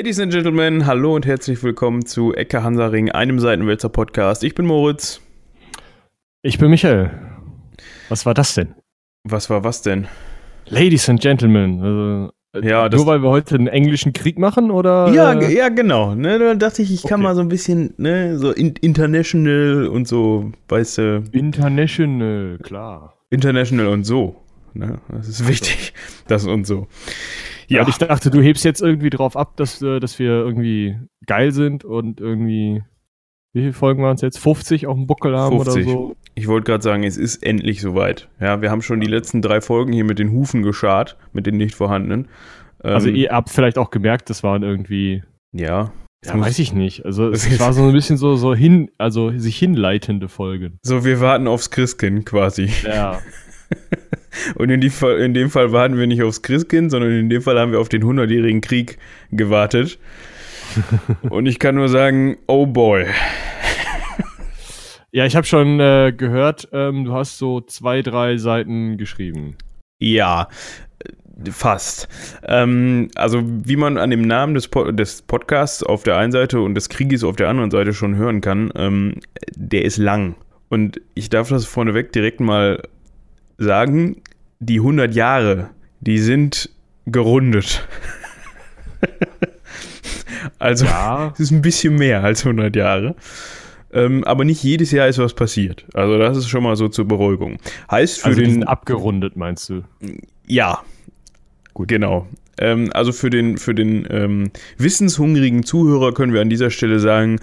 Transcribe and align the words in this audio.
Ladies 0.00 0.18
and 0.18 0.32
Gentlemen, 0.32 0.86
hallo 0.86 1.14
und 1.14 1.26
herzlich 1.26 1.62
willkommen 1.62 2.06
zu 2.06 2.32
Ecke 2.32 2.62
Hansaring, 2.62 3.10
einem 3.10 3.38
Seitenwälzer 3.38 3.90
Podcast. 3.90 4.42
Ich 4.44 4.54
bin 4.54 4.64
Moritz. 4.64 5.20
Ich 6.40 6.58
bin 6.58 6.70
Michael. 6.70 7.10
Was 8.08 8.24
war 8.24 8.32
das 8.32 8.54
denn? 8.54 8.74
Was 9.24 9.50
war 9.50 9.62
was 9.62 9.82
denn? 9.82 10.08
Ladies 10.64 11.06
and 11.10 11.20
Gentlemen. 11.20 12.30
Also, 12.54 12.66
Ja, 12.66 12.88
das- 12.88 12.98
nur 12.98 13.08
weil 13.08 13.22
wir 13.22 13.28
heute 13.28 13.56
einen 13.56 13.66
englischen 13.66 14.14
Krieg 14.14 14.38
machen 14.38 14.70
oder? 14.70 15.12
Ja, 15.12 15.34
äh, 15.34 15.54
ja, 15.54 15.68
genau. 15.68 16.14
Ne, 16.14 16.38
da 16.38 16.54
dachte 16.54 16.80
ich, 16.80 16.94
ich 16.94 17.02
kann 17.02 17.20
Okay. 17.20 17.24
mal 17.24 17.34
so 17.34 17.42
ein 17.42 17.50
bisschen, 17.50 17.92
ne, 17.98 18.38
so 18.38 18.52
in, 18.52 18.72
international 18.80 19.86
und 19.88 20.08
so, 20.08 20.50
weißt 20.70 20.96
du, 20.96 21.24
International, 21.32 22.56
klar. 22.62 23.18
international 23.28 23.88
und 23.88 24.04
so. 24.04 24.34
Ne? 24.72 24.98
Das 25.10 25.28
ist 25.28 25.46
wichtig. 25.46 25.92
Das 26.26 26.46
und 26.46 26.64
so. 26.66 26.86
Ja. 27.70 27.82
Und 27.82 27.88
ich 27.88 27.98
dachte, 27.98 28.30
du 28.30 28.40
hebst 28.42 28.64
jetzt 28.64 28.82
irgendwie 28.82 29.10
drauf 29.10 29.36
ab, 29.36 29.56
dass, 29.56 29.80
äh, 29.80 30.00
dass 30.00 30.18
wir 30.18 30.30
irgendwie 30.30 30.98
geil 31.26 31.52
sind 31.52 31.84
und 31.84 32.20
irgendwie. 32.20 32.82
Wie 33.52 33.62
viele 33.62 33.72
Folgen 33.72 34.02
waren 34.02 34.14
es 34.14 34.20
jetzt? 34.20 34.38
50 34.38 34.86
auf 34.86 34.94
dem 34.96 35.06
Buckel 35.08 35.36
haben 35.36 35.56
50. 35.60 35.84
oder 35.86 35.92
so? 35.92 36.16
ich 36.36 36.46
wollte 36.46 36.70
gerade 36.70 36.82
sagen, 36.84 37.02
es 37.02 37.16
ist 37.16 37.42
endlich 37.42 37.80
soweit. 37.80 38.28
Ja, 38.40 38.62
wir 38.62 38.70
haben 38.70 38.80
schon 38.80 39.00
die 39.00 39.08
letzten 39.08 39.42
drei 39.42 39.60
Folgen 39.60 39.92
hier 39.92 40.04
mit 40.04 40.18
den 40.20 40.30
Hufen 40.30 40.62
geschart, 40.62 41.16
mit 41.32 41.46
den 41.46 41.56
nicht 41.56 41.74
vorhandenen. 41.74 42.28
Ähm, 42.84 42.94
Also 42.94 43.08
ihr 43.08 43.30
habt 43.30 43.50
vielleicht 43.50 43.76
auch 43.76 43.90
gemerkt, 43.90 44.30
das 44.30 44.42
waren 44.42 44.62
irgendwie. 44.62 45.22
ja. 45.52 45.92
Ja, 46.22 46.38
weiß 46.38 46.58
ich 46.58 46.74
nicht. 46.74 47.06
Also 47.06 47.30
es 47.30 47.58
war 47.58 47.72
so 47.72 47.82
ein 47.84 47.92
bisschen 47.94 48.18
so, 48.18 48.36
so 48.36 48.54
hin, 48.54 48.90
also 48.98 49.30
sich 49.38 49.58
hinleitende 49.58 50.28
Folgen. 50.28 50.78
So, 50.82 51.02
wir 51.02 51.18
warten 51.20 51.48
aufs 51.48 51.70
Christkind 51.70 52.26
quasi. 52.26 52.68
Ja. 52.84 53.20
Und 54.54 54.70
in, 54.70 54.90
Fall- 54.90 55.18
in 55.18 55.34
dem 55.34 55.50
Fall 55.50 55.72
warten 55.72 55.98
wir 55.98 56.06
nicht 56.06 56.22
aufs 56.22 56.42
Christkind, 56.42 56.90
sondern 56.90 57.12
in 57.12 57.28
dem 57.28 57.42
Fall 57.42 57.58
haben 57.58 57.72
wir 57.72 57.80
auf 57.80 57.88
den 57.88 58.02
100-jährigen 58.02 58.60
Krieg 58.60 58.98
gewartet. 59.30 59.98
Und 61.28 61.46
ich 61.46 61.58
kann 61.58 61.74
nur 61.74 61.88
sagen, 61.88 62.36
oh 62.46 62.66
boy. 62.66 63.06
Ja, 65.12 65.26
ich 65.26 65.34
habe 65.34 65.46
schon 65.46 65.80
äh, 65.80 66.12
gehört, 66.16 66.68
ähm, 66.72 67.04
du 67.04 67.12
hast 67.12 67.38
so 67.38 67.60
zwei, 67.60 68.00
drei 68.02 68.36
Seiten 68.36 68.96
geschrieben. 68.96 69.56
Ja, 69.98 70.48
fast. 71.50 72.08
Ähm, 72.46 73.08
also, 73.16 73.42
wie 73.44 73.74
man 73.76 73.98
an 73.98 74.10
dem 74.10 74.22
Namen 74.22 74.54
des, 74.54 74.68
po 74.68 74.92
des 74.92 75.22
Podcasts 75.22 75.82
auf 75.82 76.04
der 76.04 76.16
einen 76.16 76.30
Seite 76.30 76.60
und 76.60 76.74
des 76.74 76.88
Krieges 76.88 77.24
auf 77.24 77.34
der 77.34 77.48
anderen 77.48 77.72
Seite 77.72 77.92
schon 77.92 78.14
hören 78.14 78.40
kann, 78.40 78.70
ähm, 78.76 79.14
der 79.56 79.84
ist 79.84 79.96
lang. 79.96 80.36
Und 80.68 81.00
ich 81.14 81.28
darf 81.28 81.48
das 81.48 81.64
vorneweg 81.64 82.12
direkt 82.12 82.38
mal 82.38 82.80
sagen, 83.60 84.16
die 84.58 84.78
100 84.78 85.14
Jahre, 85.14 85.70
die 86.00 86.18
sind 86.18 86.70
gerundet. 87.06 87.86
also, 90.58 90.84
Ja. 90.86 91.30
es 91.34 91.40
ist 91.40 91.50
ein 91.50 91.62
bisschen 91.62 91.96
mehr 91.96 92.22
als 92.24 92.44
100 92.44 92.74
Jahre. 92.74 93.14
Ähm, 93.92 94.22
aber 94.24 94.44
nicht 94.44 94.62
jedes 94.62 94.92
Jahr 94.92 95.08
ist 95.08 95.18
was 95.18 95.34
passiert. 95.34 95.84
Also 95.94 96.16
das 96.16 96.36
ist 96.36 96.48
schon 96.48 96.62
mal 96.62 96.76
so 96.76 96.88
zur 96.88 97.08
Beruhigung. 97.08 97.58
Heißt 97.90 98.20
für 98.20 98.28
Also 98.28 98.38
die 98.40 98.44
den 98.46 98.54
sind 98.54 98.64
abgerundet, 98.64 99.36
meinst 99.36 99.68
du? 99.68 99.82
ja, 100.46 100.78
gut, 101.74 101.88
genau. 101.88 102.28
Ähm, 102.58 102.90
also 102.92 103.10
für 103.10 103.30
den, 103.30 103.58
für 103.58 103.74
den 103.74 104.06
ähm, 104.08 104.50
wissenshungrigen 104.78 105.64
Zuhörer 105.64 106.14
können 106.14 106.32
wir 106.32 106.40
an 106.40 106.50
dieser 106.50 106.70
Stelle 106.70 107.00
sagen, 107.00 107.40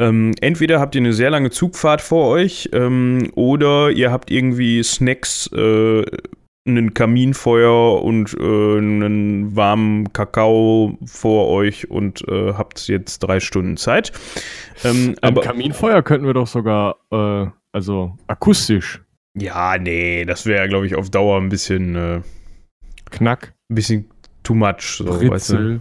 ähm, 0.00 0.32
entweder 0.40 0.80
habt 0.80 0.94
ihr 0.94 1.02
eine 1.02 1.12
sehr 1.12 1.30
lange 1.30 1.50
Zugfahrt 1.50 2.00
vor 2.00 2.28
euch 2.28 2.70
ähm, 2.72 3.30
oder 3.34 3.90
ihr 3.90 4.10
habt 4.10 4.30
irgendwie 4.30 4.82
Snacks, 4.82 5.48
äh, 5.52 6.04
einen 6.66 6.94
Kaminfeuer 6.94 8.02
und 8.02 8.34
äh, 8.34 8.78
einen 8.78 9.54
warmen 9.54 10.12
Kakao 10.12 10.98
vor 11.04 11.48
euch 11.48 11.90
und 11.90 12.26
äh, 12.28 12.54
habt 12.54 12.88
jetzt 12.88 13.20
drei 13.20 13.40
Stunden 13.40 13.76
Zeit. 13.76 14.12
Ähm, 14.84 15.16
Ein 15.20 15.30
aber 15.30 15.42
Kaminfeuer 15.42 16.02
könnten 16.02 16.26
wir 16.26 16.34
doch 16.34 16.46
sogar, 16.46 16.96
äh, 17.10 17.46
also 17.72 18.16
akustisch, 18.26 19.02
ja, 19.34 19.78
nee, 19.78 20.24
das 20.24 20.46
wäre, 20.46 20.68
glaube 20.68 20.86
ich, 20.86 20.96
auf 20.96 21.10
Dauer 21.10 21.38
ein 21.40 21.50
bisschen, 21.50 21.94
äh, 21.94 22.20
Knack, 23.10 23.54
ein 23.70 23.74
bisschen 23.74 24.10
too 24.42 24.54
much. 24.54 24.96
So, 24.98 25.30
weißt 25.30 25.50
du? 25.50 25.80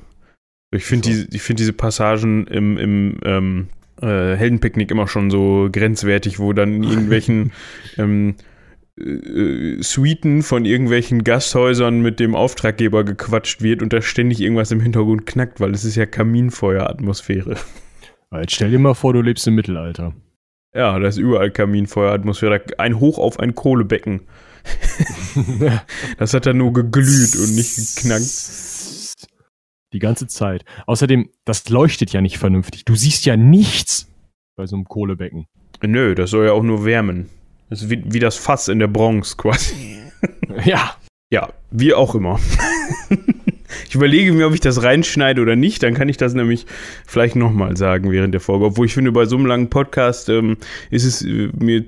Ich 0.71 0.85
finde 0.85 1.07
So. 1.07 1.13
diese, 1.13 1.27
ich 1.31 1.41
find 1.41 1.59
diese 1.59 1.73
Passagen 1.73 2.45
im, 2.47 2.77
im 2.77 3.17
ähm, 3.23 3.69
äh, 4.01 4.35
Heldenpicknick 4.35 4.91
immer 4.91 5.07
schon 5.07 5.29
so 5.29 5.69
grenzwertig, 5.71 6.39
wo 6.39 6.53
dann 6.53 6.75
in 6.75 6.83
irgendwelchen 6.83 7.51
ähm, 7.97 8.35
äh, 8.99 9.81
Suiten 9.81 10.43
von 10.43 10.65
irgendwelchen 10.65 11.23
Gasthäusern 11.23 12.01
mit 12.01 12.19
dem 12.19 12.35
Auftraggeber 12.35 13.03
gequatscht 13.03 13.61
wird 13.61 13.81
und 13.81 13.93
da 13.93 14.01
ständig 14.01 14.41
irgendwas 14.41 14.71
im 14.71 14.81
Hintergrund 14.81 15.25
knackt, 15.25 15.59
weil 15.59 15.71
es 15.71 15.85
ist 15.85 15.95
ja 15.95 16.05
Kaminfeueratmosphäre. 16.05 17.55
Jetzt 18.31 18.53
stell 18.53 18.71
dir 18.71 18.79
mal 18.79 18.93
vor, 18.93 19.13
du 19.13 19.21
lebst 19.21 19.47
im 19.47 19.55
Mittelalter. 19.55 20.13
Ja, 20.73 20.99
da 20.99 21.07
ist 21.07 21.17
überall 21.17 21.49
Kaminfeueratmosphäre. 21.49 22.61
Ein 22.77 22.99
Hoch 22.99 23.17
auf 23.17 23.39
ein 23.39 23.55
Kohlebecken. 23.55 24.21
Das 26.17 26.33
hat 26.33 26.45
dann 26.45 26.57
nur 26.57 26.73
geglüht 26.73 27.35
und 27.35 27.55
nicht 27.55 27.95
geknackt. 27.95 28.23
Die 29.94 30.00
ganze 30.00 30.27
Zeit. 30.27 30.66
Außerdem, 30.85 31.29
das 31.45 31.67
leuchtet 31.69 32.13
ja 32.13 32.22
nicht 32.22 32.38
vernünftig. 32.38 32.85
Du 32.85 32.95
siehst 32.95 33.25
ja 33.25 33.35
nichts 33.35 34.07
bei 34.55 34.67
so 34.67 34.75
einem 34.75 34.85
Kohlebecken. 34.85 35.47
Nö, 35.81 36.13
das 36.16 36.31
soll 36.31 36.45
ja 36.45 36.51
auch 36.51 36.63
nur 36.63 36.85
wärmen. 36.85 37.29
Das 37.69 37.81
ist 37.81 37.89
wie, 37.89 38.03
wie 38.05 38.19
das 38.19 38.35
Fass 38.35 38.67
in 38.67 38.79
der 38.79 38.88
Bronx 38.88 39.38
quasi. 39.38 39.97
Ja. 40.66 40.95
Ja, 41.31 41.53
wie 41.72 41.94
auch 41.94 42.16
immer. 42.16 42.39
ich 43.88 43.95
überlege 43.95 44.34
mir, 44.34 44.47
ob 44.47 44.53
ich 44.53 44.59
das 44.59 44.84
reinschneide 44.84 45.41
oder 45.41 45.56
nicht. 45.56 45.84
Dann 45.84 45.94
kann 45.94 46.09
ich 46.09 46.17
das 46.17 46.34
nämlich 46.34 46.66
vielleicht 47.06 47.35
nochmal 47.35 47.78
sagen 47.78 48.12
während 48.12 48.34
der 48.34 48.41
Folge. 48.41 48.66
Obwohl 48.66 48.85
ich 48.85 48.94
finde, 48.94 49.12
bei 49.12 49.25
so 49.25 49.35
einem 49.38 49.45
langen 49.45 49.69
Podcast 49.69 50.29
ähm, 50.29 50.57
ist 50.90 51.06
es 51.06 51.23
äh, 51.23 51.50
mir, 51.57 51.85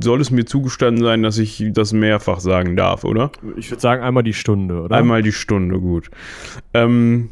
soll 0.00 0.20
es 0.20 0.30
mir 0.30 0.44
zugestanden 0.44 1.02
sein, 1.02 1.22
dass 1.22 1.38
ich 1.38 1.64
das 1.70 1.92
mehrfach 1.92 2.40
sagen 2.40 2.76
darf, 2.76 3.04
oder? 3.04 3.32
Ich 3.56 3.70
würde 3.70 3.80
sagen, 3.80 4.02
einmal 4.02 4.22
die 4.22 4.34
Stunde, 4.34 4.82
oder? 4.82 4.96
Einmal 4.96 5.22
die 5.22 5.32
Stunde, 5.32 5.80
gut. 5.80 6.10
Ähm, 6.74 7.30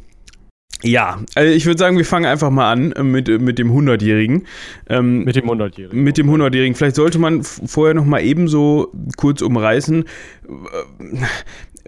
ja, 0.82 1.20
also 1.34 1.52
ich 1.52 1.64
würde 1.64 1.78
sagen, 1.78 1.96
wir 1.96 2.04
fangen 2.04 2.26
einfach 2.26 2.50
mal 2.50 2.70
an 2.70 2.92
äh, 2.92 3.02
mit, 3.02 3.28
äh, 3.28 3.38
mit 3.38 3.58
dem 3.58 3.72
100-Jährigen. 3.72 4.46
Ähm, 4.88 5.24
Mit 5.24 5.36
dem 5.36 5.46
100-Jährigen. 5.48 6.04
mit 6.04 6.18
dem 6.18 6.30
100-Jährigen. 6.30 6.74
Vielleicht 6.74 6.96
sollte 6.96 7.18
man 7.18 7.42
vorher 7.42 7.94
noch 7.94 8.04
mal 8.04 8.20
ebenso 8.20 8.92
kurz 9.16 9.40
umreißen, 9.40 10.04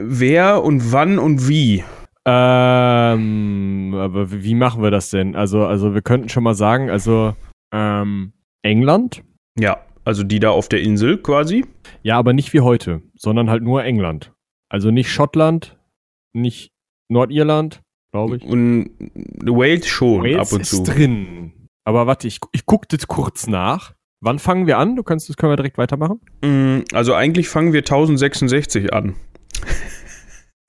wer 0.01 0.63
und 0.65 0.93
wann 0.93 1.19
und 1.19 1.49
wie. 1.49 1.85
Ähm, 2.27 3.95
aber 3.97 4.31
wie 4.31 4.55
machen 4.55 4.83
wir 4.83 4.91
das 4.91 5.11
denn? 5.11 5.35
Also, 5.37 5.65
also 5.65 5.95
wir 5.95 6.03
könnten 6.03 6.29
schon 6.29 6.43
mal 6.45 6.55
sagen, 6.55 6.91
also 6.91 7.35
ähm, 7.73 8.33
England, 8.63 9.23
Ja, 9.59 9.79
also 10.05 10.23
die 10.25 10.41
da 10.41 10.51
auf 10.51 10.69
der 10.69 10.81
Insel 10.83 11.19
quasi. 11.19 11.65
ja, 12.03 12.19
aber 12.19 12.33
nicht 12.33 12.53
wie 12.53 12.61
heute, 12.61 13.03
sondern 13.15 13.51
halt 13.51 13.63
nur 13.63 13.85
England. 13.85 14.33
Also 14.71 14.91
nicht 14.91 15.11
Schottland, 15.11 15.79
nicht 16.35 16.71
Nordirland, 17.11 17.81
glaube 18.13 18.37
ich. 18.37 18.45
Und 18.45 18.91
Wales 19.45 19.87
schon 19.87 20.23
Wales 20.23 20.49
ab 20.49 20.53
und 20.59 20.65
zu. 20.67 20.77
ist 20.77 20.85
drin. 20.85 21.53
Aber 21.85 22.07
warte, 22.07 22.29
ich, 22.29 22.41
ich 22.53 22.67
gucke 22.67 22.87
jetzt 22.93 23.09
kurz 23.09 23.47
nach. 23.47 23.95
Wann 24.21 24.39
fangen 24.39 24.67
wir 24.67 24.79
an? 24.79 24.97
Du 24.97 25.03
kannst, 25.05 25.29
das 25.29 25.37
können 25.37 25.53
wir 25.53 25.57
direkt 25.57 25.79
weitermachen. 25.79 26.21
Mm, 26.43 26.81
Also 26.93 27.15
eigentlich 27.15 27.49
fangen 27.49 27.73
wir 27.73 27.81
1066 27.81 28.93
an. 28.93 29.15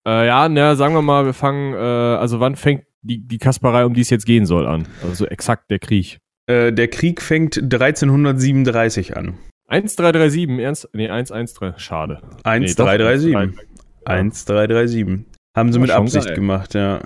Äh, 0.08 0.28
ja, 0.28 0.48
na, 0.48 0.76
sagen 0.76 0.94
wir 0.94 1.02
mal, 1.02 1.26
wir 1.26 1.34
fangen, 1.34 1.74
äh, 1.74 1.78
also 1.78 2.40
wann 2.40 2.56
fängt 2.56 2.86
die, 3.02 3.20
die 3.20 3.38
Kasperei, 3.38 3.86
um 3.86 3.94
die 3.94 4.02
es 4.02 4.10
jetzt 4.10 4.26
gehen 4.26 4.46
soll, 4.46 4.66
an? 4.66 4.88
Also 5.04 5.26
exakt 5.28 5.70
der 5.70 5.80
Krieg. 5.80 6.20
Äh, 6.48 6.72
der 6.72 6.88
Krieg 6.88 7.22
fängt 7.22 7.58
1337 7.58 9.18
an. 9.18 9.38
1337, 9.68 10.60
ernst? 10.60 10.90
Nee, 10.94 11.10
113, 11.10 11.74
schade. 11.78 12.22
Nee, 12.24 12.74
doch, 12.74 12.88
1337. 12.88 13.36
1337. 13.36 13.66
1337. 14.06 15.26
Haben 15.56 15.74
sie 15.74 15.80
mit 15.80 15.92
Absicht 15.92 16.28
geil. 16.28 16.36
gemacht, 16.36 16.74
ja. 16.74 17.02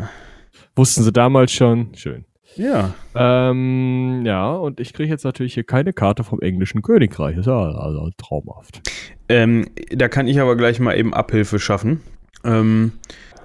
Wussten 0.75 1.03
sie 1.03 1.11
damals 1.11 1.51
schon. 1.51 1.89
Schön. 1.95 2.25
Ja. 2.55 2.93
Ähm, 3.15 4.23
ja, 4.25 4.51
und 4.51 4.79
ich 4.79 4.93
kriege 4.93 5.09
jetzt 5.09 5.23
natürlich 5.23 5.53
hier 5.53 5.63
keine 5.63 5.93
Karte 5.93 6.23
vom 6.23 6.39
englischen 6.41 6.81
Königreich. 6.81 7.37
Ist 7.37 7.47
ja 7.47 7.57
also 7.57 8.09
traumhaft. 8.17 8.81
Ähm, 9.29 9.67
da 9.91 10.07
kann 10.07 10.27
ich 10.27 10.39
aber 10.39 10.55
gleich 10.55 10.79
mal 10.79 10.97
eben 10.97 11.13
Abhilfe 11.13 11.59
schaffen. 11.59 12.01
Ähm, 12.43 12.93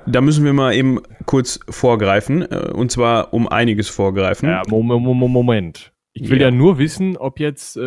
da 0.06 0.20
müssen 0.20 0.44
wir 0.44 0.52
mal 0.52 0.74
eben 0.74 1.00
kurz 1.26 1.60
vorgreifen. 1.68 2.42
Äh, 2.42 2.70
und 2.72 2.90
zwar 2.90 3.32
um 3.32 3.48
einiges 3.48 3.88
vorgreifen. 3.88 4.48
Ja, 4.48 4.62
Moment, 4.68 5.02
Moment, 5.02 5.32
Moment. 5.32 5.92
Ich 6.12 6.30
will 6.30 6.40
Ja. 6.40 6.48
ja, 6.48 6.50
nur 6.50 6.78
wissen, 6.78 7.16
ob 7.16 7.38
jetzt 7.40 7.76
äh, 7.76 7.80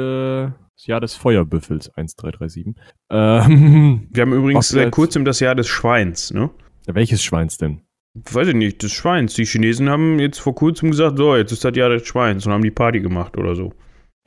das 0.82 0.88
Jahr 0.88 1.02
des 1.02 1.16
Feuerbüffels 1.16 1.90
1337. 1.90 2.76
Ähm, 3.12 4.08
Wir 4.10 4.22
haben 4.22 4.34
übrigens 4.34 4.70
seit 4.70 4.92
kurzem 4.92 5.26
das 5.26 5.40
Jahr 5.40 5.56
des 5.56 5.68
Schweins, 5.68 6.32
ne? 6.32 6.50
welches 6.88 7.24
Schweins 7.24 7.58
denn? 7.58 7.82
Weiß 8.14 8.50
ich 8.50 8.56
nicht, 8.56 8.84
des 8.84 8.92
Schweins. 8.92 9.34
Die 9.36 9.46
Chinesen 9.46 9.90
haben 9.90 10.20
jetzt 10.20 10.40
vor 10.40 10.54
kurzem 10.54 10.92
gesagt, 10.92 11.18
so, 11.18 11.36
jetzt 11.36 11.52
ist 11.52 11.64
das 11.64 11.76
Jahr 11.76 11.90
des 11.90 12.06
Schweins 12.06 12.46
und 12.46 12.52
haben 12.52 12.64
die 12.64 12.72
Party 12.72 13.00
gemacht 13.00 13.38
oder 13.38 13.56
so. 13.56 13.72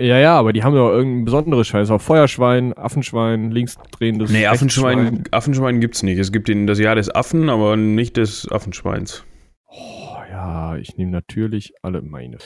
Ja, 0.00 0.18
ja, 0.18 0.36
aber 0.36 0.52
die 0.52 0.64
haben 0.64 0.74
doch 0.74 0.90
irgendein 0.90 1.24
besonderes 1.24 1.68
Schwein. 1.68 1.82
Das 1.82 1.88
ist 1.90 1.94
auch 1.94 2.00
Feuerschwein, 2.00 2.76
Affenschwein, 2.76 3.50
linksdrehendes 3.52 4.30
Nee. 4.30 4.46
Affenschwein, 4.46 5.24
Affenschwein 5.30 5.80
gibt's 5.80 6.02
nicht. 6.02 6.18
Es 6.18 6.32
gibt 6.32 6.48
den, 6.48 6.66
das 6.66 6.78
Jahr 6.80 6.96
des 6.96 7.14
Affen, 7.14 7.48
aber 7.48 7.76
nicht 7.76 8.16
des 8.16 8.50
Affenschweins. 8.50 9.24
Oh, 9.68 10.16
ja, 10.30 10.74
Ja, 10.74 10.76
ich 10.76 10.96
nehme 10.96 11.12
natürlich 11.12 11.74
alle 11.82 12.02
meine. 12.02 12.38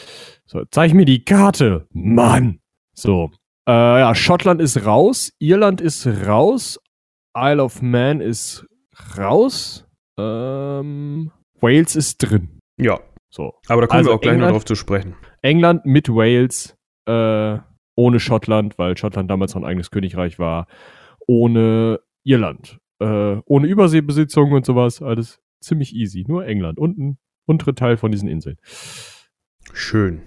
So, 0.45 0.63
zeig 0.71 0.93
mir 0.93 1.07
die 1.07 1.25
Karte. 1.25 1.87
Mann. 1.93 2.59
So. 2.93 3.31
Äh, 3.67 3.73
ja, 3.73 4.15
Schottland 4.15 4.61
ist 4.61 4.85
raus, 4.85 5.33
Irland 5.39 5.81
ist 5.81 6.07
raus, 6.07 6.79
Isle 7.37 7.63
of 7.63 7.81
Man 7.81 8.21
ist 8.21 8.67
raus, 9.17 9.87
ähm, 10.19 11.31
Wales 11.61 11.97
ist 11.97 12.19
drin. 12.19 12.59
Ja. 12.81 13.01
So. 13.31 13.55
Aber 13.69 13.83
da 13.83 13.87
kommen 13.87 13.99
Also 13.99 14.11
wir 14.11 14.15
auch 14.15 14.21
gleich 14.21 14.33
noch 14.33 14.39
England- 14.41 14.55
drauf 14.55 14.65
zu 14.65 14.75
sprechen. 14.75 15.15
England 15.43 15.85
mit 15.87 16.09
Wales, 16.09 16.77
äh, 17.07 17.59
ohne 17.95 18.21
Schottland, 18.21 18.79
weil 18.79 18.97
Schottland 18.97 19.31
damals 19.31 19.55
noch 19.55 19.63
ein 19.63 19.69
eigenes 19.69 19.91
Königreich 19.91 20.39
war, 20.39 20.67
ohne 21.27 22.01
Irland, 22.25 22.79
äh, 23.01 23.37
ohne 23.45 23.67
Überseebesitzung 23.67 24.53
und 24.53 24.65
sowas, 24.65 25.03
alles 25.03 25.41
ziemlich 25.61 25.95
easy. 25.95 26.25
Nur 26.27 26.47
England, 26.47 26.79
unten, 26.79 27.19
untere 27.47 27.75
Teil 27.75 27.97
von 27.97 28.11
diesen 28.13 28.29
Inseln. 28.29 28.57
Schön. 29.73 30.23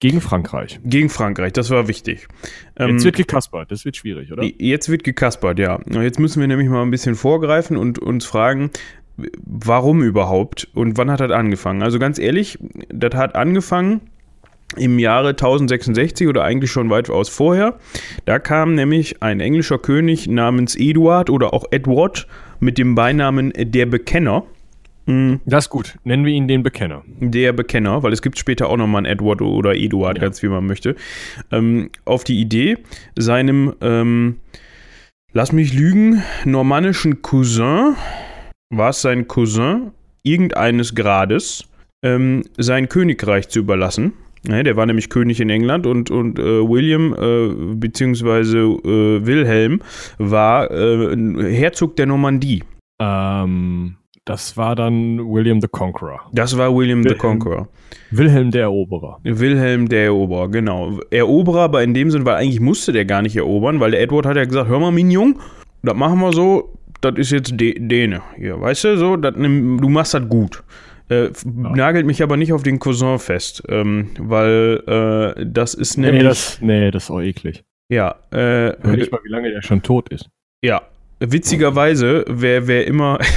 Gegen 0.00 0.20
Frankreich. 0.20 0.80
Gegen 0.84 1.08
Frankreich, 1.08 1.54
das 1.54 1.70
war 1.70 1.88
wichtig. 1.88 2.28
Ähm, 2.76 2.90
Jetzt 2.92 3.04
wird 3.04 3.16
gekaspert, 3.16 3.70
das 3.72 3.86
wird 3.86 3.96
schwierig, 3.96 4.30
oder? 4.30 4.44
Jetzt 4.44 4.90
wird 4.90 5.02
gekaspert, 5.02 5.58
ja. 5.58 5.80
Jetzt 5.90 6.20
müssen 6.20 6.40
wir 6.40 6.46
nämlich 6.46 6.68
mal 6.68 6.82
ein 6.82 6.90
bisschen 6.90 7.14
vorgreifen 7.14 7.76
und 7.78 7.98
uns 7.98 8.26
fragen, 8.26 8.70
warum 9.44 10.02
überhaupt 10.02 10.68
und 10.74 10.96
wann 10.96 11.10
hat 11.10 11.20
das 11.20 11.30
angefangen? 11.32 11.82
Also 11.82 11.98
ganz 11.98 12.18
ehrlich, 12.18 12.58
das 12.88 13.14
hat 13.14 13.34
angefangen 13.34 14.00
im 14.76 14.98
Jahre 14.98 15.30
1066 15.30 16.28
oder 16.28 16.44
eigentlich 16.44 16.70
schon 16.70 16.90
weitaus 16.90 17.28
vorher. 17.28 17.78
Da 18.26 18.38
kam 18.38 18.74
nämlich 18.74 19.22
ein 19.22 19.40
englischer 19.40 19.78
König 19.78 20.28
namens 20.28 20.76
Eduard 20.76 21.30
oder 21.30 21.54
auch 21.54 21.64
Edward 21.70 22.26
mit 22.60 22.76
dem 22.78 22.94
Beinamen 22.94 23.52
der 23.56 23.86
Bekenner. 23.86 24.44
Mm, 25.06 25.36
Das 25.46 25.64
ist 25.64 25.70
gut. 25.70 25.96
Nennen 26.04 26.26
wir 26.26 26.32
ihn 26.34 26.48
den 26.48 26.62
Bekenner. 26.62 27.02
der 27.18 27.54
Bekenner, 27.54 28.02
weil 28.02 28.12
es 28.12 28.20
gibt 28.20 28.38
später 28.38 28.68
auch 28.68 28.76
nochmal 28.76 29.06
einen 29.06 29.12
Edward 29.12 29.40
oder 29.40 29.74
Eduard, 29.74 30.18
Ja. 30.18 30.24
ganz 30.24 30.42
wie 30.42 30.48
man 30.48 30.66
möchte, 30.66 30.96
ähm, 31.50 31.88
auf 32.04 32.24
die 32.24 32.38
Idee, 32.38 32.76
seinem, 33.18 33.72
ähm, 33.80 34.36
lass 35.32 35.50
mich 35.52 35.72
lügen, 35.72 36.22
normannischen 36.44 37.22
Cousin, 37.22 37.94
war 38.70 38.90
es 38.90 39.02
sein 39.02 39.28
Cousin, 39.28 39.92
irgendeines 40.22 40.94
Grades, 40.94 41.64
ähm, 42.02 42.42
sein 42.56 42.88
Königreich 42.88 43.48
zu 43.48 43.60
überlassen. 43.60 44.12
Ja, 44.46 44.62
der 44.62 44.76
war 44.76 44.86
nämlich 44.86 45.10
König 45.10 45.40
in 45.40 45.50
England 45.50 45.86
und, 45.86 46.10
und 46.10 46.38
äh, 46.38 46.42
William 46.42 47.12
äh, 47.14 47.74
beziehungsweise 47.74 48.58
äh, 48.58 49.26
Wilhelm 49.26 49.80
war 50.18 50.70
äh, 50.70 51.54
Herzog 51.54 51.96
der 51.96 52.06
Normandie. 52.06 52.62
Ähm, 53.00 53.96
das 54.24 54.56
war 54.56 54.76
dann 54.76 55.18
William 55.18 55.60
the 55.60 55.68
Conqueror. 55.68 56.20
Das 56.32 56.56
war 56.56 56.74
William 56.74 57.02
the 57.02 57.10
Wilhelm. 57.10 57.18
Conqueror. 57.18 57.68
Wilhelm 58.10 58.50
der 58.50 58.62
Eroberer. 58.62 59.18
Wilhelm 59.24 59.88
der 59.88 60.04
Eroberer, 60.04 60.48
genau. 60.48 61.00
Eroberer, 61.10 61.62
aber 61.62 61.82
in 61.82 61.94
dem 61.94 62.10
Sinn, 62.10 62.24
weil 62.24 62.36
eigentlich 62.36 62.60
musste 62.60 62.92
der 62.92 63.06
gar 63.06 63.22
nicht 63.22 63.36
erobern, 63.36 63.80
weil 63.80 63.90
der 63.90 64.02
Edward 64.02 64.26
hat 64.26 64.36
ja 64.36 64.44
gesagt, 64.44 64.68
hör 64.68 64.78
mal, 64.78 64.92
Mignon, 64.92 65.36
das 65.82 65.96
machen 65.96 66.20
wir 66.20 66.32
so, 66.32 66.77
das 67.00 67.14
ist 67.16 67.30
jetzt 67.32 67.52
Däne. 67.56 68.22
Hier, 68.36 68.60
weißt 68.60 68.84
du, 68.84 68.96
so, 68.98 69.16
nimm, 69.16 69.80
du 69.80 69.88
machst 69.88 70.14
das 70.14 70.28
gut. 70.28 70.62
Äh, 71.10 71.26
f- 71.28 71.44
Nagelt 71.46 72.04
mich 72.06 72.22
aber 72.22 72.36
nicht 72.36 72.52
auf 72.52 72.62
den 72.62 72.78
Cousin 72.78 73.18
fest, 73.18 73.62
ähm, 73.68 74.10
weil 74.18 75.34
äh, 75.38 75.44
das 75.46 75.74
ist 75.74 75.96
nämlich, 75.96 76.22
Nee, 76.22 76.28
das, 76.28 76.58
nee, 76.60 76.90
das 76.90 77.04
ist 77.04 77.10
auch 77.10 77.20
eklig. 77.20 77.64
ja, 77.90 78.10
äh, 78.30 78.36
Hör 78.82 78.96
nicht 78.96 79.10
mal, 79.12 79.20
wie 79.24 79.30
lange 79.30 79.50
der 79.50 79.62
schon 79.62 79.82
tot 79.82 80.08
ist. 80.10 80.28
ja, 80.62 80.82
witzigerweise, 81.20 82.24
wer, 82.28 82.66
wer 82.66 82.86
immer. 82.86 83.18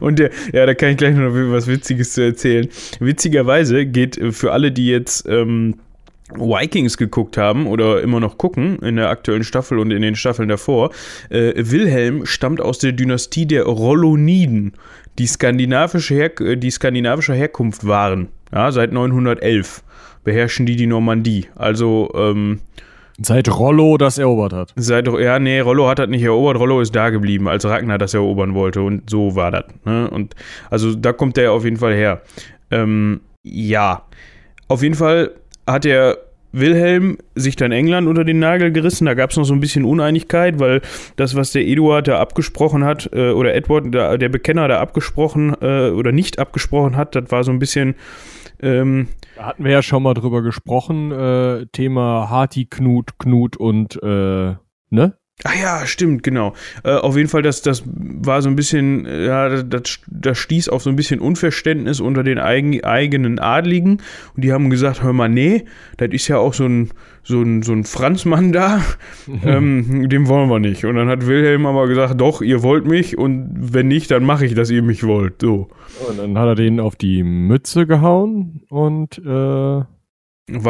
Und 0.00 0.18
der, 0.18 0.30
ja, 0.52 0.66
da 0.66 0.74
kann 0.74 0.90
ich 0.90 0.96
gleich 0.96 1.14
noch 1.14 1.30
was 1.32 1.66
Witziges 1.66 2.12
zu 2.12 2.22
erzählen. 2.22 2.68
Witzigerweise 3.00 3.86
geht 3.86 4.18
äh, 4.18 4.32
für 4.32 4.52
alle, 4.52 4.70
die 4.72 4.88
jetzt 4.88 5.26
ähm, 5.28 5.76
Vikings 6.34 6.96
geguckt 6.96 7.36
haben 7.36 7.66
oder 7.66 8.02
immer 8.02 8.20
noch 8.20 8.38
gucken, 8.38 8.78
in 8.80 8.96
der 8.96 9.08
aktuellen 9.08 9.44
Staffel 9.44 9.78
und 9.78 9.90
in 9.90 10.02
den 10.02 10.14
Staffeln 10.14 10.48
davor, 10.48 10.90
äh, 11.30 11.52
Wilhelm 11.56 12.26
stammt 12.26 12.60
aus 12.60 12.78
der 12.78 12.92
Dynastie 12.92 13.46
der 13.46 13.64
Rolloniden, 13.64 14.72
die 15.18 15.26
skandinavische, 15.26 16.14
Her 16.14 16.40
äh, 16.40 16.56
die 16.56 16.70
skandinavischer 16.70 17.34
Herkunft 17.34 17.86
waren. 17.86 18.28
Ja, 18.52 18.72
seit 18.72 18.92
911 18.92 19.82
beherrschen 20.24 20.66
die 20.66 20.76
die 20.76 20.86
Normandie. 20.86 21.46
Also, 21.54 22.10
ähm, 22.14 22.60
Seit 23.20 23.48
Rollo 23.48 23.96
das 23.96 24.18
erobert 24.18 24.52
hat. 24.52 24.72
Seit, 24.76 25.08
ja, 25.08 25.40
nee, 25.40 25.58
Rollo 25.58 25.88
hat 25.88 25.98
das 25.98 26.08
nicht 26.08 26.22
erobert, 26.22 26.56
Rollo 26.56 26.80
ist 26.80 26.94
da 26.94 27.10
geblieben, 27.10 27.48
als 27.48 27.64
Ragnar 27.64 27.98
das 27.98 28.14
erobern 28.14 28.54
wollte 28.54 28.80
und 28.80 29.10
so 29.10 29.34
war 29.34 29.50
das. 29.50 29.64
Ne? 29.84 30.08
Und 30.08 30.36
also 30.70 30.94
da 30.94 31.12
kommt 31.12 31.36
der 31.36 31.50
auf 31.50 31.64
jeden 31.64 31.78
Fall 31.78 31.94
her. 31.94 32.22
Ähm, 32.70 33.20
ja, 33.42 34.04
auf 34.68 34.84
jeden 34.84 34.94
Fall 34.94 35.32
hat 35.72 35.84
der 35.84 36.18
Wilhelm 36.52 37.18
sich 37.34 37.56
dann 37.56 37.72
England 37.72 38.08
unter 38.08 38.24
den 38.24 38.38
Nagel 38.38 38.72
gerissen. 38.72 39.04
Da 39.06 39.14
gab 39.14 39.30
es 39.30 39.36
noch 39.36 39.44
so 39.44 39.52
ein 39.52 39.60
bisschen 39.60 39.84
Uneinigkeit, 39.84 40.58
weil 40.58 40.80
das, 41.16 41.36
was 41.36 41.52
der 41.52 41.66
Eduard 41.66 42.08
da 42.08 42.18
abgesprochen 42.18 42.84
hat, 42.84 43.10
äh, 43.12 43.30
oder 43.30 43.54
Edward, 43.54 43.94
da, 43.94 44.16
der 44.16 44.28
Bekenner 44.30 44.66
da 44.66 44.80
abgesprochen 44.80 45.54
äh, 45.60 45.90
oder 45.90 46.10
nicht 46.12 46.38
abgesprochen 46.38 46.96
hat, 46.96 47.14
das 47.14 47.30
war 47.30 47.44
so 47.44 47.52
ein 47.52 47.58
bisschen. 47.58 47.94
Ähm, 48.60 49.08
Da 49.36 49.46
hatten 49.46 49.64
wir 49.64 49.70
ja 49.70 49.82
schon 49.82 50.02
mal 50.02 50.14
drüber 50.14 50.42
gesprochen. 50.42 51.12
Äh, 51.12 51.66
Thema 51.72 52.28
Harti, 52.30 52.64
Knut, 52.64 53.18
Knut 53.18 53.56
und, 53.56 54.02
äh, 54.02 54.54
ne? 54.90 55.14
Ah 55.44 55.52
ja, 55.60 55.86
stimmt, 55.86 56.24
genau. 56.24 56.54
Äh, 56.82 56.94
auf 56.94 57.16
jeden 57.16 57.28
Fall, 57.28 57.42
das, 57.42 57.62
das 57.62 57.84
war 57.86 58.42
so 58.42 58.48
ein 58.48 58.56
bisschen, 58.56 59.06
ja, 59.06 59.62
das, 59.62 60.00
das 60.08 60.36
stieß 60.36 60.68
auf 60.68 60.82
so 60.82 60.90
ein 60.90 60.96
bisschen 60.96 61.20
Unverständnis 61.20 62.00
unter 62.00 62.24
den 62.24 62.38
eigen, 62.40 62.82
eigenen 62.82 63.38
Adligen. 63.38 64.02
Und 64.34 64.42
die 64.44 64.52
haben 64.52 64.68
gesagt, 64.68 65.02
hör 65.04 65.12
mal, 65.12 65.28
nee, 65.28 65.64
das 65.96 66.08
ist 66.10 66.26
ja 66.26 66.38
auch 66.38 66.54
so 66.54 66.66
ein, 66.66 66.90
so 67.22 67.40
ein, 67.40 67.62
so 67.62 67.72
ein 67.72 67.84
Franzmann 67.84 68.50
da, 68.52 68.82
ähm, 69.44 70.08
den 70.08 70.26
wollen 70.26 70.50
wir 70.50 70.58
nicht. 70.58 70.84
Und 70.84 70.96
dann 70.96 71.08
hat 71.08 71.24
Wilhelm 71.24 71.66
aber 71.66 71.86
gesagt, 71.86 72.20
doch, 72.20 72.42
ihr 72.42 72.64
wollt 72.64 72.86
mich 72.86 73.16
und 73.16 73.48
wenn 73.54 73.86
nicht, 73.86 74.10
dann 74.10 74.24
mache 74.24 74.44
ich, 74.44 74.54
dass 74.54 74.70
ihr 74.70 74.82
mich 74.82 75.04
wollt. 75.04 75.40
So. 75.40 75.68
Und 76.08 76.18
dann 76.18 76.36
hat 76.36 76.48
er 76.48 76.54
den 76.56 76.80
auf 76.80 76.96
die 76.96 77.22
Mütze 77.22 77.86
gehauen 77.86 78.62
und, 78.70 79.18
äh, 79.18 79.24
War 79.24 79.86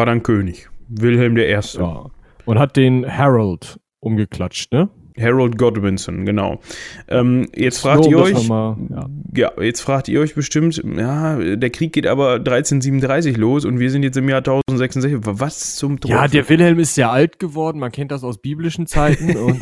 dann 0.05 0.23
König. 0.23 0.69
Wilhelm 0.89 1.37
der 1.37 1.49
Erste. 1.49 1.81
ja. 1.81 2.11
Und 2.45 2.59
hat 2.59 2.77
den 2.77 3.07
Harold 3.07 3.79
umgeklatscht, 4.01 4.73
ne? 4.73 4.89
Harold 5.21 5.59
Godwinson, 5.59 6.25
genau. 6.25 6.61
Ähm, 7.09 7.49
jetzt 7.57 7.81
fragt 7.81 8.05
So, 8.05 8.11
ihr 8.11 8.19
euch, 8.19 8.49
wir- 8.49 8.77
ja. 8.89 9.07
Ja, 9.35 9.63
jetzt 9.63 9.81
fragt 9.81 10.07
ihr 10.09 10.21
euch 10.21 10.37
bestimmt, 10.37 10.81
ja, 10.97 11.37
der 11.57 11.71
Krieg 11.71 11.93
geht 11.93 12.07
aber 12.07 12.35
1337 12.35 13.37
los 13.37 13.65
und 13.65 13.81
wir 13.81 13.91
sind 13.91 14.05
jetzt 14.05 14.17
im 14.17 14.29
Jahr 14.29 14.39
1066. 14.43 15.19
Was 15.23 15.75
zum 15.75 15.99
Teufel? 15.99 16.15
Ja, 16.17 16.29
der 16.29 16.49
Wilhelm 16.49 16.79
ist 16.79 16.95
sehr 16.95 17.11
alt 17.11 17.41
geworden, 17.41 17.81
man 17.81 17.91
kennt 17.91 18.13
das 18.13 18.23
aus 18.23 18.39
biblischen 18.39 18.87
Zeiten 18.87 19.37
und 19.37 19.61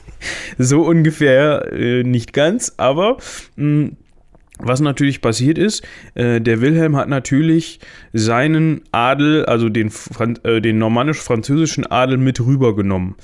so 0.58 0.80
ungefähr 0.82 1.70
äh, 1.72 2.02
nicht 2.02 2.32
ganz, 2.32 2.72
aber 2.78 3.18
mh, 3.56 3.90
was 4.58 4.80
natürlich 4.80 5.20
passiert 5.20 5.58
ist, 5.58 5.82
äh, 6.14 6.40
der 6.40 6.62
Wilhelm 6.62 6.96
hat 6.96 7.10
natürlich 7.10 7.80
seinen 8.14 8.80
Adel, 8.92 9.44
also 9.44 9.68
den, 9.68 9.90
Fran 9.90 10.38
äh, 10.44 10.62
den 10.62 10.78
normannisch-französischen 10.78 11.84
Adel 11.86 12.16
mit 12.16 12.40
rübergenommen. 12.40 13.16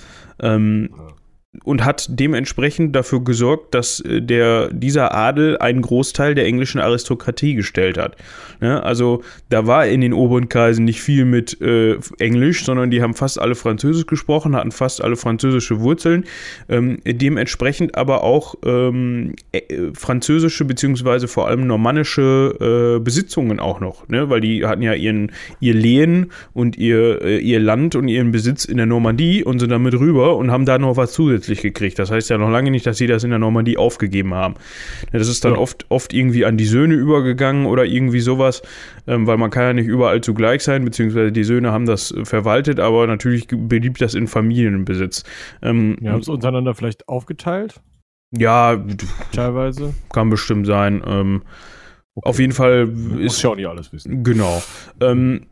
Ähm, 0.43 1.02
und 1.65 1.85
hat 1.85 2.07
dementsprechend 2.09 2.97
dafür 2.97 3.23
gesorgt, 3.23 3.75
dass 3.75 4.01
äh, 4.01 4.23
der, 4.23 4.73
dieser 4.73 5.15
Adel 5.15 5.59
einen 5.59 5.83
Großteil 5.83 6.35
der 6.35 6.47
englischen 6.47 6.81
Aristokratie 6.81 7.55
gestellt 7.55 7.99
hat. 7.99 8.17
Ne? 8.61 8.83
Also 8.83 9.23
da 9.51 9.67
war 9.67 9.87
in 9.87 10.01
den 10.01 10.15
oberen 10.15 10.49
Kreisen 10.49 10.87
nicht 10.87 11.03
viel 11.03 11.27
mit 11.27 11.61
äh, 11.61 11.99
Englisch, 12.19 12.65
sondern 12.65 12.91
die 12.91 13.03
haben 13.03 13.15
fast 13.15 13.39
alle 13.39 13.55
Französisch 13.55 14.07
gesprochen, 14.07 14.57
hatten 14.57 14.73
fast 14.73 15.05
alle 15.05 15.17
französische 15.17 15.81
Wurzeln, 15.81 16.25
ähm, 16.71 17.01
dementsprechend 17.05 17.97
aber 17.97 18.25
auch 18.25 18.55
ähm, 18.65 19.35
äh, 19.53 19.61
französische 19.93 20.65
beziehungsweise 20.65 21.29
vor 21.29 21.49
allem 21.49 21.67
normannische 21.67 22.97
äh, 22.97 23.01
Besitzungen 23.01 23.61
auch 23.61 23.79
noch, 23.81 24.09
ne? 24.09 24.31
weil 24.31 24.41
die 24.41 24.65
hatten 24.65 24.83
ja 24.83 24.95
ihren, 24.95 25.33
ihr 25.61 25.75
Lehen 25.75 26.33
und 26.55 26.79
ihr, 26.79 27.21
äh, 27.21 27.39
ihr 27.39 27.61
Land 27.61 27.95
und 27.95 28.09
ihren 28.09 28.33
Besitz 28.33 28.65
in 28.65 28.79
der 28.79 28.87
Normandie 28.87 29.45
und 29.45 29.59
sind 29.59 29.71
damit 29.71 29.93
rüber 29.93 30.37
und 30.37 30.51
haben 30.51 30.65
da 30.65 30.79
noch 30.79 30.97
was 30.97 31.13
zusätzlich 31.13 31.42
gekriegt. 31.47 31.99
Das 31.99 32.11
heißt 32.11 32.31
ja 32.31 32.39
noch 32.39 32.51
lange 32.51 32.71
nicht, 32.71 32.87
dass 32.87 32.99
sie 32.99 33.07
das 33.07 33.25
in 33.25 33.31
der 33.31 33.39
Normandie 33.39 33.77
aufgegeben 33.77 34.35
haben. 34.35 34.55
Ja, 35.13 35.19
Das 35.19 35.29
ist 35.29 35.45
dann 35.45 35.53
Ja. 35.55 35.59
oft, 35.59 35.87
oft 35.89 36.13
irgendwie 36.15 36.45
an 36.45 36.57
die 36.57 36.65
Söhne 36.65 36.95
übergegangen 36.95 37.67
oder 37.67 37.85
irgendwie 37.85 38.21
sowas, 38.21 38.63
ähm, 39.07 39.27
weil 39.27 39.37
man 39.37 39.51
kann 39.51 39.63
ja 39.65 39.73
nicht 39.75 39.87
überall 39.89 40.21
zugleich 40.21 40.63
sein, 40.63 40.85
beziehungsweise 40.85 41.33
die 41.33 41.45
Söhne 41.45 41.73
haben 41.73 41.87
das 41.87 42.15
verwaltet, 42.25 42.79
aber 42.81 43.07
natürlich 43.07 43.47
beliebt 43.51 44.01
das 44.01 44.15
in 44.15 44.27
Familienbesitz. 44.29 45.25
Ähm, 45.63 45.97
wir 46.01 46.13
haben 46.13 46.21
es 46.21 46.29
untereinander 46.29 46.75
vielleicht 46.75 47.09
aufgeteilt, 47.09 47.81
ja, 48.35 48.83
teilweise. 49.33 49.93
kann 50.13 50.31
bestimmt 50.31 50.67
sein. 50.67 51.03
Ähm, 51.07 51.43
Auf 52.15 52.39
jeden 52.39 52.53
Fall 52.53 52.87
Muss 52.87 53.37
ist 53.37 53.43
ja 53.43 53.51
auch 53.51 53.57
nicht 53.57 53.67
alles 53.69 53.93
wissen. 53.93 54.23
Genau. 54.23 54.63
Ähm, 55.01 55.47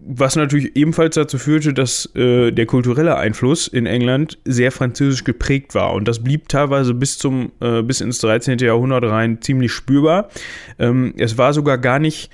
was 0.00 0.36
natürlich 0.36 0.76
ebenfalls 0.76 1.16
dazu 1.16 1.38
führte, 1.38 1.74
dass 1.74 2.14
äh, 2.14 2.52
der 2.52 2.66
kulturelle 2.66 3.16
Einfluss 3.16 3.66
in 3.66 3.86
England 3.86 4.38
sehr 4.44 4.70
französisch 4.70 5.24
geprägt 5.24 5.74
war. 5.74 5.92
Und 5.92 6.06
das 6.06 6.22
blieb 6.22 6.48
teilweise 6.48 6.94
bis, 6.94 7.18
zum, 7.18 7.52
äh, 7.60 7.82
bis 7.82 8.00
ins 8.00 8.18
13. 8.18 8.58
Jahrhundert 8.58 9.04
rein 9.04 9.42
ziemlich 9.42 9.72
spürbar. 9.72 10.28
Ähm, 10.78 11.14
es 11.18 11.36
war 11.36 11.52
sogar 11.52 11.78
gar 11.78 11.98
nicht 11.98 12.30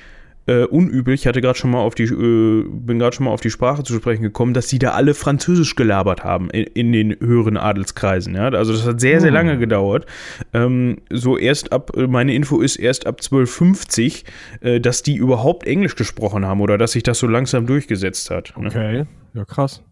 äh, 0.46 0.64
unüblich, 0.64 1.22
ich 1.22 1.26
hatte 1.26 1.40
gerade 1.40 1.58
schon 1.58 1.70
mal 1.70 1.80
auf 1.80 1.94
die, 1.94 2.04
äh, 2.04 2.64
bin 2.68 2.98
gerade 2.98 3.16
schon 3.16 3.24
mal 3.24 3.32
auf 3.32 3.40
die 3.40 3.50
Sprache 3.50 3.82
zu 3.82 3.94
sprechen 3.94 4.22
gekommen, 4.22 4.52
dass 4.52 4.68
sie 4.68 4.78
da 4.78 4.90
alle 4.90 5.14
Französisch 5.14 5.74
gelabert 5.74 6.22
haben 6.22 6.50
in, 6.50 6.64
in 6.64 6.92
den 6.92 7.18
höheren 7.20 7.56
Adelskreisen. 7.56 8.34
Ja? 8.34 8.48
Also 8.48 8.72
das 8.72 8.86
hat 8.86 9.00
sehr, 9.00 9.20
sehr 9.20 9.30
lange 9.30 9.58
gedauert. 9.58 10.06
Ähm, 10.52 10.98
so 11.10 11.38
erst 11.38 11.72
ab, 11.72 11.92
meine 11.96 12.34
Info 12.34 12.60
ist 12.60 12.76
erst 12.76 13.06
ab 13.06 13.16
1250, 13.20 14.24
äh, 14.60 14.80
dass 14.80 15.02
die 15.02 15.16
überhaupt 15.16 15.66
Englisch 15.66 15.96
gesprochen 15.96 16.44
haben 16.44 16.60
oder 16.60 16.76
dass 16.76 16.92
sich 16.92 17.02
das 17.02 17.18
so 17.18 17.26
langsam 17.26 17.66
durchgesetzt 17.66 18.30
hat. 18.30 18.52
Ne? 18.58 18.68
Okay, 18.68 19.04
ja 19.32 19.44
krass. 19.44 19.82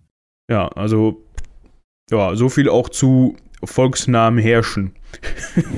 Ja, 0.50 0.68
also 0.68 1.24
ja, 2.10 2.34
so 2.36 2.50
viel 2.50 2.68
auch 2.68 2.90
zu 2.90 3.36
Volksnamen 3.64 4.38
herrschen. 4.38 4.92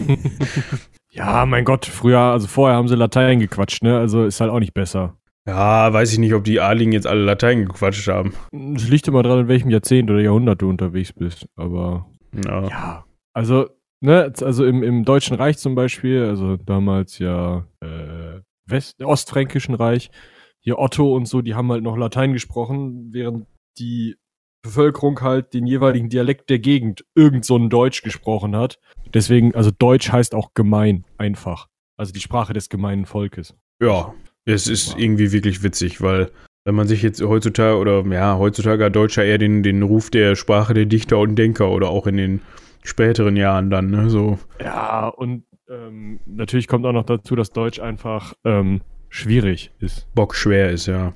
Ja, 1.14 1.46
mein 1.46 1.64
Gott, 1.64 1.86
früher, 1.86 2.18
also 2.18 2.48
vorher 2.48 2.76
haben 2.76 2.88
sie 2.88 2.96
Latein 2.96 3.38
gequatscht, 3.38 3.84
ne? 3.84 3.98
Also 3.98 4.24
ist 4.24 4.40
halt 4.40 4.50
auch 4.50 4.58
nicht 4.58 4.74
besser. 4.74 5.16
Ja, 5.46 5.92
weiß 5.92 6.12
ich 6.12 6.18
nicht, 6.18 6.34
ob 6.34 6.42
die 6.42 6.58
Adligen 6.60 6.92
jetzt 6.92 7.06
alle 7.06 7.22
Latein 7.22 7.66
gequatscht 7.66 8.08
haben. 8.08 8.34
Es 8.74 8.88
liegt 8.88 9.06
immer 9.06 9.22
dran, 9.22 9.40
in 9.40 9.48
welchem 9.48 9.70
Jahrzehnt 9.70 10.10
oder 10.10 10.20
Jahrhundert 10.20 10.60
du 10.60 10.68
unterwegs 10.68 11.12
bist. 11.12 11.46
Aber 11.54 12.06
ja, 12.44 12.68
ja 12.68 13.04
also, 13.32 13.68
ne, 14.00 14.32
also 14.40 14.64
im, 14.64 14.82
im 14.82 15.04
Deutschen 15.04 15.36
Reich 15.36 15.58
zum 15.58 15.76
Beispiel, 15.76 16.24
also 16.24 16.56
damals 16.56 17.18
ja 17.20 17.66
äh, 17.80 18.40
West, 18.66 19.00
Ostfränkischen 19.00 19.74
Reich, 19.74 20.10
hier 20.58 20.78
Otto 20.78 21.14
und 21.14 21.26
so, 21.26 21.42
die 21.42 21.54
haben 21.54 21.70
halt 21.70 21.84
noch 21.84 21.96
Latein 21.96 22.32
gesprochen, 22.32 23.10
während 23.12 23.46
die 23.78 24.16
Bevölkerung 24.64 25.20
halt 25.20 25.52
den 25.52 25.66
jeweiligen 25.66 26.08
Dialekt 26.08 26.48
der 26.48 26.58
Gegend 26.58 27.04
irgend 27.14 27.44
so 27.44 27.56
ein 27.56 27.68
Deutsch 27.68 28.02
gesprochen 28.02 28.56
hat. 28.56 28.80
Deswegen, 29.12 29.54
also 29.54 29.70
Deutsch 29.70 30.10
heißt 30.10 30.34
auch 30.34 30.54
gemein, 30.54 31.04
einfach. 31.18 31.68
Also 31.96 32.12
die 32.12 32.20
Sprache 32.20 32.54
des 32.54 32.70
gemeinen 32.70 33.04
Volkes. 33.04 33.54
Ja, 33.80 34.14
es 34.46 34.66
ist 34.66 34.98
irgendwie 34.98 35.32
wirklich 35.32 35.62
witzig, 35.62 36.00
weil 36.00 36.30
wenn 36.64 36.74
man 36.74 36.88
sich 36.88 37.02
jetzt 37.02 37.22
heutzutage 37.22 37.76
oder 37.76 38.04
ja, 38.06 38.38
heutzutage 38.38 38.86
hat 38.86 38.96
Deutscher 38.96 39.22
eher 39.22 39.36
den, 39.36 39.62
den 39.62 39.82
Ruf 39.82 40.08
der 40.08 40.34
Sprache 40.34 40.72
der 40.72 40.86
Dichter 40.86 41.18
und 41.18 41.36
Denker 41.36 41.70
oder 41.70 41.90
auch 41.90 42.06
in 42.06 42.16
den 42.16 42.40
späteren 42.82 43.36
Jahren 43.36 43.68
dann, 43.68 43.90
ne, 43.90 44.08
so. 44.08 44.38
Ja, 44.60 45.08
und 45.08 45.44
ähm, 45.68 46.20
natürlich 46.24 46.68
kommt 46.68 46.86
auch 46.86 46.92
noch 46.92 47.04
dazu, 47.04 47.36
dass 47.36 47.50
Deutsch 47.50 47.80
einfach 47.80 48.32
ähm, 48.44 48.80
schwierig 49.10 49.72
ist. 49.78 50.06
Bock 50.14 50.34
schwer 50.34 50.70
ist, 50.70 50.86
ja. 50.86 51.12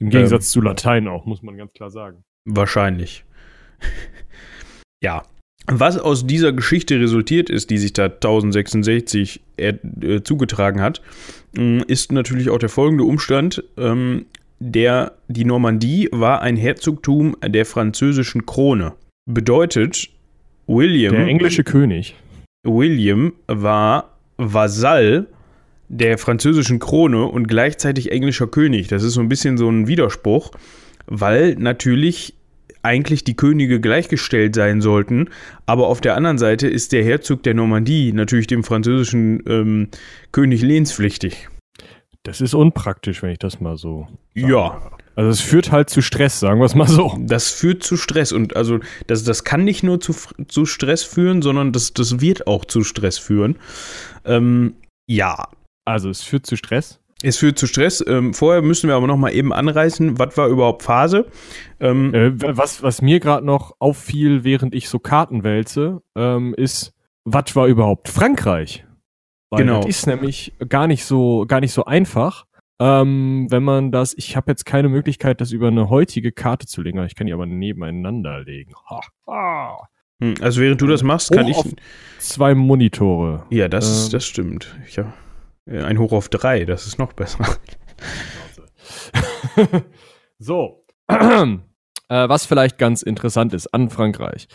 Im 0.00 0.10
Gegensatz 0.10 0.46
ähm, 0.46 0.50
zu 0.50 0.60
Latein 0.62 1.06
auch, 1.06 1.26
muss 1.26 1.42
man 1.42 1.56
ganz 1.56 1.72
klar 1.74 1.90
sagen. 1.90 2.24
Wahrscheinlich. 2.44 3.24
ja. 5.02 5.22
Was 5.66 5.96
aus 5.96 6.26
dieser 6.26 6.52
Geschichte 6.52 6.98
resultiert 6.98 7.48
ist, 7.48 7.70
die 7.70 7.78
sich 7.78 7.92
da 7.92 8.06
1066 8.06 9.40
äh, 9.56 9.74
zugetragen 10.24 10.80
hat, 10.80 11.02
mm, 11.56 11.82
ist 11.86 12.10
natürlich 12.10 12.50
auch 12.50 12.58
der 12.58 12.68
folgende 12.68 13.04
Umstand. 13.04 13.62
Ähm, 13.76 14.26
der, 14.58 15.12
die 15.28 15.44
Normandie 15.44 16.08
war 16.10 16.42
ein 16.42 16.56
Herzogtum 16.56 17.36
der 17.44 17.64
französischen 17.64 18.44
Krone. 18.44 18.94
Bedeutet, 19.24 20.08
William. 20.66 21.14
Der 21.14 21.26
englische 21.26 21.62
König. 21.62 22.16
William 22.64 23.32
war 23.46 24.16
Vasall 24.36 25.26
der 25.88 26.16
französischen 26.18 26.78
Krone 26.78 27.24
und 27.24 27.46
gleichzeitig 27.48 28.10
englischer 28.10 28.46
König. 28.46 28.88
Das 28.88 29.02
ist 29.02 29.14
so 29.14 29.20
ein 29.20 29.28
bisschen 29.28 29.58
so 29.58 29.68
ein 29.68 29.86
Widerspruch 29.86 30.52
weil 31.06 31.54
natürlich 31.56 32.34
eigentlich 32.82 33.24
die 33.24 33.36
Könige 33.36 33.80
gleichgestellt 33.80 34.54
sein 34.54 34.80
sollten. 34.80 35.28
Aber 35.66 35.86
auf 35.86 36.00
der 36.00 36.16
anderen 36.16 36.38
Seite 36.38 36.68
ist 36.68 36.92
der 36.92 37.04
Herzog 37.04 37.42
der 37.42 37.54
Normandie 37.54 38.12
natürlich 38.12 38.48
dem 38.48 38.64
französischen 38.64 39.42
ähm, 39.46 39.88
König 40.32 40.62
lehnspflichtig. 40.62 41.48
Das 42.24 42.40
ist 42.40 42.54
unpraktisch, 42.54 43.22
wenn 43.22 43.30
ich 43.30 43.38
das 43.38 43.60
mal 43.60 43.76
so. 43.76 44.06
Sage. 44.34 44.52
Ja. 44.52 44.90
Also 45.14 45.28
es 45.28 45.40
führt 45.40 45.72
halt 45.72 45.90
zu 45.90 46.00
Stress, 46.00 46.40
sagen 46.40 46.58
wir 46.60 46.64
es 46.64 46.74
mal 46.74 46.88
so. 46.88 47.18
Das 47.20 47.50
führt 47.50 47.82
zu 47.82 47.98
Stress 47.98 48.32
und 48.32 48.56
also 48.56 48.80
das, 49.08 49.24
das 49.24 49.44
kann 49.44 49.62
nicht 49.64 49.82
nur 49.82 50.00
zu, 50.00 50.14
zu 50.48 50.64
Stress 50.64 51.02
führen, 51.02 51.42
sondern 51.42 51.72
das, 51.72 51.92
das 51.92 52.20
wird 52.20 52.46
auch 52.46 52.64
zu 52.64 52.82
Stress 52.82 53.18
führen. 53.18 53.56
Ähm, 54.24 54.74
ja. 55.06 55.48
Also 55.84 56.08
es 56.08 56.22
führt 56.22 56.46
zu 56.46 56.56
Stress? 56.56 57.01
Es 57.22 57.38
führt 57.38 57.58
zu 57.58 57.66
Stress. 57.66 58.04
Ähm, 58.06 58.34
vorher 58.34 58.62
müssen 58.62 58.88
wir 58.88 58.96
aber 58.96 59.06
noch 59.06 59.16
mal 59.16 59.32
eben 59.32 59.52
anreißen, 59.52 60.18
was 60.18 60.36
war 60.36 60.48
überhaupt 60.48 60.82
Phase? 60.82 61.26
Ähm, 61.80 62.14
äh, 62.14 62.32
was, 62.34 62.82
was 62.82 63.02
mir 63.02 63.20
gerade 63.20 63.46
noch 63.46 63.76
auffiel, 63.78 64.44
während 64.44 64.74
ich 64.74 64.88
so 64.88 64.98
Karten 64.98 65.44
wälze, 65.44 66.02
ähm, 66.16 66.54
ist, 66.54 66.92
was 67.24 67.54
war 67.54 67.66
überhaupt 67.66 68.08
Frankreich? 68.08 68.84
Weil 69.50 69.64
genau. 69.64 69.80
Das 69.80 69.86
ist 69.86 70.06
nämlich 70.06 70.54
gar 70.68 70.86
nicht 70.86 71.04
so, 71.04 71.44
gar 71.46 71.60
nicht 71.60 71.72
so 71.72 71.84
einfach. 71.84 72.46
Ähm, 72.80 73.46
wenn 73.50 73.62
man 73.62 73.92
das, 73.92 74.14
ich 74.16 74.36
habe 74.36 74.50
jetzt 74.50 74.64
keine 74.64 74.88
Möglichkeit, 74.88 75.40
das 75.40 75.52
über 75.52 75.68
eine 75.68 75.88
heutige 75.88 76.32
Karte 76.32 76.66
zu 76.66 76.82
legen, 76.82 77.04
ich 77.04 77.14
kann 77.14 77.26
die 77.26 77.32
aber 77.32 77.46
nebeneinander 77.46 78.42
legen. 78.42 78.72
Ha, 78.90 79.00
ha. 79.28 79.88
Hm, 80.20 80.34
also 80.40 80.60
während 80.60 80.80
du 80.80 80.86
das 80.86 81.02
machst, 81.02 81.32
kann 81.32 81.46
oh, 81.46 81.48
ich 81.50 81.76
zwei 82.18 82.54
Monitore. 82.54 83.44
Ja, 83.50 83.68
das, 83.68 84.06
ähm, 84.06 84.12
das 84.12 84.24
stimmt. 84.24 84.74
Äh, 84.96 85.04
ein 85.66 85.98
Hoch 85.98 86.12
auf 86.12 86.28
drei, 86.28 86.64
das 86.64 86.86
ist 86.86 86.98
noch 86.98 87.12
besser. 87.12 87.44
so. 90.38 90.84
äh, 91.08 92.28
was 92.28 92.46
vielleicht 92.46 92.78
ganz 92.78 93.02
interessant 93.02 93.54
ist 93.54 93.68
an 93.68 93.90
Frankreich. 93.90 94.48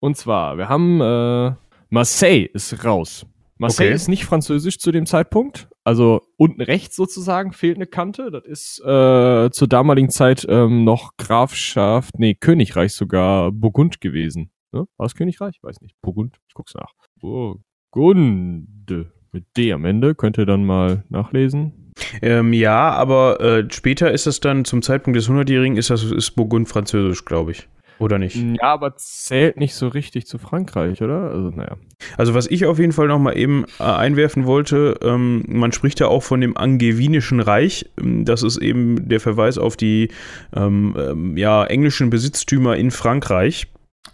Und 0.00 0.16
zwar, 0.16 0.58
wir 0.58 0.68
haben 0.68 1.00
äh, 1.00 1.54
Marseille 1.90 2.46
ist 2.52 2.84
raus. 2.84 3.26
Marseille 3.58 3.88
okay. 3.88 3.96
ist 3.96 4.08
nicht 4.08 4.24
französisch 4.24 4.78
zu 4.78 4.90
dem 4.90 5.04
Zeitpunkt. 5.06 5.68
Also 5.84 6.22
unten 6.36 6.62
rechts 6.62 6.96
sozusagen 6.96 7.52
fehlt 7.52 7.76
eine 7.76 7.86
Kante. 7.86 8.30
Das 8.30 8.44
ist 8.44 8.80
äh, 8.80 9.50
zur 9.50 9.68
damaligen 9.68 10.08
Zeit 10.08 10.46
ähm, 10.48 10.84
noch 10.84 11.16
Grafschaft, 11.18 12.18
nee, 12.18 12.34
Königreich 12.34 12.94
sogar 12.94 13.52
Burgund 13.52 14.00
gewesen. 14.00 14.50
Ne? 14.72 14.86
War 14.96 15.06
das 15.06 15.14
Königreich? 15.14 15.58
Weiß 15.62 15.80
nicht. 15.82 15.96
Burgund, 16.00 16.38
ich 16.48 16.54
guck's 16.54 16.74
nach. 16.74 16.92
Burgunde 17.20 19.12
mit 19.32 19.44
D 19.56 19.72
am 19.72 19.84
Ende. 19.84 20.14
Könnt 20.14 20.38
ihr 20.38 20.46
dann 20.46 20.64
mal 20.64 21.04
nachlesen. 21.08 21.92
Ähm, 22.22 22.52
ja, 22.52 22.90
aber 22.90 23.40
äh, 23.40 23.64
später 23.70 24.10
ist 24.10 24.26
das 24.26 24.40
dann, 24.40 24.64
zum 24.64 24.82
Zeitpunkt 24.82 25.16
des 25.18 25.28
100-Jährigen, 25.28 25.76
ist 25.76 25.90
das 25.90 26.02
ist 26.04 26.32
Burgund 26.32 26.68
französisch, 26.68 27.24
glaube 27.24 27.52
ich. 27.52 27.68
Oder 28.00 28.18
nicht? 28.18 28.34
Ja, 28.34 28.72
aber 28.72 28.96
zählt 28.96 29.58
nicht 29.58 29.74
so 29.74 29.86
richtig 29.88 30.26
zu 30.26 30.38
Frankreich, 30.38 31.02
oder? 31.02 31.30
Also, 31.30 31.50
naja. 31.50 31.76
Also, 32.16 32.32
was 32.32 32.46
ich 32.46 32.64
auf 32.64 32.78
jeden 32.78 32.92
Fall 32.92 33.08
nochmal 33.08 33.36
eben 33.36 33.66
äh, 33.78 33.82
einwerfen 33.82 34.46
wollte, 34.46 34.98
ähm, 35.02 35.44
man 35.46 35.72
spricht 35.72 36.00
ja 36.00 36.08
auch 36.08 36.22
von 36.22 36.40
dem 36.40 36.56
Angevinischen 36.56 37.40
Reich. 37.40 37.90
Ähm, 38.00 38.24
das 38.24 38.42
ist 38.42 38.56
eben 38.56 39.06
der 39.06 39.20
Verweis 39.20 39.58
auf 39.58 39.76
die 39.76 40.08
ähm, 40.56 40.96
ähm 40.98 41.36
ja, 41.36 41.62
englischen 41.66 42.08
Besitztümer 42.08 42.74
in 42.76 42.90
Frankreich. 42.90 43.66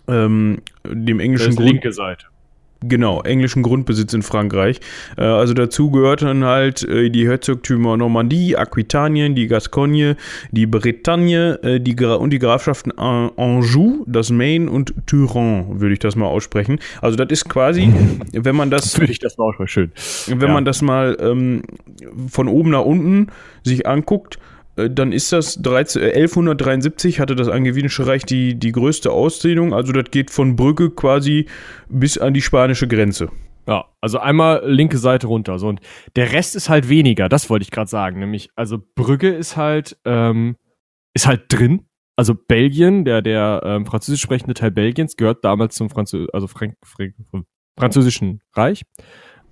Ähm, 0.08 0.62
dem 0.84 1.20
englischen 1.20 1.46
das 1.46 1.54
ist 1.54 1.56
Grund. 1.58 1.70
linke 1.70 1.92
Seite. 1.92 2.26
Genau, 2.82 3.22
englischen 3.22 3.62
Grundbesitz 3.62 4.12
in 4.12 4.22
Frankreich. 4.22 4.80
Äh, 5.16 5.22
also 5.22 5.54
dazu 5.54 5.90
gehörten 5.90 6.44
halt 6.44 6.82
äh, 6.82 7.10
die 7.10 7.26
Herzogtümer 7.26 7.96
Normandie, 7.96 8.56
Aquitanien, 8.56 9.34
die 9.34 9.46
Gascogne, 9.46 10.16
die 10.50 10.66
Bretagne 10.66 11.58
äh, 11.62 11.80
die 11.80 11.96
und 12.04 12.30
die 12.30 12.38
Grafschaften 12.38 12.96
Anjou, 12.96 14.04
das 14.06 14.30
Maine 14.30 14.70
und 14.70 14.94
Turin, 15.06 15.80
würde 15.80 15.94
ich 15.94 16.00
das 16.00 16.16
mal 16.16 16.26
aussprechen. 16.26 16.78
Also 17.00 17.16
das 17.16 17.28
ist 17.30 17.48
quasi, 17.48 17.92
wenn 18.32 18.56
man 18.56 18.70
das... 18.70 18.98
Würde 18.98 19.12
ich 19.12 19.20
das 19.20 19.38
mal 19.38 19.46
aussprechen, 19.46 19.68
schön. 19.68 20.38
Wenn 20.38 20.48
ja. 20.48 20.54
man 20.54 20.64
das 20.64 20.82
mal 20.82 21.16
ähm, 21.20 21.62
von 22.28 22.48
oben 22.48 22.70
nach 22.70 22.84
unten 22.84 23.28
sich 23.62 23.86
anguckt, 23.86 24.38
dann 24.76 25.12
ist 25.12 25.32
das 25.32 25.60
13, 25.62 26.02
1173 26.02 27.16
äh, 27.16 27.20
hatte 27.20 27.34
das 27.34 27.48
Angevinische 27.48 28.06
Reich 28.06 28.24
die, 28.24 28.58
die 28.58 28.72
größte 28.72 29.10
Ausdehnung. 29.10 29.72
Also 29.72 29.92
das 29.92 30.10
geht 30.10 30.30
von 30.30 30.54
Brügge 30.54 30.90
quasi 30.90 31.46
bis 31.88 32.18
an 32.18 32.34
die 32.34 32.42
spanische 32.42 32.86
Grenze. 32.86 33.30
Ja, 33.66 33.86
also 34.00 34.18
einmal 34.18 34.62
linke 34.70 34.98
Seite 34.98 35.26
runter. 35.26 35.58
So, 35.58 35.68
und 35.68 35.80
der 36.14 36.32
Rest 36.32 36.54
ist 36.54 36.68
halt 36.68 36.88
weniger, 36.88 37.28
das 37.28 37.50
wollte 37.50 37.64
ich 37.64 37.70
gerade 37.70 37.90
sagen. 37.90 38.20
Nämlich, 38.20 38.50
also 38.54 38.78
Brügge 38.94 39.30
ist 39.30 39.56
halt, 39.56 39.98
ähm, 40.04 40.56
ist 41.14 41.26
halt 41.26 41.44
drin. 41.48 41.86
Also 42.16 42.34
Belgien, 42.34 43.04
der, 43.04 43.22
der 43.22 43.62
ähm, 43.64 43.86
französisch 43.86 44.22
sprechende 44.22 44.54
Teil 44.54 44.70
Belgiens, 44.70 45.16
gehört 45.16 45.44
damals 45.44 45.74
zum 45.74 45.90
Franzö 45.90 46.26
also 46.32 46.46
Frank 46.46 46.76
Frank 46.82 47.14
französischen 47.78 48.40
Reich. 48.54 48.82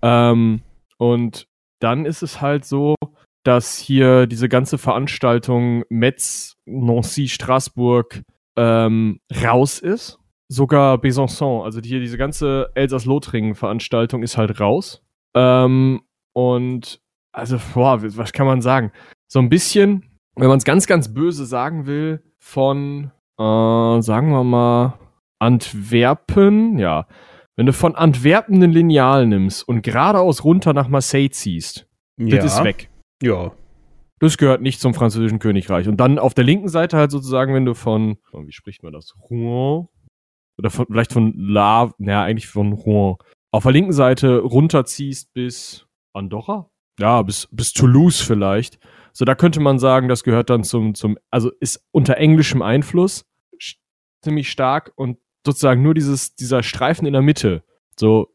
Ähm, 0.03 0.63
und 0.99 1.47
dann 1.81 2.07
ist 2.07 2.23
es 2.23 2.41
halt 2.41 2.65
so, 2.65 2.95
dass 3.45 3.79
hier 3.79 4.27
diese 4.27 4.49
ganze 4.49 4.79
Veranstaltung 4.79 5.85
Metz, 5.89 6.57
Nancy, 6.65 7.29
Straßburg 7.29 8.23
ähm, 8.57 9.21
raus 9.43 9.79
ist. 9.79 10.19
Sogar 10.49 10.99
Besançon, 10.99 11.65
also 11.65 11.81
hier 11.81 12.01
diese 12.01 12.19
ganze 12.19 12.71
Elsass-Lothringen-Veranstaltung 12.75 14.23
ist 14.23 14.37
halt 14.37 14.61
raus. 14.61 15.03
Ähm, 15.35 16.03
und 16.33 17.01
also, 17.33 17.59
boah, 17.73 18.01
was 18.03 18.33
kann 18.33 18.47
man 18.47 18.61
sagen? 18.61 18.93
So 19.27 19.39
ein 19.41 19.49
bisschen, 19.49 20.05
wenn 20.37 20.49
man 20.49 20.59
es 20.59 20.65
ganz, 20.65 20.87
ganz 20.87 21.13
böse 21.13 21.47
sagen 21.47 21.87
will, 21.87 22.23
von, 22.39 23.11
äh, 23.39 24.03
sagen 24.03 24.31
wir 24.31 24.45
mal, 24.45 24.99
Antwerpen, 25.39 26.79
ja. 26.79 27.07
Wenn 27.57 27.67
du 27.67 27.73
von 27.73 27.95
Antwerpen 27.95 28.63
ein 28.63 28.73
Lineal 28.73 29.27
nimmst 29.27 29.67
und 29.67 29.83
geradeaus 29.83 30.45
runter 30.45 30.73
nach 30.73 30.89
Marseille 30.89 31.31
ziehst, 31.31 31.87
ja. 32.19 32.37
das 32.37 32.57
ist 32.57 32.65
weg. 32.65 32.91
Ja. 33.25 33.53
Das 34.21 34.37
gehört 34.39 34.61
nicht 34.61 34.81
zum 34.81 34.95
französischen 34.95 35.39
Königreich. 35.39 35.89
Und 35.89 35.97
dann 35.97 36.19
auf 36.19 36.35
der 36.35 36.45
linken 36.45 36.69
Seite 36.69 36.97
halt 36.97 37.11
sozusagen, 37.11 37.55
wenn 37.55 37.65
du 37.65 37.75
von, 37.75 38.19
oh, 38.33 38.47
wie 38.47 38.53
spricht 38.53 38.83
man 38.83 38.93
das? 38.93 39.15
Rouen? 39.31 39.89
Oder 40.59 40.71
von, 40.71 40.87
vielleicht 40.87 41.13
von 41.13 41.33
La, 41.37 41.93
naja, 41.99 42.23
eigentlich 42.23 42.47
von 42.47 42.73
Rouen. 42.73 43.17
Auf 43.51 43.65
der 43.65 43.73
linken 43.73 43.93
Seite 43.93 44.39
runterziehst 44.39 45.33
bis 45.33 45.87
Andorra? 46.13 46.71
Ja, 47.01 47.23
bis, 47.23 47.49
bis 47.51 47.73
Toulouse 47.73 48.21
vielleicht. 48.21 48.79
So, 49.13 49.25
da 49.25 49.35
könnte 49.35 49.61
man 49.61 49.79
sagen, 49.79 50.09
das 50.09 50.23
gehört 50.23 50.51
dann 50.51 50.65
zum, 50.65 50.95
zum, 50.95 51.19
also 51.31 51.51
ist 51.61 51.85
unter 51.91 52.17
englischem 52.19 52.63
Einfluss 52.63 53.25
ziemlich 54.23 54.51
stark 54.51 54.93
und 54.97 55.19
sozusagen 55.47 55.83
nur 55.83 55.95
dieses, 55.95 56.35
dieser 56.35 56.63
Streifen 56.63 57.07
in 57.07 57.13
der 57.13 57.23
Mitte, 57.23 57.63
so 57.99 58.35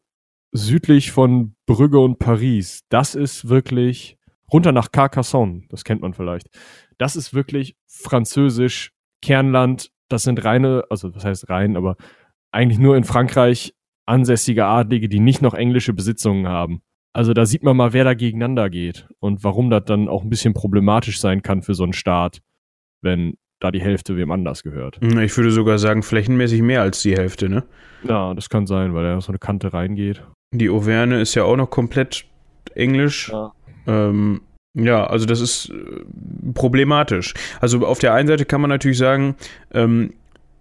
südlich 0.52 1.10
von 1.10 1.54
Brügge 1.66 2.00
und 2.00 2.18
Paris, 2.18 2.84
das 2.88 3.14
ist 3.14 3.48
wirklich 3.48 4.19
runter 4.52 4.72
nach 4.72 4.92
Carcassonne, 4.92 5.62
das 5.68 5.84
kennt 5.84 6.02
man 6.02 6.14
vielleicht. 6.14 6.48
Das 6.98 7.16
ist 7.16 7.34
wirklich 7.34 7.76
französisch 7.86 8.92
Kernland, 9.22 9.90
das 10.08 10.22
sind 10.24 10.44
reine, 10.44 10.84
also 10.90 11.14
was 11.14 11.24
heißt 11.24 11.48
rein, 11.48 11.76
aber 11.76 11.96
eigentlich 12.52 12.78
nur 12.78 12.96
in 12.96 13.04
Frankreich 13.04 13.74
ansässige 14.06 14.66
Adlige, 14.66 15.08
die 15.08 15.20
nicht 15.20 15.40
noch 15.40 15.54
englische 15.54 15.92
Besitzungen 15.92 16.48
haben. 16.48 16.82
Also 17.12 17.32
da 17.32 17.46
sieht 17.46 17.62
man 17.62 17.76
mal, 17.76 17.92
wer 17.92 18.04
da 18.04 18.14
gegeneinander 18.14 18.70
geht 18.70 19.08
und 19.18 19.42
warum 19.42 19.70
das 19.70 19.84
dann 19.84 20.08
auch 20.08 20.22
ein 20.22 20.30
bisschen 20.30 20.54
problematisch 20.54 21.20
sein 21.20 21.42
kann 21.42 21.62
für 21.62 21.74
so 21.74 21.84
einen 21.84 21.92
Staat, 21.92 22.40
wenn 23.02 23.34
da 23.60 23.70
die 23.70 23.80
Hälfte 23.80 24.16
wem 24.16 24.30
anders 24.30 24.62
gehört. 24.62 25.00
Hm, 25.00 25.20
ich 25.20 25.36
würde 25.36 25.50
sogar 25.50 25.78
sagen, 25.78 26.02
flächenmäßig 26.02 26.62
mehr 26.62 26.82
als 26.82 27.02
die 27.02 27.16
Hälfte, 27.16 27.48
ne? 27.48 27.64
Ja, 28.04 28.32
das 28.34 28.48
kann 28.48 28.66
sein, 28.66 28.94
weil 28.94 29.04
da 29.04 29.20
so 29.20 29.32
eine 29.32 29.38
Kante 29.38 29.72
reingeht. 29.72 30.22
Die 30.52 30.70
Auvergne 30.70 31.20
ist 31.20 31.34
ja 31.34 31.44
auch 31.44 31.56
noch 31.56 31.68
komplett 31.68 32.24
englisch. 32.74 33.28
Ja. 33.28 33.52
Ähm, 33.90 34.40
ja, 34.74 35.04
also 35.06 35.26
das 35.26 35.40
ist 35.40 35.70
äh, 35.70 36.52
problematisch. 36.54 37.34
Also 37.60 37.84
auf 37.86 37.98
der 37.98 38.14
einen 38.14 38.28
Seite 38.28 38.44
kann 38.44 38.60
man 38.60 38.70
natürlich 38.70 38.98
sagen, 38.98 39.34
ähm, 39.72 40.12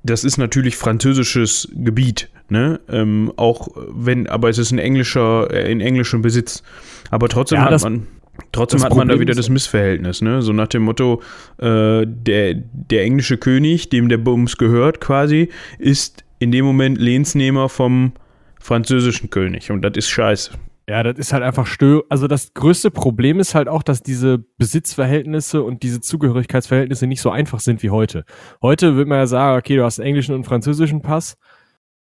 das 0.04 0.24
ist 0.24 0.38
natürlich 0.38 0.78
französisches 0.78 1.70
Gebiet, 1.76 2.30
ne? 2.50 2.80
Ähm, 2.90 3.32
auch 3.36 3.68
wenn, 3.76 4.28
aber 4.28 4.50
es 4.50 4.58
ist 4.58 4.72
ein 4.72 4.80
englischer, 4.80 5.52
äh, 5.52 5.72
in 5.72 5.82
englischem 5.82 6.22
Besitz. 6.22 6.64
Aber 7.12 7.28
trotzdem 7.30 7.60
ja, 7.60 7.70
hat 7.70 7.82
man. 7.82 8.08
Trotzdem 8.54 8.82
hat 8.84 8.96
man 8.96 9.10
da 9.10 9.20
wieder 9.20 9.36
das 9.36 9.50
Missverhältnis, 9.50 10.22
ne? 10.22 10.42
So 10.42 10.54
nach 10.54 10.68
dem 10.68 10.84
Motto, 10.84 11.22
äh, 11.58 12.06
der, 12.08 12.56
der 12.56 13.04
englische 13.04 13.38
König, 13.38 13.90
dem 13.90 14.08
der 14.08 14.18
Bums 14.18 14.58
gehört 14.58 15.02
quasi, 15.02 15.50
ist 15.78 16.24
in 16.40 16.54
dem 16.54 16.64
Moment 16.64 16.98
Lehnsnehmer 16.98 17.68
vom 17.68 18.14
französischen 18.62 19.30
König. 19.30 19.72
Und 19.72 19.82
das 19.82 19.98
ist 19.98 20.10
scheiße. 20.10 20.52
Ja, 20.90 21.04
das 21.04 21.20
ist 21.20 21.34
halt 21.34 21.44
einfach 21.44 21.68
stö. 21.68 22.02
Also 22.10 22.28
das 22.28 22.56
größte 22.56 22.90
Problem 22.90 23.40
ist 23.40 23.54
halt 23.54 23.68
auch, 23.68 23.84
dass 23.84 24.02
diese 24.02 24.40
Besitzverhältnisse 24.40 25.62
und 25.62 25.84
diese 25.84 26.02
Zugehörigkeitsverhältnisse 26.02 27.06
nicht 27.06 27.22
so 27.22 27.30
einfach 27.30 27.60
sind 27.60 27.84
wie 27.84 27.92
heute. 27.92 28.26
Heute 28.64 28.96
würde 28.96 29.08
man 29.08 29.20
ja 29.20 29.28
sagen, 29.28 29.60
okay, 29.60 29.76
du 29.76 29.86
hast 29.86 30.00
einen 30.00 30.08
englischen 30.08 30.32
und 30.32 30.38
einen 30.38 30.46
französischen 30.46 31.04
Pass. 31.04 31.38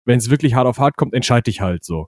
Wenn 0.04 0.18
es 0.18 0.30
wirklich 0.30 0.54
hart 0.54 0.68
auf 0.68 0.78
hart 0.78 0.96
kommt, 0.96 1.14
entscheide 1.14 1.42
dich 1.42 1.60
halt 1.60 1.84
so. 1.84 2.06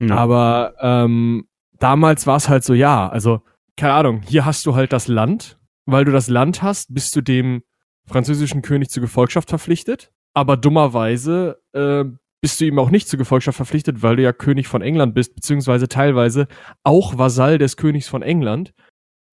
Ja. 0.00 0.14
Aber 0.14 0.74
ähm, 0.78 1.48
damals 1.80 2.28
war 2.28 2.36
es 2.36 2.48
halt 2.48 2.62
so, 2.62 2.74
ja, 2.74 3.08
also 3.08 3.42
keine 3.76 3.94
Ahnung, 3.94 4.22
hier 4.22 4.44
hast 4.44 4.66
du 4.66 4.76
halt 4.76 4.92
das 4.92 5.08
Land. 5.08 5.58
Weil 5.84 6.04
du 6.04 6.12
das 6.12 6.28
Land 6.28 6.62
hast, 6.62 6.94
bist 6.94 7.16
du 7.16 7.22
dem 7.22 7.64
französischen 8.06 8.62
König 8.62 8.88
zur 8.88 9.00
Gefolgschaft 9.00 9.48
verpflichtet. 9.48 10.12
Aber 10.32 10.56
dummerweise 10.56 11.60
äh, 11.72 12.04
bist 12.44 12.60
du 12.60 12.66
ihm 12.66 12.78
auch 12.78 12.90
nicht 12.90 13.08
zur 13.08 13.18
Gefolgschaft 13.18 13.56
verpflichtet, 13.56 14.02
weil 14.02 14.16
du 14.16 14.22
ja 14.22 14.34
König 14.34 14.68
von 14.68 14.82
England 14.82 15.14
bist, 15.14 15.34
beziehungsweise 15.34 15.88
teilweise 15.88 16.46
auch 16.82 17.16
Vasall 17.16 17.56
des 17.56 17.78
Königs 17.78 18.06
von 18.06 18.20
England. 18.20 18.74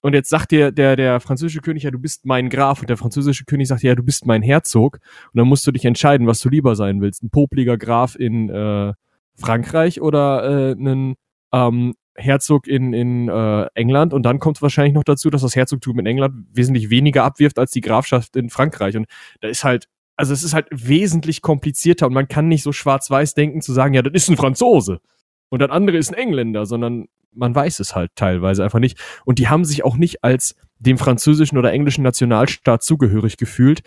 Und 0.02 0.14
jetzt 0.14 0.30
sagt 0.30 0.52
dir 0.52 0.72
der, 0.72 0.96
der 0.96 1.20
französische 1.20 1.60
König, 1.60 1.84
ja, 1.84 1.92
du 1.92 2.00
bist 2.00 2.26
mein 2.26 2.50
Graf. 2.50 2.80
Und 2.80 2.90
der 2.90 2.96
französische 2.96 3.44
König 3.44 3.68
sagt, 3.68 3.84
ja, 3.84 3.96
du 3.96 4.02
bist 4.02 4.26
mein 4.26 4.42
Herzog. 4.42 5.00
Und 5.34 5.38
dann 5.38 5.50
musst 5.50 5.68
du 5.68 5.74
dich 5.74 5.84
entscheiden, 5.84 6.26
was 6.26 6.40
du 6.40 6.48
lieber 6.48 6.78
sein 6.78 7.02
willst. 7.02 7.22
Ein 7.22 7.32
popliger 7.32 7.78
Graf 7.78 8.16
in 8.16 8.50
äh, 8.50 8.94
Frankreich 9.36 10.00
oder 10.00 10.70
äh, 10.70 10.72
ein 10.72 11.16
ähm, 11.52 11.96
Herzog 12.16 12.66
in, 12.66 12.94
in 12.94 13.28
äh, 13.28 13.66
England 13.74 14.14
und 14.14 14.24
dann 14.24 14.40
kommt 14.40 14.56
es 14.56 14.62
wahrscheinlich 14.62 14.94
noch 14.94 15.04
dazu, 15.04 15.30
dass 15.30 15.42
das 15.42 15.58
Herzogtum 15.58 16.00
in 16.00 16.06
England 16.06 16.46
wesentlich 16.54 16.90
weniger 16.90 17.26
abwirft 17.26 17.60
als 17.60 17.72
die 17.72 17.82
Grafschaft 17.82 18.38
in 18.38 18.50
Frankreich. 18.50 18.96
Und 18.96 19.08
da 19.42 19.50
ist 19.50 19.66
halt, 19.66 19.88
also 20.22 20.34
es 20.34 20.44
ist 20.44 20.54
halt 20.54 20.68
wesentlich 20.70 21.42
komplizierter 21.42 22.06
und 22.06 22.14
man 22.14 22.28
kann 22.28 22.48
nicht 22.48 22.62
so 22.62 22.72
schwarz-weiß 22.72 23.34
denken 23.34 23.62
zu 23.62 23.74
sagen, 23.74 23.96
ja, 23.96 24.04
das 24.04 24.14
ist 24.14 24.30
ein 24.30 24.38
Franzose 24.38 25.02
und 25.50 25.64
das 25.64 25.72
andere 25.72 25.98
ist 25.98 26.10
ein 26.10 26.14
Engländer, 26.14 26.68
sondern 26.68 27.08
man 27.34 27.56
weiß 27.56 27.80
es 27.80 27.96
halt 27.96 28.12
teilweise 28.14 28.64
einfach 28.64 28.78
nicht. 28.78 29.00
Und 29.26 29.40
die 29.40 29.48
haben 29.48 29.66
sich 29.66 29.84
auch 29.84 29.98
nicht 29.98 30.24
als 30.24 30.56
dem 30.78 31.00
französischen 31.00 31.58
oder 31.58 31.74
englischen 31.74 32.04
Nationalstaat 32.04 32.84
zugehörig 32.84 33.38
gefühlt, 33.38 33.82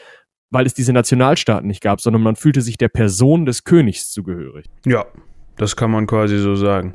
weil 0.50 0.66
es 0.66 0.74
diese 0.74 0.92
Nationalstaaten 0.92 1.68
nicht 1.68 1.80
gab, 1.80 2.00
sondern 2.00 2.22
man 2.22 2.34
fühlte 2.34 2.62
sich 2.62 2.78
der 2.78 2.88
Person 2.88 3.46
des 3.46 3.62
Königs 3.62 4.10
zugehörig. 4.10 4.66
Ja, 4.84 5.06
das 5.56 5.76
kann 5.76 5.92
man 5.92 6.08
quasi 6.08 6.38
so 6.38 6.56
sagen. 6.56 6.94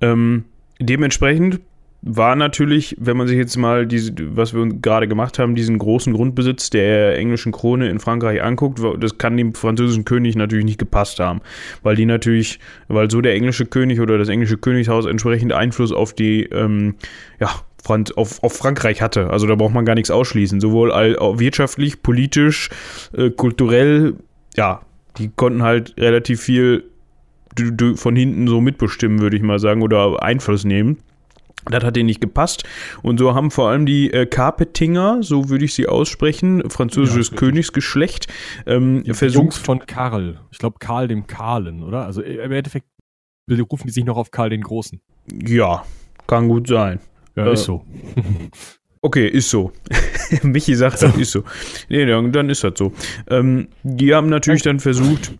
Ähm, 0.00 0.46
dementsprechend 0.80 1.60
war 2.06 2.36
natürlich, 2.36 2.96
wenn 3.00 3.16
man 3.16 3.26
sich 3.26 3.38
jetzt 3.38 3.56
mal 3.56 3.86
diese, 3.86 4.12
was 4.36 4.52
wir 4.52 4.66
gerade 4.66 5.08
gemacht 5.08 5.38
haben, 5.38 5.54
diesen 5.54 5.78
großen 5.78 6.12
Grundbesitz 6.12 6.68
der 6.68 7.16
englischen 7.16 7.50
Krone 7.50 7.88
in 7.88 7.98
Frankreich 7.98 8.42
anguckt, 8.42 8.78
das 8.98 9.16
kann 9.16 9.38
dem 9.38 9.54
französischen 9.54 10.04
König 10.04 10.36
natürlich 10.36 10.66
nicht 10.66 10.78
gepasst 10.78 11.18
haben, 11.18 11.40
weil 11.82 11.96
die 11.96 12.04
natürlich, 12.04 12.60
weil 12.88 13.10
so 13.10 13.22
der 13.22 13.34
englische 13.34 13.64
König 13.64 14.00
oder 14.00 14.18
das 14.18 14.28
englische 14.28 14.58
Königshaus 14.58 15.06
entsprechend 15.06 15.54
Einfluss 15.54 15.92
auf 15.92 16.12
die, 16.12 16.42
ähm, 16.44 16.96
ja, 17.40 17.48
auf, 17.86 18.42
auf 18.42 18.52
Frankreich 18.52 19.00
hatte. 19.00 19.30
Also 19.30 19.46
da 19.46 19.54
braucht 19.54 19.74
man 19.74 19.86
gar 19.86 19.94
nichts 19.94 20.10
ausschließen, 20.10 20.60
sowohl 20.60 20.90
wirtschaftlich, 20.90 22.02
politisch, 22.02 22.68
äh, 23.16 23.30
kulturell, 23.30 24.14
ja, 24.56 24.82
die 25.16 25.30
konnten 25.34 25.62
halt 25.62 25.94
relativ 25.98 26.42
viel 26.42 26.84
von 27.94 28.16
hinten 28.16 28.48
so 28.48 28.60
mitbestimmen, 28.60 29.20
würde 29.20 29.36
ich 29.36 29.42
mal 29.42 29.58
sagen, 29.58 29.80
oder 29.80 30.22
Einfluss 30.22 30.64
nehmen. 30.64 30.98
Das 31.70 31.82
hat 31.82 31.96
denen 31.96 32.06
nicht 32.06 32.20
gepasst. 32.20 32.64
Und 33.02 33.18
so 33.18 33.34
haben 33.34 33.50
vor 33.50 33.68
allem 33.70 33.86
die 33.86 34.12
äh, 34.12 34.26
Carpetinger, 34.26 35.22
so 35.22 35.48
würde 35.48 35.64
ich 35.64 35.74
sie 35.74 35.86
aussprechen, 35.86 36.68
französisches 36.68 37.30
ja, 37.30 37.36
Königsgeschlecht, 37.36 38.28
ähm, 38.66 39.02
die 39.04 39.14
versucht. 39.14 39.42
Jungs 39.42 39.56
von 39.56 39.80
Karl. 39.86 40.40
Ich 40.50 40.58
glaube 40.58 40.76
Karl 40.78 41.08
dem 41.08 41.26
Kahlen, 41.26 41.82
oder? 41.82 42.04
Also 42.04 42.22
im 42.22 42.52
Endeffekt 42.52 42.86
rufen 43.50 43.86
die 43.86 43.92
sich 43.92 44.04
noch 44.04 44.16
auf 44.16 44.30
Karl 44.30 44.50
den 44.50 44.62
Großen. 44.62 45.00
Ja, 45.46 45.84
kann 46.26 46.48
gut 46.48 46.68
sein. 46.68 47.00
Ja, 47.36 47.46
äh, 47.46 47.52
ist 47.54 47.64
so. 47.64 47.84
Okay, 49.04 49.28
ist 49.28 49.50
so. 49.50 49.70
Michi 50.42 50.74
sagt, 50.74 51.02
das 51.02 51.14
ist 51.18 51.32
so. 51.32 51.44
Nee, 51.90 52.06
dann, 52.06 52.32
dann 52.32 52.48
ist 52.48 52.64
das 52.64 52.72
so. 52.78 52.90
Ähm, 53.28 53.68
die 53.82 54.14
haben 54.14 54.30
natürlich 54.30 54.62
dann 54.62 54.80
versucht, 54.80 55.34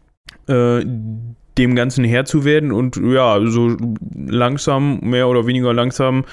äh, 0.48 0.84
dem 1.58 1.74
Ganzen 1.74 2.04
Herr 2.04 2.24
zu 2.24 2.44
werden 2.44 2.72
und 2.72 2.96
ja, 2.96 3.40
so 3.46 3.76
langsam, 4.14 5.00
mehr 5.00 5.28
oder 5.28 5.46
weniger 5.46 5.72
langsam, 5.72 6.24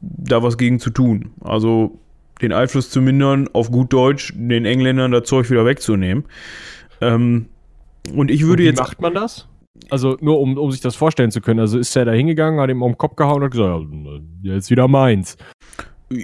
da 0.00 0.42
was 0.42 0.58
gegen 0.58 0.80
zu 0.80 0.90
tun. 0.90 1.30
Also 1.40 1.98
den 2.42 2.52
Einfluss 2.52 2.90
zu 2.90 3.00
mindern, 3.00 3.48
auf 3.52 3.70
gut 3.70 3.92
Deutsch, 3.92 4.32
den 4.36 4.64
Engländern 4.64 5.12
das 5.12 5.24
Zeug 5.24 5.48
wieder 5.50 5.64
wegzunehmen. 5.64 6.24
Ähm, 7.00 7.46
und 8.14 8.30
ich 8.30 8.42
würde 8.42 8.52
und 8.52 8.58
wie 8.58 8.70
jetzt. 8.70 8.78
macht 8.78 9.00
man 9.00 9.14
das? 9.14 9.48
Also 9.90 10.16
nur 10.20 10.40
um, 10.40 10.56
um 10.56 10.70
sich 10.70 10.80
das 10.80 10.96
vorstellen 10.96 11.30
zu 11.30 11.40
können. 11.40 11.60
Also 11.60 11.78
ist 11.78 11.96
er 11.96 12.04
da 12.04 12.12
hingegangen, 12.12 12.60
hat 12.60 12.70
ihm 12.70 12.82
um 12.82 12.92
den 12.92 12.98
Kopf 12.98 13.16
gehauen 13.16 13.42
und 13.42 13.44
hat 13.44 13.52
gesagt, 13.52 13.86
ja, 14.42 14.54
jetzt 14.54 14.70
wieder 14.70 14.88
meins. 14.88 15.36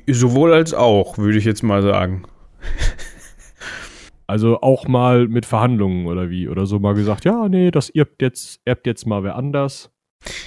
Sowohl 0.06 0.52
als 0.52 0.74
auch, 0.74 1.18
würde 1.18 1.38
ich 1.38 1.44
jetzt 1.44 1.62
mal 1.62 1.82
sagen. 1.82 2.24
Also 4.30 4.60
auch 4.60 4.86
mal 4.86 5.26
mit 5.26 5.44
Verhandlungen 5.44 6.06
oder 6.06 6.30
wie? 6.30 6.48
Oder 6.48 6.64
so 6.64 6.78
mal 6.78 6.94
gesagt, 6.94 7.24
ja, 7.24 7.48
nee, 7.48 7.72
das 7.72 7.90
erbt 7.90 8.22
jetzt, 8.22 8.60
erbt 8.64 8.86
jetzt 8.86 9.04
mal 9.04 9.24
wer 9.24 9.34
anders. 9.34 9.90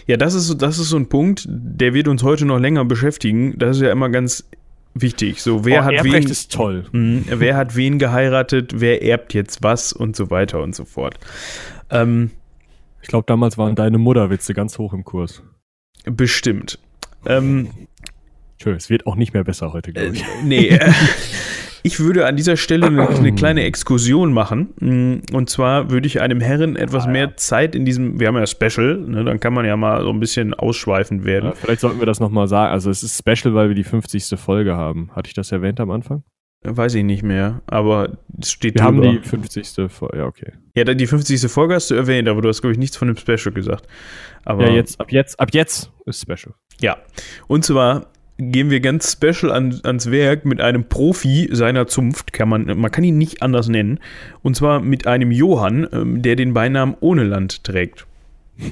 Ja, 0.08 0.16
das 0.16 0.36
ist, 0.36 0.62
das 0.62 0.80
ist 0.80 0.88
so 0.88 0.96
ein 0.96 1.10
Punkt, 1.10 1.46
der 1.50 1.94
wird 1.94 2.08
uns 2.08 2.24
heute 2.24 2.46
noch 2.46 2.60
länger 2.60 2.86
beschäftigen. 2.86 3.58
Das 3.58 3.76
ist 3.76 3.84
ja 3.84 3.92
immer 3.92 4.08
ganz 4.08 4.50
wichtig. 4.94 5.42
So, 5.42 5.66
wer 5.66 5.82
oh, 5.82 5.84
hat 5.84 5.94
Erbrecht 5.96 6.26
wen, 6.26 6.32
ist 6.32 6.54
toll. 6.54 6.86
Mh, 6.94 7.24
wer 7.28 7.58
hat 7.58 7.76
wen 7.76 8.00
geheiratet, 8.00 8.80
wer 8.80 9.04
erbt 9.04 9.34
jetzt 9.34 9.64
was 9.64 9.92
und 9.92 10.16
so 10.16 10.30
weiter 10.30 10.62
und 10.62 10.74
so 10.74 10.86
fort. 10.86 11.20
Ähm, 11.90 12.32
ich 13.02 13.10
glaube, 13.10 13.26
damals 13.28 13.58
waren 13.58 13.76
deine 13.76 13.98
Mutterwitze 13.98 14.54
ganz 14.54 14.78
hoch 14.78 14.94
im 14.94 15.04
Kurs. 15.04 15.44
Bestimmt. 16.06 16.80
Ähm, 17.26 17.68
Schön, 18.62 18.78
es 18.78 18.90
wird 18.90 19.08
auch 19.08 19.18
nicht 19.18 19.34
mehr 19.34 19.44
besser 19.44 19.74
heute, 19.74 19.92
glaube 19.92 20.14
ich. 20.14 20.24
Äh, 20.24 20.44
nee. 20.46 20.80
Ich 21.86 22.00
würde 22.00 22.26
an 22.26 22.38
dieser 22.38 22.56
Stelle 22.56 22.88
eine, 22.88 23.08
eine, 23.08 23.36
kleine 23.36 23.64
Exkursion 23.64 24.32
machen. 24.32 24.74
Mm, 24.80 25.36
und 25.36 25.50
zwar 25.50 25.92
würde 25.92 26.08
ich 26.08 26.22
einem 26.22 26.40
Herren 26.40 26.78
etwas 26.78 27.06
ah, 27.06 27.10
mehr 27.10 27.36
Zeit 27.36 27.76
in 27.76 27.84
diesem, 27.86 28.20
wir 28.22 28.28
haben 28.28 28.38
ja 28.38 28.48
Special, 28.48 28.98
ne, 28.98 29.26
dann 29.26 29.40
kann 29.42 29.54
man 29.54 29.66
ja 29.66 29.76
mal 29.76 30.02
so 30.02 30.10
ein 30.10 30.20
bisschen 30.22 30.54
ausschweifend 30.54 31.26
werden. 31.26 31.50
Ja, 31.50 31.56
vielleicht 31.56 31.82
sollten 31.82 32.00
wir 32.00 32.06
das 32.06 32.22
nochmal 32.22 32.48
sagen. 32.48 32.72
Also 32.72 32.90
es 32.90 33.04
ist 33.04 33.18
Special, 33.18 33.54
weil 33.54 33.68
wir 33.68 33.76
die 33.76 33.84
50. 33.84 34.40
Folge 34.40 34.76
haben. 34.76 35.12
Hatte 35.14 35.28
ich 35.28 35.34
das 35.34 35.52
erwähnt 35.52 35.82
am 35.82 35.92
Anfang? 35.92 36.24
Weiß 36.66 36.96
ich 36.96 37.04
nicht 37.04 37.24
mehr, 37.24 37.62
aber 37.68 38.18
es 38.40 38.52
steht 38.52 38.76
Wir 38.76 38.84
haben 38.84 39.02
drüber. 39.02 39.20
die 39.20 39.28
50. 39.28 39.92
Vor 39.92 40.16
ja, 40.16 40.26
okay. 40.26 40.54
Ja, 40.76 40.86
die 40.86 41.08
50. 41.08 41.52
Folge 41.52 41.76
hast 41.76 41.92
du 41.92 41.96
erwähnt, 41.96 42.30
aber 42.30 42.42
du 42.42 42.48
hast, 42.48 42.62
glaube 42.62 42.72
ich, 42.72 42.80
nichts 42.80 42.96
von 42.96 43.10
dem 43.10 43.18
Special 43.18 43.54
gesagt. 43.54 43.86
Aber, 44.46 44.68
Ja, 44.68 44.72
jetzt, 44.72 45.00
ab 45.02 45.12
jetzt, 45.12 45.38
ab 45.38 45.50
jetzt 45.52 45.92
ist 46.06 46.22
Special. 46.22 46.56
Ja. 46.80 46.98
Und 47.48 47.66
zwar 47.66 48.13
gehen 48.38 48.70
wir 48.70 48.80
ganz 48.80 49.12
special 49.12 49.52
an, 49.52 49.80
ans 49.84 50.10
Werk 50.10 50.46
mit 50.46 50.60
einem 50.60 50.86
Profi 50.86 51.50
seiner 51.52 51.88
Zunft, 51.88 52.34
kann 52.34 52.50
man, 52.50 52.66
man 52.66 52.92
kann 52.92 53.04
ihn 53.04 53.18
nicht 53.18 53.42
anders 53.42 53.68
nennen. 53.68 54.00
Und 54.42 54.56
zwar 54.56 54.80
mit 54.80 55.08
einem 55.08 55.32
Johann, 55.32 55.88
ähm, 55.92 56.22
der 56.22 56.36
den 56.36 56.54
Beinamen 56.54 56.96
Ohne 57.00 57.24
Land 57.24 57.64
trägt. 57.64 58.06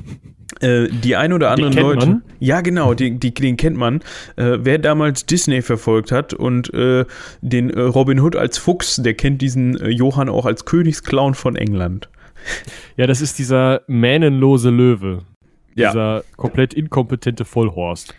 Äh, 0.59 0.89
die 0.89 1.15
ein 1.15 1.31
oder 1.33 1.49
anderen 1.49 1.73
kennt 1.73 1.85
Leute. 1.85 2.05
man? 2.05 2.23
Ja, 2.39 2.61
genau, 2.61 2.93
die, 2.93 3.17
die, 3.17 3.33
den 3.33 3.55
kennt 3.55 3.77
man. 3.77 4.01
Äh, 4.35 4.59
wer 4.59 4.77
damals 4.77 5.25
Disney 5.25 5.61
verfolgt 5.61 6.11
hat 6.11 6.33
und 6.33 6.71
äh, 6.73 7.05
den 7.41 7.69
äh, 7.69 7.79
Robin 7.79 8.19
Hood 8.19 8.35
als 8.35 8.57
Fuchs, 8.57 8.97
der 8.97 9.13
kennt 9.13 9.41
diesen 9.41 9.79
äh, 9.79 9.87
Johann 9.89 10.29
auch 10.29 10.45
als 10.45 10.65
Königsclown 10.65 11.33
von 11.35 11.55
England. 11.55 12.09
Ja, 12.97 13.07
das 13.07 13.21
ist 13.21 13.39
dieser 13.39 13.81
mähnenlose 13.87 14.71
Löwe. 14.71 15.19
Ja. 15.75 15.91
Dieser 15.91 16.23
komplett 16.35 16.73
inkompetente 16.73 17.45
Vollhorst. 17.45 18.13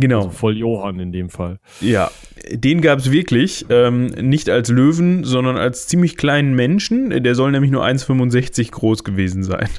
Genau. 0.00 0.18
Also 0.18 0.30
Voll-Johann 0.30 0.98
in 0.98 1.12
dem 1.12 1.28
Fall. 1.28 1.58
Ja, 1.80 2.10
den 2.50 2.80
gab 2.80 2.98
es 2.98 3.10
wirklich. 3.10 3.66
Ähm, 3.68 4.06
nicht 4.06 4.48
als 4.48 4.70
Löwen, 4.70 5.24
sondern 5.24 5.56
als 5.56 5.86
ziemlich 5.86 6.16
kleinen 6.16 6.54
Menschen. 6.54 7.22
Der 7.22 7.34
soll 7.34 7.52
nämlich 7.52 7.70
nur 7.70 7.84
1,65 7.84 8.70
groß 8.70 9.04
gewesen 9.04 9.42
sein. 9.42 9.68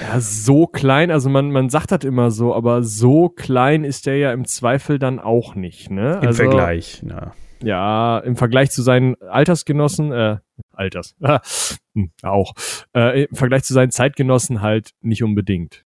Ja, 0.00 0.20
so 0.20 0.66
klein, 0.66 1.10
also 1.10 1.28
man, 1.28 1.50
man 1.50 1.70
sagt 1.70 1.90
das 1.90 2.04
immer 2.04 2.30
so, 2.30 2.54
aber 2.54 2.82
so 2.82 3.28
klein 3.28 3.84
ist 3.84 4.06
der 4.06 4.16
ja 4.16 4.32
im 4.32 4.44
Zweifel 4.44 4.98
dann 4.98 5.18
auch 5.18 5.54
nicht, 5.56 5.90
ne? 5.90 6.18
Im 6.22 6.28
also, 6.28 6.44
Vergleich. 6.44 7.00
Na. 7.02 7.32
Ja, 7.62 8.18
im 8.18 8.36
Vergleich 8.36 8.70
zu 8.70 8.82
seinen 8.82 9.20
Altersgenossen, 9.22 10.12
äh, 10.12 10.36
Alters, 10.72 11.16
hm, 11.94 12.10
auch, 12.22 12.54
äh, 12.94 13.24
im 13.24 13.34
Vergleich 13.34 13.64
zu 13.64 13.74
seinen 13.74 13.90
Zeitgenossen 13.90 14.62
halt 14.62 14.90
nicht 15.00 15.24
unbedingt. 15.24 15.84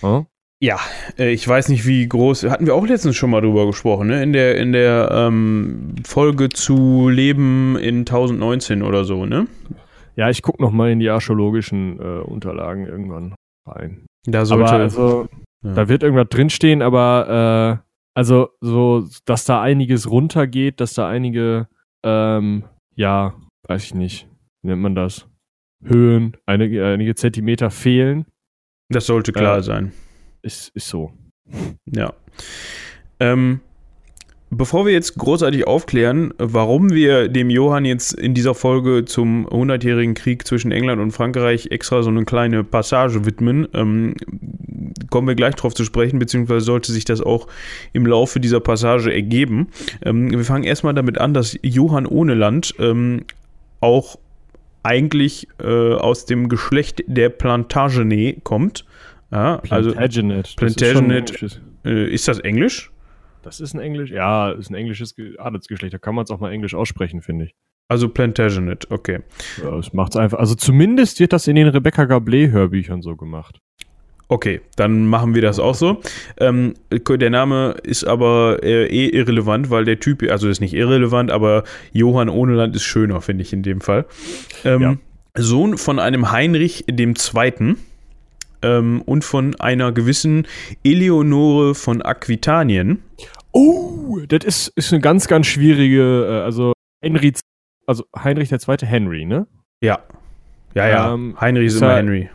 Hm? 0.00 0.26
Ja, 0.64 0.80
äh, 1.18 1.30
ich 1.30 1.46
weiß 1.46 1.68
nicht, 1.68 1.86
wie 1.86 2.08
groß. 2.08 2.44
Hatten 2.44 2.64
wir 2.64 2.74
auch 2.74 2.86
letztens 2.86 3.16
schon 3.16 3.28
mal 3.28 3.42
drüber 3.42 3.66
gesprochen, 3.66 4.06
ne? 4.06 4.22
In 4.22 4.32
der, 4.32 4.56
in 4.56 4.72
der 4.72 5.10
ähm, 5.12 5.96
Folge 6.06 6.48
zu 6.48 7.10
Leben 7.10 7.76
in 7.76 7.98
1019 7.98 8.82
oder 8.82 9.04
so, 9.04 9.26
ne? 9.26 9.46
Ja, 10.16 10.30
ich 10.30 10.40
guck 10.40 10.60
noch 10.60 10.70
mal 10.70 10.90
in 10.90 11.00
die 11.00 11.10
archäologischen 11.10 12.00
äh, 12.00 12.20
Unterlagen 12.22 12.86
irgendwann 12.86 13.34
rein. 13.68 14.06
Da 14.24 14.46
sollte. 14.46 14.64
aber 14.70 14.82
also, 14.84 15.28
ja. 15.62 15.74
da 15.74 15.88
wird 15.90 16.02
irgendwas 16.02 16.30
drinstehen, 16.30 16.80
aber 16.80 17.82
äh, 17.84 17.88
also 18.14 18.48
so, 18.62 19.06
dass 19.26 19.44
da 19.44 19.60
einiges 19.60 20.08
runtergeht, 20.08 20.80
dass 20.80 20.94
da 20.94 21.06
einige, 21.06 21.68
ähm, 22.02 22.64
ja, 22.96 23.34
weiß 23.68 23.84
ich 23.84 23.94
nicht, 23.94 24.28
wie 24.62 24.68
nennt 24.68 24.80
man 24.80 24.94
das? 24.94 25.28
Höhen, 25.84 26.38
einige, 26.46 26.86
einige 26.86 27.14
Zentimeter 27.14 27.70
fehlen, 27.70 28.24
das 28.88 29.04
sollte 29.04 29.32
klar 29.32 29.58
äh, 29.58 29.62
sein. 29.62 29.92
Ist, 30.44 30.70
ist 30.74 30.88
so. 30.88 31.12
Ja. 31.86 32.12
Ähm, 33.20 33.60
bevor 34.50 34.86
wir 34.86 34.92
jetzt 34.92 35.16
großartig 35.16 35.66
aufklären, 35.66 36.32
warum 36.38 36.90
wir 36.90 37.28
dem 37.28 37.50
Johann 37.50 37.84
jetzt 37.84 38.12
in 38.14 38.34
dieser 38.34 38.54
Folge 38.54 39.04
zum 39.04 39.48
100-jährigen 39.48 40.14
Krieg 40.14 40.46
zwischen 40.46 40.72
England 40.72 41.00
und 41.00 41.12
Frankreich 41.12 41.68
extra 41.70 42.02
so 42.02 42.10
eine 42.10 42.24
kleine 42.24 42.64
Passage 42.64 43.24
widmen, 43.24 43.68
ähm, 43.74 44.14
kommen 45.10 45.28
wir 45.28 45.34
gleich 45.34 45.54
drauf 45.54 45.74
zu 45.74 45.84
sprechen, 45.84 46.18
beziehungsweise 46.18 46.64
sollte 46.64 46.92
sich 46.92 47.04
das 47.04 47.20
auch 47.20 47.46
im 47.92 48.06
Laufe 48.06 48.40
dieser 48.40 48.60
Passage 48.60 49.12
ergeben. 49.12 49.68
Ähm, 50.04 50.30
wir 50.30 50.44
fangen 50.44 50.64
erstmal 50.64 50.94
damit 50.94 51.18
an, 51.18 51.34
dass 51.34 51.58
Johann 51.62 52.06
ohne 52.06 52.34
Land 52.34 52.74
ähm, 52.78 53.24
auch 53.80 54.18
eigentlich 54.82 55.48
äh, 55.60 55.94
aus 55.94 56.26
dem 56.26 56.48
Geschlecht 56.48 57.02
der 57.06 57.30
Plantagenet 57.30 58.44
kommt. 58.44 58.84
Ja, 59.34 59.60
also 59.68 59.90
Plantagenet. 59.92 60.46
ist 60.48 60.56
Plantagenet. 60.56 61.30
englisches- 61.30 61.60
äh, 61.84 62.08
ist 62.14 62.28
das 62.28 62.38
Englisch? 62.38 62.90
Das 63.42 63.60
ist 63.60 63.74
ein 63.74 63.80
Englisch, 63.80 64.10
ja, 64.10 64.50
ist 64.52 64.70
ein 64.70 64.74
englisches 64.74 65.14
Ge- 65.16 65.36
Adelsgeschlecht. 65.38 65.92
Da 65.92 65.98
kann 65.98 66.14
man 66.14 66.24
es 66.24 66.30
auch 66.30 66.40
mal 66.40 66.50
Englisch 66.52 66.74
aussprechen, 66.74 67.20
finde 67.20 67.46
ich. 67.46 67.54
Also 67.88 68.08
Plantagenet, 68.08 68.90
okay. 68.90 69.20
Ja, 69.62 69.72
das 69.76 69.92
macht's 69.92 70.16
einfach. 70.16 70.38
Also 70.38 70.54
zumindest 70.54 71.20
wird 71.20 71.34
das 71.34 71.46
in 71.48 71.56
den 71.56 71.68
Rebecca 71.68 72.04
Gablé 72.04 72.50
Hörbüchern 72.50 73.02
so 73.02 73.16
gemacht. 73.16 73.58
Okay, 74.28 74.62
dann 74.76 75.06
machen 75.06 75.34
wir 75.34 75.42
das 75.42 75.58
auch 75.58 75.74
so. 75.74 76.00
Ähm, 76.38 76.72
der 76.90 77.28
Name 77.28 77.76
ist 77.82 78.04
aber 78.04 78.60
äh, 78.62 78.86
eh 78.86 79.08
irrelevant, 79.10 79.68
weil 79.68 79.84
der 79.84 80.00
Typ, 80.00 80.22
also 80.30 80.48
ist 80.48 80.60
nicht 80.60 80.72
irrelevant, 80.72 81.30
aber 81.30 81.64
Johann 81.92 82.30
ohne 82.30 82.54
Land 82.54 82.74
ist 82.74 82.84
schöner, 82.84 83.20
finde 83.20 83.42
ich 83.42 83.52
in 83.52 83.62
dem 83.62 83.82
Fall. 83.82 84.06
Ähm, 84.64 84.80
Ja. 84.80 84.96
Sohn 85.36 85.76
von 85.76 85.98
einem 85.98 86.32
Heinrich 86.32 86.84
Zweiten 87.16 87.76
ähm, 88.64 89.02
und 89.02 89.24
von 89.24 89.54
einer 89.60 89.92
gewissen 89.92 90.46
Eleonore 90.82 91.74
von 91.74 92.02
Aquitanien. 92.02 93.02
Oh, 93.52 94.18
das 94.28 94.44
ist, 94.44 94.68
ist 94.76 94.92
eine 94.92 95.00
ganz, 95.00 95.28
ganz 95.28 95.46
schwierige, 95.46 96.26
äh, 96.28 96.42
also 96.44 96.72
Henry, 97.02 97.32
also 97.86 98.04
Heinrich 98.16 98.48
der 98.48 98.58
Zweite 98.58 98.86
Henry, 98.86 99.24
ne? 99.24 99.46
Ja. 99.80 100.00
Ja, 100.74 100.88
ja. 100.88 101.14
Ähm, 101.14 101.36
Heinrich 101.40 101.66
ist 101.66 101.74
ist 101.74 101.82
immer 101.82 101.92
er- 101.92 101.96
Henry. 101.98 102.30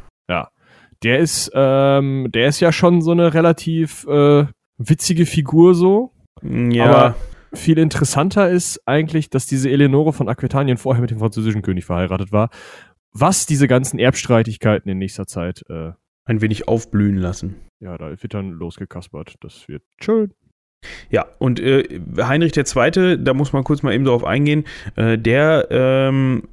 Der 1.04 1.20
ist, 1.20 1.50
ähm, 1.54 2.28
der 2.34 2.48
ist 2.48 2.60
ja 2.60 2.74
schon 2.74 3.02
so 3.02 3.12
eine 3.12 3.34
relativ 3.34 4.06
äh, 4.08 4.46
witzige 4.78 5.26
Figur 5.26 5.74
so. 5.74 6.12
Ja, 6.44 6.86
Aber 6.86 7.16
viel 7.54 7.78
interessanter 7.78 8.50
ist 8.50 8.82
eigentlich, 8.86 9.30
dass 9.30 9.48
diese 9.48 9.70
Eleonore 9.70 10.12
von 10.12 10.28
Aquitanien 10.28 10.78
vorher 10.78 11.00
mit 11.02 11.12
dem 11.12 11.20
französischen 11.20 11.62
König 11.62 11.86
verheiratet 11.86 12.34
war. 12.34 12.50
Was 13.14 13.46
diese 13.46 13.70
ganzen 13.70 13.98
Erbstreitigkeiten 13.98 14.92
in 14.92 14.98
nächster 14.98 15.26
Zeit, 15.26 15.64
äh, 15.70 15.92
ein 16.26 16.42
wenig 16.42 16.68
aufblühen 16.68 17.18
lassen. 17.18 17.56
ja, 17.82 17.98
da 17.98 18.10
wird 18.10 18.34
dann 18.34 18.52
losgekaspert. 18.52 19.36
Das 19.42 19.68
wird 19.68 19.84
schön. 20.02 20.32
Ja, 21.10 21.26
und 21.40 21.60
äh, 21.60 21.84
Heinrich 22.20 22.56
II., 22.56 23.18
da 23.22 23.34
muss 23.34 23.52
man 23.52 23.66
kurz 23.66 23.84
mal 23.84 23.94
eben 23.94 24.06
drauf 24.06 24.24
eingehen, 24.24 24.64
äh, 24.96 25.18
der 25.18 25.68
ähm, 25.72 26.44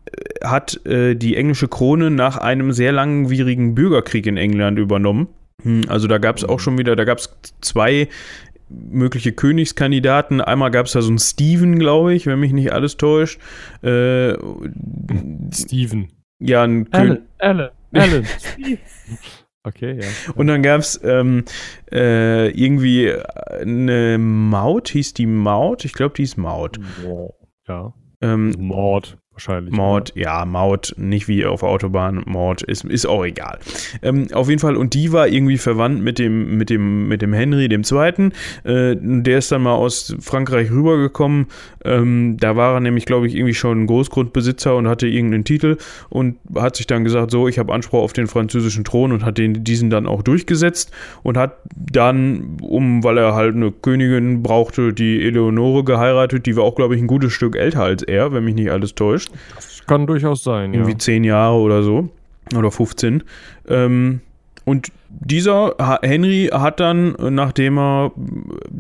hat 0.43 0.85
äh, 0.85 1.15
die 1.15 1.37
englische 1.37 1.69
Krone 1.69 2.11
nach 2.11 2.37
einem 2.37 2.73
sehr 2.73 2.91
langwierigen 2.91 3.77
Bürgerkrieg 3.77 4.27
in 4.27 4.37
England 4.37 4.79
übernommen. 4.81 5.29
Hm, 5.63 5.83
Also 5.89 6.09
da 6.09 6.19
gab 6.19 6.37
es 6.39 6.45
auch 6.45 6.59
schon 6.59 6.77
wieder, 6.77 6.97
da 6.97 7.05
gab 7.05 7.19
es 7.19 7.33
zwei 7.61 8.09
mögliche 8.69 9.31
Königskandidaten. 9.31 10.41
Einmal 10.41 10.73
gab 10.73 10.87
es 10.87 10.93
da 10.93 11.03
so 11.03 11.09
einen 11.11 11.21
Stephen, 11.21 11.79
glaube 11.79 12.13
ich, 12.15 12.27
wenn 12.27 12.41
mich 12.41 12.53
nicht 12.53 12.73
alles 12.73 12.97
täuscht. 12.97 13.41
Äh, 13.85 14.35
Steven. 15.53 16.09
ja, 16.41 16.65
ein 16.65 16.91
König. 16.91 17.21
Alan, 17.39 17.71
Alan, 17.93 18.25
Steve. 18.41 18.79
Okay, 19.67 19.99
ja. 20.01 20.09
Und 20.37 20.47
dann 20.47 20.63
gab 20.63 20.81
es 20.81 21.01
ähm, 21.03 21.45
äh, 21.91 22.51
irgendwie 22.51 23.13
eine 23.51 24.17
Maut, 24.17 24.89
hieß 24.91 25.15
die 25.15 25.27
Maut? 25.27 25.85
Ich 25.85 25.93
glaube, 25.93 26.15
die 26.15 26.23
ist 26.23 26.37
Maut. 26.37 26.79
Ja. 27.67 27.93
Ähm, 28.21 28.55
Mord 28.59 29.19
wahrscheinlich. 29.37 29.75
Maut, 29.75 30.13
ja, 30.15 30.45
Maut, 30.45 30.95
nicht 30.97 31.29
wie 31.29 31.45
auf 31.45 31.63
Autobahn, 31.63 32.23
Maut, 32.27 32.63
ist, 32.63 32.85
ist 32.85 33.07
auch 33.07 33.25
egal. 33.25 33.59
Ähm, 34.03 34.29
auf 34.33 34.49
jeden 34.49 34.61
Fall, 34.61 34.77
und 34.77 34.95
die 34.95 35.13
war 35.13 35.29
irgendwie 35.29 35.59
verwandt 35.59 36.03
mit 36.03 36.19
dem, 36.19 36.57
mit 36.57 36.71
dem, 36.71 37.07
mit 37.09 37.23
dem 37.23 37.33
Henry 37.33 37.69
dem 37.69 37.85
Zweiten. 37.85 38.33
Äh, 38.65 38.97
der 38.99 39.39
ist 39.39 39.53
dann 39.53 39.63
mal 39.63 39.75
aus 39.75 40.17
Frankreich 40.21 40.71
rübergekommen. 40.71 41.47
Ähm, 41.85 42.37
da 42.41 42.57
war 42.57 42.75
er 42.75 42.81
nämlich, 42.81 43.05
glaube 43.05 43.27
ich, 43.27 43.35
irgendwie 43.35 43.55
schon 43.55 43.87
Großgrundbesitzer 43.87 44.75
und 44.75 44.89
hatte 44.89 45.07
irgendeinen 45.07 45.45
Titel 45.45 45.77
und 46.09 46.37
hat 46.55 46.77
sich 46.77 46.87
dann 46.87 47.05
gesagt, 47.05 47.31
so, 47.31 47.47
ich 47.47 47.59
habe 47.59 47.73
Anspruch 47.73 48.03
auf 48.03 48.13
den 48.15 48.27
französischen 48.27 48.85
Thron 48.85 49.13
und 49.13 49.25
hat 49.25 49.39
den, 49.39 49.65
diesen 49.65 49.91
dann 49.91 50.07
auch 50.07 50.23
durchgesetzt 50.23 50.91
und 51.23 51.37
hat 51.37 51.59
dann, 51.75 52.57
um, 52.63 53.05
weil 53.05 53.19
er 53.19 53.35
halt 53.35 53.55
eine 53.55 53.71
Königin 53.71 54.43
brauchte, 54.43 54.95
die 54.95 55.23
Eleonore 55.23 55.85
geheiratet, 55.85 56.47
die 56.47 56.57
war 56.57 56.65
auch, 56.65 56.75
glaube 56.75 56.97
ich, 56.97 57.03
ein 57.03 57.07
gutes 57.07 57.33
Stück 57.33 57.55
älter 57.55 57.83
als 57.83 58.03
er, 58.03 58.33
wenn 58.33 58.45
mich 58.45 58.55
nicht 58.55 58.71
alles 58.71 58.95
täuscht 58.95 59.26
Das 59.55 59.85
kann 59.87 60.07
durchaus 60.07 60.43
sein, 60.43 60.73
ja. 60.73 60.81
irgendwie 60.81 60.99
zehn 60.99 61.25
Jahre 61.25 61.57
oder 61.57 61.83
so. 61.83 62.09
Oder 62.57 62.71
15. 62.71 63.25
Ähm, 63.69 64.21
und 64.65 64.91
dieser 65.09 65.77
Henry 66.03 66.51
hat 66.53 66.81
dann, 66.81 67.15
nachdem 67.35 67.79
er 67.79 68.13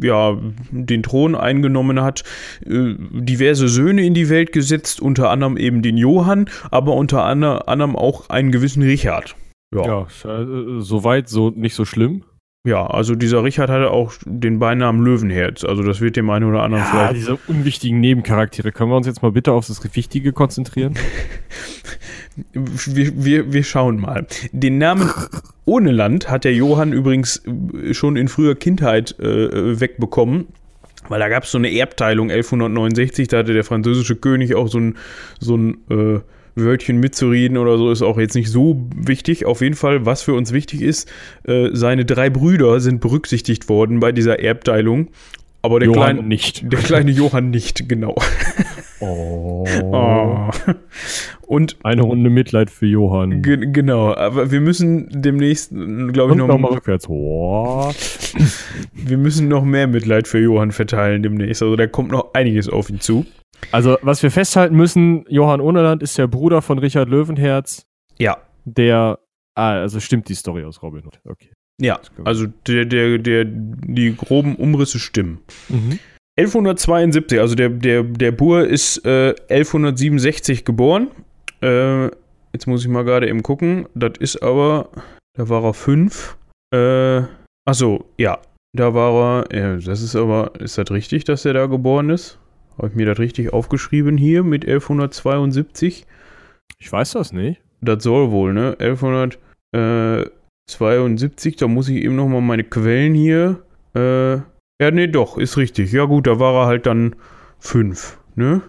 ja, 0.03 0.37
den 0.71 1.03
Thron 1.03 1.35
eingenommen 1.35 2.01
hat, 2.03 2.25
äh, 2.65 2.95
diverse 2.99 3.69
Söhne 3.69 4.05
in 4.05 4.13
die 4.15 4.29
Welt 4.29 4.53
gesetzt, 4.53 5.01
unter 5.01 5.31
anderem 5.31 5.57
eben 5.57 5.83
den 5.83 5.97
Johann, 5.97 6.49
aber 6.71 6.95
unter 6.95 7.25
ander- 7.25 7.69
anderem 7.69 7.95
auch 7.97 8.29
einen 8.31 8.51
gewissen 8.53 8.83
Richard. 8.83 9.37
Ja, 9.75 9.85
ja. 9.85 10.07
Ja, 10.25 10.41
äh, 10.43 10.81
soweit 10.81 11.29
so 11.29 11.51
nicht 11.51 11.75
so 11.75 11.85
schlimm. 11.85 12.25
Also 12.75 13.15
dieser 13.15 13.45
Richard 13.45 13.71
hatte 13.71 13.91
auch 13.91 14.13
den 14.25 14.59
Beinamen 14.59 15.05
Löwenherz. 15.05 15.65
Also 15.65 15.83
das 15.83 16.01
wird 16.01 16.17
dem 16.17 16.29
einen 16.31 16.45
oder 16.45 16.63
anderen 16.63 16.85
Ja, 16.85 16.91
vielleicht. 16.91 17.17
diese 17.17 17.39
unwichtigen 17.49 18.01
Nebencharaktere. 18.01 18.73
Können 18.73 18.91
wir 18.91 18.97
uns 18.97 19.07
jetzt 19.07 19.23
mal 19.23 19.33
bitte 19.33 19.53
auf 19.53 19.67
das 19.67 19.83
Wichtige 19.95 20.33
konzentrieren? 20.33 20.95
Wir, 22.53 23.25
wir, 23.25 23.53
wir 23.53 23.65
schauen 23.65 23.99
mal. 24.01 24.27
Den 24.53 24.79
Namen 24.79 25.11
ohne 25.65 25.91
Land 25.91 26.31
hat 26.31 26.45
der 26.45 26.53
Johann 26.55 26.93
übrigens 26.93 27.43
äh, 27.47 27.95
schon 27.95 28.17
in 28.17 28.29
früher 28.29 28.55
Kindheit 28.55 29.19
äh, 29.19 29.81
wegbekommen. 29.81 30.47
weil 31.09 31.21
da 31.21 31.29
gab 31.29 31.45
es 31.45 31.51
so 31.51 31.59
eine 31.59 31.73
Erbteilung 31.75 32.31
1169, 32.31 33.29
da 33.29 33.39
hatte 33.39 33.55
der 33.55 33.65
französische 33.65 34.17
König 34.17 34.55
auch 34.55 34.69
so 34.69 34.79
ein, 34.79 34.97
so 35.41 35.57
ein 35.57 35.79
äh, 35.91 36.21
Wörtchen 36.57 36.99
mitzureden 36.99 37.59
oder 37.59 37.79
so, 37.79 37.91
ist 37.91 38.03
auch 38.03 38.19
jetzt 38.19 38.35
nicht 38.35 38.51
so 38.51 38.89
wichtig. 38.97 39.45
Auf 39.45 39.61
jeden 39.61 39.77
Fall, 39.77 40.07
was 40.07 40.23
für 40.23 40.35
uns 40.35 40.53
wichtig 40.53 40.83
ist, 40.83 41.09
äh, 41.45 41.69
seine 41.73 42.05
drei 42.05 42.31
Brüder 42.31 42.81
sind 42.81 43.01
berücksichtigt 43.01 43.69
worden 43.69 44.01
bei 44.01 44.13
dieser 44.13 44.41
Erbteilung. 44.41 45.09
Aber 45.63 45.81
der, 45.81 45.89
Johann 45.89 46.17
kleine, 46.17 46.23
nicht. 46.23 46.73
der 46.73 46.79
kleine 46.79 47.11
Johann 47.11 47.51
nicht, 47.51 47.89
genau. 47.89 48.15
Oh. 48.99 49.67
Oh. 49.93 50.49
Und 51.47 51.77
Eine 51.83 52.03
Runde 52.03 52.31
Mitleid 52.31 52.71
für 52.71 52.87
Johann. 52.87 53.43
ge 53.43 53.59
genau, 53.71 54.15
aber 54.15 54.51
wir 54.51 54.61
müssen 54.63 55.09
demnächst, 55.11 55.71
glaube 55.71 56.33
ich, 56.33 56.39
noch, 56.39 56.49
nochmal 56.49 56.73
rückwärts. 56.73 57.07
Oh. 57.09 57.93
wir 58.95 59.19
müssen 59.19 59.49
noch 59.49 59.65
mehr 59.65 59.87
Mitleid 59.87 60.27
für 60.27 60.39
Johann 60.39 60.73
verteilen 60.73 61.23
demnächst. 61.23 61.63
Also 61.63 61.77
da 61.77 61.87
kommt 61.87 62.11
noch 62.11 62.33
einiges 62.33 62.71
auf 62.71 62.89
ihn 62.89 63.01
zu. 63.01 63.27
Also, 63.73 63.99
was 64.03 64.23
wir 64.23 64.31
festhalten 64.31 64.77
müssen, 64.77 65.25
Johann 65.29 65.61
Ohneland 65.61 66.03
ist 66.03 66.17
der 66.19 66.27
Bruder 66.27 66.63
von 66.63 66.79
Richard 66.79 67.09
Löwenherz, 67.09 67.87
Ja, 68.19 68.39
der. 68.65 69.19
Ah, 69.55 69.81
also 69.81 70.01
stimmt 70.01 70.29
die 70.29 70.35
Story 70.35 70.65
aus 70.65 70.83
Robin 70.83 71.05
Hood. 71.05 71.19
Okay. 71.25 71.51
ja. 71.81 71.99
Also 72.25 72.47
der, 72.67 72.85
der, 72.85 73.19
der, 73.19 73.45
die 73.47 74.15
groben 74.15 74.55
Umrisse 74.57 74.99
stimmen. 74.99 75.41
Mhm. 75.69 75.99
1172, 76.39 77.41
also 77.41 77.55
der, 77.55 77.71
der, 77.71 78.03
der 78.03 78.33
Bur 78.33 78.67
ist 78.67 79.07
äh, 79.07 79.35
1167 79.49 80.67
geboren. 80.67 81.09
Äh, 81.63 82.07
jetzt 82.53 82.67
muss 82.67 82.83
ich 82.83 82.89
mal 82.89 83.05
gerade 83.05 83.29
eben 83.29 83.43
gucken. 83.43 83.89
Das 83.95 84.13
ist 84.19 84.43
aber, 84.43 84.91
da 85.35 85.49
war 85.49 85.65
er 85.65 85.73
fünf. 85.73 86.37
Äh, 86.75 87.23
achso, 87.65 88.05
ja. 88.19 88.39
Da 88.77 88.93
war 88.93 89.51
er, 89.51 89.59
ja, 89.59 89.77
das 89.77 90.03
ist 90.03 90.15
aber, 90.15 90.53
ist 90.61 90.77
das 90.77 90.91
richtig, 90.91 91.25
dass 91.25 91.47
er 91.47 91.55
da 91.55 91.65
geboren 91.65 92.11
ist? 92.11 92.39
Habe 92.77 92.89
ich 92.89 92.95
mir 92.95 93.07
das 93.07 93.19
richtig 93.19 93.53
aufgeschrieben 93.53 94.17
hier 94.17 94.43
mit 94.43 94.67
1172? 94.67 96.07
Ich 96.79 96.93
weiß 96.93 97.13
das 97.13 97.33
nicht. 97.33 97.61
Das 97.81 98.03
soll 98.03 98.31
wohl, 98.31 98.53
ne? 98.53 98.77
1172, 98.79 101.57
da 101.57 101.69
muss 101.69 101.89
ich 101.89 101.97
eben 101.97 102.17
nochmal 102.17 102.43
meine 102.43 102.65
Quellen 102.65 103.15
hier. 103.15 103.63
Äh, 103.95 104.35
ja, 104.37 104.91
nee, 104.91 105.07
doch, 105.07 105.39
ist 105.39 105.57
richtig. 105.57 105.93
Ja, 105.93 106.05
gut, 106.05 106.27
da 106.27 106.39
war 106.39 106.65
er 106.65 106.67
halt 106.67 106.87
dann 106.87 107.17
fünf, 107.59 108.19
ne? 108.35 108.63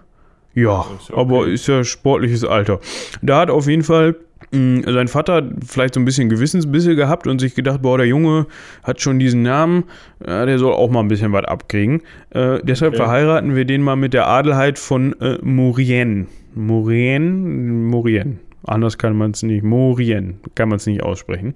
Ja, 0.53 0.85
Ist 0.97 1.11
okay. 1.11 1.19
aber 1.19 1.47
ist 1.47 1.67
ja 1.67 1.83
sportliches 1.83 2.43
Alter. 2.43 2.79
Da 3.21 3.41
hat 3.41 3.49
auf 3.51 3.67
jeden 3.67 3.83
Fall 3.83 4.15
sein 4.51 5.07
Vater 5.09 5.49
vielleicht 5.65 5.93
so 5.93 5.99
ein 5.99 6.05
bisschen 6.05 6.29
Gewissensbisse 6.29 6.95
gehabt 6.95 7.27
und 7.27 7.39
sich 7.39 7.53
gedacht, 7.53 7.81
boah, 7.81 7.97
der 7.97 8.07
Junge 8.07 8.47
hat 8.83 9.01
schon 9.01 9.19
diesen 9.19 9.41
Namen, 9.41 9.83
ja, 10.25 10.45
der 10.45 10.57
soll 10.57 10.73
auch 10.73 10.89
mal 10.89 11.01
ein 11.01 11.09
bisschen 11.09 11.33
was 11.33 11.43
abkriegen. 11.45 12.01
Äh, 12.29 12.59
deshalb 12.63 12.93
Okay. 12.93 13.03
verheiraten 13.03 13.55
wir 13.55 13.65
den 13.65 13.81
mal 13.81 13.97
mit 13.97 14.13
der 14.13 14.27
Adelheid 14.27 14.79
von 14.79 15.19
äh, 15.19 15.37
Maurienne. 15.41 16.27
Maurienne? 16.55 17.29
Maurienne. 17.29 18.37
Anders 18.63 18.97
kann 18.97 19.17
man 19.17 19.31
es 19.31 19.43
nicht. 19.43 19.63
Maurienne 19.63 20.35
kann 20.55 20.69
man 20.69 20.77
es 20.77 20.85
nicht 20.85 21.03
aussprechen. 21.03 21.53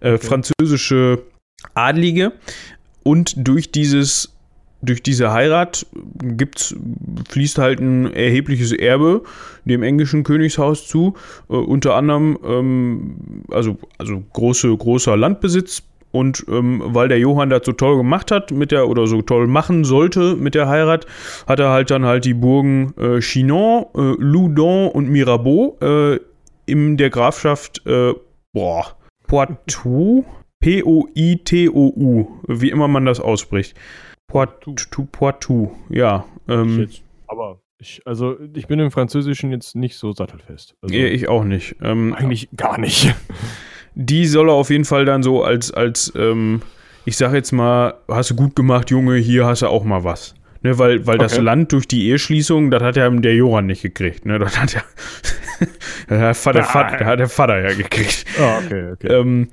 Äh, 0.00 0.18
Französische 0.18 1.22
Adlige. 1.74 2.32
Und 3.02 3.34
durch 3.36 3.70
dieses 3.70 4.34
durch 4.82 5.02
diese 5.02 5.32
Heirat 5.32 5.86
gibt's, 6.22 6.74
fließt 7.28 7.58
halt 7.58 7.80
ein 7.80 8.12
erhebliches 8.12 8.72
Erbe 8.72 9.22
dem 9.64 9.82
englischen 9.82 10.24
Königshaus 10.24 10.86
zu. 10.86 11.14
Äh, 11.48 11.54
unter 11.54 11.94
anderem 11.94 12.38
ähm, 12.44 13.44
also, 13.50 13.76
also 13.98 14.22
große, 14.32 14.74
großer 14.76 15.16
Landbesitz. 15.16 15.82
Und 16.12 16.44
ähm, 16.48 16.82
weil 16.86 17.06
der 17.06 17.20
Johann 17.20 17.50
das 17.50 17.62
so 17.64 17.70
toll 17.72 17.96
gemacht 17.96 18.32
hat 18.32 18.50
mit 18.50 18.72
der 18.72 18.88
oder 18.88 19.06
so 19.06 19.22
toll 19.22 19.46
machen 19.46 19.84
sollte 19.84 20.34
mit 20.34 20.56
der 20.56 20.68
Heirat, 20.68 21.06
hat 21.46 21.60
er 21.60 21.70
halt 21.70 21.90
dann 21.92 22.04
halt 22.04 22.24
die 22.24 22.34
Burgen 22.34 22.92
äh, 22.98 23.20
Chinon, 23.20 23.86
äh, 23.94 24.14
Loudon 24.18 24.88
und 24.88 25.08
Mirabeau 25.08 25.78
äh, 25.80 26.18
in 26.66 26.96
der 26.96 27.10
Grafschaft 27.10 27.86
äh, 27.86 28.12
boah, 28.52 28.96
Poitou, 29.28 30.24
P-O-I-T-O-U, 30.58 32.26
wie 32.48 32.70
immer 32.70 32.88
man 32.88 33.06
das 33.06 33.20
ausspricht. 33.20 33.76
Poitou, 34.30 35.06
Poitou, 35.10 35.72
ja. 35.88 36.24
Ich 36.46 36.54
Ähm, 36.54 36.88
aber 37.26 37.60
ich, 37.78 38.02
also 38.04 38.36
ich 38.54 38.66
bin 38.66 38.78
im 38.78 38.90
Französischen 38.90 39.50
jetzt 39.50 39.74
nicht 39.74 39.96
so 39.96 40.12
sattelfest. 40.12 40.74
Also 40.82 40.94
ich 40.94 41.28
auch 41.28 41.44
nicht. 41.44 41.76
Ähm, 41.82 42.14
eigentlich 42.14 42.48
gar 42.56 42.78
nicht. 42.78 43.14
die 43.94 44.26
soll 44.26 44.48
er 44.48 44.54
auf 44.54 44.70
jeden 44.70 44.84
Fall 44.84 45.04
dann 45.04 45.22
so 45.22 45.42
als, 45.42 45.72
als 45.72 46.12
ähm, 46.16 46.62
ich 47.04 47.16
sag 47.16 47.32
jetzt 47.32 47.52
mal, 47.52 47.94
hast 48.08 48.30
du 48.30 48.36
gut 48.36 48.54
gemacht, 48.54 48.90
Junge, 48.90 49.16
hier 49.16 49.46
hast 49.46 49.62
du 49.62 49.68
auch 49.68 49.84
mal 49.84 50.04
was. 50.04 50.34
Ne, 50.62 50.78
weil 50.78 51.06
weil 51.06 51.16
das 51.16 51.32
Okay. 51.34 51.42
Land 51.42 51.72
durch 51.72 51.88
die 51.88 52.08
Eheschließung, 52.08 52.70
das 52.70 52.82
hat 52.82 52.96
ja 52.96 53.08
der 53.08 53.34
Johann 53.34 53.64
nicht 53.66 53.80
gekriegt. 53.80 54.26
Ne? 54.26 54.38
Das 54.38 54.60
hat 54.60 54.74
ja 54.74 54.82
das 56.08 56.18
der 56.18 56.34
Vater, 56.34 56.62
Vater, 56.64 56.96
das 56.98 57.06
hat 57.06 57.18
der 57.18 57.28
Vater 57.30 57.60
ja 57.62 57.74
gekriegt. 57.74 58.26
Ah, 58.38 58.58
okay, 58.58 58.90
okay. 58.92 59.08
Ähm, 59.08 59.48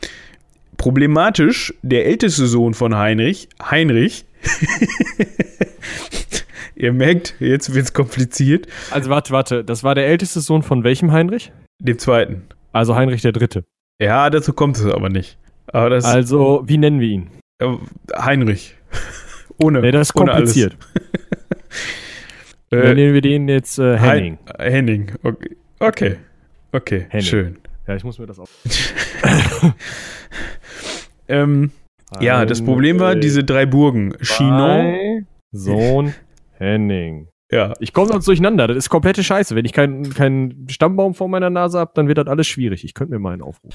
problematisch, 0.75 1.73
der 1.81 2.05
älteste 2.07 2.45
Sohn 2.45 2.73
von 2.73 2.95
Heinrich, 2.95 3.47
Heinrich, 3.63 4.25
ihr 6.75 6.93
merkt, 6.93 7.35
jetzt 7.39 7.73
wird's 7.73 7.93
kompliziert, 7.93 8.67
Also 8.91 9.09
warte, 9.09 9.31
warte, 9.31 9.63
das 9.63 9.83
war 9.83 9.95
der 9.95 10.07
älteste 10.07 10.41
Sohn 10.41 10.63
von 10.63 10.83
welchem 10.83 11.11
Heinrich? 11.11 11.51
dem 11.79 11.99
zweiten. 11.99 12.43
Also 12.71 12.95
Heinrich 12.95 13.21
der 13.21 13.31
Dritte. 13.31 13.63
Ja, 14.01 14.29
dazu 14.29 14.53
kommt 14.53 14.77
es 14.77 14.85
aber 14.85 15.09
nicht. 15.09 15.37
Aber 15.67 15.89
das 15.89 16.05
Also, 16.05 16.63
wie 16.65 16.77
nennen 16.77 16.99
wir 16.99 17.07
ihn? 17.07 17.29
äh, 17.59 17.67
Heinrich. 18.17 18.75
Ohne. 19.61 19.81
Nee, 19.81 19.91
das 19.91 20.09
ist 20.09 20.13
kompliziert. 20.13 20.75
Äh, 22.69 22.95
Nennen 22.95 23.13
wir 23.13 23.21
den 23.21 23.47
jetzt 23.47 23.79
äh, 23.79 23.97
Henning. 23.97 24.37
Hein- 24.45 24.59
Henning. 24.71 25.11
Okay. 25.23 25.55
Okay. 25.79 26.15
Okay. 26.73 27.05
Henning. 27.07 27.25
Schön. 27.25 27.59
Ja, 27.87 27.95
ich 27.95 28.03
muss 28.03 28.19
mir 28.19 28.25
das 28.25 28.39
auch. 28.39 28.49
Ähm, 31.29 31.71
ja, 32.19 32.45
das 32.45 32.63
Problem 32.63 32.99
war, 32.99 33.15
diese 33.15 33.43
drei 33.43 33.65
Burgen. 33.65 34.13
Chinon. 34.21 35.25
Sohn 35.51 36.13
Henning. 36.57 37.27
Ja. 37.51 37.73
Ich 37.79 37.93
komme 37.93 38.07
sonst 38.09 38.27
durcheinander. 38.27 38.67
Das 38.67 38.77
ist 38.77 38.89
komplette 38.89 39.23
Scheiße. 39.23 39.55
Wenn 39.55 39.65
ich 39.65 39.73
keinen 39.73 40.13
keinen 40.13 40.67
Stammbaum 40.69 41.13
vor 41.13 41.27
meiner 41.29 41.49
Nase 41.49 41.79
habe, 41.79 41.91
dann 41.95 42.07
wird 42.07 42.17
das 42.17 42.27
alles 42.27 42.47
schwierig. 42.47 42.83
Ich 42.83 42.93
könnte 42.93 43.13
mir 43.13 43.19
mal 43.19 43.33
einen 43.33 43.41
aufrufen. 43.41 43.69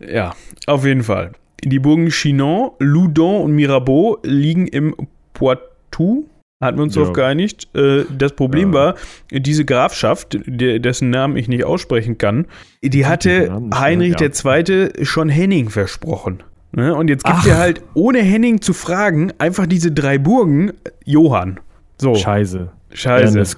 Ja, 0.00 0.34
auf 0.66 0.84
jeden 0.86 1.02
Fall. 1.02 1.32
Die 1.62 1.78
Burgen 1.78 2.08
Chinon, 2.08 2.70
Loudon 2.78 3.42
und 3.42 3.52
Mirabeau 3.52 4.18
liegen 4.22 4.66
im 4.66 4.94
Poitou. 5.34 6.24
Hatten 6.62 6.78
wir 6.78 6.82
uns 6.82 6.94
Ja. 6.94 7.02
darauf 7.02 7.14
geeinigt. 7.14 7.68
Äh, 7.74 8.04
das 8.16 8.32
Problem 8.32 8.72
Ja. 8.72 8.74
war, 8.74 8.94
diese 9.30 9.64
Grafschaft, 9.64 10.38
dessen 10.46 11.10
Namen 11.10 11.36
ich 11.36 11.48
nicht 11.48 11.64
aussprechen 11.64 12.16
kann, 12.18 12.46
die 12.82 13.04
hatte 13.06 13.50
Heinrich 13.74 14.16
ja. 14.20 14.26
II. 14.28 15.04
schon 15.04 15.28
Henning 15.28 15.68
versprochen. 15.70 16.42
Ne? 16.72 16.94
Und 16.94 17.08
jetzt 17.08 17.24
gibt 17.24 17.36
Ach. 17.40 17.46
er 17.46 17.58
halt, 17.58 17.82
ohne 17.94 18.20
Henning 18.20 18.60
zu 18.60 18.72
fragen, 18.72 19.32
einfach 19.38 19.66
diese 19.66 19.90
drei 19.92 20.18
Burgen 20.18 20.72
Johann. 21.04 21.58
So, 21.98 22.14
Scheiße. 22.14 22.70
scheiße. 22.92 23.34
Ja, 23.34 23.40
das 23.40 23.56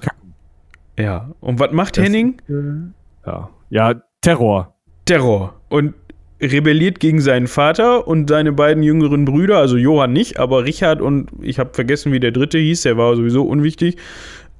Ja. 0.97 1.29
Und 1.39 1.59
was 1.59 1.71
macht 1.71 1.97
Das- 1.97 2.05
Henning? 2.05 2.41
ja. 3.25 3.49
ja, 3.69 3.95
Terror. 4.21 4.75
Terror. 5.05 5.53
Und 5.69 5.93
rebelliert 6.41 6.99
gegen 6.99 7.21
seinen 7.21 7.47
Vater 7.47 8.07
und 8.07 8.29
seine 8.29 8.51
beiden 8.51 8.83
jüngeren 8.83 9.23
Brüder, 9.25 9.57
also 9.59 9.77
Johann 9.77 10.11
nicht, 10.11 10.39
aber 10.39 10.65
Richard 10.65 11.01
und 11.01 11.29
ich 11.41 11.57
habe 11.59 11.73
vergessen, 11.73 12.11
wie 12.11 12.19
der 12.19 12.31
dritte 12.31 12.57
hieß, 12.57 12.81
der 12.81 12.97
war 12.97 13.15
sowieso 13.15 13.43
unwichtig, 13.43 13.97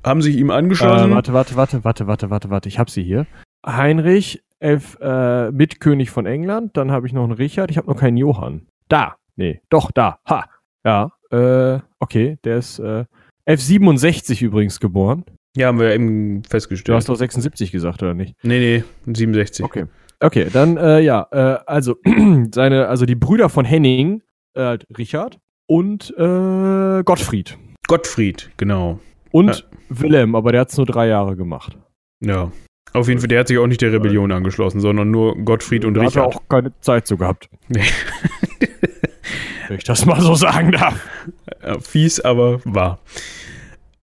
haben 0.06 0.22
sich 0.22 0.38
ihm 0.38 0.50
angeschlossen. 0.50 1.12
Äh, 1.12 1.16
warte, 1.16 1.34
warte, 1.34 1.56
warte, 1.56 1.84
warte, 1.84 2.08
warte, 2.08 2.30
warte, 2.30 2.50
warte. 2.50 2.70
Ich 2.70 2.80
hab 2.80 2.90
sie 2.90 3.04
hier. 3.04 3.26
Heinrich, 3.66 4.42
elf, 4.64 4.98
äh, 5.02 5.52
Mitkönig 5.52 6.10
von 6.10 6.26
England. 6.26 6.76
Dann 6.78 6.92
habe 6.92 7.06
ich 7.08 7.14
noch 7.14 7.24
einen 7.24 7.34
Richard. 7.34 7.70
Ich 7.72 7.78
habe 7.78 7.88
noch 7.88 7.98
keinen 8.00 8.18
Johann. 8.18 8.68
Da. 8.90 9.16
Nee, 9.36 9.62
doch, 9.70 9.92
da. 9.92 10.20
Ha. 10.30 10.46
Ja. 10.86 11.12
Äh, 11.32 11.80
okay, 12.00 12.38
der 12.44 12.58
ist 12.58 12.80
äh, 12.80 13.06
1167 13.46 14.42
übrigens 14.42 14.80
geboren. 14.80 15.26
Ja, 15.56 15.68
haben 15.68 15.80
wir 15.80 15.94
eben 15.94 16.42
Du 16.44 16.50
festgestellt. 16.50 16.96
hast 16.96 17.10
doch 17.10 17.16
76 17.16 17.72
gesagt, 17.72 18.02
oder 18.02 18.14
nicht? 18.14 18.36
nee, 18.44 18.84
nee, 19.06 19.14
67. 19.14 19.64
Okay. 19.66 19.86
Okay, 20.20 20.48
dann, 20.52 20.78
äh, 20.78 21.00
ja, 21.02 21.28
äh, 21.32 21.60
also, 21.68 21.98
seine, 22.54 22.88
also 22.88 23.06
die 23.06 23.16
Brüder 23.16 23.50
von 23.50 23.66
Henning, 23.66 24.22
äh, 24.56 24.62
halt 24.62 24.88
Richard 24.98 25.40
und 25.68 26.12
äh, 26.18 27.04
Gottfried. 27.04 27.58
Gottfried, 27.88 28.50
genau. 28.58 29.00
Und 29.32 29.48
Ja. 29.50 29.78
Wilhelm, 29.90 30.36
aber 30.36 30.52
der 30.54 30.62
hat's 30.62 30.78
nur 30.78 30.86
drei 30.86 31.08
Jahre 31.08 31.36
gemacht. 31.36 31.78
Ja. 32.24 32.52
Auf 32.94 33.08
jeden 33.08 33.20
Fall, 33.20 33.28
der 33.28 33.40
hat 33.42 33.48
sich 33.48 33.58
auch 33.58 33.68
nicht 33.68 33.82
der 33.82 33.92
Rebellion 33.92 34.32
angeschlossen, 34.32 34.80
sondern 34.80 35.10
nur 35.12 35.36
Gottfried 35.44 35.84
und 35.86 35.96
Da 35.96 36.02
hat 36.04 36.16
er 36.16 36.24
Richard. 36.28 36.36
auch 36.36 36.42
keine 36.50 36.72
Zeit 36.82 37.08
so 37.08 37.18
gehabt. 37.18 37.50
Nee. 37.70 37.82
Wenn 39.68 39.78
ich 39.78 39.84
das 39.86 40.06
mal 40.06 40.20
so 40.22 40.36
sagen 40.36 40.72
darf. 40.74 41.00
Fies, 41.82 42.20
aber 42.20 42.60
wahr. 42.66 43.00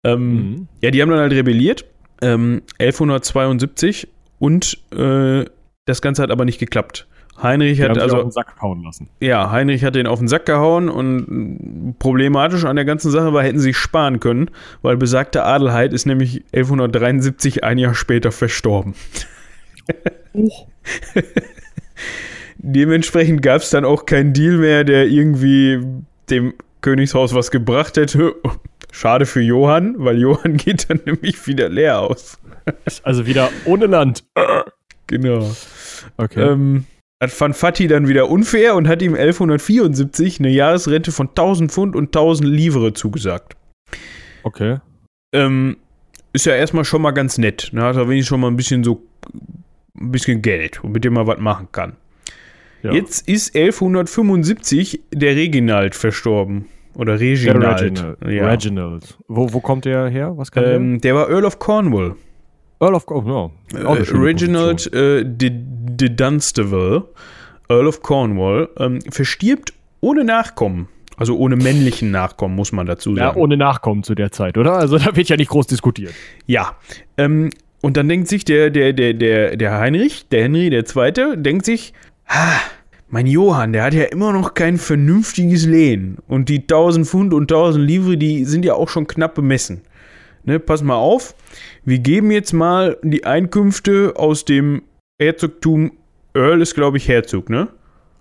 Ähm, 0.03 0.31
Mhm. 0.33 0.67
Ja, 0.81 0.91
die 0.91 1.01
haben 1.01 1.09
dann 1.09 1.19
halt 1.19 1.33
rebelliert, 1.33 1.85
ähm, 2.21 2.61
1172 2.79 4.07
und 4.39 4.77
äh, 4.95 5.45
das 5.85 6.01
Ganze 6.01 6.23
hat 6.23 6.31
aber 6.31 6.45
nicht 6.45 6.59
geklappt. 6.59 7.07
Heinrich 7.41 7.81
hat 7.81 7.97
also 7.97 8.17
auf 8.17 8.23
den 8.23 8.31
Sack 8.31 8.55
hauen 8.61 8.83
lassen. 8.83 9.09
Ja, 9.19 9.51
Heinrich 9.51 9.83
hat 9.83 9.95
den 9.95 10.07
auf 10.07 10.19
den 10.19 10.27
Sack 10.27 10.45
gehauen 10.45 10.89
und 10.89 11.95
problematisch 11.99 12.65
an 12.65 12.75
der 12.75 12.85
ganzen 12.85 13.11
Sache 13.11 13.33
war, 13.33 13.43
hätten 13.43 13.59
sie 13.59 13.69
sich 13.69 13.77
sparen 13.77 14.19
können, 14.19 14.51
weil 14.81 14.97
besagte 14.97 15.43
Adelheid 15.43 15.93
ist 15.93 16.05
nämlich 16.05 16.43
1173 16.53 17.63
ein 17.63 17.77
Jahr 17.77 17.93
später 17.93 18.31
verstorben. 18.31 18.95
Dementsprechend 22.57 23.41
gab 23.41 23.61
es 23.61 23.69
dann 23.69 23.85
auch 23.85 24.05
keinen 24.05 24.33
Deal 24.33 24.57
mehr, 24.57 24.83
der 24.83 25.07
irgendwie 25.07 25.79
dem 26.29 26.53
Königshaus 26.81 27.33
was 27.33 27.51
gebracht 27.51 27.97
hätte. 27.97 28.35
Schade 28.91 29.25
für 29.25 29.41
Johann, 29.41 29.95
weil 29.97 30.17
Johann 30.19 30.57
geht 30.57 30.89
dann 30.89 30.99
nämlich 31.05 31.47
wieder 31.47 31.69
leer 31.69 31.99
aus. 31.99 32.37
Also 33.03 33.25
wieder 33.25 33.49
ohne 33.65 33.85
Land. 33.85 34.25
Genau. 35.07 35.49
Okay. 36.17 36.41
Ähm, 36.41 36.85
das 37.19 37.33
fand 37.33 37.55
Fatih 37.55 37.87
dann 37.87 38.07
wieder 38.07 38.29
unfair 38.29 38.75
und 38.75 38.87
hat 38.87 39.01
ihm 39.01 39.13
1174 39.13 40.39
eine 40.39 40.49
Jahresrente 40.49 41.11
von 41.11 41.27
1000 41.29 41.71
Pfund 41.71 41.95
und 41.95 42.07
1000 42.07 42.49
Livre 42.49 42.93
zugesagt. 42.93 43.55
okay. 44.43 44.77
Ähm, 45.31 45.77
ist 46.33 46.45
ja 46.45 46.55
erstmal 46.55 46.85
schon 46.85 47.01
mal 47.01 47.11
ganz 47.11 47.37
nett. 47.37 47.69
Ne? 47.71 47.83
Hat 47.83 47.95
er 47.95 48.07
wenigstens 48.07 48.29
schon 48.29 48.39
mal 48.39 48.47
ein 48.47 48.55
bisschen 48.55 48.83
so 48.83 49.03
ein 49.99 50.11
bisschen 50.11 50.41
Geld, 50.41 50.81
mit 50.83 51.03
dem 51.03 51.13
man 51.13 51.27
was 51.27 51.39
machen 51.39 51.67
kann. 51.71 51.97
Ja. 52.81 52.93
Jetzt 52.93 53.27
ist 53.27 53.55
1175 53.55 55.01
der 55.13 55.35
Reginald 55.35 55.95
verstorben. 55.95 56.65
Oder 56.95 57.17
der 57.17 57.27
Reginald. 57.27 57.81
Reginald. 57.81 58.17
Ja. 58.27 58.47
Reginald. 58.49 59.17
Wo, 59.27 59.53
wo 59.53 59.59
kommt 59.59 59.85
der 59.85 60.07
her? 60.07 60.37
Was 60.37 60.51
kann 60.51 60.63
Ähm, 60.63 61.01
der 61.01 61.15
war 61.15 61.29
Earl 61.29 61.45
of 61.45 61.59
Cornwall. 61.59 62.15
Earl 62.81 62.95
of 62.95 63.05
oh, 63.07 63.23
ja. 63.73 63.85
Auch 63.85 63.95
eine 63.95 64.05
Äh, 64.05 64.11
Reginald 64.17 64.91
äh, 64.93 65.23
de, 65.25 65.51
de 65.53 66.09
Dunstable, 66.09 67.03
Earl 67.67 67.87
of 67.87 68.01
Cornwall, 68.01 68.69
ähm, 68.77 68.99
verstirbt 69.09 69.73
ohne 70.01 70.23
Nachkommen. 70.23 70.87
Also 71.17 71.37
ohne 71.37 71.57
männlichen 71.57 72.11
Nachkommen, 72.11 72.55
muss 72.55 72.71
man 72.71 72.85
dazu 72.87 73.09
Ja, 73.11 73.27
sagen. 73.27 73.41
ohne 73.41 73.57
Nachkommen 73.57 74.03
zu 74.03 74.15
der 74.15 74.31
Zeit, 74.31 74.57
oder? 74.57 74.75
Also 74.77 74.97
da 74.97 75.13
wird 75.17 75.27
ja 75.27 75.35
nicht 75.35 75.49
groß 75.49 75.67
diskutiert. 75.67 76.13
Ja. 76.45 76.77
Ähm, 77.17 77.49
und 77.81 77.97
dann 77.97 78.07
denkt 78.07 78.29
sich 78.29 78.45
der, 78.45 78.69
der, 78.69 78.93
der, 78.93 79.13
der, 79.13 79.57
der 79.57 79.77
Heinrich, 79.79 80.27
der 80.29 80.43
Henry, 80.43 80.69
der 80.69 80.85
Zweite, 80.85 81.37
denkt 81.37 81.65
sich, 81.65 81.93
ha, 82.27 82.53
mein 83.09 83.27
Johann, 83.27 83.73
der 83.73 83.83
hat 83.83 83.93
ja 83.93 84.03
immer 84.03 84.31
noch 84.31 84.53
kein 84.53 84.77
vernünftiges 84.77 85.65
Lehen. 85.65 86.17
Und 86.27 86.47
die 86.47 86.59
1000 86.59 87.05
Pfund 87.05 87.33
und 87.33 87.51
1000 87.51 87.85
Livre, 87.85 88.17
die 88.17 88.45
sind 88.45 88.63
ja 88.63 88.75
auch 88.75 88.87
schon 88.87 89.05
knapp 89.07 89.35
bemessen. 89.35 89.81
Ne, 90.45 90.57
pass 90.59 90.81
mal 90.83 90.95
auf, 90.95 91.35
wir 91.85 91.99
geben 91.99 92.31
jetzt 92.31 92.53
mal 92.53 92.97
die 93.03 93.25
Einkünfte 93.25 94.13
aus 94.15 94.45
dem 94.45 94.83
Herzogtum, 95.21 95.91
Earl 96.33 96.61
ist 96.61 96.75
glaube 96.75 96.97
ich 96.97 97.07
Herzog, 97.07 97.49
ne? 97.49 97.69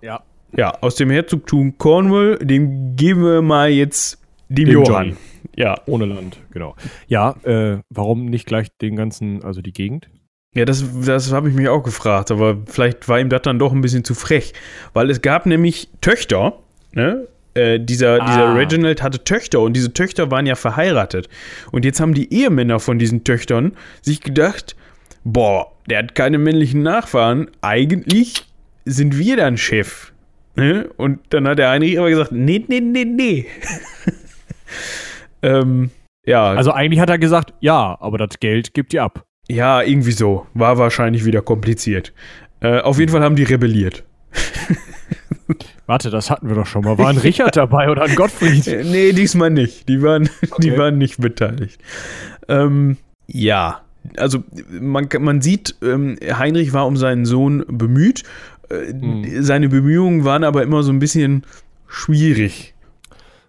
Ja. 0.01 0.23
Ja, 0.55 0.71
aus 0.81 0.95
dem 0.95 1.09
Herzogtum 1.11 1.77
Cornwall, 1.77 2.37
dem 2.39 2.95
geben 2.95 3.23
wir 3.23 3.41
mal 3.41 3.69
jetzt 3.69 4.19
dem, 4.49 4.65
Dem 4.65 4.73
Johann. 4.73 5.05
Johnny. 5.09 5.17
Ja, 5.55 5.75
Ohne 5.85 6.05
Land, 6.05 6.37
genau. 6.51 6.75
Ja, 7.07 7.35
äh, 7.43 7.79
warum 7.89 8.25
nicht 8.25 8.45
gleich 8.47 8.67
den 8.81 8.95
ganzen, 8.95 9.43
also 9.43 9.61
die 9.61 9.73
Gegend? 9.73 10.09
Ja, 10.55 10.65
das, 10.65 10.83
das 11.05 11.31
habe 11.31 11.49
ich 11.49 11.55
mich 11.55 11.69
auch 11.69 11.83
gefragt, 11.83 12.31
aber 12.31 12.57
vielleicht 12.65 13.07
war 13.07 13.19
ihm 13.19 13.29
das 13.29 13.43
dann 13.43 13.59
doch 13.59 13.71
ein 13.71 13.81
bisschen 13.81 14.03
zu 14.03 14.15
frech. 14.15 14.53
Weil 14.93 15.09
es 15.11 15.21
gab 15.21 15.45
nämlich 15.45 15.89
Töchter, 16.01 16.57
ne? 16.93 17.27
Äh, 17.55 17.79
dieser, 17.79 18.21
Ah. 18.21 18.25
dieser 18.27 18.55
Reginald 18.55 19.01
hatte 19.01 19.23
Töchter 19.23 19.59
und 19.61 19.73
diese 19.73 19.91
Töchter 19.93 20.29
waren 20.31 20.45
ja 20.45 20.55
verheiratet. 20.55 21.27
Und 21.71 21.83
jetzt 21.85 21.99
haben 21.99 22.13
die 22.13 22.31
Ehemänner 22.33 22.79
von 22.79 22.99
diesen 22.99 23.23
Töchtern 23.23 23.73
sich 24.01 24.21
gedacht, 24.21 24.75
boah, 25.23 25.71
der 25.89 25.99
hat 25.99 26.15
keine 26.15 26.37
männlichen 26.37 26.83
Nachfahren, 26.83 27.49
eigentlich 27.61 28.45
sind 28.85 29.17
wir 29.17 29.37
dann 29.37 29.57
Chef. 29.57 30.11
Ne? 30.55 30.89
Und 30.97 31.19
dann 31.29 31.47
hat 31.47 31.59
der 31.59 31.69
Heinrich 31.69 31.97
aber 31.99 32.09
gesagt, 32.09 32.31
nee, 32.31 32.63
nee, 32.67 32.79
nee, 32.81 33.05
nee. 33.05 33.45
ähm, 35.41 35.91
ja, 36.25 36.45
Also 36.51 36.71
eigentlich 36.71 36.99
hat 36.99 37.09
er 37.09 37.17
gesagt, 37.17 37.53
ja, 37.59 37.97
aber 37.99 38.17
das 38.17 38.39
Geld 38.39 38.73
gibt 38.73 38.93
ihr 38.93 39.03
ab. 39.03 39.25
ja, 39.49 39.81
irgendwie 39.81 40.11
so. 40.11 40.45
War 40.53 40.77
wahrscheinlich 40.77 41.25
wieder 41.25 41.41
kompliziert. 41.41 42.13
Äh, 42.61 42.79
auf 42.81 42.99
jeden 42.99 43.11
Fall 43.11 43.23
haben 43.23 43.35
die 43.35 43.43
rebelliert. 43.43 44.03
Warte, 45.87 46.09
das 46.09 46.29
hatten 46.29 46.47
wir 46.47 46.55
doch 46.55 46.65
schon 46.67 46.83
mal. 46.83 46.97
War 46.97 47.09
ein 47.09 47.17
Richard 47.17 47.55
dabei 47.57 47.89
oder 47.89 48.03
ein 48.03 48.15
Gottfried? 48.15 48.67
Äh, 48.67 48.83
nee, 48.83 49.11
diesmal 49.13 49.49
nicht. 49.49 49.87
Die 49.89 50.01
waren, 50.01 50.29
die 50.41 50.51
Okay. 50.71 50.77
waren 50.77 50.97
nicht 50.97 51.19
beteiligt. 51.19 51.79
Ähm, 52.47 52.97
ja, 53.27 53.81
also 54.17 54.43
man, 54.69 55.07
man 55.19 55.41
sieht, 55.41 55.75
ähm, 55.81 56.17
Heinrich 56.21 56.73
war 56.73 56.85
um 56.87 56.97
seinen 56.97 57.25
Sohn 57.25 57.63
bemüht. 57.67 58.23
Äh, 58.69 58.91
Hm. 58.93 59.43
Seine 59.43 59.69
Bemühungen 59.69 60.25
waren 60.25 60.43
aber 60.43 60.61
immer 60.63 60.83
so 60.83 60.91
ein 60.91 60.99
bisschen 60.99 61.43
schwierig. 61.87 62.73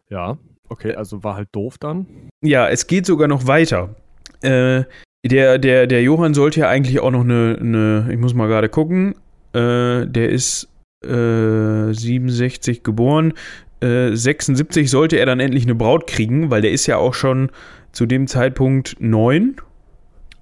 Ja, 0.08 0.38
okay, 0.68 0.94
also 0.94 1.22
war 1.22 1.36
halt 1.36 1.48
doof 1.52 1.76
dann. 1.78 2.06
Ja, 2.42 2.68
es 2.68 2.86
geht 2.86 3.04
sogar 3.06 3.28
noch 3.28 3.46
weiter. 3.46 3.94
Äh, 4.42 4.84
der, 5.24 5.58
der, 5.58 5.86
der 5.86 6.02
Johann 6.02 6.32
sollte 6.32 6.60
ja 6.60 6.68
eigentlich 6.70 7.00
auch 7.00 7.10
noch 7.10 7.20
eine, 7.24 7.58
eine 7.60 8.08
ich 8.10 8.18
muss 8.18 8.32
mal 8.32 8.48
gerade 8.48 8.70
gucken, 8.70 9.14
äh, 9.52 10.06
der 10.06 10.30
ist 10.30 10.68
äh, 11.04 11.92
67 11.92 12.82
geboren. 12.82 13.34
Äh, 13.80 14.14
76 14.14 14.90
sollte 14.90 15.16
er 15.16 15.26
dann 15.26 15.40
endlich 15.40 15.64
eine 15.64 15.74
Braut 15.74 16.06
kriegen, 16.06 16.50
weil 16.50 16.62
der 16.62 16.72
ist 16.72 16.86
ja 16.86 16.96
auch 16.98 17.14
schon 17.14 17.50
zu 17.92 18.06
dem 18.06 18.26
Zeitpunkt 18.26 18.96
neun. 19.00 19.56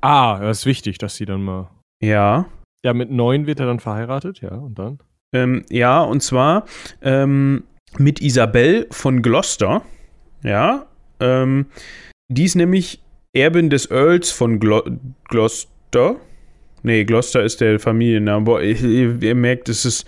Ah, 0.00 0.38
das 0.40 0.60
ist 0.60 0.66
wichtig, 0.66 0.98
dass 0.98 1.16
sie 1.16 1.24
dann 1.24 1.42
mal. 1.42 1.70
Ja. 2.02 2.46
Ja, 2.84 2.94
mit 2.94 3.10
neun 3.10 3.46
wird 3.46 3.60
er 3.60 3.66
dann 3.66 3.80
verheiratet, 3.80 4.40
ja, 4.40 4.54
und 4.54 4.78
dann? 4.78 4.98
Ähm, 5.32 5.64
ja, 5.68 6.00
und 6.00 6.22
zwar 6.22 6.64
ähm, 7.02 7.64
mit 7.98 8.20
Isabel 8.20 8.86
von 8.90 9.22
Gloucester. 9.22 9.82
Ja. 10.42 10.86
Ähm, 11.20 11.66
die 12.28 12.44
ist 12.44 12.54
nämlich 12.54 13.02
Erbin 13.32 13.70
des 13.70 13.90
Earls 13.90 14.30
von 14.30 14.60
Glo 14.60 14.82
Gloucester. 15.24 16.16
Nee, 16.82 17.04
Gloucester 17.04 17.42
ist 17.42 17.60
der 17.60 17.78
Familienname. 17.80 18.44
Boah, 18.44 18.62
ihr, 18.62 19.20
ihr, 19.22 19.34
merkt, 19.34 19.68
es 19.68 19.84
ist 19.84 20.06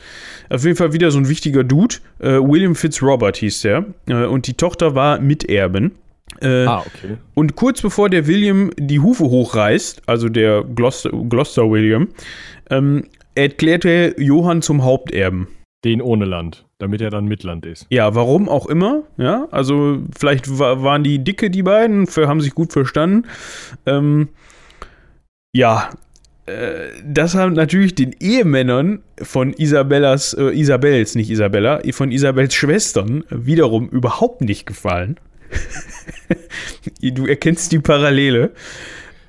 auf 0.49 0.65
jeden 0.65 0.77
Fall 0.77 0.93
wieder 0.93 1.11
so 1.11 1.19
ein 1.19 1.29
wichtiger 1.29 1.65
Dude. 1.65 1.97
Äh, 2.19 2.39
William 2.41 2.75
Fitzrobert 2.75 3.37
hieß 3.39 3.63
der. 3.63 3.85
Äh, 4.07 4.25
und 4.27 4.47
die 4.47 4.55
Tochter 4.55 4.95
war 4.95 5.21
Miterbin. 5.21 5.93
Äh, 6.41 6.65
Ah, 6.65 6.81
okay. 6.87 7.17
und 7.35 7.57
kurz 7.57 7.83
bevor 7.83 8.09
der 8.09 8.27
William 8.27 8.71
die 8.79 9.01
Hufe 9.01 9.25
hochreißt, 9.25 10.03
also 10.07 10.29
der 10.29 10.63
Gloucester, 10.63 11.11
Gloucester 11.11 11.69
William, 11.71 12.09
ähm, 12.71 13.05
erklärt 13.35 13.85
er 13.85 14.19
Johann 14.21 14.63
zum 14.63 14.85
Haupterben. 14.85 15.49
Den 15.83 16.03
ohne 16.03 16.27
Land, 16.27 16.67
damit 16.77 17.01
er 17.01 17.09
dann 17.09 17.25
mit 17.25 17.43
Land 17.43 17.65
ist. 17.65 17.87
Ja, 17.89 18.15
warum 18.15 18.51
auch 18.51 18.67
immer. 18.67 19.05
Ja, 19.17 19.49
also 19.51 19.99
vielleicht 20.15 20.59
wa 20.59 20.83
waren 20.83 21.03
die 21.03 21.25
dicke, 21.25 21.49
die 21.49 21.63
beiden, 21.63 22.07
haben 22.07 22.43
sich 22.43 22.55
gut 22.55 22.71
verstanden. 22.75 23.27
Ähm, 23.87 24.29
ja, 25.55 25.89
das 27.05 27.35
haben 27.35 27.53
natürlich 27.53 27.95
den 27.95 28.15
Ehemännern 28.19 29.03
von 29.23 29.53
Isabellas, 29.53 30.35
äh, 30.35 30.51
Isabels, 30.59 31.15
nicht 31.15 31.31
Isabella, 31.31 31.81
von 31.93 32.11
Isabels 32.11 32.55
Schwestern 32.55 33.25
wiederum 33.31 33.89
überhaupt 33.89 34.41
nicht 34.41 34.67
gefallen. 34.67 35.19
du 37.01 37.27
erkennst 37.27 37.73
die 37.73 37.79
Parallele. 37.79 38.53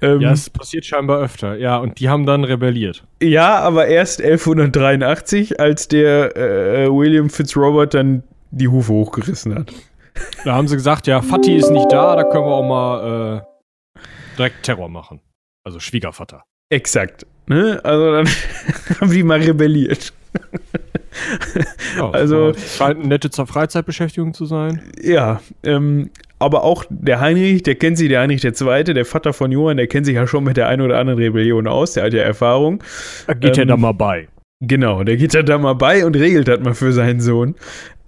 Ähm, 0.02 0.22
Ja, 0.22 0.32
es 0.32 0.50
passiert 0.50 0.86
scheinbar 0.86 1.22
öfter. 1.22 1.58
Ja, 1.58 1.78
und 1.78 2.00
die 2.00 2.10
haben 2.10 2.26
dann 2.26 2.44
rebelliert. 2.44 3.04
Ja, 3.22 3.60
aber 3.60 3.88
erst 3.88 4.22
1183, 4.22 5.60
als 5.60 5.88
der 5.88 6.36
äh, 6.36 6.88
William 6.90 7.30
Fitzrobert 7.30 7.94
dann 7.94 8.24
die 8.52 8.68
Hufe 8.68 8.92
hochgerissen 8.94 9.56
hat. 9.56 9.72
Da 10.44 10.56
haben 10.56 10.68
sie 10.68 10.76
gesagt, 10.76 11.08
ja, 11.08 11.22
Fatih 11.22 11.56
ist 11.56 11.70
nicht 11.70 11.92
da, 11.92 12.16
da 12.16 12.24
können 12.24 12.46
wir 12.46 12.54
auch 12.54 12.68
mal 12.68 13.44
äh, 13.96 14.02
direkt 14.38 14.64
Terror 14.64 14.90
machen. 14.90 15.22
Also 15.64 15.80
Schwiegervater. 15.80 16.44
Exakt. 16.72 17.28
Ne? 17.48 17.80
Also 17.84 18.12
dann 18.12 18.28
haben 19.02 19.12
die 19.12 19.22
mal 19.24 19.40
rebelliert. 19.42 20.14
Ja, 21.98 22.10
Also- 22.12 22.54
scheint 22.54 23.00
eine 23.00 23.08
nette 23.08 23.30
zur 23.30 23.46
Freizeitbeschäftigung 23.48 24.34
zu 24.34 24.46
sein. 24.46 24.82
Ja, 25.02 25.42
ähm, 25.64 26.10
aber 26.40 26.64
auch 26.64 26.86
der 26.90 27.20
Heinrich, 27.20 27.62
der 27.64 27.76
kennt 27.76 27.98
sich, 27.98 28.10
der 28.10 28.22
Heinrich 28.22 28.42
der 28.42 28.54
Zweite, 28.54 28.94
der 28.94 29.06
Vater 29.06 29.34
von 29.34 29.52
Johann, 29.52 29.78
der 29.78 29.88
kennt 29.88 30.06
sich 30.06 30.16
ja 30.16 30.26
schon 30.26 30.44
mit 30.44 30.58
der 30.58 30.68
einen 30.70 30.82
oder 30.82 30.98
anderen 30.98 31.20
Rebellion 31.20 31.68
aus, 31.68 31.94
der 31.94 32.06
hat 32.06 32.14
ja 32.14 32.24
Erfahrung. 32.24 32.84
Da 33.28 33.34
geht 33.34 33.58
Ähm, 33.58 33.64
er 33.64 33.66
da 33.68 33.78
mal 33.78 33.92
bei. 33.94 34.28
Genau, 34.62 35.04
der 35.04 35.18
geht 35.18 35.34
da 35.34 35.58
mal 35.58 35.74
bei 35.74 36.06
und 36.06 36.16
regelt 36.16 36.48
das 36.48 36.60
mal 36.62 36.74
für 36.74 36.94
seinen 36.94 37.20
Sohn. 37.20 37.56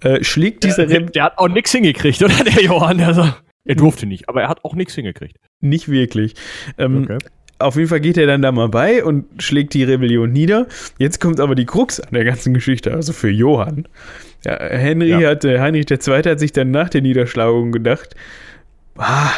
Äh, 0.00 0.24
schlägt 0.24 0.64
dieser 0.64 0.86
Der, 0.86 0.96
Rebellion 0.96 1.12
der 1.12 1.22
hat 1.24 1.38
auch 1.38 1.48
nichts 1.48 1.72
hingekriegt, 1.72 2.22
oder 2.22 2.34
der 2.44 2.62
Johann? 2.62 3.00
Also, 3.00 3.28
er 3.66 3.74
durfte 3.74 4.06
nicht, 4.06 4.28
aber 4.28 4.42
er 4.42 4.48
hat 4.48 4.64
auch 4.64 4.74
nichts 4.74 4.94
hingekriegt. 4.94 5.36
nicht 5.60 5.88
wirklich. 5.90 6.34
Ähm, 6.78 7.02
Okay. 7.04 7.18
Auf 7.58 7.76
jeden 7.76 7.88
Fall 7.88 8.00
geht 8.00 8.16
er 8.16 8.26
dann 8.26 8.42
da 8.42 8.52
mal 8.52 8.68
bei 8.68 9.04
und 9.04 9.26
schlägt 9.42 9.74
die 9.74 9.84
Rebellion 9.84 10.32
nieder. 10.32 10.66
Jetzt 10.98 11.20
kommt 11.20 11.40
aber 11.40 11.54
die 11.54 11.66
Krux 11.66 12.00
an 12.00 12.08
der 12.12 12.24
ganzen 12.24 12.52
Geschichte, 12.54 12.92
also 12.92 13.12
für 13.12 13.30
Johann. 13.30 13.86
Ja, 14.44 14.58
Henry 14.60 15.10
Ja. 15.20 15.30
hat, 15.30 15.44
Heinrich 15.44 15.90
II. 15.90 16.22
hat 16.24 16.40
sich 16.40 16.52
dann 16.52 16.70
nach 16.70 16.88
der 16.88 17.00
Niederschlagung 17.00 17.72
gedacht, 17.72 18.14
ah, 18.98 19.30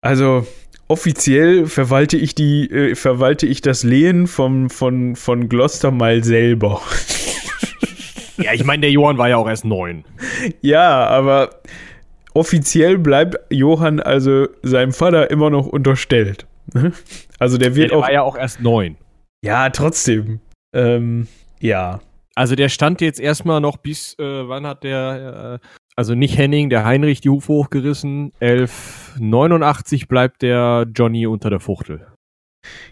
also 0.00 0.46
offiziell 0.88 1.66
verwalte 1.66 2.16
ich 2.16 2.34
die, 2.34 2.70
äh, 2.70 2.94
verwalte 2.94 3.46
ich 3.46 3.60
das 3.60 3.82
Lehen 3.82 4.26
vom, 4.26 4.70
von, 4.70 5.16
von 5.16 5.48
Gloucester 5.48 5.90
mal 5.90 6.22
selber. 6.24 6.80
Ja, 8.36 8.52
ich 8.52 8.64
meine, 8.64 8.80
der 8.80 8.90
Johann 8.90 9.16
war 9.16 9.28
ja 9.28 9.36
auch 9.36 9.48
erst 9.48 9.64
neun. 9.64 10.04
Ja, 10.60 11.06
aber 11.06 11.50
offiziell 12.34 12.98
bleibt 12.98 13.38
Johann 13.48 14.00
also 14.00 14.48
seinem 14.62 14.92
Vater 14.92 15.30
immer 15.30 15.50
noch 15.50 15.66
unterstellt. 15.66 16.44
Also 17.38 17.58
der 17.58 17.74
wird 17.74 17.90
der 17.90 17.98
auch. 17.98 18.02
war 18.02 18.12
ja 18.12 18.22
auch 18.22 18.36
erst 18.36 18.60
neun. 18.60 18.96
Ja, 19.44 19.68
trotzdem. 19.70 20.40
Ähm, 20.74 21.28
ja. 21.60 22.00
Also 22.34 22.56
der 22.56 22.68
stand 22.68 23.00
jetzt 23.00 23.20
erstmal 23.20 23.60
noch 23.60 23.76
bis, 23.76 24.14
äh, 24.18 24.48
wann 24.48 24.66
hat 24.66 24.82
der, 24.82 25.60
äh, 25.62 25.66
also 25.96 26.14
nicht 26.14 26.36
Henning, 26.38 26.70
der 26.70 26.84
Heinrich 26.84 27.20
die 27.20 27.28
Hufe 27.28 27.52
hochgerissen. 27.52 28.32
1189 28.40 30.08
bleibt 30.08 30.42
der 30.42 30.86
Johnny 30.94 31.26
unter 31.26 31.50
der 31.50 31.60
Fuchtel. 31.60 32.06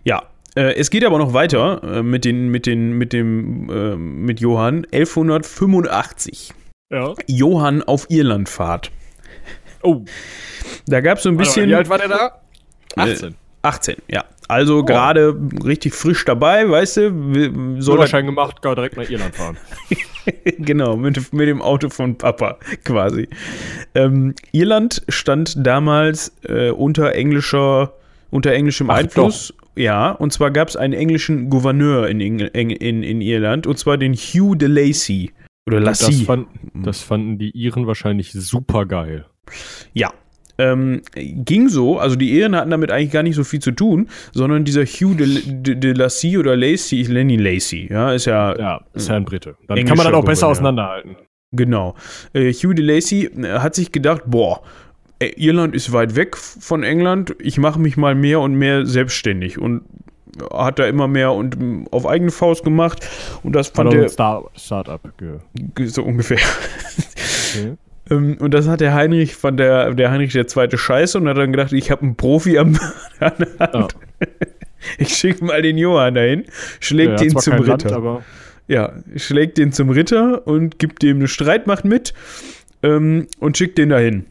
Ja. 0.04 0.24
Äh, 0.54 0.74
es 0.74 0.90
geht 0.90 1.04
aber 1.04 1.18
noch 1.18 1.32
weiter 1.32 1.82
äh, 1.82 2.02
mit, 2.02 2.24
den, 2.26 2.50
mit, 2.50 2.66
den, 2.66 2.92
mit 2.92 3.12
dem 3.12 3.70
äh, 3.70 3.96
mit 3.96 4.38
Johann. 4.40 4.84
1185. 4.92 6.52
Ja. 6.92 7.14
Johann 7.26 7.82
auf 7.82 8.10
Irlandfahrt. 8.10 8.90
Oh, 9.82 10.04
Da 10.86 11.00
gab 11.00 11.16
es 11.16 11.24
so 11.24 11.30
ein 11.30 11.36
bisschen. 11.38 11.68
wie 11.70 11.74
alt 11.74 11.88
war 11.88 11.98
der 11.98 12.08
da? 12.08 12.42
Äh, 12.96 13.32
18, 13.62 13.96
ja. 14.08 14.24
Also 14.48 14.84
gerade 14.84 15.34
richtig 15.64 15.94
frisch 15.94 16.24
dabei, 16.24 16.68
weißt 16.68 16.96
du, 16.98 17.10
soll 17.10 17.44
er, 17.74 17.82
Führerschein 17.82 18.26
gemacht, 18.26 18.60
kann 18.60 18.74
direkt 18.74 18.96
nach 18.96 19.08
Irland 19.08 19.34
fahren. 19.34 19.56
genau, 20.58 20.96
mit, 20.96 21.32
mit 21.32 21.48
dem 21.48 21.62
Auto 21.62 21.88
von 21.88 22.18
Papa 22.18 22.58
quasi. 22.84 23.28
Ähm, 23.94 24.34
Irland 24.52 25.02
stand 25.08 25.66
damals 25.66 26.34
äh, 26.46 26.70
unter 26.70 27.14
englischer, 27.14 27.94
unter 28.30 28.52
englischem 28.52 28.90
Ach, 28.90 28.96
Einfluss. 28.96 29.54
Ja, 29.74 30.10
und 30.10 30.34
zwar 30.34 30.50
gab 30.50 30.68
es 30.68 30.76
einen 30.76 30.92
englischen 30.92 31.48
Gouverneur 31.48 32.08
in, 32.08 32.20
in, 32.20 32.40
in, 32.40 33.02
in 33.02 33.20
Irland, 33.22 33.66
und 33.66 33.78
zwar 33.78 33.96
den 33.96 34.12
Hugh 34.14 34.54
de 34.54 34.68
Lacy. 34.68 35.32
Oder 35.66 35.80
Das, 35.80 36.02
Lacy. 36.02 36.24
fand, 36.24 36.48
das 36.74 37.00
fanden 37.00 37.38
die 37.38 37.50
Iren 37.50 37.86
wahrscheinlich 37.86 38.32
super 38.32 38.84
geil. 38.84 39.24
Ja. 39.94 40.12
Ähm, 40.58 41.00
ging 41.14 41.68
so, 41.68 41.98
also 41.98 42.14
die 42.14 42.30
Iren 42.38 42.54
hatten 42.54 42.70
damit 42.70 42.90
eigentlich 42.90 43.10
gar 43.10 43.22
nicht 43.22 43.36
so 43.36 43.42
viel 43.44 43.60
zu 43.60 43.70
tun, 43.72 44.08
sondern 44.32 44.64
dieser 44.64 44.84
Hugh 44.84 45.14
de, 45.14 45.40
de, 45.44 45.74
de 45.76 45.92
Lacy 45.94 46.36
oder 46.38 46.56
Lacy, 46.56 47.00
ich 47.00 47.08
nenne 47.08 47.32
ihn 47.32 47.40
Lacy, 47.40 47.88
ja, 47.90 48.12
ist 48.12 48.26
ja, 48.26 48.56
Ja, 48.58 48.80
ist 48.92 49.08
ja 49.08 49.16
ein 49.16 49.24
Brite. 49.24 49.56
Dann 49.66 49.78
kann 49.84 49.96
man 49.96 50.06
das 50.06 50.14
auch 50.14 50.24
besser 50.24 50.46
Gouverneur. 50.48 50.50
auseinanderhalten. 50.50 51.16
genau. 51.52 51.94
Äh, 52.34 52.52
Hugh 52.52 52.74
de 52.74 52.84
Lacy 52.84 53.24
äh, 53.26 53.58
hat 53.60 53.74
sich 53.74 53.92
gedacht, 53.92 54.22
boah, 54.26 54.62
äh, 55.20 55.28
Irland 55.36 55.74
ist 55.74 55.92
weit 55.92 56.16
weg 56.16 56.36
von 56.36 56.82
England, 56.82 57.34
ich 57.40 57.56
mache 57.58 57.80
mich 57.80 57.96
mal 57.96 58.14
mehr 58.14 58.40
und 58.40 58.54
mehr 58.54 58.84
selbstständig 58.86 59.58
und 59.58 59.82
hat 60.52 60.78
da 60.78 60.86
immer 60.86 61.08
mehr 61.08 61.32
und 61.32 61.58
mm, 61.58 61.86
auf 61.90 62.06
eigene 62.06 62.30
Faust 62.30 62.62
gemacht 62.64 63.06
und 63.42 63.52
das 63.54 63.68
fand 63.68 63.92
er 63.94 64.08
Star 64.08 64.50
Startup. 64.54 65.00
ge- 65.18 65.86
so 65.86 66.02
ungefähr. 66.02 66.38
Okay. 66.38 67.72
Ähm, 68.12 68.36
Und 68.38 68.52
das 68.54 68.68
hat 68.68 68.80
der 68.80 68.94
Heinrich 68.94 69.34
von 69.34 69.56
der, 69.56 69.94
der 69.94 70.10
Heinrich 70.10 70.32
der 70.32 70.46
zweite 70.46 70.78
Scheiße 70.78 71.18
und 71.18 71.28
hat 71.28 71.36
dann 71.36 71.52
gedacht, 71.52 71.72
ich 71.72 71.90
habe 71.90 72.02
einen 72.02 72.16
Profi 72.16 72.58
am 72.58 72.78
an 73.20 73.32
der 73.38 73.48
Ja. 73.58 73.72
Hand. 73.72 73.96
Ich 74.98 75.10
schicke 75.10 75.44
mal 75.44 75.62
den 75.62 75.78
Johann 75.78 76.16
dahin, 76.16 76.44
schlägt 76.80 77.20
Der 77.20 77.28
ihn 77.28 77.38
zum 77.38 77.54
Ritter. 77.54 78.00
Land, 78.00 78.24
ja, 78.66 78.92
schlägt 79.14 79.58
den 79.58 79.70
zum 79.70 79.90
Ritter 79.90 80.44
und 80.44 80.80
gibt 80.80 81.02
dem 81.02 81.18
eine 81.18 81.28
Streitmacht 81.28 81.84
mit 81.84 82.14
ähm, 82.82 83.28
und 83.38 83.56
schickt 83.56 83.78
den 83.78 83.90
dahin. 83.90 84.24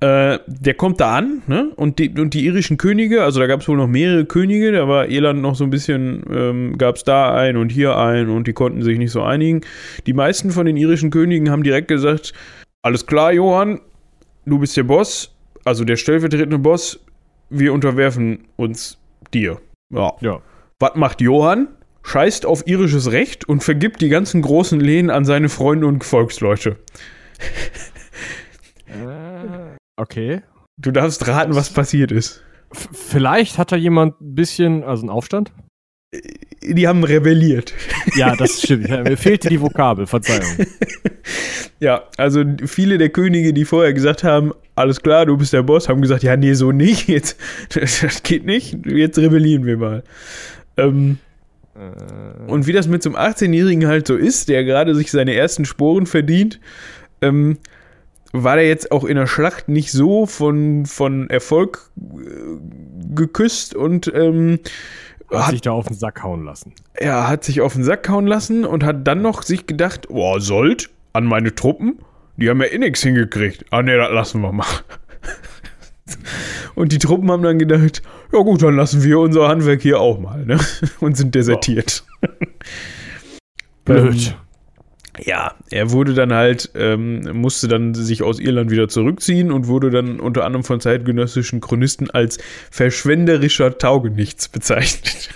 Äh, 0.00 0.38
der 0.46 0.74
kommt 0.74 1.00
da 1.00 1.16
an, 1.16 1.42
ne? 1.48 1.70
Und 1.76 1.98
die, 1.98 2.08
und 2.08 2.32
die 2.32 2.46
irischen 2.46 2.78
Könige, 2.78 3.24
also 3.24 3.40
da 3.40 3.46
gab 3.46 3.60
es 3.60 3.68
wohl 3.68 3.76
noch 3.76 3.88
mehrere 3.88 4.24
Könige, 4.24 4.70
da 4.70 4.88
war 4.88 5.08
Irland 5.08 5.42
noch 5.42 5.56
so 5.56 5.64
ein 5.64 5.70
bisschen, 5.70 6.22
ähm, 6.32 6.78
gab 6.78 6.96
es 6.96 7.02
da 7.04 7.34
einen 7.34 7.58
und 7.58 7.70
hier 7.70 7.96
einen 7.96 8.30
und 8.30 8.46
die 8.46 8.52
konnten 8.52 8.82
sich 8.82 8.96
nicht 8.96 9.10
so 9.10 9.22
einigen. 9.22 9.60
Die 10.06 10.12
meisten 10.12 10.50
von 10.50 10.66
den 10.66 10.76
irischen 10.76 11.10
Königen 11.10 11.50
haben 11.50 11.62
direkt 11.64 11.88
gesagt: 11.88 12.32
Alles 12.82 13.06
klar, 13.06 13.32
Johann, 13.32 13.80
du 14.46 14.58
bist 14.58 14.76
der 14.76 14.84
Boss, 14.84 15.34
also 15.64 15.84
der 15.84 15.96
stellvertretende 15.96 16.58
Boss, 16.58 17.00
wir 17.50 17.72
unterwerfen 17.72 18.46
uns 18.56 18.98
dir. 19.34 19.60
Ja. 19.92 20.12
ja. 20.20 20.40
Was 20.78 20.94
macht 20.94 21.20
Johann? 21.20 21.68
Scheißt 22.04 22.46
auf 22.46 22.66
irisches 22.66 23.10
Recht 23.10 23.48
und 23.48 23.62
vergibt 23.62 24.00
die 24.00 24.08
ganzen 24.08 24.40
großen 24.42 24.80
Lehen 24.80 25.10
an 25.10 25.24
seine 25.24 25.48
Freunde 25.48 25.86
und 25.86 26.04
Volksleute. 26.04 26.76
Okay. 29.96 30.42
Du 30.80 30.92
darfst 30.92 31.26
raten, 31.26 31.54
was 31.54 31.70
passiert 31.70 32.12
ist. 32.12 32.42
F 32.72 32.88
vielleicht 32.92 33.58
hat 33.58 33.72
da 33.72 33.76
jemand 33.76 34.20
ein 34.20 34.34
bisschen, 34.34 34.84
also 34.84 35.02
einen 35.02 35.10
Aufstand? 35.10 35.52
Die 36.62 36.86
haben 36.86 37.04
rebelliert. 37.04 37.74
Ja, 38.14 38.36
das 38.36 38.62
stimmt. 38.62 38.88
Mir 38.88 39.16
fehlte 39.16 39.48
die 39.48 39.60
Vokabel, 39.60 40.06
Verzeihung. 40.06 40.66
Ja, 41.80 42.04
also 42.16 42.44
viele 42.66 42.98
der 42.98 43.10
Könige, 43.10 43.52
die 43.52 43.64
vorher 43.64 43.92
gesagt 43.92 44.24
haben, 44.24 44.52
alles 44.74 45.00
klar, 45.00 45.26
du 45.26 45.36
bist 45.36 45.52
der 45.52 45.62
Boss, 45.62 45.88
haben 45.88 46.02
gesagt, 46.02 46.22
ja, 46.22 46.36
nee, 46.36 46.54
so 46.54 46.72
nicht, 46.72 47.08
jetzt, 47.08 47.38
das 47.74 48.22
geht 48.22 48.44
nicht, 48.44 48.76
jetzt 48.86 49.18
rebellieren 49.18 49.64
wir 49.64 49.76
mal. 49.76 50.02
Ähm, 50.76 51.18
und 52.48 52.66
wie 52.66 52.72
das 52.72 52.88
mit 52.88 53.02
so 53.02 53.10
einem 53.10 53.18
18-Jährigen 53.18 53.86
halt 53.86 54.06
so 54.06 54.16
ist, 54.16 54.48
der 54.48 54.64
gerade 54.64 54.94
sich 54.94 55.10
seine 55.10 55.34
ersten 55.34 55.64
Sporen 55.64 56.06
verdient, 56.06 56.58
ähm, 57.20 57.58
war 58.32 58.56
der 58.56 58.66
jetzt 58.66 58.90
auch 58.92 59.04
in 59.04 59.16
der 59.16 59.26
Schlacht 59.26 59.68
nicht 59.68 59.92
so 59.92 60.26
von, 60.26 60.86
von 60.86 61.30
Erfolg 61.30 61.90
äh, 61.96 63.14
geküsst 63.14 63.74
und 63.74 64.12
ähm, 64.14 64.58
Hat 65.30 65.46
hat, 65.46 65.50
sich 65.52 65.60
da 65.60 65.70
auf 65.72 65.86
den 65.86 65.96
Sack 65.96 66.22
hauen 66.22 66.44
lassen. 66.44 66.72
er 66.94 67.28
hat 67.28 67.44
sich 67.44 67.60
auf 67.60 67.74
den 67.74 67.84
Sack 67.84 68.08
hauen 68.08 68.26
lassen 68.26 68.64
und 68.64 68.84
hat 68.84 69.06
dann 69.06 69.22
noch 69.22 69.42
sich 69.42 69.66
gedacht, 69.66 70.10
oh, 70.10 70.38
Sold 70.40 70.90
an 71.12 71.24
meine 71.24 71.54
Truppen, 71.54 71.98
die 72.36 72.48
haben 72.48 72.60
ja 72.60 72.68
eh 72.68 72.78
nichts 72.78 73.02
hingekriegt. 73.02 73.64
Ah 73.70 73.82
ne, 73.82 73.96
das 73.96 74.10
lassen 74.12 74.40
wir 74.40 74.52
mal. 74.52 74.66
Und 76.74 76.92
die 76.92 76.98
Truppen 76.98 77.30
haben 77.30 77.42
dann 77.42 77.58
gedacht, 77.58 78.02
ja 78.32 78.38
gut, 78.40 78.62
dann 78.62 78.76
lassen 78.76 79.02
wir 79.02 79.18
unser 79.18 79.48
Handwerk 79.48 79.82
hier 79.82 80.00
auch 80.00 80.18
mal, 80.18 80.46
ne? 80.46 80.58
Und 81.00 81.16
sind 81.16 81.34
desertiert. 81.34 82.04
Blöd. 83.84 84.36
Ja, 85.24 85.54
er 85.70 85.90
wurde 85.90 86.14
dann 86.14 86.32
halt, 86.32 86.70
ähm, 86.74 87.22
musste 87.32 87.66
dann 87.66 87.94
sich 87.94 88.22
aus 88.22 88.38
Irland 88.38 88.70
wieder 88.70 88.88
zurückziehen 88.88 89.50
und 89.50 89.66
wurde 89.66 89.90
dann 89.90 90.20
unter 90.20 90.44
anderem 90.44 90.62
von 90.62 90.80
zeitgenössischen 90.80 91.60
Chronisten 91.60 92.08
als 92.10 92.38
verschwenderischer 92.70 93.78
Taugenichts 93.78 94.48
bezeichnet. 94.48 95.30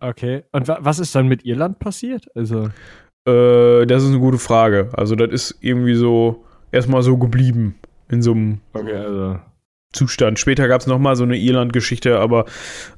Okay. 0.00 0.44
Und 0.52 0.68
wa 0.68 0.78
was 0.80 0.98
ist 0.98 1.14
dann 1.14 1.28
mit 1.28 1.46
Irland 1.46 1.78
passiert? 1.78 2.26
Also, 2.34 2.68
Äh, 3.26 3.86
das 3.86 4.02
ist 4.02 4.10
eine 4.10 4.18
gute 4.18 4.38
Frage. 4.38 4.90
Also, 4.92 5.14
das 5.14 5.30
ist 5.30 5.58
irgendwie 5.60 5.94
so 5.94 6.44
erstmal 6.72 7.02
so 7.02 7.16
geblieben 7.16 7.76
in 8.08 8.22
so 8.22 8.32
einem 8.32 8.60
okay, 8.72 8.94
also. 8.94 9.38
Zustand. 9.92 10.38
Später 10.38 10.68
gab 10.68 10.80
es 10.80 10.86
nochmal 10.86 11.16
so 11.16 11.22
eine 11.22 11.36
Irland-Geschichte, 11.36 12.18
aber 12.18 12.46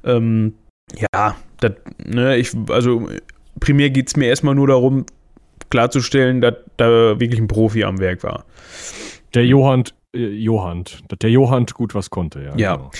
ähm, 0.03 0.55
ja, 0.95 1.35
das, 1.59 1.73
ne, 2.03 2.37
ich, 2.37 2.51
also 2.69 3.07
primär 3.59 3.89
geht 3.89 4.07
es 4.07 4.17
mir 4.17 4.27
erstmal 4.27 4.55
nur 4.55 4.67
darum, 4.67 5.05
klarzustellen, 5.69 6.41
dass 6.41 6.55
da 6.77 7.19
wirklich 7.19 7.39
ein 7.39 7.47
Profi 7.47 7.83
am 7.83 7.99
Werk 7.99 8.23
war. 8.23 8.45
Der 9.33 9.45
Johann, 9.45 9.83
äh, 10.15 10.19
Johann, 10.19 10.85
dass 11.07 11.19
der 11.19 11.29
Johann 11.29 11.65
gut 11.67 11.93
was 11.93 12.09
konnte, 12.09 12.41
ja. 12.41 12.55
Ja. 12.55 12.75
genau. 12.75 12.91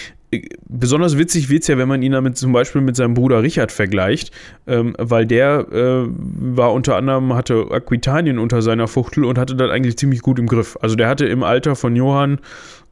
Besonders 0.68 1.18
witzig 1.18 1.50
wird 1.50 1.62
es 1.62 1.70
ja, 1.70 1.78
wenn 1.78 1.88
man 1.88 2.02
ihn 2.02 2.12
damit 2.12 2.38
zum 2.38 2.52
Beispiel 2.52 2.82
mit 2.82 2.98
seinem 2.98 3.14
Bruder 3.14 3.44
Richard 3.44 3.72
vergleicht, 3.72 4.32
ähm, 4.68 4.94
weil 5.00 5.26
der 5.26 5.68
äh, 5.72 6.06
war 6.10 6.74
unter 6.74 6.98
anderem, 6.98 7.34
hatte 7.34 7.68
Aquitanien 7.72 8.38
unter 8.38 8.62
seiner 8.62 8.90
Fuchtel 8.90 9.24
und 9.24 9.38
hatte 9.38 9.56
das 9.56 9.72
eigentlich 9.72 9.98
ziemlich 9.98 10.22
gut 10.22 10.38
im 10.38 10.48
Griff. 10.48 10.78
Also 10.82 10.96
der 10.96 11.08
hatte 11.08 11.26
im 11.26 11.44
Alter 11.44 11.78
von 11.78 11.96
Johann, 11.96 12.40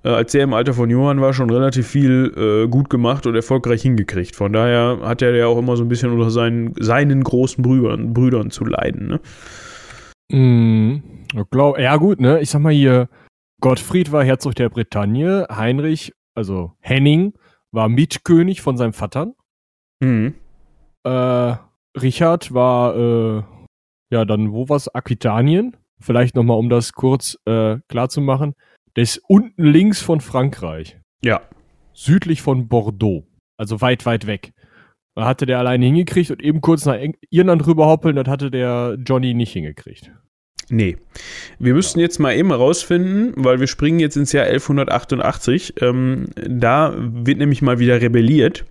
äh, 0.06 0.10
als 0.10 0.34
er 0.34 0.46
im 0.46 0.54
Alter 0.54 0.74
von 0.74 0.90
Johann 0.90 1.20
war, 1.20 1.34
schon 1.34 1.50
relativ 1.50 1.88
viel 1.88 2.32
äh, 2.38 2.70
gut 2.70 2.90
gemacht 2.90 3.28
und 3.28 3.36
erfolgreich 3.36 3.82
hingekriegt. 3.82 4.34
Von 4.34 4.54
daher 4.54 5.00
hat 5.04 5.22
er 5.22 5.36
ja 5.36 5.48
auch 5.48 5.58
immer 5.58 5.76
so 5.76 5.84
ein 5.84 5.90
bisschen 5.90 6.12
unter 6.12 6.32
seinen, 6.32 6.74
seinen 6.80 7.22
großen 7.22 7.62
Brüdern, 7.62 8.14
Brüdern 8.14 8.50
zu 8.50 8.64
leiden. 8.64 9.08
Ne? 9.08 9.20
Mm, 10.32 11.04
glaub, 11.52 11.78
ja, 11.80 11.98
gut, 11.98 12.22
ne? 12.22 12.40
Ich 12.40 12.50
sag 12.50 12.62
mal 12.62 12.72
hier, 12.72 13.10
Gottfried 13.60 14.14
war 14.14 14.24
Herzog 14.24 14.56
der 14.56 14.70
Bretagne, 14.70 15.48
Heinrich, 15.50 16.14
also 16.36 16.74
Henning, 16.80 17.34
war 17.72 17.90
Mitkönig 17.90 18.62
von 18.62 18.78
seinem 18.78 18.94
Vater. 18.94 19.34
Mhm. 20.00 20.36
Äh, 21.04 21.56
Richard 21.98 22.54
war, 22.54 22.96
äh, 22.96 23.44
ja, 24.12 24.26
dann, 24.26 24.52
wo 24.52 24.70
war's? 24.70 24.88
Aquitanien. 24.94 25.78
Vielleicht 26.00 26.36
nochmal, 26.36 26.58
um 26.58 26.70
das 26.70 26.94
kurz 26.94 27.38
äh, 27.46 27.78
klar 27.88 28.10
zu 28.10 28.22
machen. 28.22 28.54
Der 28.96 29.04
ist 29.04 29.22
unten 29.28 29.64
links 29.64 30.02
von 30.02 30.22
Frankreich. 30.22 31.00
Ja. 31.24 31.42
Südlich 31.94 32.42
von 32.42 32.68
Bordeaux. 32.68 33.26
Also 33.58 33.82
weit, 33.82 34.06
weit 34.06 34.28
weg. 34.28 34.54
Da 35.16 35.26
hatte 35.26 35.46
der 35.46 35.60
alleine 35.60 35.86
hingekriegt 35.86 36.32
und 36.32 36.44
eben 36.44 36.60
kurz 36.60 36.86
nach 36.86 36.98
Irland 37.30 37.66
rüberhoppeln, 37.66 38.18
das 38.18 38.28
hatte 38.28 38.52
der 38.52 38.98
Johnny 39.06 39.34
nicht 39.34 39.54
hingekriegt. 39.54 40.12
Nee. 40.70 40.97
Wir 41.59 41.74
müssten 41.74 41.99
jetzt 41.99 42.20
mal 42.20 42.36
eben 42.36 42.51
rausfinden, 42.51 43.34
weil 43.36 43.59
wir 43.59 43.68
springen 43.68 43.99
jetzt 43.99 44.18
ins 44.18 44.32
Jahr 44.32 44.45
1188. 44.45 45.76
Ähm, 45.82 46.28
da 46.36 46.93
wird 46.97 47.38
nämlich 47.38 47.61
mal 47.61 47.80
wieder 47.80 48.01
rebelliert. 48.01 48.66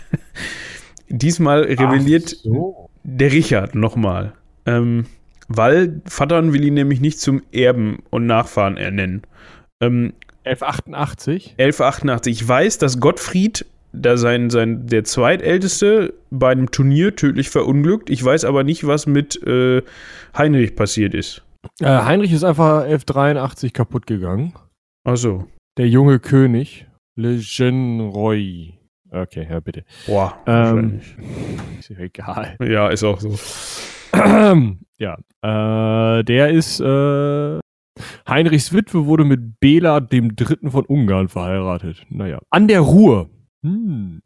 Diesmal 1.08 1.62
rebelliert, 1.62 2.28
so. 2.28 2.90
der 3.02 3.32
Richard 3.32 3.74
nochmal. 3.74 4.34
Ähm, 4.66 5.06
weil 5.48 6.02
Vattern 6.04 6.52
will 6.52 6.64
ihn 6.64 6.74
nämlich 6.74 7.00
nicht 7.00 7.20
zum 7.20 7.42
Erben 7.52 8.02
und 8.10 8.26
Nachfahren 8.26 8.76
ernennen. 8.76 9.22
Ähm, 9.80 10.12
1188? 10.44 11.54
1188. 11.58 12.42
Ich 12.42 12.46
weiß, 12.46 12.78
dass 12.78 13.00
Gottfried, 13.00 13.64
da 13.92 14.16
sein, 14.16 14.50
sein, 14.50 14.86
der 14.86 15.04
zweitälteste, 15.04 16.14
bei 16.30 16.50
einem 16.50 16.70
Turnier 16.70 17.16
tödlich 17.16 17.50
verunglückt. 17.50 18.10
Ich 18.10 18.24
weiß 18.24 18.44
aber 18.44 18.64
nicht, 18.64 18.86
was 18.86 19.06
mit 19.06 19.42
äh, 19.46 19.82
Heinrich 20.36 20.76
passiert 20.76 21.14
ist. 21.14 21.42
Äh, 21.80 21.86
Heinrich 21.86 22.32
ist 22.32 22.44
einfach 22.44 22.82
1183 22.82 23.72
kaputt 23.72 24.06
gegangen. 24.06 24.54
Ach 25.04 25.16
so. 25.16 25.46
Der 25.78 25.88
junge 25.88 26.18
König. 26.18 26.86
Le 27.16 27.36
Jeune 27.36 28.04
Roy. 28.04 28.74
Okay, 29.10 29.46
ja, 29.48 29.60
bitte. 29.60 29.84
Boah, 30.06 30.38
Ähm. 30.46 31.00
Ist 31.78 31.88
ja 31.88 31.98
egal. 31.98 32.56
Ja, 32.60 32.88
ist 32.88 33.04
auch 33.04 33.20
so. 33.20 33.38
ja, 34.98 35.16
äh, 35.42 36.24
der 36.24 36.50
ist, 36.50 36.80
äh, 36.80 37.58
Heinrichs 38.28 38.72
Witwe 38.72 39.06
wurde 39.06 39.24
mit 39.24 39.60
Bela 39.60 40.00
dem 40.00 40.36
Dritten 40.36 40.70
von 40.70 40.84
Ungarn 40.84 41.28
verheiratet. 41.28 42.04
Naja. 42.10 42.40
An 42.50 42.68
der 42.68 42.80
Ruhr. 42.80 43.30
Hm. 43.62 44.20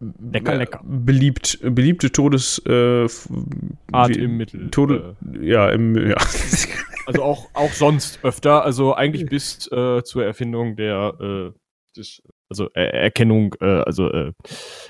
Lecker, 0.00 0.52
Äh, 0.52 0.56
lecker. 0.58 0.80
Beliebt, 0.84 1.58
beliebte 1.62 2.12
Todes... 2.12 2.62
Äh, 2.66 3.06
Art 3.92 4.10
wie- 4.10 4.20
im 4.20 4.36
Mittel. 4.36 4.70
Tode, 4.70 5.16
ja, 5.40 5.68
im, 5.70 5.96
ja. 5.96 6.12
Äh, 6.12 6.16
also 7.06 7.22
auch, 7.22 7.48
auch 7.54 7.72
sonst 7.72 8.20
öfter. 8.22 8.64
Also 8.64 8.94
eigentlich 8.94 9.26
bis 9.26 9.66
äh, 9.72 10.02
zur 10.04 10.24
Erfindung 10.24 10.76
der, 10.76 11.14
äh, 11.20 11.58
des, 11.96 12.22
also 12.48 12.68
äh, 12.74 12.84
Erkennung, 12.84 13.54
äh, 13.60 13.64
also 13.64 14.08
äh, 14.10 14.32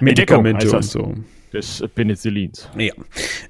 Medikamente 0.01 0.71
und 0.71 0.85
so. 0.85 1.15
des 1.55 1.83
Penicillins. 1.95 2.69
Ja. 2.77 2.93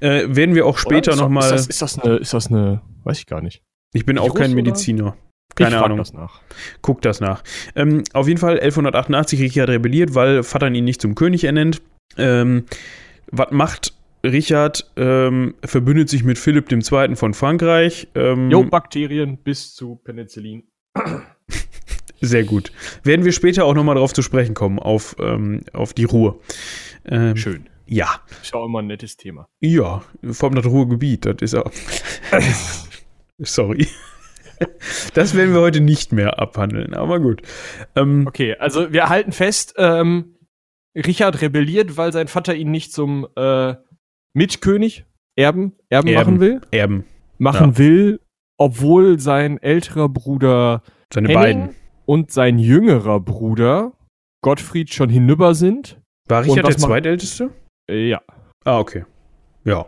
Äh, 0.00 0.34
werden 0.36 0.54
wir 0.54 0.64
auch 0.64 0.78
später 0.78 1.16
nochmal. 1.16 1.44
Ist 1.44 1.52
das, 1.52 1.66
ist, 1.66 1.82
das 1.82 1.98
eine, 1.98 2.16
ist 2.18 2.34
das 2.34 2.46
eine, 2.48 2.82
weiß 3.02 3.18
ich 3.18 3.26
gar 3.26 3.40
nicht. 3.40 3.62
Ich 3.92 4.06
bin 4.06 4.18
auch 4.18 4.34
Virus, 4.34 4.38
kein 4.38 4.52
oder? 4.52 5.16
Keine 5.58 5.76
ich 5.76 5.82
Ahnung. 5.82 5.98
das 5.98 6.12
nach. 6.12 6.40
Guck 6.82 7.02
das 7.02 7.20
nach. 7.20 7.42
Ähm, 7.74 8.02
auf 8.12 8.28
jeden 8.28 8.38
Fall 8.40 8.54
1188 8.60 9.40
Richard 9.40 9.68
rebelliert, 9.68 10.14
weil 10.14 10.42
Vater 10.42 10.68
ihn 10.70 10.84
nicht 10.84 11.00
zum 11.00 11.14
König 11.14 11.44
ernennt. 11.44 11.82
Ähm, 12.16 12.64
was 13.30 13.50
macht 13.50 13.94
Richard? 14.24 14.90
Ähm, 14.96 15.54
verbündet 15.64 16.08
sich 16.08 16.24
mit 16.24 16.38
Philipp 16.38 16.70
II. 16.72 17.16
von 17.16 17.34
Frankreich. 17.34 18.08
Ähm, 18.14 18.50
Jo, 18.50 18.64
Bakterien 18.64 19.38
bis 19.38 19.74
zu 19.74 19.96
Penicillin. 19.96 20.64
Sehr 22.20 22.42
gut. 22.44 22.72
Werden 23.04 23.24
wir 23.24 23.32
später 23.32 23.64
auch 23.64 23.74
nochmal 23.74 23.94
drauf 23.94 24.12
zu 24.12 24.22
sprechen 24.22 24.54
kommen, 24.54 24.78
auf, 24.80 25.14
ähm, 25.20 25.62
auf 25.72 25.94
die 25.94 26.04
Ruhe. 26.04 26.40
Ähm, 27.04 27.36
Schön. 27.36 27.68
ja. 27.86 28.08
Ist 28.42 28.52
ja 28.52 28.58
auch 28.60 28.66
immer 28.66 28.80
ein 28.80 28.88
nettes 28.88 29.16
Thema. 29.16 29.48
Ja, 29.60 30.02
vor 30.32 30.48
allem 30.48 30.56
das 30.56 30.66
Ruhrgebiet, 30.66 31.26
das 31.26 31.36
ist 31.40 31.54
auch. 31.54 31.70
Sorry. 33.38 33.86
Das 35.14 35.34
werden 35.34 35.54
wir 35.54 35.60
heute 35.60 35.80
nicht 35.80 36.12
mehr 36.12 36.38
abhandeln, 36.38 36.94
aber 36.94 37.20
gut. 37.20 37.42
Ähm, 37.96 38.26
Okay, 38.26 38.54
also 38.58 38.92
wir 38.92 39.08
halten 39.08 39.32
fest, 39.32 39.74
ähm, 39.78 40.36
Richard 40.96 41.40
rebelliert, 41.40 41.96
weil 41.96 42.12
sein 42.12 42.28
Vater 42.28 42.54
ihn 42.54 42.70
nicht 42.70 42.92
zum 42.92 43.26
äh, 43.36 43.74
Mitkönig, 44.34 45.04
Erben, 45.36 45.72
Erben, 45.88 46.08
Erben. 46.08 46.14
machen 46.30 46.40
will. 46.40 46.60
Erben, 46.70 47.04
Machen 47.38 47.78
will, 47.78 48.20
obwohl 48.58 49.20
sein 49.20 49.58
älterer 49.58 50.08
Bruder 50.08 50.82
seine 51.12 51.28
Henning 51.28 51.60
beiden. 51.60 51.74
und 52.06 52.32
sein 52.32 52.58
jüngerer 52.58 53.20
Bruder 53.20 53.92
Gottfried 54.42 54.92
schon 54.92 55.08
hinüber 55.08 55.54
sind. 55.54 56.00
War 56.28 56.44
Richard 56.44 56.66
der 56.68 56.76
zweitälteste? 56.76 57.50
Äh, 57.90 58.08
ja. 58.08 58.20
Ah, 58.64 58.78
okay. 58.78 59.04
Ja. 59.64 59.86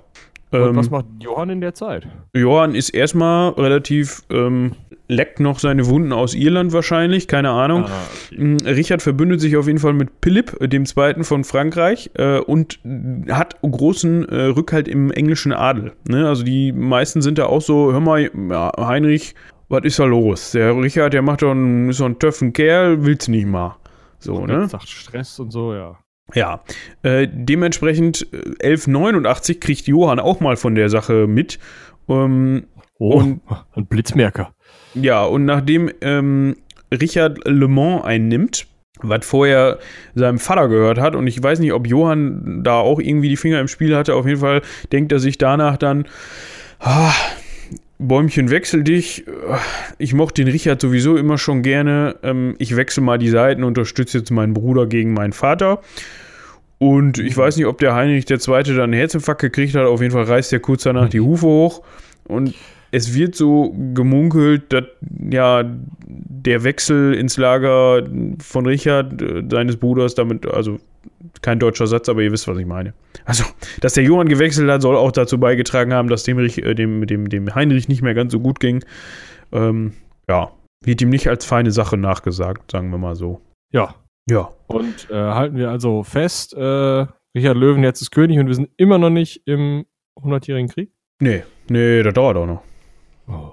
Und 0.53 0.61
Ähm, 0.61 0.77
was 0.77 0.91
macht 0.91 1.07
Johann 1.21 1.51
in 1.51 1.61
der 1.61 1.75
Zeit? 1.75 2.09
Johann 2.35 2.75
ist 2.75 2.91
erstmal 2.91 3.51
relativ, 3.51 4.23
ähm, 4.31 4.73
leckt 5.07 5.39
noch 5.41 5.59
seine 5.59 5.87
Wunden 5.87 6.13
aus 6.13 6.35
Irland 6.35 6.73
wahrscheinlich, 6.73 7.29
keine 7.29 7.51
Ahnung. 7.51 7.85
Ah, 7.85 8.37
Mm, 8.37 8.57
Richard 8.65 9.03
verbündet 9.03 9.41
sich 9.41 9.57
auf 9.57 9.67
jeden 9.67 9.79
Fall 9.79 9.93
mit 9.93 10.09
Philipp, 10.23 10.57
dem 10.61 10.87
Zweiten 10.87 11.25
von 11.25 11.45
Frankreich, 11.45 12.11
äh, 12.15 12.39
und 12.39 12.81
hat 13.29 13.61
großen 13.63 14.29
äh, 14.29 14.43
Rückhalt 14.47 14.89
im 14.89 15.11
englischen 15.11 15.53
Adel. 15.53 15.93
Ne? 16.09 16.29
Also 16.29 16.43
die 16.45 16.73
meisten 16.73 17.23
sind 17.23 17.39
da 17.39 17.47
auch 17.47 17.63
so, 17.63 17.93
hör 17.93 18.01
mal, 18.01 18.31
ja, 18.51 18.73
Heinrich, 18.77 19.35
was 19.69 19.85
ist 19.85 19.99
da 20.01 20.05
los? 20.05 20.51
Der 20.53 20.77
Richard, 20.77 21.13
der 21.13 21.23
macht 21.23 21.43
doch 21.43 21.53
einen, 21.53 21.91
ist 21.91 21.99
so 21.99 22.05
ein 22.05 22.19
töffen 22.19 22.53
Kerl, 22.53 23.05
will's 23.05 23.29
nicht 23.29 23.47
mal. 23.47 23.77
So, 24.19 24.45
ne? 24.47 24.69
Sagt 24.69 24.89
Stress 24.89 25.39
und 25.39 25.51
so, 25.53 25.75
ja. 25.75 25.97
Ja, 26.35 26.61
äh, 27.03 27.27
dementsprechend 27.31 28.27
äh, 28.33 28.67
1189 28.69 29.61
kriegt 29.61 29.87
Johann 29.87 30.19
auch 30.21 30.41
mal 30.41 30.57
von 30.57 30.75
der 30.75 30.89
Sache 30.89 31.27
mit. 31.27 31.59
Ähm, 32.09 32.65
Oh, 33.03 33.15
Und- 33.19 33.41
ein 33.75 33.87
Blitzmerker. 33.87 34.53
ja, 34.95 35.25
und 35.25 35.47
nachdem 35.47 35.91
ähm, 36.03 36.57
Richard 36.93 37.39
Le 37.47 37.67
Mans 37.67 38.05
einnimmt, 38.05 38.67
was 39.01 39.25
vorher 39.25 39.79
seinem 40.15 40.39
Vater 40.39 40.69
gehört 40.69 40.99
hat, 40.99 41.15
und 41.17 41.27
ich 41.27 41.43
weiß 41.43 41.61
nicht, 41.61 41.73
ob 41.73 41.87
Johann 41.87 42.61
da 42.63 42.75
auch 42.75 43.01
irgendwie 43.01 43.31
die 43.31 43.39
Finger 43.39 43.59
im 43.59 43.69
Spiel 43.69 43.97
hatte, 43.97 44.15
auf 44.15 44.27
jeden 44.27 44.41
Fall 44.41 44.61
denkt 44.93 45.13
er 45.13 45.19
sich 45.19 45.39
danach 45.39 45.79
dann, 45.79 46.07
ah, 46.81 47.11
Bäumchen, 47.99 48.51
wechsel 48.51 48.83
dich. 48.83 49.25
Ich 49.99 50.13
mochte 50.15 50.43
den 50.45 50.51
Richard 50.53 50.81
sowieso 50.81 51.17
immer 51.17 51.37
schon 51.39 51.63
gerne. 51.63 52.17
Ähm, 52.23 52.55
ich 52.59 52.75
wechsle 52.77 53.03
mal 53.03 53.19
die 53.19 53.29
Seiten, 53.29 53.63
unterstütze 53.65 54.19
jetzt 54.19 54.31
meinen 54.31 54.55
Bruder 54.55 54.87
gegen 54.87 55.13
meinen 55.13 55.33
Vater. 55.35 55.81
Und 56.83 57.19
ich 57.19 57.37
weiß 57.37 57.59
nicht, 57.59 57.67
ob 57.67 57.77
der 57.79 57.95
Heinrich 57.95 58.25
der 58.25 58.39
Zweite 58.39 58.73
dann 58.73 58.85
einen 58.85 58.95
Herzinfarkt 58.95 59.43
gekriegt 59.43 59.75
hat. 59.75 59.85
Auf 59.85 60.01
jeden 60.01 60.13
Fall 60.13 60.25
reißt 60.25 60.51
er 60.53 60.61
kurz 60.61 60.85
danach 60.85 61.11
die 61.11 61.21
Hufe 61.21 61.47
hoch. 61.47 61.83
Und 62.25 62.55
es 62.91 63.15
wird 63.15 63.35
so 63.35 63.75
gemunkelt, 63.93 64.73
dass 64.73 64.85
ja 65.31 65.63
der 66.07 66.65
Wechsel 66.65 67.13
ins 67.13 67.37
Lager 67.37 68.09
von 68.43 68.65
Richard, 68.65 69.21
äh, 69.21 69.45
seines 69.51 69.77
Bruders, 69.77 70.15
damit, 70.15 70.47
also 70.47 70.79
kein 71.43 71.59
deutscher 71.59 71.87
Satz, 71.87 72.09
aber 72.09 72.23
ihr 72.23 72.33
wisst, 72.33 72.49
was 72.49 72.57
ich 72.57 72.67
meine. 72.67 72.95
Also, 73.27 73.45
dass 73.83 73.93
der 73.93 74.05
Johann 74.05 74.29
gewechselt 74.29 74.71
hat, 74.71 74.81
soll 74.81 74.97
auch 74.97 75.13
dazu 75.13 75.39
beigetragen 75.39 75.93
haben, 75.93 76.09
dass 76.09 76.23
dem, 76.23 76.39
äh, 76.39 76.75
dem, 76.75 77.07
dem, 77.07 77.29
dem 77.29 77.55
Heinrich 77.55 77.89
nicht 77.89 78.01
mehr 78.01 78.15
ganz 78.15 78.33
so 78.33 78.41
gut 78.41 78.59
ging. 78.59 78.83
Ähm, 79.53 79.93
ja, 80.31 80.51
wird 80.83 81.03
ihm 81.03 81.11
nicht 81.11 81.29
als 81.29 81.45
feine 81.45 81.73
Sache 81.73 81.99
nachgesagt, 81.99 82.71
sagen 82.71 82.91
wir 82.91 82.99
mal 82.99 83.17
so. 83.17 83.43
Ja. 83.71 83.95
Ja. 84.29 84.51
Und 84.67 85.11
äh, 85.11 85.15
halten 85.15 85.57
wir 85.57 85.71
also 85.71 86.03
fest, 86.03 86.55
äh, 86.55 87.07
Richard 87.35 87.57
Löwen 87.57 87.83
jetzt 87.83 88.01
ist 88.01 88.11
König 88.11 88.39
und 88.39 88.47
wir 88.47 88.55
sind 88.55 88.71
immer 88.77 88.99
noch 88.99 89.11
nicht 89.11 89.43
im 89.47 89.87
100-jährigen 90.17 90.69
Krieg. 90.69 90.91
Nee, 91.21 91.45
nee, 91.69 92.03
das 92.03 92.15
dauert 92.15 92.37
auch 92.37 92.47
noch. 92.47 92.63
Oh. 93.29 93.53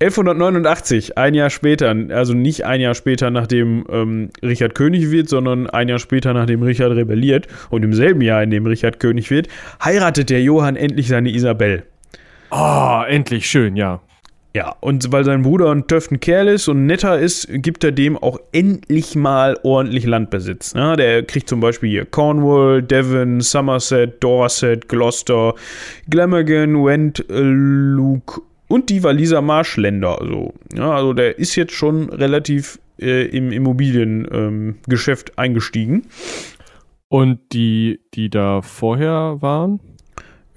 1189, 0.00 1.18
ein 1.18 1.34
Jahr 1.34 1.50
später, 1.50 1.94
also 2.10 2.34
nicht 2.34 2.64
ein 2.64 2.80
Jahr 2.80 2.94
später, 2.94 3.30
nachdem 3.30 3.84
ähm, 3.90 4.30
Richard 4.42 4.74
König 4.74 5.10
wird, 5.10 5.28
sondern 5.28 5.68
ein 5.68 5.88
Jahr 5.88 5.98
später, 5.98 6.32
nachdem 6.32 6.62
Richard 6.62 6.92
rebelliert 6.92 7.48
und 7.70 7.82
im 7.82 7.92
selben 7.92 8.20
Jahr, 8.20 8.42
in 8.42 8.50
dem 8.50 8.66
Richard 8.66 9.00
König 9.00 9.30
wird, 9.30 9.48
heiratet 9.82 10.30
der 10.30 10.42
Johann 10.42 10.76
endlich 10.76 11.08
seine 11.08 11.30
Isabel. 11.30 11.84
Ah, 12.50 13.04
endlich 13.08 13.46
schön, 13.46 13.76
ja. 13.76 14.00
Ja, 14.52 14.74
und 14.80 15.12
weil 15.12 15.24
sein 15.24 15.42
Bruder 15.42 15.70
ein 15.70 15.86
töften 15.86 16.18
Kerl 16.18 16.48
ist 16.48 16.66
und 16.66 16.86
netter 16.86 17.18
ist, 17.20 17.46
gibt 17.50 17.84
er 17.84 17.92
dem 17.92 18.18
auch 18.18 18.40
endlich 18.50 19.14
mal 19.14 19.56
ordentlich 19.62 20.06
Landbesitz. 20.06 20.72
Ja, 20.74 20.96
der 20.96 21.22
kriegt 21.22 21.48
zum 21.48 21.60
Beispiel 21.60 21.88
hier 21.88 22.04
Cornwall, 22.04 22.82
Devon, 22.82 23.40
Somerset, 23.40 24.22
Dorset, 24.22 24.88
Gloucester, 24.88 25.54
Glamorgan, 26.08 26.84
Went, 26.84 27.24
äh, 27.30 27.40
Luke 27.40 28.40
und 28.66 28.90
die 28.90 29.04
Waliser 29.04 29.40
Marschländer. 29.40 30.20
Also, 30.20 30.52
ja, 30.74 30.90
also 30.90 31.12
der 31.12 31.38
ist 31.38 31.54
jetzt 31.54 31.72
schon 31.72 32.08
relativ 32.10 32.80
äh, 33.00 33.26
im 33.26 33.52
Immobiliengeschäft 33.52 35.38
eingestiegen. 35.38 36.06
Und 37.08 37.40
die, 37.52 38.00
die 38.14 38.30
da 38.30 38.62
vorher 38.62 39.38
waren, 39.40 39.80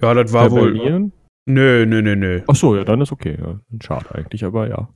Ja, 0.00 0.14
das 0.14 0.32
war 0.32 0.50
wohl. 0.50 1.10
Nö, 1.46 1.84
nö, 1.86 2.00
nö, 2.02 2.16
nö. 2.16 2.40
Ach 2.46 2.56
so, 2.56 2.74
ja, 2.76 2.84
dann 2.84 3.00
ist 3.00 3.12
okay. 3.12 3.36
Ja. 3.40 3.60
Schade 3.84 4.14
eigentlich, 4.14 4.44
aber 4.44 4.68
ja. 4.68 4.88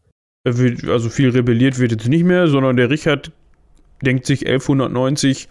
Wird- 0.45 0.89
Also 0.89 1.11
viel 1.11 1.31
rebelliert 1.31 1.79
wird 1.79 1.93
jetzt 1.93 2.09
nicht 2.09 2.25
mehr, 2.25 2.47
sondern 2.49 2.77
der 2.77 2.89
Richard 2.91 3.33
denkt 4.03 4.25
sich 4.27 4.47
1190, 4.47 5.49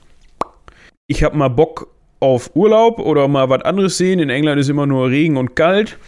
ich 1.07 1.23
habe 1.23 1.37
mal 1.37 1.49
Bock 1.49 1.93
auf 2.19 2.55
Urlaub 2.55 2.97
oder 2.99 3.27
mal 3.27 3.49
was 3.49 3.61
anderes 3.61 3.97
sehen. 3.97 4.19
In 4.19 4.29
England 4.31 4.59
ist 4.59 4.69
immer 4.69 4.87
nur 4.87 5.09
Regen 5.09 5.37
und 5.37 5.55
kalt. 5.55 5.99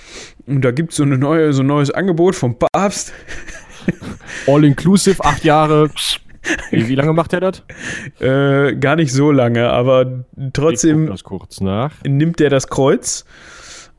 Und 0.47 0.61
da 0.65 0.71
gibt 0.71 0.91
so 0.93 1.03
es 1.03 1.19
neue, 1.19 1.53
so 1.53 1.61
ein 1.61 1.67
neues 1.67 1.91
Angebot 1.91 2.35
vom 2.35 2.57
Papst. 2.57 3.13
All 4.47 4.63
inclusive, 4.65 5.23
acht 5.23 5.43
Jahre. 5.43 5.91
Wie, 6.71 6.95
lange 6.95 7.13
macht 7.13 7.33
er 7.33 7.41
das? 7.41 7.63
Äh, 8.19 8.75
gar 8.77 8.95
nicht 8.95 9.11
so 9.13 9.31
lange, 9.31 9.69
aber 9.69 10.25
trotzdem 10.53 11.13
nimmt 12.05 12.41
er 12.41 12.49
das 12.49 12.67
Kreuz. 12.69 13.25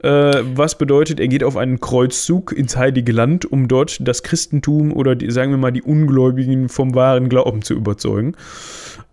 Äh, 0.02 0.42
was 0.56 0.78
bedeutet, 0.78 1.20
er 1.20 1.28
geht 1.28 1.44
auf 1.44 1.56
einen 1.56 1.78
Kreuzzug 1.78 2.52
ins 2.52 2.76
Heilige 2.76 3.12
Land, 3.12 3.44
um 3.44 3.68
dort 3.68 4.06
das 4.06 4.22
Christentum 4.22 4.92
oder 4.92 5.14
die, 5.14 5.30
sagen 5.30 5.50
wir 5.50 5.58
mal 5.58 5.72
die 5.72 5.82
Ungläubigen 5.82 6.68
vom 6.70 6.94
wahren 6.94 7.28
Glauben 7.28 7.62
zu 7.62 7.74
überzeugen. 7.74 8.34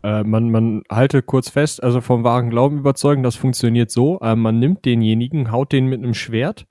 Äh, 0.03 0.23
man, 0.23 0.49
man 0.49 0.83
halte 0.89 1.21
kurz 1.21 1.49
fest, 1.49 1.83
also 1.83 1.99
vom 1.99 2.23
wahren 2.23 2.49
Glauben 2.49 2.77
überzeugen, 2.77 3.23
das 3.23 3.35
funktioniert 3.35 3.91
so. 3.91 4.19
Äh, 4.21 4.35
man 4.35 4.59
nimmt 4.59 4.85
denjenigen, 4.85 5.51
haut 5.51 5.73
den 5.73 5.87
mit 5.87 6.01
einem 6.01 6.13
Schwert 6.13 6.65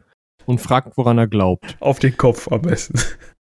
und 0.47 0.61
fragt, 0.61 0.97
woran 0.97 1.19
er 1.19 1.27
glaubt. 1.27 1.77
Auf 1.81 1.99
den 1.99 2.17
Kopf 2.17 2.51
am 2.51 2.63
besten. 2.63 2.99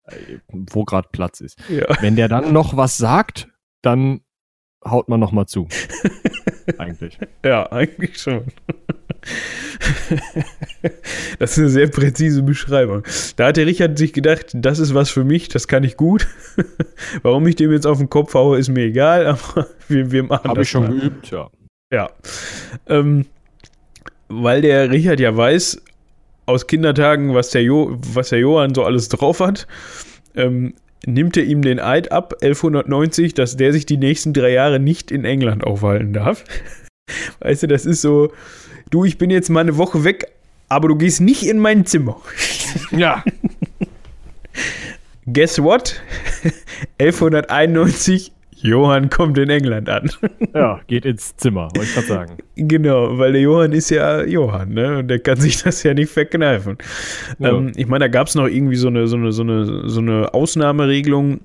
Äh, 0.08 0.40
wo 0.52 0.84
gerade 0.84 1.08
Platz 1.12 1.40
ist. 1.40 1.58
Ja. 1.70 1.86
Wenn 2.02 2.16
der 2.16 2.28
dann 2.28 2.52
noch 2.52 2.76
was 2.76 2.98
sagt, 2.98 3.48
dann 3.82 4.22
haut 4.84 5.10
man 5.10 5.20
noch 5.20 5.32
mal 5.32 5.48
zu. 5.48 5.68
Eigentlich. 6.78 7.18
Ja, 7.44 7.72
eigentlich 7.72 8.18
schon. 8.18 8.46
Das 11.40 11.52
ist 11.52 11.60
eine 11.60 11.70
sehr 11.70 11.88
präzise 11.88 12.44
Beschreibung. 12.44 13.04
Da 13.36 13.48
hat 13.48 13.58
der 13.58 13.66
Richard 13.66 13.98
sich 13.98 14.14
gedacht, 14.14 14.48
das 14.54 14.80
ist 14.80 14.94
was 14.94 15.10
für 15.10 15.24
mich, 15.24 15.50
das 15.50 15.68
kann 15.68 15.84
ich 15.84 15.98
gut. 15.98 16.28
Warum 17.24 17.46
ich 17.48 17.56
dem 17.56 17.72
jetzt 17.72 17.88
auf 17.88 17.98
den 17.98 18.10
Kopf 18.10 18.34
haue, 18.34 18.58
ist 18.58 18.70
mir 18.70 18.86
egal, 18.86 19.26
aber 19.28 19.68
wir, 19.88 20.12
wir 20.12 20.24
machen 20.24 20.50
Habe 20.50 20.60
das 20.60 20.68
ich 20.68 20.72
schon 20.72 20.84
mal. 20.84 21.00
geübt, 21.00 21.32
ja. 21.32 21.50
Ja. 21.92 22.10
Ähm, 22.88 23.26
weil 24.28 24.62
der 24.62 24.92
Richard 24.92 25.20
ja 25.20 25.36
weiß, 25.36 25.82
aus 26.46 26.68
Kindertagen, 26.68 27.34
was 27.34 27.50
der, 27.50 27.64
jo 27.64 27.98
was 28.14 28.30
der 28.30 28.40
Johann 28.40 28.76
so 28.76 28.84
alles 28.84 29.10
drauf 29.10 29.40
hat, 29.40 29.68
ähm, 30.36 30.74
nimmt 31.06 31.38
er 31.38 31.44
ihm 31.44 31.62
den 31.62 31.80
Eid 31.80 32.12
ab, 32.12 32.36
1190, 32.42 33.34
dass 33.34 33.58
der 33.58 33.74
sich 33.74 33.86
die 33.86 33.98
nächsten 33.98 34.34
drei 34.34 34.52
Jahre 34.52 34.80
nicht 34.80 35.12
in 35.12 35.26
England 35.26 35.64
aufhalten 35.64 36.14
darf. 36.14 36.44
Weißt 37.40 37.64
du, 37.64 37.68
das 37.68 37.86
ist 37.86 38.02
so, 38.02 38.32
du, 38.90 39.06
ich 39.06 39.18
bin 39.18 39.30
jetzt 39.30 39.50
mal 39.50 39.62
eine 39.62 39.78
Woche 39.78 40.04
weg, 40.04 40.32
aber 40.70 40.88
du 40.88 40.96
gehst 40.96 41.22
nicht 41.22 41.44
in 41.44 41.60
mein 41.60 41.86
Zimmer. 41.86 42.22
Ja. 42.92 43.24
Guess 45.32 45.62
what? 45.62 46.02
1191, 47.00 48.32
Johann 48.58 49.10
kommt 49.10 49.38
in 49.38 49.50
England 49.50 49.90
an. 49.90 50.10
Ja, 50.54 50.80
geht 50.88 51.06
ins 51.06 51.36
Zimmer, 51.38 51.70
wollte 51.76 51.84
ich 51.84 51.94
gerade 51.94 52.08
sagen. 52.08 52.38
Genau, 52.56 53.18
weil 53.18 53.34
der 53.34 53.42
Johann 53.42 53.72
ist 53.72 53.90
ja 53.92 54.24
Johann, 54.24 54.70
ne? 54.74 55.00
Und 55.00 55.08
der 55.08 55.20
kann 55.20 55.38
sich 55.38 55.62
das 55.64 55.84
ja 55.84 55.94
nicht 55.94 56.12
verkneifen. 56.12 56.78
Ja. 57.40 57.50
Ähm, 57.50 57.74
ich 57.76 57.88
meine, 57.88 58.06
da 58.06 58.08
gab 58.08 58.28
es 58.28 58.36
noch 58.36 58.48
irgendwie 58.48 58.76
so 58.76 58.88
eine, 58.88 59.08
so 59.08 59.18
eine, 59.18 59.32
so 59.32 59.44
eine, 59.44 59.88
so 59.90 60.00
eine 60.00 60.34
Ausnahmeregelung. 60.34 61.42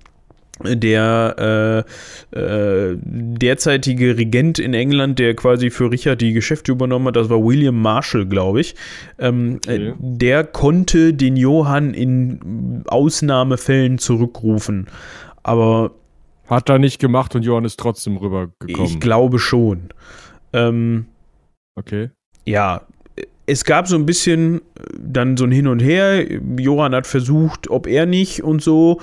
Der 0.64 1.84
äh, 2.32 2.38
äh, 2.38 2.96
derzeitige 3.02 4.16
Regent 4.16 4.58
in 4.58 4.74
England, 4.74 5.18
der 5.18 5.34
quasi 5.34 5.70
für 5.70 5.90
Richard 5.90 6.20
die 6.20 6.32
Geschäfte 6.32 6.72
übernommen 6.72 7.06
hat, 7.08 7.16
das 7.16 7.28
war 7.30 7.42
William 7.42 7.80
Marshall, 7.80 8.26
glaube 8.26 8.60
ich. 8.60 8.74
Ähm, 9.18 9.56
Okay. 9.64 9.88
äh, 9.88 9.94
der 9.98 10.44
konnte 10.44 11.14
den 11.14 11.36
Johann 11.36 11.94
in 11.94 12.82
Ausnahmefällen 12.86 13.98
zurückrufen. 13.98 14.86
Aber 15.42 15.92
Hat 16.48 16.68
er 16.68 16.78
nicht 16.78 16.98
gemacht 16.98 17.34
und 17.34 17.44
Johann 17.44 17.64
ist 17.64 17.78
trotzdem 17.78 18.16
rübergekommen. 18.16 18.84
ich 18.84 18.98
glaube 19.00 19.38
schon. 19.38 19.90
Ähm, 20.52 21.06
okay. 21.76 22.10
ja, 22.44 22.82
es 23.50 23.64
gab 23.64 23.88
so 23.88 23.96
ein 23.96 24.06
bisschen 24.06 24.58
äh, 24.58 24.60
dann 24.98 25.36
so 25.36 25.44
ein 25.44 25.50
Hin 25.50 25.66
und 25.66 25.80
Her. 25.80 26.24
Johann 26.58 26.94
hat 26.94 27.06
versucht, 27.06 27.68
ob 27.68 27.86
er 27.86 28.06
nicht 28.06 28.42
und 28.42 28.62
so, 28.62 29.00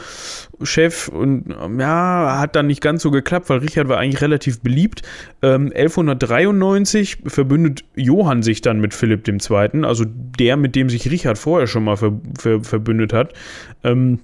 Chef, 0.63 1.07
und 1.09 1.53
ähm, 1.61 1.79
ja, 1.79 2.37
hat 2.39 2.55
dann 2.55 2.67
nicht 2.67 2.81
ganz 2.81 3.03
so 3.03 3.11
geklappt, 3.11 3.49
weil 3.49 3.59
Richard 3.59 3.89
war 3.89 3.97
eigentlich 3.97 4.21
relativ 4.21 4.61
beliebt. 4.61 5.01
Ähm, 5.41 5.71
1193 5.75 7.17
verbündet 7.27 7.83
Johann 7.95 8.41
sich 8.41 8.61
dann 8.61 8.79
mit 8.79 8.93
Philipp 8.93 9.27
II., 9.27 9.83
also 9.83 10.05
der, 10.07 10.57
mit 10.57 10.75
dem 10.75 10.89
sich 10.89 11.11
Richard 11.11 11.37
vorher 11.37 11.67
schon 11.67 11.83
mal 11.83 11.97
ver 11.97 12.13
ver 12.39 12.63
verbündet 12.63 13.13
hat. 13.13 13.33
Ähm, 13.83 14.19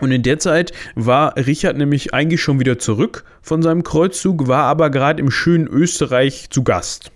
und 0.00 0.12
in 0.12 0.22
der 0.22 0.38
Zeit 0.38 0.72
war 0.94 1.36
Richard 1.36 1.76
nämlich 1.76 2.14
eigentlich 2.14 2.40
schon 2.40 2.58
wieder 2.58 2.78
zurück 2.78 3.24
von 3.42 3.62
seinem 3.62 3.82
Kreuzzug, 3.82 4.48
war 4.48 4.64
aber 4.64 4.90
gerade 4.90 5.20
im 5.20 5.30
schönen 5.30 5.66
Österreich 5.66 6.48
zu 6.50 6.64
Gast. 6.64 7.12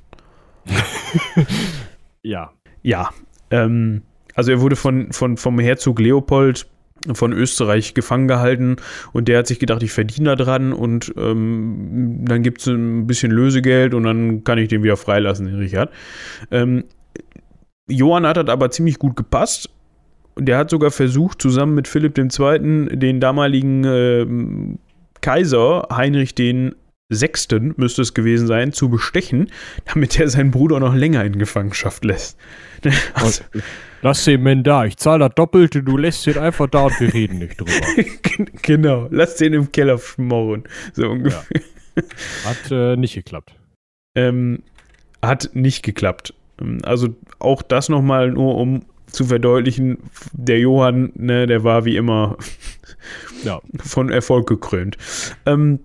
Ja. 2.24 2.52
Ja, 2.82 3.10
ähm, 3.50 4.02
also 4.34 4.50
er 4.50 4.60
wurde 4.60 4.76
von, 4.76 5.12
von, 5.12 5.36
vom 5.36 5.58
Herzog 5.58 6.00
Leopold 6.00 6.66
von 7.12 7.32
Österreich 7.32 7.94
gefangen 7.94 8.28
gehalten 8.28 8.76
und 9.12 9.28
der 9.28 9.38
hat 9.38 9.46
sich 9.46 9.58
gedacht, 9.58 9.82
ich 9.82 9.92
verdiene 9.92 10.30
da 10.30 10.36
dran 10.36 10.72
und 10.72 11.12
ähm, 11.16 12.24
dann 12.24 12.42
gibt 12.42 12.60
es 12.60 12.66
ein 12.66 13.06
bisschen 13.06 13.30
Lösegeld 13.30 13.94
und 13.94 14.04
dann 14.04 14.42
kann 14.44 14.58
ich 14.58 14.68
den 14.68 14.82
wieder 14.82 14.96
freilassen, 14.96 15.46
den 15.46 15.56
Richard. 15.56 15.90
Ähm, 16.50 16.84
Johann 17.88 18.26
hat 18.26 18.38
das 18.38 18.48
aber 18.48 18.70
ziemlich 18.70 18.98
gut 18.98 19.16
gepasst. 19.16 19.70
Und 20.36 20.46
Der 20.46 20.58
hat 20.58 20.70
sogar 20.70 20.90
versucht, 20.90 21.40
zusammen 21.40 21.74
mit 21.74 21.86
Philipp 21.86 22.18
II. 22.18 22.88
den 22.96 23.20
damaligen 23.20 23.84
ähm, 23.84 24.78
Kaiser 25.20 25.86
Heinrich 25.92 26.34
den 26.34 26.74
Sechsten, 27.10 27.74
müsste 27.76 28.02
es 28.02 28.14
gewesen 28.14 28.46
sein, 28.46 28.72
zu 28.72 28.88
bestechen, 28.88 29.50
damit 29.92 30.18
er 30.18 30.28
seinen 30.28 30.50
Bruder 30.50 30.80
noch 30.80 30.94
länger 30.94 31.24
in 31.24 31.38
Gefangenschaft 31.38 32.04
lässt. 32.04 32.38
Also, 33.14 33.44
Lass 34.02 34.24
den 34.24 34.42
Mann 34.42 34.62
da, 34.62 34.84
ich 34.84 34.98
zahle 34.98 35.20
das 35.20 35.34
Doppelte, 35.34 35.82
du 35.82 35.96
lässt 35.96 36.26
den 36.26 36.36
einfach 36.36 36.68
da 36.68 36.84
und 36.84 37.00
wir 37.00 37.14
reden 37.14 37.38
nicht 37.38 37.58
drüber. 37.58 37.72
genau, 38.62 39.08
lass 39.10 39.36
den 39.36 39.54
im 39.54 39.72
Keller 39.72 39.96
schmoren. 39.96 40.64
So 40.92 41.08
ungefähr. 41.08 41.42
Hat 42.44 42.70
äh, 42.70 42.96
nicht 42.96 43.14
geklappt. 43.14 43.54
Ähm, 44.14 44.62
hat 45.22 45.50
nicht 45.54 45.82
geklappt. 45.82 46.34
Ähm, 46.60 46.80
Also 46.84 47.14
auch 47.38 47.62
das 47.62 47.88
nochmal 47.88 48.32
nur, 48.32 48.56
um 48.56 48.84
zu 49.06 49.24
verdeutlichen, 49.24 49.98
der 50.32 50.58
Johann, 50.58 51.12
ne, 51.14 51.46
der 51.46 51.64
war 51.64 51.86
wie 51.86 51.96
immer 51.96 52.36
Ja. 53.42 53.62
von 53.78 54.10
Erfolg 54.10 54.46
gekrönt. 54.48 54.98
Ähm, 55.46 55.80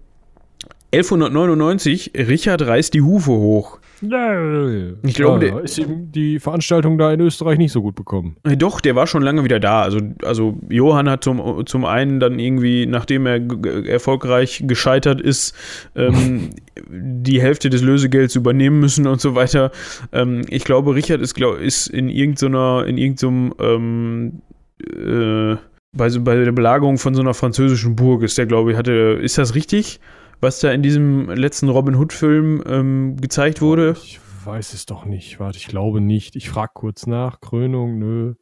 1199, 0.91 2.13
Richard 2.15 2.61
reißt 2.65 2.93
die 2.93 3.01
Hufe 3.01 3.31
hoch. 3.31 3.79
Ich 4.01 5.13
glaube, 5.15 5.45
ja, 5.45 5.51
der- 5.55 5.63
ist 5.63 5.77
ihm 5.77 6.11
die 6.11 6.39
Veranstaltung 6.39 6.97
da 6.97 7.11
in 7.11 7.19
Österreich 7.19 7.57
nicht 7.57 7.73
so 7.73 7.81
gut 7.81 7.95
bekommen. 7.95 8.37
Äh, 8.43 8.55
Doch, 8.55 8.79
der 8.79 8.95
war 8.95 9.07
schon 9.07 9.21
lange 9.21 9.43
wieder 9.43 9.59
da. 9.59 9.81
Also, 9.81 9.99
also 10.23 10.57
Johann 10.69 11.09
hat 11.09 11.23
zum, 11.23 11.65
zum 11.65 11.83
einen 11.85 12.19
dann 12.21 12.39
irgendwie, 12.39 12.85
nachdem 12.85 13.25
er 13.25 13.41
erfolgreich 13.85 14.63
gescheitert 14.65 15.19
ist, 15.19 15.53
ähm, 15.95 16.51
die 16.89 17.41
Hälfte 17.41 17.69
des 17.69 17.81
Lösegelds 17.81 18.35
übernehmen 18.35 18.79
müssen 18.79 19.05
und 19.05 19.19
so 19.19 19.35
weiter. 19.35 19.71
Ähm, 20.13 20.43
ich 20.49 20.63
glaube, 20.63 20.95
Richard 20.95 21.19
ist, 21.21 21.33
glaub, 21.33 21.59
ist 21.59 21.87
in 21.87 22.07
irgendeiner, 22.09 22.85
in 22.87 22.97
irgendeinem, 22.97 23.53
ähm, 23.59 24.41
äh, 24.81 25.57
bei, 25.91 26.07
so, 26.09 26.21
bei 26.21 26.35
der 26.35 26.51
Belagerung 26.53 26.97
von 26.97 27.13
so 27.15 27.21
einer 27.21 27.33
französischen 27.33 27.95
Burg 27.97 28.23
ist 28.23 28.37
der, 28.37 28.45
glaube 28.45 28.71
ich, 28.71 28.77
hatte, 28.77 29.19
ist 29.21 29.37
das 29.37 29.55
richtig? 29.55 29.99
Was 30.41 30.59
da 30.61 30.71
in 30.71 30.81
diesem 30.81 31.29
letzten 31.29 31.67
Robin 31.69 31.95
Hood-Film 31.95 32.63
ähm, 32.65 33.17
gezeigt 33.17 33.61
wurde? 33.61 33.95
Ich 34.01 34.19
weiß 34.45 34.73
es 34.73 34.85
doch 34.85 35.05
nicht. 35.05 35.39
Warte, 35.39 35.57
ich 35.57 35.67
glaube 35.67 35.99
nicht. 35.99 36.35
Ich 36.37 36.49
frage 36.49 36.71
kurz 36.73 37.07
nach. 37.07 37.41
Krönung, 37.41 37.99
nö. 37.99 38.35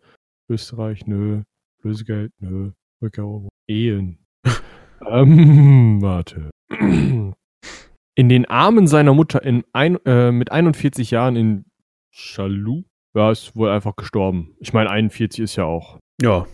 Österreich, 0.49 1.07
nö. 1.07 1.41
Lösegeld, 1.81 2.31
nö. 2.39 2.71
Rückeroberung. 3.01 3.49
Ehen. 3.67 4.19
ähm, 5.09 6.01
warte. 6.01 6.51
In 6.69 8.29
den 8.29 8.45
Armen 8.45 8.87
seiner 8.87 9.13
Mutter 9.13 9.43
in 9.43 9.63
ein, 9.73 9.97
äh, 10.05 10.31
mit 10.31 10.51
41 10.51 11.09
Jahren 11.11 11.35
in 11.35 11.65
Chalou. 12.13 12.83
Ja, 13.15 13.31
ist 13.31 13.55
wohl 13.55 13.69
einfach 13.69 13.95
gestorben. 13.95 14.55
Ich 14.59 14.73
meine, 14.73 14.91
41 14.91 15.43
ist 15.43 15.55
ja 15.55 15.63
auch. 15.65 15.97
Ja. 16.21 16.45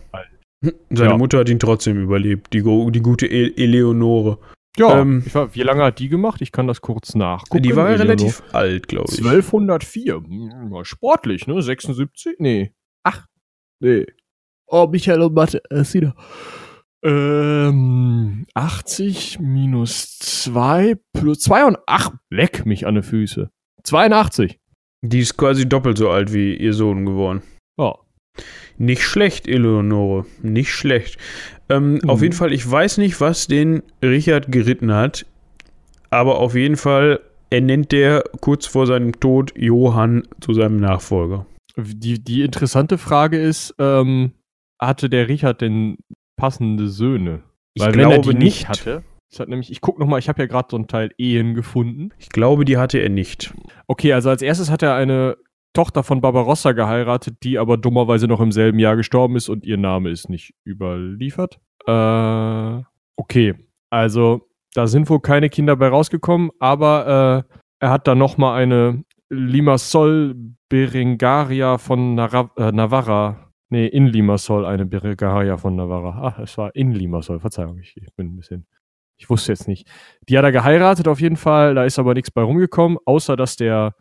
Seine 0.90 1.10
Ja. 1.10 1.18
Mutter 1.18 1.40
hat 1.40 1.50
ihn 1.50 1.58
trotzdem 1.58 2.00
überlebt, 2.00 2.54
die, 2.54 2.62
die 2.62 3.00
gute 3.02 3.26
E- 3.26 3.52
Eleonore. 3.62 4.38
Ja, 4.76 5.00
Ähm, 5.00 5.22
ich 5.24 5.34
war, 5.34 5.54
wie 5.54 5.62
lange 5.62 5.84
hat 5.84 5.98
die 6.00 6.08
gemacht? 6.08 6.40
Ich 6.42 6.50
kann 6.52 6.66
das 6.66 6.80
kurz 6.80 7.14
nachgucken. 7.14 7.62
die 7.62 7.76
war 7.76 7.88
Eleonore. 7.88 8.08
relativ 8.08 8.42
alt, 8.52 8.88
glaube 8.88 9.10
ich. 9.12 9.18
1204. 9.24 10.14
Hm, 10.16 10.70
war 10.70 10.84
sportlich, 10.84 11.46
ne? 11.46 11.60
76? 11.62 12.36
Nee. 12.38 12.72
Ach. 13.04 13.26
Nee. 13.80 14.06
Oh, 14.66 14.88
Michael 14.90 15.22
und 15.22 15.34
Mathe. 15.34 15.62
Äh, 15.70 15.80
ist 15.82 15.94
wieder. 15.94 16.14
Ähm, 17.04 18.46
80 18.54 19.38
minus 19.40 20.18
2 20.18 20.96
plus 21.12 21.38
2 21.40 21.66
und 21.66 21.78
8. 21.86 22.12
Leck 22.30 22.64
mich 22.66 22.86
an 22.86 22.94
die 22.96 23.02
Füße. 23.02 23.50
82. 23.84 24.58
Die 25.02 25.18
ist 25.20 25.36
quasi 25.36 25.68
doppelt 25.68 25.98
so 25.98 26.10
alt 26.10 26.32
wie 26.32 26.56
ihr 26.56 26.72
Sohn 26.72 27.04
geworden. 27.04 27.42
Ja. 27.78 27.94
Nicht 28.78 29.02
schlecht, 29.02 29.46
Eleonore. 29.46 30.26
Nicht 30.42 30.72
schlecht. 30.72 31.18
Ähm, 31.68 31.94
Mhm. 32.02 32.10
Auf 32.10 32.22
jeden 32.22 32.34
Fall, 32.34 32.52
ich 32.52 32.68
weiß 32.68 32.98
nicht, 32.98 33.20
was 33.20 33.46
den 33.46 33.82
Richard 34.02 34.50
geritten 34.50 34.92
hat, 34.92 35.26
aber 36.10 36.38
auf 36.38 36.54
jeden 36.54 36.76
Fall 36.76 37.20
ernennt 37.50 37.92
der 37.92 38.24
kurz 38.40 38.66
vor 38.66 38.86
seinem 38.86 39.18
Tod 39.20 39.52
Johann 39.56 40.24
zu 40.40 40.52
seinem 40.54 40.76
Nachfolger. 40.78 41.46
Die, 41.76 42.22
die 42.22 42.42
interessante 42.42 42.98
Frage 42.98 43.40
ist, 43.40 43.74
ähm, 43.78 44.32
hatte 44.80 45.08
der 45.08 45.28
Richard 45.28 45.60
denn 45.60 45.96
passende 46.36 46.88
Söhne? 46.88 47.42
Ich 47.74 47.82
Weil 47.82 47.92
wenn 47.94 48.00
er 48.00 48.08
glaube 48.08 48.32
die 48.32 48.38
nicht 48.38 48.68
nicht. 48.68 48.68
hatte, 48.68 49.02
hat 49.38 49.48
nämlich, 49.48 49.70
ich 49.72 49.80
guck 49.80 49.98
noch 49.98 50.06
mal, 50.06 50.18
ich 50.18 50.28
habe 50.28 50.40
ja 50.42 50.46
gerade 50.46 50.68
so 50.70 50.76
einen 50.76 50.86
Teil 50.86 51.10
Ehen 51.18 51.54
gefunden. 51.54 52.10
Ich 52.18 52.28
glaube, 52.28 52.64
die 52.64 52.76
hatte 52.76 52.98
er 52.98 53.08
nicht. 53.08 53.52
Okay, 53.88 54.12
also 54.12 54.30
als 54.30 54.42
erstes 54.42 54.70
hat 54.70 54.82
er 54.82 54.94
eine 54.94 55.36
Tochter 55.74 56.02
von 56.02 56.20
Barbarossa 56.20 56.72
geheiratet, 56.72 57.38
die 57.42 57.58
aber 57.58 57.76
dummerweise 57.76 58.26
noch 58.28 58.40
im 58.40 58.52
selben 58.52 58.78
Jahr 58.78 58.96
gestorben 58.96 59.36
ist 59.36 59.48
und 59.48 59.64
ihr 59.64 59.76
Name 59.76 60.10
ist 60.10 60.30
nicht 60.30 60.54
überliefert. 60.64 61.58
Äh, 61.86 62.82
okay, 63.16 63.54
also 63.90 64.48
da 64.72 64.86
sind 64.86 65.10
wohl 65.10 65.20
keine 65.20 65.50
Kinder 65.50 65.76
bei 65.76 65.88
rausgekommen, 65.88 66.50
aber 66.58 67.46
äh, 67.50 67.56
er 67.80 67.90
hat 67.90 68.06
dann 68.06 68.18
noch 68.18 68.38
mal 68.38 68.56
eine 68.56 69.04
Limassol 69.28 70.34
Berengaria 70.68 71.78
von 71.78 72.14
Nara 72.14 72.50
äh, 72.56 72.72
Navarra. 72.72 73.52
Nee, 73.68 73.86
in 73.86 74.06
Limassol 74.06 74.64
eine 74.64 74.86
Berengaria 74.86 75.56
von 75.56 75.76
Navarra. 75.76 76.28
Ah, 76.28 76.42
es 76.42 76.56
war 76.56 76.74
in 76.74 76.92
Limassol, 76.92 77.40
Verzeihung, 77.40 77.78
ich, 77.78 77.96
ich 77.96 78.14
bin 78.14 78.28
ein 78.28 78.36
bisschen. 78.36 78.66
Ich 79.16 79.28
wusste 79.30 79.52
jetzt 79.52 79.68
nicht. 79.68 79.88
Die 80.28 80.38
hat 80.38 80.44
er 80.44 80.52
geheiratet 80.52 81.08
auf 81.08 81.20
jeden 81.20 81.36
Fall, 81.36 81.74
da 81.74 81.84
ist 81.84 81.98
aber 81.98 82.14
nichts 82.14 82.30
bei 82.30 82.42
rumgekommen, 82.42 82.98
außer 83.04 83.36
dass 83.36 83.56
der 83.56 83.94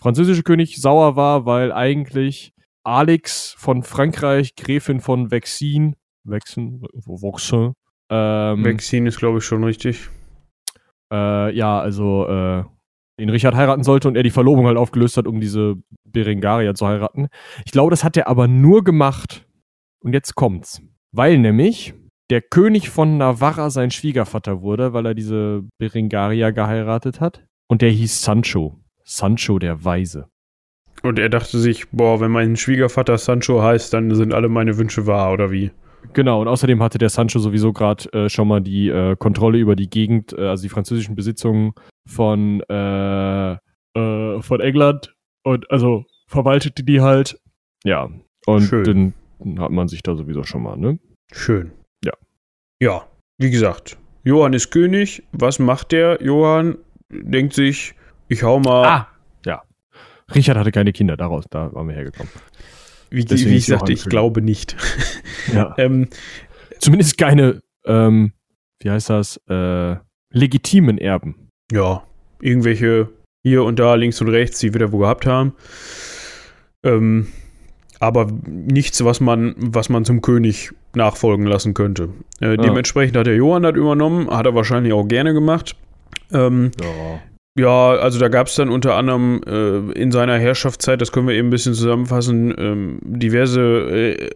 französische 0.00 0.42
König 0.42 0.80
sauer 0.80 1.16
war, 1.16 1.46
weil 1.46 1.72
eigentlich 1.72 2.52
Alex 2.84 3.54
von 3.58 3.82
Frankreich, 3.82 4.54
Gräfin 4.56 5.00
von 5.00 5.30
Vexin, 5.30 5.96
Vexin, 6.24 6.82
Vauxin, 6.94 7.74
ähm, 8.10 8.64
Vexin 8.64 9.06
ist, 9.06 9.18
glaube 9.18 9.38
ich, 9.38 9.44
schon 9.44 9.62
richtig. 9.62 10.10
Äh, 11.12 11.54
ja, 11.54 11.80
also 11.80 12.26
äh, 12.26 12.64
den 13.20 13.30
Richard 13.30 13.54
heiraten 13.54 13.84
sollte 13.84 14.08
und 14.08 14.16
er 14.16 14.22
die 14.22 14.30
Verlobung 14.30 14.66
halt 14.66 14.76
aufgelöst 14.76 15.16
hat, 15.16 15.26
um 15.26 15.40
diese 15.40 15.76
Berengaria 16.04 16.74
zu 16.74 16.86
heiraten. 16.86 17.28
Ich 17.64 17.72
glaube, 17.72 17.90
das 17.90 18.02
hat 18.02 18.16
er 18.16 18.26
aber 18.26 18.48
nur 18.48 18.82
gemacht. 18.82 19.46
Und 20.02 20.14
jetzt 20.14 20.34
kommt's. 20.34 20.82
Weil 21.12 21.38
nämlich 21.38 21.94
der 22.30 22.40
König 22.40 22.90
von 22.90 23.18
Navarra 23.18 23.70
sein 23.70 23.90
Schwiegervater 23.90 24.62
wurde, 24.62 24.92
weil 24.92 25.06
er 25.06 25.14
diese 25.14 25.64
Berengaria 25.78 26.50
geheiratet 26.50 27.20
hat. 27.20 27.44
Und 27.68 27.82
der 27.82 27.90
hieß 27.90 28.22
Sancho. 28.22 28.78
Sancho 29.10 29.58
der 29.58 29.84
Weise. 29.84 30.28
Und 31.02 31.18
er 31.18 31.28
dachte 31.28 31.58
sich, 31.58 31.88
boah, 31.90 32.20
wenn 32.20 32.30
mein 32.30 32.56
Schwiegervater 32.56 33.18
Sancho 33.18 33.60
heißt, 33.60 33.92
dann 33.92 34.14
sind 34.14 34.32
alle 34.32 34.48
meine 34.48 34.78
Wünsche 34.78 35.06
wahr, 35.06 35.32
oder 35.32 35.50
wie? 35.50 35.72
Genau, 36.12 36.40
und 36.40 36.48
außerdem 36.48 36.82
hatte 36.82 36.98
der 36.98 37.08
Sancho 37.08 37.40
sowieso 37.40 37.72
gerade 37.72 38.12
äh, 38.12 38.28
schon 38.28 38.46
mal 38.46 38.60
die 38.60 38.88
äh, 38.88 39.16
Kontrolle 39.16 39.58
über 39.58 39.74
die 39.74 39.90
Gegend, 39.90 40.32
äh, 40.32 40.46
also 40.46 40.62
die 40.62 40.68
französischen 40.68 41.16
Besitzungen 41.16 41.72
von, 42.06 42.60
äh, 42.68 43.52
äh, 43.52 44.42
von 44.42 44.60
England 44.60 45.12
und 45.42 45.70
also 45.70 46.04
verwaltete 46.28 46.84
die 46.84 47.00
halt. 47.00 47.38
Ja, 47.84 48.08
und 48.46 48.62
Schön. 48.62 49.14
dann 49.38 49.60
hat 49.60 49.72
man 49.72 49.88
sich 49.88 50.02
da 50.02 50.14
sowieso 50.14 50.44
schon 50.44 50.62
mal, 50.62 50.76
ne? 50.76 50.98
Schön. 51.32 51.72
Ja. 52.04 52.12
Ja, 52.80 53.06
wie 53.38 53.50
gesagt, 53.50 53.98
Johann 54.22 54.52
ist 54.52 54.70
König. 54.70 55.24
Was 55.32 55.58
macht 55.58 55.92
der? 55.92 56.22
Johann 56.22 56.78
denkt 57.10 57.54
sich, 57.54 57.94
ich 58.30 58.42
hau 58.42 58.60
mal. 58.60 58.86
Ah, 58.86 59.08
ja. 59.44 59.62
Richard 60.34 60.56
hatte 60.56 60.72
keine 60.72 60.92
Kinder, 60.92 61.16
daraus, 61.16 61.44
da 61.50 61.72
waren 61.74 61.88
wir 61.88 61.94
hergekommen. 61.94 62.32
Wie, 63.10 63.28
wie 63.28 63.56
ich 63.56 63.66
sagte, 63.66 63.92
ich 63.92 64.04
glaube 64.04 64.40
nicht. 64.40 64.76
Ja. 65.54 65.74
ähm, 65.78 66.06
Zumindest 66.78 67.18
keine, 67.18 67.60
ähm, 67.84 68.32
wie 68.80 68.90
heißt 68.90 69.10
das, 69.10 69.40
äh, 69.48 69.96
legitimen 70.30 70.98
Erben. 70.98 71.48
Ja, 71.72 72.04
irgendwelche 72.40 73.08
hier 73.42 73.64
und 73.64 73.78
da, 73.78 73.94
links 73.94 74.20
und 74.20 74.28
rechts, 74.28 74.60
die 74.60 74.72
wir 74.72 74.80
da 74.80 74.92
wo 74.92 74.98
gehabt 74.98 75.26
haben. 75.26 75.54
Ähm, 76.84 77.28
aber 77.98 78.28
nichts, 78.46 79.02
was 79.04 79.20
man, 79.20 79.54
was 79.56 79.88
man 79.88 80.04
zum 80.04 80.22
König 80.22 80.70
nachfolgen 80.94 81.46
lassen 81.46 81.74
könnte. 81.74 82.10
Äh, 82.40 82.50
ja. 82.50 82.56
Dementsprechend 82.56 83.16
hat 83.16 83.26
der 83.26 83.36
Johann 83.36 83.62
das 83.62 83.74
übernommen, 83.74 84.30
hat 84.30 84.46
er 84.46 84.54
wahrscheinlich 84.54 84.92
auch 84.92 85.06
gerne 85.08 85.32
gemacht. 85.34 85.74
Ähm, 86.32 86.70
ja. 86.80 87.20
Ja, 87.58 87.90
also 87.96 88.18
da 88.20 88.28
gab 88.28 88.46
es 88.46 88.54
dann 88.54 88.70
unter 88.70 88.94
anderem 88.94 89.40
äh, 89.46 89.92
in 89.92 90.12
seiner 90.12 90.38
Herrschaftszeit, 90.38 91.00
das 91.00 91.10
können 91.10 91.26
wir 91.26 91.34
eben 91.34 91.48
ein 91.48 91.50
bisschen 91.50 91.74
zusammenfassen, 91.74 92.54
ähm, 92.56 92.98
diverse, 93.02 93.60
äh, 93.60 94.30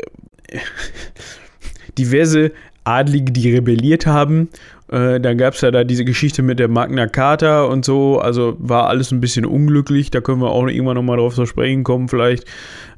diverse 1.98 2.52
Adlige, 2.82 3.32
die 3.32 3.52
rebelliert 3.52 4.06
haben. 4.06 4.48
Äh, 4.88 5.20
dann 5.20 5.38
gab 5.38 5.54
es 5.54 5.60
ja 5.60 5.70
da 5.70 5.84
diese 5.84 6.04
Geschichte 6.04 6.42
mit 6.42 6.58
der 6.58 6.68
Magna 6.68 7.06
Carta 7.06 7.64
und 7.64 7.84
so, 7.84 8.18
also 8.18 8.56
war 8.58 8.88
alles 8.88 9.12
ein 9.12 9.20
bisschen 9.20 9.46
unglücklich, 9.46 10.10
da 10.10 10.20
können 10.20 10.40
wir 10.40 10.50
auch 10.50 10.66
irgendwann 10.66 10.96
nochmal 10.96 11.16
drauf 11.16 11.34
zu 11.34 11.46
sprechen 11.46 11.84
kommen, 11.84 12.08
vielleicht. 12.08 12.44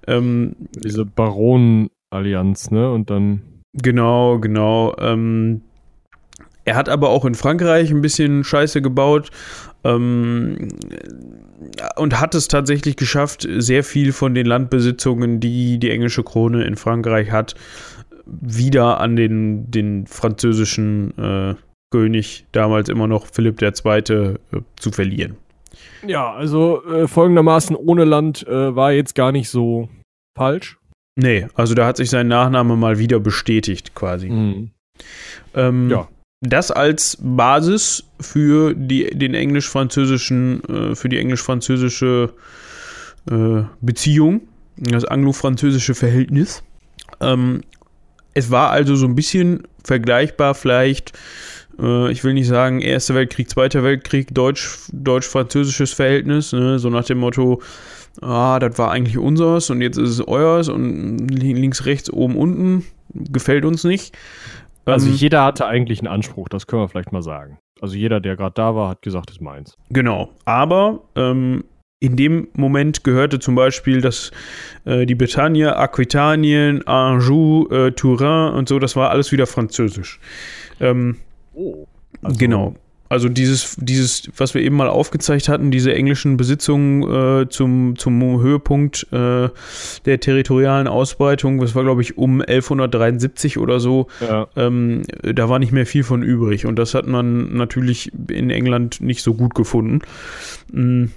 Ähm, 0.07 0.57
diese 0.75 1.05
Baronenallianz, 1.05 2.71
ne? 2.71 2.91
Und 2.91 3.11
dann. 3.11 3.43
Genau, 3.75 4.39
genau. 4.39 4.97
Ähm, 4.99 5.61
er 6.65 6.75
hat 6.75 6.89
aber 6.89 7.11
auch 7.11 7.25
in 7.25 7.37
Frankreich 7.37 7.91
ein 7.91 8.03
bisschen 8.03 8.43
Scheiße 8.43 8.83
gebaut. 8.83 9.31
Ähm, 9.87 10.69
und 11.97 12.21
hat 12.21 12.35
es 12.35 12.49
tatsächlich 12.49 12.97
geschafft, 12.97 13.47
sehr 13.57 13.85
viel 13.85 14.13
von 14.13 14.35
den 14.35 14.47
Landbesitzungen, 14.47 15.41
die 15.41 15.79
die 15.79 15.91
englische 15.91 16.23
Krone 16.23 16.65
in 16.65 16.77
Frankreich 16.77 17.31
hat, 17.31 17.55
wieder 18.27 19.01
an 19.01 19.17
den, 19.17 19.71
den 19.71 20.07
französischen 20.07 21.17
äh, 21.19 21.55
König, 21.93 22.47
damals 22.53 22.89
immer 22.89 23.07
noch 23.07 23.27
Philipp 23.27 23.63
II., 23.63 23.71
äh, 23.91 24.35
zu 24.77 24.91
verlieren. 24.91 25.37
Ja, 26.07 26.33
also 26.33 26.85
äh, 26.85 27.07
folgendermaßen, 27.07 27.77
ohne 27.77 28.05
Land 28.05 28.47
äh, 28.47 28.75
war 28.75 28.93
jetzt 28.93 29.15
gar 29.15 29.33
nicht 29.33 29.51
so 29.51 29.89
falsch. 30.37 30.79
Nee, 31.19 31.47
also 31.55 31.75
da 31.75 31.87
hat 31.87 31.97
sich 31.97 32.11
sein 32.11 32.29
Nachname 32.29 32.77
mal 32.77 32.99
wieder 32.99 33.21
bestätigt 33.21 33.95
quasi. 33.95 34.29
Mhm. 34.29 34.71
Ähm, 35.55 35.91
ja 35.91 36.09
das 36.41 36.71
als 36.71 37.19
Basis 37.21 38.05
für 38.21 38.75
die, 38.75 39.07
den 39.07 39.35
englisch-französischen, 39.35 40.63
äh, 40.65 40.95
für 40.95 41.09
die 41.09 41.19
englisch-französische 41.19 42.33
äh, 43.31 43.63
Beziehung, 43.81 44.43
das 44.77 45.05
anglo-französische 45.05 45.95
Verhältnis. 45.95 46.63
Ähm, 47.21 47.63
es 48.35 48.51
war 48.51 48.71
also 48.71 48.97
so 48.97 49.07
ein 49.07 49.15
bisschen 49.15 49.63
vergleichbar 49.83 50.55
vielleicht, 50.55 51.13
äh, 51.81 52.11
ich 52.13 52.23
will 52.23 52.35
nicht 52.35 52.49
sagen 52.49 52.83
Erster 52.83 53.15
Weltkrieg, 53.15 53.49
Zweiter 53.49 53.83
Weltkrieg, 53.83 54.35
Deutsch, 54.35 54.79
deutsch-französisches 54.93 55.95
Verhältnis, 55.95 56.53
ne? 56.53 56.79
so 56.79 56.91
nach 56.91 57.05
dem 57.05 57.19
Motto, 57.19 57.63
ah, 58.21 58.59
das 58.59 58.77
war 58.79 58.91
eigentlich 58.91 59.17
unseres 59.17 59.71
und 59.71 59.81
jetzt 59.81 59.97
ist 59.97 60.11
es 60.11 60.29
euers 60.29 60.69
und 60.69 61.29
links, 61.29 61.87
rechts, 61.87 62.11
oben, 62.11 62.37
unten, 62.37 62.85
gefällt 63.15 63.65
uns 63.65 63.85
nicht. 63.85 64.15
Also 64.87 65.09
ähm, 65.09 65.15
jeder 65.15 65.45
hatte 65.45 65.67
eigentlich 65.67 66.01
einen 66.01 66.09
Anspruch, 66.09 66.49
das 66.49 66.67
können 66.67 66.83
wir 66.83 66.89
vielleicht 66.89 67.13
mal 67.13 67.23
sagen. 67.23 67.59
Also 67.81 67.97
jeder, 67.97 68.21
der 68.21 68.37
gerade 68.37 68.55
da 68.55 68.75
war, 68.75 68.89
hat 68.89 69.03
gesagt, 69.03 69.31
es 69.31 69.37
ist 69.37 69.43
meins. 69.43 69.77
Genau. 69.91 70.31
Aber 70.45 71.03
ähm, 71.15 71.65
in 72.01 72.17
dem 72.17 72.49
Moment 72.55 73.05
gehörte 73.05 73.39
zum 73.39 73.55
Beispiel 73.55 74.01
das, 74.01 74.31
äh, 74.85 75.07
die 75.07 75.15
Bretagne, 75.15 75.77
Aquitanien, 75.77 76.87
Anjou, 76.87 77.69
äh, 77.69 77.93
Turin 77.93 78.55
und 78.55 78.69
so, 78.69 78.79
das 78.79 78.97
war 78.97 79.11
alles 79.11 79.33
wieder 79.33 79.47
französisch. 79.47 80.21
Ähm, 80.81 81.17
oh. 81.55 81.87
Also 82.23 82.39
genau. 82.39 82.75
Also 83.09 83.29
dieses, 83.29 83.77
dieses, 83.79 84.31
was 84.37 84.55
wir 84.55 84.63
eben 84.63 84.77
mal 84.77 84.89
aufgezeigt 84.89 85.49
hatten, 85.49 85.71
diese 85.71 85.95
englischen 85.95 86.37
Besitzungen 86.37 87.03
äh, 87.43 87.49
zum, 87.49 87.97
zum 87.97 88.41
Höhepunkt 88.41 89.07
äh, 89.13 89.49
der 90.05 90.21
territorialen 90.21 90.89
Ausbreitung, 90.89 91.61
das 91.61 91.75
war 91.75 91.85
glaube 91.85 92.03
ich 92.03 92.19
um 92.19 92.41
1173 92.41 93.59
oder 93.59 93.81
so, 93.81 94.09
ja. 94.21 94.49
ähm, 94.57 95.03
da 95.23 95.49
war 95.49 95.59
nicht 95.59 95.73
mehr 95.73 95.87
viel 95.87 96.05
von 96.05 96.23
übrig 96.23 96.67
und 96.67 96.77
das 96.77 96.95
hat 96.95 97.07
man 97.07 97.55
natürlich 97.55 98.13
in 98.29 98.51
England 98.51 99.01
nicht 99.01 99.23
so 99.23 99.35
gut 99.35 99.55
gefunden. 99.55 100.01
Mhm 100.73 101.13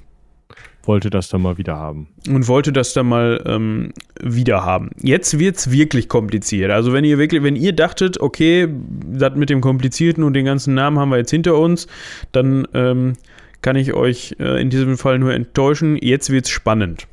wollte 0.89 1.11
das 1.11 1.29
dann 1.29 1.43
mal 1.43 1.59
wieder 1.59 1.77
haben. 1.77 2.07
Und 2.27 2.47
wollte 2.47 2.73
das 2.73 2.93
dann 2.93 3.05
mal 3.05 3.43
ähm, 3.45 3.93
wieder 4.19 4.65
haben. 4.65 4.89
Jetzt 4.99 5.37
wird 5.37 5.57
es 5.57 5.71
wirklich 5.71 6.09
kompliziert. 6.09 6.71
Also 6.71 6.93
wenn 6.93 7.05
ihr 7.05 7.19
wirklich, 7.19 7.43
wenn 7.43 7.55
ihr 7.55 7.73
dachtet, 7.73 8.19
okay, 8.19 8.67
das 9.05 9.35
mit 9.35 9.51
dem 9.51 9.61
Komplizierten 9.61 10.23
und 10.23 10.33
den 10.33 10.45
ganzen 10.45 10.73
Namen 10.73 10.97
haben 10.97 11.09
wir 11.09 11.17
jetzt 11.17 11.29
hinter 11.29 11.55
uns, 11.59 11.85
dann 12.31 12.67
ähm, 12.73 13.13
kann 13.61 13.75
ich 13.75 13.93
euch 13.93 14.35
äh, 14.39 14.59
in 14.59 14.71
diesem 14.71 14.97
Fall 14.97 15.19
nur 15.19 15.31
enttäuschen. 15.31 15.95
Jetzt 15.95 16.31
wird 16.31 16.45
es 16.45 16.49
spannend. 16.49 17.07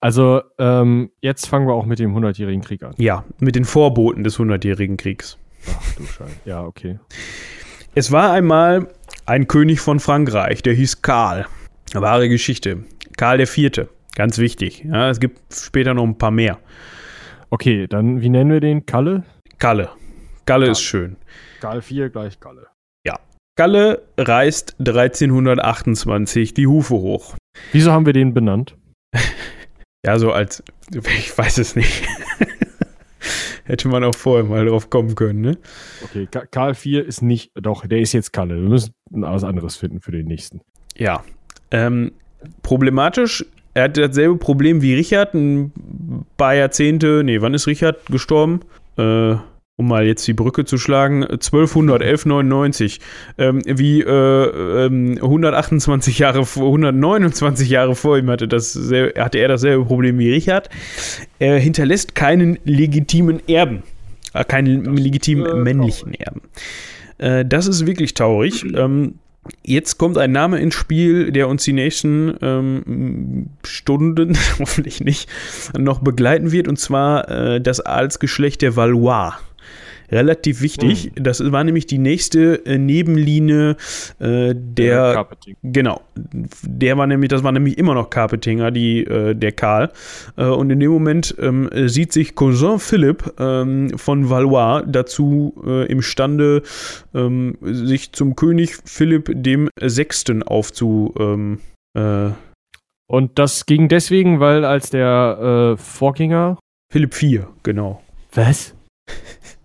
Also 0.00 0.40
ähm, 0.58 1.10
jetzt 1.20 1.48
fangen 1.48 1.68
wir 1.68 1.74
auch 1.74 1.84
mit 1.84 1.98
dem 1.98 2.16
100-jährigen 2.16 2.62
Krieg 2.62 2.82
an. 2.82 2.94
Ja, 2.96 3.26
mit 3.40 3.56
den 3.56 3.66
Vorboten 3.66 4.24
des 4.24 4.38
100-jährigen 4.38 4.96
Kriegs. 4.96 5.36
Ach 5.66 5.94
du 5.96 6.04
Scheiße. 6.06 6.32
Ja, 6.46 6.64
okay. 6.64 6.98
Es 7.94 8.10
war 8.10 8.32
einmal 8.32 8.88
ein 9.26 9.48
König 9.48 9.80
von 9.80 10.00
Frankreich, 10.00 10.62
der 10.62 10.72
hieß 10.72 11.02
Karl. 11.02 11.44
Wahre 11.94 12.28
Geschichte. 12.28 12.84
Karl 13.18 13.40
IV. 13.40 13.88
Ganz 14.14 14.38
wichtig. 14.38 14.84
Ja, 14.84 15.10
es 15.10 15.18
gibt 15.18 15.40
später 15.52 15.92
noch 15.92 16.04
ein 16.04 16.16
paar 16.16 16.30
mehr. 16.30 16.58
Okay, 17.50 17.86
dann 17.88 18.20
wie 18.20 18.28
nennen 18.28 18.50
wir 18.50 18.60
den? 18.60 18.86
Kalle? 18.86 19.24
Kalle. 19.58 19.90
Kalle 20.46 20.70
ist 20.70 20.80
schön. 20.80 21.16
Karl 21.60 21.78
IV 21.78 22.12
gleich 22.12 22.38
Kalle. 22.38 22.68
Ja. 23.04 23.18
Kalle 23.56 24.02
reißt 24.16 24.76
1328 24.78 26.54
die 26.54 26.68
Hufe 26.68 26.94
hoch. 26.94 27.36
Wieso 27.72 27.90
haben 27.90 28.06
wir 28.06 28.12
den 28.12 28.34
benannt? 28.34 28.76
ja, 30.06 30.16
so 30.18 30.30
als, 30.30 30.62
ich 30.92 31.36
weiß 31.36 31.58
es 31.58 31.74
nicht. 31.74 32.06
Hätte 33.64 33.88
man 33.88 34.04
auch 34.04 34.14
vorher 34.14 34.44
mal 34.44 34.64
drauf 34.64 34.90
kommen 34.90 35.16
können, 35.16 35.40
ne? 35.40 35.58
Okay, 36.04 36.28
Karl 36.50 36.72
IV 36.72 37.04
ist 37.04 37.20
nicht, 37.20 37.50
doch, 37.54 37.84
der 37.84 37.98
ist 37.98 38.12
jetzt 38.12 38.32
Kalle. 38.32 38.62
Wir 38.62 38.68
müssen 38.68 38.94
was 39.10 39.42
anderes 39.42 39.76
finden 39.76 40.00
für 40.00 40.12
den 40.12 40.26
nächsten. 40.26 40.60
Ja. 40.96 41.24
Ähm, 41.72 42.12
Problematisch 42.62 43.44
Er 43.74 43.84
hatte 43.84 44.08
dasselbe 44.08 44.36
Problem 44.36 44.82
wie 44.82 44.94
Richard, 44.94 45.34
ein 45.34 45.72
paar 46.36 46.54
Jahrzehnte, 46.54 47.22
nee, 47.24 47.40
wann 47.40 47.54
ist 47.54 47.66
Richard 47.66 48.06
gestorben? 48.06 48.60
Äh, 48.96 49.36
um 49.78 49.86
mal 49.86 50.04
jetzt 50.04 50.26
die 50.26 50.32
Brücke 50.32 50.64
zu 50.64 50.76
schlagen, 50.76 51.22
1200, 51.22 52.02
1199, 52.02 52.98
ähm, 53.38 53.62
wie 53.64 54.00
äh, 54.00 54.06
ähm, 54.86 55.18
128 55.22 56.18
Jahre, 56.18 56.40
129 56.40 57.68
Jahre 57.68 57.94
vor 57.94 58.18
ihm 58.18 58.28
hatte, 58.28 58.48
das, 58.48 58.74
hatte 58.74 59.38
er 59.38 59.46
dasselbe 59.46 59.84
Problem 59.84 60.18
wie 60.18 60.32
Richard. 60.32 60.68
Er 61.38 61.60
hinterlässt 61.60 62.16
keinen 62.16 62.58
legitimen 62.64 63.40
Erben, 63.48 63.84
äh, 64.34 64.42
keinen 64.42 64.96
legitimen 64.96 65.46
äh, 65.46 65.54
männlichen 65.54 66.12
Erben. 66.14 66.42
Äh, 67.18 67.44
das 67.44 67.68
ist 67.68 67.86
wirklich 67.86 68.14
traurig. 68.14 68.64
Ähm, 68.74 69.14
Jetzt 69.62 69.98
kommt 69.98 70.18
ein 70.18 70.32
Name 70.32 70.58
ins 70.60 70.74
Spiel, 70.74 71.32
der 71.32 71.48
uns 71.48 71.64
die 71.64 71.72
nächsten 71.72 72.34
ähm, 72.42 73.46
Stunden, 73.64 74.36
hoffentlich 74.58 75.00
nicht, 75.00 75.28
noch 75.76 76.00
begleiten 76.00 76.52
wird, 76.52 76.68
und 76.68 76.78
zwar 76.78 77.28
äh, 77.28 77.60
das 77.60 77.80
Adelsgeschlecht 77.80 78.62
der 78.62 78.76
Valois 78.76 79.32
relativ 80.10 80.60
wichtig. 80.62 81.12
Mhm. 81.14 81.22
Das 81.22 81.52
war 81.52 81.64
nämlich 81.64 81.86
die 81.86 81.98
nächste 81.98 82.64
äh, 82.66 82.78
Nebenlinie 82.78 83.76
äh, 84.18 84.54
der. 84.54 85.12
Carpeting. 85.14 85.56
Genau. 85.62 86.00
Der 86.62 86.96
war 86.96 87.06
nämlich, 87.06 87.28
das 87.28 87.42
war 87.42 87.52
nämlich 87.52 87.78
immer 87.78 87.94
noch 87.94 88.10
Carpetinger, 88.10 88.70
die, 88.70 89.04
äh, 89.04 89.34
der 89.34 89.52
Karl. 89.52 89.90
Äh, 90.36 90.46
und 90.46 90.70
in 90.70 90.80
dem 90.80 90.90
Moment 90.90 91.34
ähm, 91.38 91.68
sieht 91.86 92.12
sich 92.12 92.34
Cousin 92.34 92.78
Philipp 92.78 93.34
ähm, 93.38 93.96
von 93.96 94.30
Valois 94.30 94.82
dazu 94.86 95.54
äh, 95.66 95.86
imstande, 95.86 96.62
ähm, 97.14 97.56
sich 97.60 98.12
zum 98.12 98.36
König 98.36 98.76
Philipp 98.84 99.30
dem 99.34 99.68
Sechsten 99.80 100.42
aufzu. 100.42 101.14
Ähm, 101.18 101.60
äh, 101.94 102.30
und 103.10 103.38
das 103.38 103.64
ging 103.64 103.88
deswegen, 103.88 104.38
weil 104.38 104.66
als 104.66 104.90
der 104.90 105.76
Vorgänger. 105.78 106.58
Philipp 106.92 107.22
IV, 107.22 107.46
genau. 107.62 108.02
Was? 108.34 108.74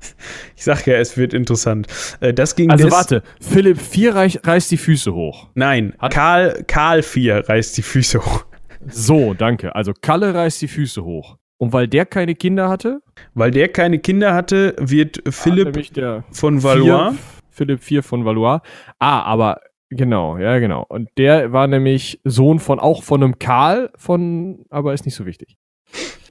Ich 0.56 0.64
sag 0.64 0.86
ja, 0.86 0.95
es 0.95 1.18
wird 1.18 1.34
interessant. 1.34 1.88
Äh, 2.20 2.34
das 2.34 2.56
ging 2.56 2.70
also 2.70 2.89
warte, 2.89 3.24
Philipp 3.41 3.82
4 3.82 4.16
reich, 4.16 4.39
reißt 4.43 4.72
die 4.72 4.78
Füße 4.78 5.14
hoch. 5.14 5.49
Nein, 5.56 5.93
Hat 5.99 6.14
Karl, 6.14 6.64
Karl 6.68 7.04
4 7.04 7.49
reißt 7.49 7.78
die 7.78 7.82
Füße 7.82 8.20
hoch. 8.26 8.45
So, 8.88 9.34
danke. 9.34 9.76
Also 9.76 9.93
Kalle 9.99 10.34
reißt 10.34 10.62
die 10.62 10.68
Füße 10.68 11.04
hoch. 11.04 11.38
Und 11.58 11.74
weil 11.74 11.88
der 11.88 12.06
keine 12.06 12.36
Kinder 12.36 12.70
hatte? 12.70 13.01
Weil 13.34 13.51
der 13.51 13.70
keine 13.70 13.99
Kinder 13.99 14.34
hatte, 14.34 14.76
wird 14.80 15.22
Philipp 15.30 15.78
ah, 15.97 16.24
von 16.32 16.62
Valois. 16.62 17.12
Vier, 17.12 17.20
Philipp 17.49 17.84
4 17.84 18.04
von 18.04 18.26
Valois. 18.26 18.60
Ah, 18.99 19.22
aber 19.22 19.62
genau, 19.89 20.38
ja, 20.38 20.60
genau. 20.60 20.86
Und 20.88 21.10
der 21.18 21.54
war 21.54 21.68
nämlich 21.68 22.20
Sohn 22.24 22.60
von 22.60 22.80
auch 22.80 23.04
von 23.04 23.24
einem 23.24 23.39
Karl 23.39 23.91
von, 23.95 24.66
aber 24.70 24.93
ist 24.93 25.06
nicht 25.06 25.16
so 25.16 25.26
wichtig. 25.26 25.56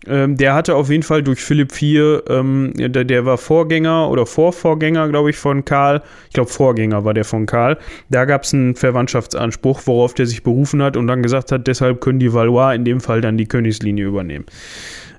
Ähm, 0.07 0.37
der 0.37 0.55
hatte 0.55 0.75
auf 0.75 0.91
jeden 0.91 1.03
Fall 1.05 1.23
durch 1.23 1.43
Philipp 1.45 1.71
IV, 1.81 2.23
ähm, 2.29 2.73
der, 2.77 3.05
der, 3.05 3.25
war 3.25 3.39
Vorgänger 3.39 4.11
oder 4.11 4.27
Vorvorgänger, 4.27 5.09
glaube 5.09 5.31
ich, 5.31 5.37
von 5.37 5.65
Karl. 5.65 6.03
Ich 6.27 6.35
glaube, 6.35 6.51
Vorgänger 6.51 7.05
war 7.05 7.15
der 7.15 7.25
von 7.25 7.47
Karl. 7.47 7.79
Da 8.09 8.25
gab 8.25 8.43
es 8.43 8.53
einen 8.53 8.75
Verwandtschaftsanspruch, 8.75 9.83
worauf 9.85 10.15
der 10.15 10.27
sich 10.27 10.43
berufen 10.43 10.83
hat 10.83 10.97
und 10.97 11.07
dann 11.07 11.23
gesagt 11.23 11.53
hat, 11.53 11.67
deshalb 11.69 12.01
können 12.01 12.19
die 12.19 12.33
Valois 12.33 12.75
in 12.75 12.85
dem 12.85 13.01
Fall 13.01 13.21
dann 13.21 13.39
die 13.39 13.47
Königslinie 13.47 14.07
übernehmen. 14.07 14.47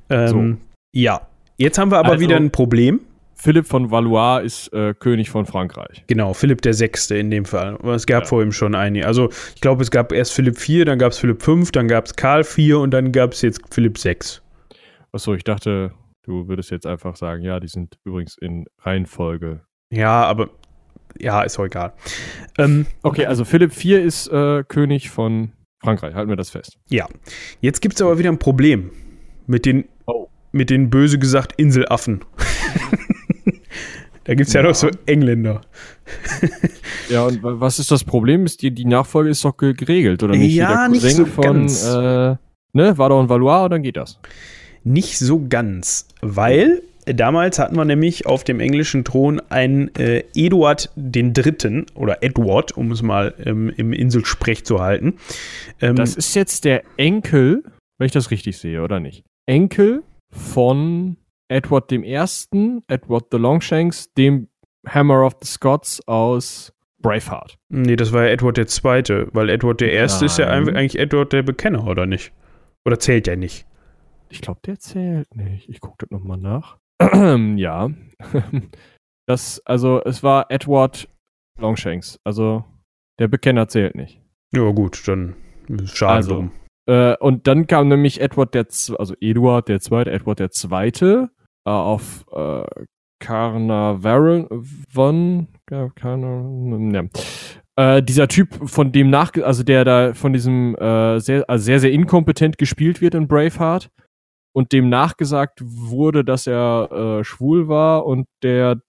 Ähm, 0.09 0.27
so. 0.27 0.55
Ja. 0.93 1.21
Jetzt 1.57 1.77
haben 1.77 1.91
wir 1.91 1.99
aber 1.99 2.09
also, 2.09 2.21
wieder 2.21 2.35
ein 2.35 2.51
Problem. 2.51 2.99
Philipp 3.43 3.67
von 3.67 3.91
Valois 3.91 4.39
ist 4.39 4.71
äh, 4.71 4.93
König 4.97 5.29
von 5.29 5.45
Frankreich. 5.45 6.05
Genau, 6.07 6.33
Philipp 6.33 6.61
der 6.61 6.73
Sechste 6.73 7.17
in 7.17 7.29
dem 7.29 7.43
Fall. 7.43 7.77
Es 7.87 8.05
gab 8.05 8.23
ja. 8.23 8.29
vor 8.29 8.41
ihm 8.41 8.53
schon 8.53 8.73
einige. 8.73 9.05
Also 9.05 9.31
ich 9.53 9.59
glaube, 9.59 9.83
es 9.83 9.91
gab 9.91 10.13
erst 10.13 10.31
Philipp 10.31 10.57
IV, 10.57 10.85
dann 10.85 10.97
gab 10.97 11.11
es 11.11 11.17
Philipp 11.17 11.43
V, 11.43 11.59
dann 11.73 11.89
gab 11.89 12.05
es 12.05 12.15
Karl 12.15 12.45
IV 12.45 12.77
und 12.77 12.91
dann 12.91 13.11
gab 13.11 13.33
es 13.33 13.41
jetzt 13.41 13.59
Philipp 13.69 14.01
VI. 14.01 14.15
Achso, 15.11 15.33
ich 15.33 15.43
dachte, 15.43 15.91
du 16.21 16.47
würdest 16.47 16.71
jetzt 16.71 16.85
einfach 16.85 17.17
sagen, 17.17 17.43
ja, 17.43 17.59
die 17.59 17.67
sind 17.67 17.97
übrigens 18.05 18.37
in 18.37 18.63
Reihenfolge. 18.79 19.59
Ja, 19.91 20.23
aber 20.23 20.49
ja, 21.19 21.41
ist 21.41 21.59
auch 21.59 21.65
egal. 21.65 21.91
Ähm, 22.57 22.85
okay, 23.01 23.25
also 23.25 23.43
Philipp 23.43 23.71
IV 23.71 24.05
ist 24.05 24.27
äh, 24.29 24.63
König 24.65 25.09
von 25.09 25.51
Frankreich, 25.81 26.15
halten 26.15 26.29
wir 26.29 26.37
das 26.37 26.51
fest. 26.51 26.77
Ja. 26.89 27.09
Jetzt 27.59 27.81
gibt 27.81 27.95
es 27.95 28.01
aber 28.01 28.17
wieder 28.17 28.31
ein 28.31 28.39
Problem 28.39 28.91
mit 29.47 29.65
den, 29.65 29.83
oh. 30.05 30.29
mit 30.53 30.69
den 30.69 30.89
böse 30.89 31.19
gesagt 31.19 31.55
Inselaffen. 31.57 32.23
da 34.23 34.35
gibt 34.35 34.47
es 34.47 34.53
ja. 34.53 34.61
ja 34.61 34.67
noch 34.67 34.75
so 34.75 34.89
Engländer. 35.05 35.61
ja, 37.09 37.25
und 37.25 37.39
was 37.41 37.79
ist 37.79 37.91
das 37.91 38.03
Problem? 38.03 38.45
Ist 38.45 38.61
die, 38.61 38.71
die 38.71 38.85
Nachfolge 38.85 39.29
ist 39.29 39.43
doch 39.43 39.57
geregelt, 39.57 40.23
oder 40.23 40.35
nicht? 40.35 40.55
Ja, 40.55 40.87
nicht 40.87 41.01
so 41.01 41.25
von, 41.25 41.43
ganz. 41.43 41.85
Äh, 41.85 42.35
ne, 42.73 42.97
war 42.97 43.09
doch 43.09 43.21
ein 43.21 43.29
Valois 43.29 43.65
und 43.65 43.71
dann 43.71 43.83
geht 43.83 43.97
das. 43.97 44.19
Nicht 44.83 45.17
so 45.17 45.45
ganz, 45.47 46.07
weil 46.21 46.81
damals 47.05 47.59
hatten 47.59 47.75
wir 47.75 47.85
nämlich 47.85 48.25
auf 48.25 48.43
dem 48.43 48.59
englischen 48.59 49.03
Thron 49.03 49.41
einen 49.49 49.93
äh, 49.95 50.23
Eduard 50.35 50.89
III. 50.95 51.85
oder 51.95 52.23
Edward, 52.23 52.77
um 52.77 52.91
es 52.91 53.01
mal 53.01 53.33
ähm, 53.45 53.71
im 53.75 53.93
Inselsprech 53.93 54.65
zu 54.65 54.79
halten. 54.79 55.15
Ähm, 55.81 55.95
das 55.95 56.15
ist 56.15 56.35
jetzt 56.35 56.65
der 56.65 56.83
Enkel, 56.97 57.63
wenn 57.97 58.05
ich 58.05 58.11
das 58.11 58.31
richtig 58.31 58.57
sehe, 58.57 58.81
oder 58.81 58.99
nicht? 58.99 59.23
Enkel 59.45 60.03
von 60.31 61.17
Edward 61.49 61.91
I., 61.91 62.15
Edward 62.87 63.25
the 63.31 63.37
Longshanks, 63.37 64.13
dem 64.13 64.47
Hammer 64.87 65.25
of 65.25 65.35
the 65.41 65.47
Scots 65.47 66.05
aus 66.07 66.73
Braveheart. 67.01 67.57
Nee, 67.69 67.95
das 67.95 68.13
war 68.13 68.23
ja 68.23 68.29
Edward 68.29 68.57
II., 68.57 69.27
weil 69.33 69.49
Edward 69.49 69.81
I. 69.81 69.85
Nein. 69.87 70.05
ist 70.05 70.37
ja 70.37 70.47
eigentlich 70.47 70.97
Edward 70.97 71.33
der 71.33 71.43
Bekenner, 71.43 71.85
oder 71.85 72.05
nicht? 72.05 72.33
Oder 72.85 72.99
zählt 72.99 73.27
der 73.27 73.37
nicht? 73.37 73.67
Ich 74.29 74.41
glaube, 74.41 74.61
der 74.65 74.79
zählt 74.79 75.35
nicht. 75.35 75.69
Ich 75.69 75.79
gucke 75.79 75.97
das 75.99 76.09
nochmal 76.09 76.37
nach. 76.37 76.77
ja. 77.57 77.91
das, 79.27 79.61
also, 79.65 80.01
es 80.03 80.23
war 80.23 80.49
Edward 80.49 81.07
Longshanks. 81.59 82.19
Also, 82.23 82.63
der 83.19 83.27
Bekenner 83.27 83.67
zählt 83.67 83.95
nicht. 83.95 84.21
Ja, 84.55 84.71
gut, 84.71 85.07
dann 85.07 85.35
schade 85.85 86.13
also, 86.13 86.33
drum. 86.35 86.51
Äh, 86.85 87.15
und 87.17 87.47
dann 87.47 87.67
kam 87.67 87.87
nämlich 87.87 88.21
Edward 88.21 88.53
der, 88.53 88.67
also 88.97 89.15
Eduard 89.19 89.69
der 89.69 89.79
Zweite, 89.79 90.11
Edward 90.11 90.39
der 90.39 90.51
Zweite 90.51 91.29
äh, 91.65 91.69
auf 91.69 92.25
äh, 92.31 92.63
Carnarvon, 93.19 93.97
Carnar, 95.65 97.09
äh, 97.77 98.03
dieser 98.03 98.27
Typ, 98.27 98.69
von 98.69 98.91
dem 98.91 99.09
nach, 99.09 99.31
also 99.41 99.63
der 99.63 99.85
da 99.85 100.13
von 100.13 100.33
diesem 100.33 100.75
äh, 100.75 101.19
sehr, 101.19 101.49
also 101.49 101.63
sehr, 101.63 101.79
sehr 101.79 101.91
inkompetent 101.91 102.57
gespielt 102.57 103.01
wird 103.01 103.15
in 103.15 103.27
Braveheart, 103.27 103.89
und 104.53 104.71
dem 104.71 104.89
nachgesagt 104.89 105.59
wurde, 105.63 106.23
dass 106.23 106.47
er 106.47 106.91
äh, 107.19 107.23
schwul 107.23 107.67
war 107.67 108.05
und 108.05 108.27
der, 108.43 108.81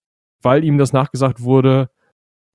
weil 0.43 0.63
ihm 0.63 0.79
das 0.79 0.93
nachgesagt 0.93 1.43
wurde, 1.43 1.89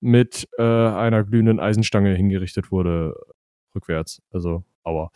mit 0.01 0.47
äh, 0.57 0.63
einer 0.63 1.23
glühenden 1.23 1.59
Eisenstange 1.59 2.13
hingerichtet 2.13 2.71
wurde, 2.71 3.15
rückwärts. 3.75 4.21
Also, 4.31 4.63
aua. 4.89 5.11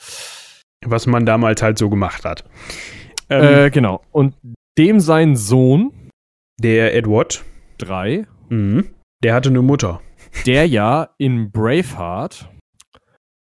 Was 0.86 1.08
man 1.08 1.26
damals 1.26 1.62
halt 1.62 1.78
so 1.78 1.90
gemacht 1.90 2.26
hat. 2.26 2.44
Ähm, 3.30 3.66
äh, 3.66 3.70
genau. 3.70 4.02
Und 4.12 4.36
dem 4.78 5.00
sein 5.00 5.36
Sohn, 5.36 5.92
der 6.60 6.96
Edward, 6.96 7.44
drei, 7.78 8.26
mhm. 8.50 8.94
der 9.24 9.34
hatte 9.34 9.50
eine 9.50 9.62
Mutter. 9.62 10.02
Der 10.46 10.68
ja 10.68 11.10
in 11.18 11.52
Braveheart 11.52 12.50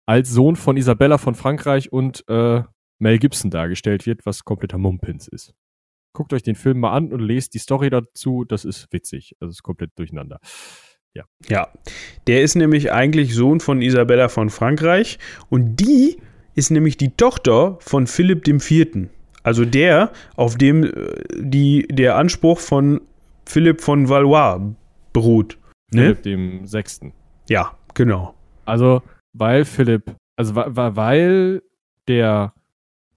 als 0.08 0.32
Sohn 0.32 0.56
von 0.56 0.76
Isabella 0.76 1.20
von 1.20 1.36
Frankreich 1.36 1.94
und 1.94 2.28
äh, 2.28 2.64
Mel 3.00 3.20
Gibson 3.20 3.52
dargestellt 3.52 4.06
wird, 4.06 4.26
was 4.26 4.44
kompletter 4.44 4.78
Mumpins 4.78 5.28
ist. 5.28 5.54
Guckt 6.14 6.34
euch 6.34 6.42
den 6.42 6.56
Film 6.56 6.80
mal 6.80 6.94
an 6.94 7.14
und 7.14 7.20
lest 7.20 7.54
die 7.54 7.60
Story 7.60 7.90
dazu. 7.90 8.44
Das 8.44 8.66
ist 8.66 8.88
witzig. 8.92 9.36
Also 9.40 9.52
ist 9.52 9.64
komplett 9.64 9.92
durcheinander. 9.98 10.40
Ja. 11.16 11.26
Ja. 11.48 11.68
Der 12.28 12.42
ist 12.44 12.56
nämlich 12.56 12.92
eigentlich 12.92 13.34
Sohn 13.34 13.60
von 13.60 13.82
Isabella 13.82 14.30
von 14.30 14.50
Frankreich 14.50 15.20
und 15.50 15.78
die 15.78 16.18
ist 16.56 16.72
nämlich 16.72 16.98
die 16.98 17.12
Tochter 17.16 17.78
von 17.80 18.08
Philipp 18.08 18.48
IV. 18.48 19.10
Also 19.44 19.66
der, 19.66 20.12
auf 20.36 20.58
dem 20.58 20.84
äh, 20.84 20.92
die, 21.38 21.88
der 21.88 22.18
Anspruch 22.18 22.60
von 22.60 23.02
Philipp 23.46 23.82
von 23.82 24.10
Valois 24.10 24.76
beruht. 25.14 25.58
Ne? 25.92 26.02
Philipp 26.02 26.24
dem 26.24 26.68
Sechsten. 26.68 27.14
Ja, 27.48 27.78
genau. 27.94 28.36
Also, 28.66 29.02
weil 29.34 29.66
Philipp, 29.66 30.16
also 30.36 30.56
weil 30.56 31.64
der 32.08 32.54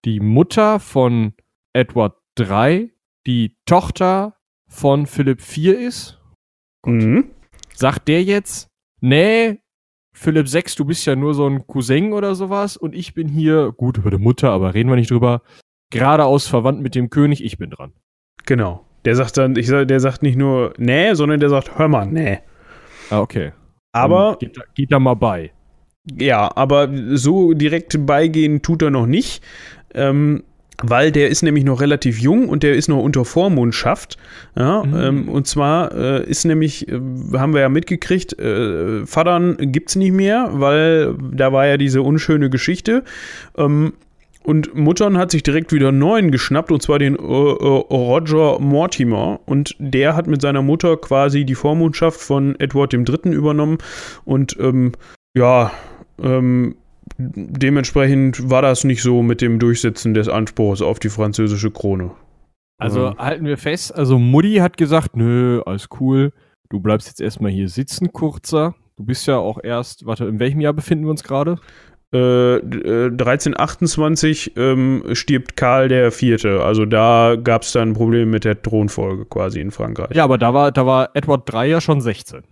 die 0.05 0.21
Mutter 0.21 0.81
von 0.81 1.35
Edward 1.75 2.17
III 2.39 2.93
die 3.27 3.57
Tochter 3.67 4.37
von 4.69 5.07
Philipp 5.07 5.41
IV 5.41 5.79
ist. 5.79 6.21
Mhm. 6.87 7.31
Sagt 7.75 8.09
der 8.09 8.23
jetzt, 8.23 8.69
nee, 9.01 9.59
Philipp 10.15 10.53
VI, 10.53 10.65
du 10.77 10.85
bist 10.85 11.07
ja 11.07 11.17
nur 11.17 11.35
so 11.35 11.47
ein 11.47 11.67
Cousin 11.67 12.13
oder 12.13 12.35
sowas 12.35 12.77
und 12.77 12.95
ich 12.95 13.15
bin 13.15 13.29
hier, 13.29 13.73
gut, 13.73 14.03
hörte 14.05 14.19
Mutter, 14.19 14.51
aber 14.51 14.75
reden 14.75 14.91
wir 14.91 14.97
nicht 14.97 15.11
drüber, 15.11 15.43
geradeaus 15.91 16.47
verwandt 16.47 16.81
mit 16.81 16.95
dem 16.95 17.11
König, 17.11 17.43
ich 17.43 17.59
bin 17.59 17.71
dran. 17.71 17.93
Genau. 18.47 18.85
Der 19.05 19.17
sagt 19.17 19.37
dann, 19.37 19.57
ich 19.57 19.67
der 19.67 20.01
sagt 20.01 20.23
nicht 20.23 20.37
nur 20.37 20.75
nee, 20.79 21.15
sondern 21.15 21.41
der 21.41 21.49
sagt, 21.49 21.79
hör 21.79 21.89
mal, 21.89 22.07
nee. 22.07 22.39
Ah, 23.11 23.21
okay. 23.21 23.53
Aber. 23.93 24.37
Geht, 24.39 24.59
geht 24.75 24.93
da 24.93 24.99
mal 24.99 25.15
bei. 25.15 25.53
Ja, 26.19 26.51
aber 26.57 26.89
so 27.17 27.53
direkt 27.53 28.07
beigehen 28.07 28.63
tut 28.63 28.83
er 28.83 28.91
noch 28.91 29.07
nicht. 29.07 29.43
Ähm, 29.95 30.45
weil 30.83 31.13
der 31.13 31.29
ist 31.29 31.43
nämlich 31.43 31.65
noch 31.65 31.81
relativ 31.81 32.19
jung 32.19 32.49
und 32.49 32.63
der 32.63 32.75
ist 32.75 32.89
noch 32.89 33.03
unter 33.03 33.25
Vormundschaft. 33.25 34.19
Ja, 34.57 34.83
mhm. 34.83 34.97
ähm, 34.97 35.29
und 35.29 35.47
zwar 35.47 35.93
äh, 35.95 36.25
ist 36.29 36.45
nämlich, 36.45 36.89
äh, 36.89 37.01
haben 37.35 37.55
wir 37.55 37.61
ja 37.61 37.69
mitgekriegt, 37.69 38.39
äh, 38.39 39.07
Vatern 39.07 39.57
gibt 39.59 39.91
es 39.91 39.97
nicht 39.97 40.13
mehr, 40.13 40.51
weil 40.53 41.15
da 41.33 41.53
war 41.53 41.67
ja 41.67 41.77
diese 41.77 42.03
unschöne 42.03 42.51
Geschichte. 42.51 43.05
Ähm, 43.57 43.93
und 44.45 44.75
Muttern 44.75 45.19
hat 45.19 45.31
sich 45.31 45.43
direkt 45.43 45.73
wieder 45.73 45.89
einen 45.89 45.99
neuen 45.99 46.31
geschnappt, 46.31 46.73
und 46.73 46.83
zwar 46.83 46.99
den 46.99 47.15
äh, 47.15 47.19
äh, 47.19 47.23
Roger 47.23 48.59
Mortimer. 48.59 49.41
Und 49.47 49.77
der 49.79 50.17
hat 50.17 50.27
mit 50.27 50.43
seiner 50.43 50.63
Mutter 50.63 50.97
quasi 50.97 51.45
die 51.45 51.55
Vormundschaft 51.55 52.21
von 52.21 52.59
Edward 52.59 52.93
III. 52.93 53.33
übernommen. 53.33 53.79
Und 54.25 54.57
ähm, 54.59 54.93
ja, 55.35 55.71
ähm, 56.21 56.75
dementsprechend 57.35 58.51
war 58.51 58.63
das 58.63 58.85
nicht 58.85 59.03
so 59.03 59.23
mit 59.23 59.41
dem 59.41 59.59
Durchsetzen 59.59 60.15
des 60.15 60.29
Anspruchs 60.29 60.83
auf 60.83 60.99
die 60.99 61.09
französische 61.09 61.71
Krone. 61.71 62.13
Also 62.79 63.07
ja. 63.07 63.19
halten 63.19 63.45
wir 63.45 63.59
fest, 63.59 63.95
also 63.95 64.19
Mutti 64.19 64.57
hat 64.57 64.77
gesagt, 64.77 65.17
nö, 65.17 65.63
alles 65.67 65.89
cool, 66.01 66.33
du 66.69 66.81
bleibst 66.81 67.09
jetzt 67.09 67.21
erstmal 67.21 67.53
hier 67.53 67.69
sitzen, 67.69 68.13
kurzer. 68.13 68.75
Du 68.97 69.05
bist 69.05 69.27
ja 69.27 69.39
auch 69.39 69.59
erst, 69.63 70.05
warte, 70.05 70.27
in 70.27 70.39
welchem 70.39 70.61
Jahr 70.61 70.73
befinden 70.73 71.05
wir 71.05 71.11
uns 71.11 71.23
gerade? 71.23 71.59
Äh, 72.15 72.57
1328 72.57 74.57
äh, 74.57 74.61
ähm, 74.61 75.03
stirbt 75.13 75.57
Karl 75.57 75.89
der 75.89 76.13
Vierte. 76.13 76.63
Also 76.63 76.85
da 76.85 77.37
gab 77.43 77.63
es 77.63 77.73
dann 77.73 77.95
Probleme 77.95 78.27
mit 78.27 78.45
der 78.45 78.61
Thronfolge 78.61 79.25
quasi 79.25 79.61
in 79.61 79.71
Frankreich. 79.71 80.15
Ja, 80.15 80.25
aber 80.25 80.37
da 80.37 80.53
war, 80.53 80.73
da 80.73 80.85
war 80.85 81.11
Edward 81.15 81.51
III 81.53 81.71
ja 81.71 81.81
schon 81.81 82.03
16. 82.03 82.43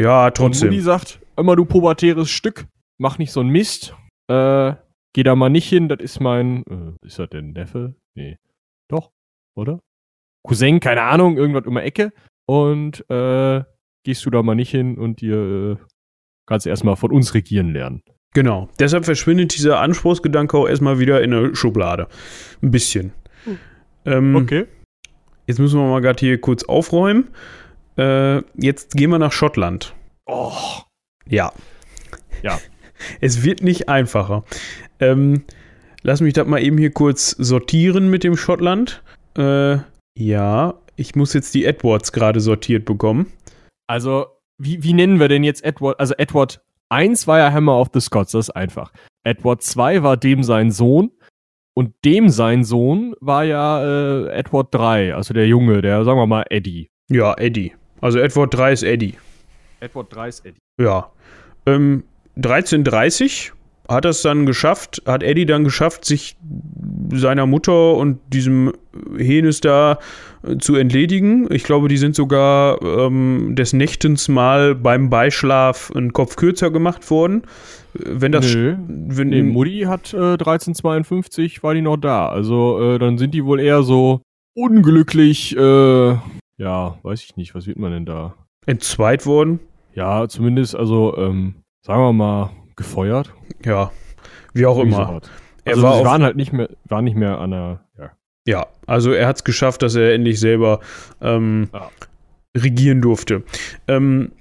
Ja, 0.00 0.30
trotzdem. 0.30 0.68
Und 0.68 0.74
Mutti 0.74 0.82
sagt, 0.82 1.20
immer 1.36 1.54
du 1.54 1.64
pubertäres 1.64 2.30
Stück, 2.30 2.66
mach 2.98 3.18
nicht 3.18 3.30
so 3.30 3.40
einen 3.40 3.50
Mist. 3.50 3.94
Äh, 4.28 4.74
geh 5.12 5.22
da 5.22 5.34
mal 5.34 5.50
nicht 5.50 5.68
hin, 5.68 5.88
das 5.88 6.00
ist 6.00 6.20
mein, 6.20 6.64
äh, 6.66 7.06
ist 7.06 7.18
das 7.18 7.30
denn 7.30 7.52
Neffe? 7.52 7.94
Nee. 8.14 8.38
Doch, 8.88 9.12
oder? 9.56 9.80
Cousin, 10.46 10.80
keine 10.80 11.02
Ahnung, 11.02 11.36
irgendwas 11.36 11.66
um 11.66 11.74
die 11.74 11.80
Ecke. 11.80 12.12
Und 12.48 13.08
äh, 13.10 13.64
gehst 14.04 14.24
du 14.24 14.30
da 14.30 14.42
mal 14.42 14.54
nicht 14.54 14.70
hin 14.70 14.98
und 14.98 15.20
dir 15.20 15.36
äh, 15.36 15.76
kannst 16.46 16.66
erstmal 16.66 16.96
von 16.96 17.10
uns 17.10 17.34
regieren 17.34 17.72
lernen. 17.72 18.02
Genau. 18.34 18.68
Deshalb 18.78 19.04
verschwindet 19.04 19.56
dieser 19.56 19.80
Anspruchsgedanke 19.80 20.56
auch 20.56 20.68
erstmal 20.68 20.98
wieder 20.98 21.22
in 21.22 21.30
der 21.32 21.54
Schublade. 21.54 22.06
Ein 22.62 22.70
bisschen. 22.70 23.12
Hm. 23.44 23.58
Ähm, 24.04 24.36
okay. 24.36 24.66
Jetzt 25.46 25.58
müssen 25.58 25.80
wir 25.80 25.88
mal 25.88 26.00
gerade 26.00 26.20
hier 26.20 26.40
kurz 26.40 26.64
aufräumen. 26.64 27.28
Äh, 27.96 28.42
jetzt 28.54 28.92
gehen 28.92 29.10
wir 29.10 29.18
nach 29.18 29.32
Schottland. 29.32 29.94
Oh. 30.26 30.52
Ja. 31.26 31.52
Ja. 32.42 32.58
Es 33.20 33.42
wird 33.44 33.62
nicht 33.62 33.88
einfacher. 33.88 34.44
Ähm, 35.00 35.44
lass 36.02 36.20
mich 36.20 36.32
das 36.32 36.46
mal 36.46 36.62
eben 36.62 36.78
hier 36.78 36.90
kurz 36.90 37.30
sortieren 37.30 38.10
mit 38.10 38.24
dem 38.24 38.36
Schottland. 38.36 39.02
Äh, 39.36 39.78
ja, 40.18 40.74
ich 40.96 41.14
muss 41.14 41.34
jetzt 41.34 41.54
die 41.54 41.64
Edwards 41.64 42.12
gerade 42.12 42.40
sortiert 42.40 42.84
bekommen. 42.84 43.32
Also, 43.86 44.26
wie, 44.58 44.82
wie 44.82 44.94
nennen 44.94 45.20
wir 45.20 45.28
denn 45.28 45.44
jetzt 45.44 45.64
Edward? 45.64 46.00
Also, 46.00 46.14
Edward 46.16 46.60
1 46.88 47.26
war 47.26 47.38
ja 47.38 47.52
Hammer 47.52 47.78
of 47.78 47.88
the 47.92 48.00
Scots, 48.00 48.32
das 48.32 48.48
ist 48.48 48.56
einfach. 48.56 48.92
Edward 49.24 49.62
2 49.62 50.02
war 50.02 50.16
dem 50.16 50.42
sein 50.42 50.70
Sohn. 50.70 51.10
Und 51.74 51.92
dem 52.06 52.30
sein 52.30 52.64
Sohn 52.64 53.14
war 53.20 53.44
ja 53.44 53.84
äh, 53.84 54.28
Edward 54.30 54.74
3, 54.74 55.14
also 55.14 55.34
der 55.34 55.46
Junge, 55.46 55.82
der, 55.82 56.04
sagen 56.06 56.18
wir 56.18 56.26
mal, 56.26 56.44
Eddie. 56.48 56.88
Ja, 57.10 57.34
Eddie. 57.34 57.74
Also 58.00 58.18
Edward 58.18 58.54
3 58.54 58.72
ist 58.72 58.82
Eddie. 58.82 59.14
Edward 59.80 60.14
3 60.14 60.28
ist 60.28 60.46
Eddie. 60.46 60.58
Ja. 60.80 61.10
Ähm, 61.66 62.04
1330 62.36 63.52
hat 63.88 64.04
es 64.04 64.22
dann 64.22 64.46
geschafft, 64.46 65.02
hat 65.06 65.22
Eddie 65.22 65.46
dann 65.46 65.64
geschafft, 65.64 66.04
sich 66.04 66.36
seiner 67.12 67.46
Mutter 67.46 67.94
und 67.94 68.18
diesem 68.32 68.72
Henes 69.16 69.60
da 69.60 69.98
äh, 70.42 70.56
zu 70.58 70.74
entledigen. 70.74 71.46
Ich 71.50 71.62
glaube, 71.62 71.88
die 71.88 71.96
sind 71.96 72.16
sogar 72.16 72.82
ähm, 72.82 73.54
des 73.54 73.72
Nächtens 73.72 74.28
mal 74.28 74.74
beim 74.74 75.08
Beischlaf 75.08 75.92
einen 75.94 76.12
Kopf 76.12 76.36
kürzer 76.36 76.70
gemacht 76.70 77.10
worden. 77.10 77.42
Wenn 77.94 78.32
das. 78.32 78.52
Nö. 78.52 78.76
Wenn, 78.88 79.28
nee, 79.28 79.42
Mutti 79.42 79.82
hat 79.82 80.12
äh, 80.12 80.32
1352 80.32 81.62
war 81.62 81.74
die 81.74 81.82
noch 81.82 81.96
da. 81.96 82.28
Also 82.28 82.94
äh, 82.94 82.98
dann 82.98 83.18
sind 83.18 83.34
die 83.34 83.44
wohl 83.44 83.60
eher 83.60 83.82
so 83.82 84.20
unglücklich. 84.54 85.56
Äh, 85.56 86.16
ja, 86.58 86.98
weiß 87.02 87.22
ich 87.22 87.36
nicht. 87.36 87.54
Was 87.54 87.66
wird 87.66 87.78
man 87.78 87.92
denn 87.92 88.04
da? 88.04 88.34
Entzweit 88.66 89.26
worden? 89.26 89.60
Ja, 89.94 90.28
zumindest 90.28 90.74
also. 90.74 91.16
Ähm, 91.16 91.54
sagen 91.86 92.02
wir 92.02 92.12
mal, 92.12 92.50
gefeuert. 92.74 93.32
Ja, 93.64 93.92
wie 94.52 94.66
auch 94.66 94.78
immer. 94.78 95.20
Er 95.64 95.74
also 95.74 95.84
war 95.84 96.04
waren 96.04 96.22
halt 96.24 96.36
nicht 96.36 96.52
mehr, 96.52 96.68
war 96.84 97.00
nicht 97.00 97.16
mehr 97.16 97.38
an 97.38 97.52
der, 97.52 97.80
ja. 97.96 98.10
Ja, 98.44 98.66
also 98.86 99.12
er 99.12 99.28
hat 99.28 99.36
es 99.36 99.44
geschafft, 99.44 99.82
dass 99.82 99.94
er 99.94 100.12
endlich 100.12 100.40
selber 100.40 100.80
ähm, 101.20 101.68
ja. 101.72 101.90
regieren 102.56 103.02
durfte. 103.02 103.44
Ähm, 103.86 104.32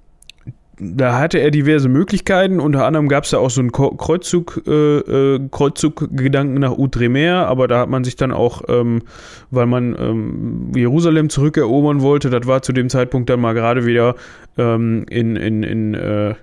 da 0.80 1.20
hatte 1.20 1.38
er 1.38 1.52
diverse 1.52 1.88
Möglichkeiten. 1.88 2.60
Unter 2.60 2.86
anderem 2.86 3.08
gab 3.08 3.24
es 3.24 3.30
da 3.30 3.38
auch 3.38 3.50
so 3.50 3.62
einen 3.62 3.72
Kreuzzug, 3.72 4.64
äh, 4.68 4.98
äh, 4.98 5.40
Kreuzzuggedanken 5.50 6.60
nach 6.60 6.72
Outremer, 6.72 7.48
aber 7.48 7.68
da 7.68 7.80
hat 7.80 7.90
man 7.90 8.04
sich 8.04 8.16
dann 8.16 8.32
auch, 8.32 8.64
ähm, 8.68 9.04
weil 9.52 9.68
man 9.68 9.96
ähm, 9.98 10.72
Jerusalem 10.76 11.30
zurückerobern 11.30 12.02
wollte, 12.02 12.30
das 12.30 12.48
war 12.48 12.64
zu 12.64 12.74
dem 12.74 12.90
Zeitpunkt 12.90 13.30
dann 13.30 13.40
mal 13.40 13.54
gerade 13.54 13.86
wieder 13.86 14.16
ähm, 14.58 15.06
in, 15.10 15.36
in, 15.36 15.64
in 15.64 15.94
äh, 15.94 16.36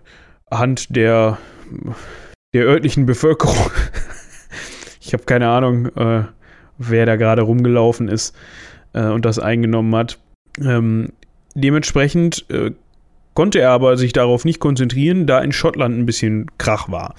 Hand 0.58 0.94
der, 0.94 1.38
der 2.54 2.64
örtlichen 2.64 3.06
Bevölkerung. 3.06 3.70
ich 5.00 5.12
habe 5.12 5.24
keine 5.24 5.48
Ahnung, 5.48 5.86
äh, 5.96 6.24
wer 6.78 7.06
da 7.06 7.16
gerade 7.16 7.42
rumgelaufen 7.42 8.08
ist 8.08 8.36
äh, 8.92 9.06
und 9.06 9.24
das 9.24 9.38
eingenommen 9.38 9.94
hat. 9.94 10.18
Ähm, 10.60 11.12
dementsprechend 11.54 12.44
äh, 12.50 12.72
konnte 13.34 13.60
er 13.60 13.70
aber 13.70 13.96
sich 13.96 14.12
darauf 14.12 14.44
nicht 14.44 14.60
konzentrieren, 14.60 15.26
da 15.26 15.40
in 15.40 15.52
Schottland 15.52 15.98
ein 15.98 16.06
bisschen 16.06 16.50
Krach 16.58 16.90
war. 16.90 17.14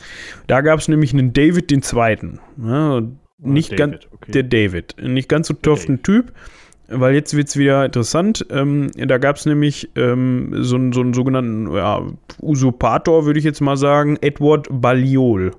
Da 0.48 0.62
gab 0.62 0.80
es 0.80 0.88
nämlich 0.88 1.14
einen 1.14 1.34
David 1.34 1.72
II. 1.72 2.40
Ja, 2.64 3.02
nicht 3.40 3.72
David, 3.72 3.78
ganz, 3.78 3.96
okay. 4.12 4.32
der 4.32 4.44
David, 4.44 4.96
nicht 5.02 5.30
ganz 5.30 5.48
so 5.48 5.54
toften 5.54 6.04
Typ, 6.04 6.32
weil 6.88 7.14
jetzt 7.14 7.36
wird 7.36 7.48
es 7.48 7.58
wieder 7.58 7.86
interessant. 7.86 8.46
Ähm, 8.50 8.92
da 8.96 9.18
gab 9.18 9.38
es 9.38 9.46
nämlich 9.46 9.90
ähm, 9.96 10.52
so, 10.64 10.78
so, 10.92 11.02
einen 11.02 11.14
sogenannten 11.14 11.74
ja, 11.74 12.02
Usurpator, 12.42 13.26
würde 13.26 13.40
ich 13.40 13.46
jetzt 13.46 13.62
mal 13.62 13.78
sagen, 13.78 14.18
Edward 14.22 14.68
Balliol. 14.70 15.52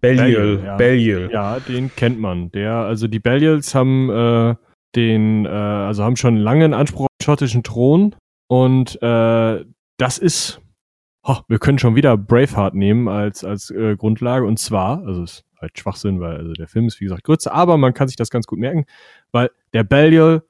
Balliol, 0.00 0.62
ja. 0.64 0.76
Balliol. 0.76 1.30
Ja, 1.32 1.60
den 1.60 1.94
kennt 1.94 2.18
man. 2.18 2.50
Der, 2.52 2.74
also 2.74 3.06
die 3.06 3.20
Balliols 3.20 3.74
haben 3.74 4.10
äh, 4.10 4.54
den, 4.96 5.46
äh, 5.46 5.48
also 5.48 6.02
haben 6.02 6.16
schon 6.16 6.36
lange 6.36 6.64
einen 6.64 6.74
Anspruch 6.74 7.02
auf 7.02 7.18
den 7.20 7.24
schottischen 7.24 7.62
Thron 7.62 8.16
und 8.48 9.00
äh, 9.00 9.64
das 9.98 10.18
ist, 10.18 10.60
oh, 11.22 11.36
wir 11.48 11.58
können 11.58 11.78
schon 11.78 11.94
wieder 11.94 12.16
Braveheart 12.16 12.74
nehmen 12.74 13.08
als, 13.08 13.44
als 13.44 13.70
äh, 13.70 13.96
Grundlage 13.96 14.44
und 14.44 14.58
zwar, 14.58 15.04
also 15.06 15.22
es 15.22 15.32
ist 15.32 15.44
halt 15.60 15.78
Schwachsinn, 15.78 16.20
weil 16.20 16.36
also 16.36 16.52
der 16.52 16.66
Film 16.66 16.86
ist 16.86 17.00
wie 17.00 17.04
gesagt 17.04 17.22
größer, 17.22 17.54
aber 17.54 17.78
man 17.78 17.94
kann 17.94 18.08
sich 18.08 18.16
das 18.16 18.30
ganz 18.30 18.46
gut 18.46 18.58
merken, 18.58 18.84
weil 19.30 19.50
der 19.72 19.84
Balliol 19.84 20.42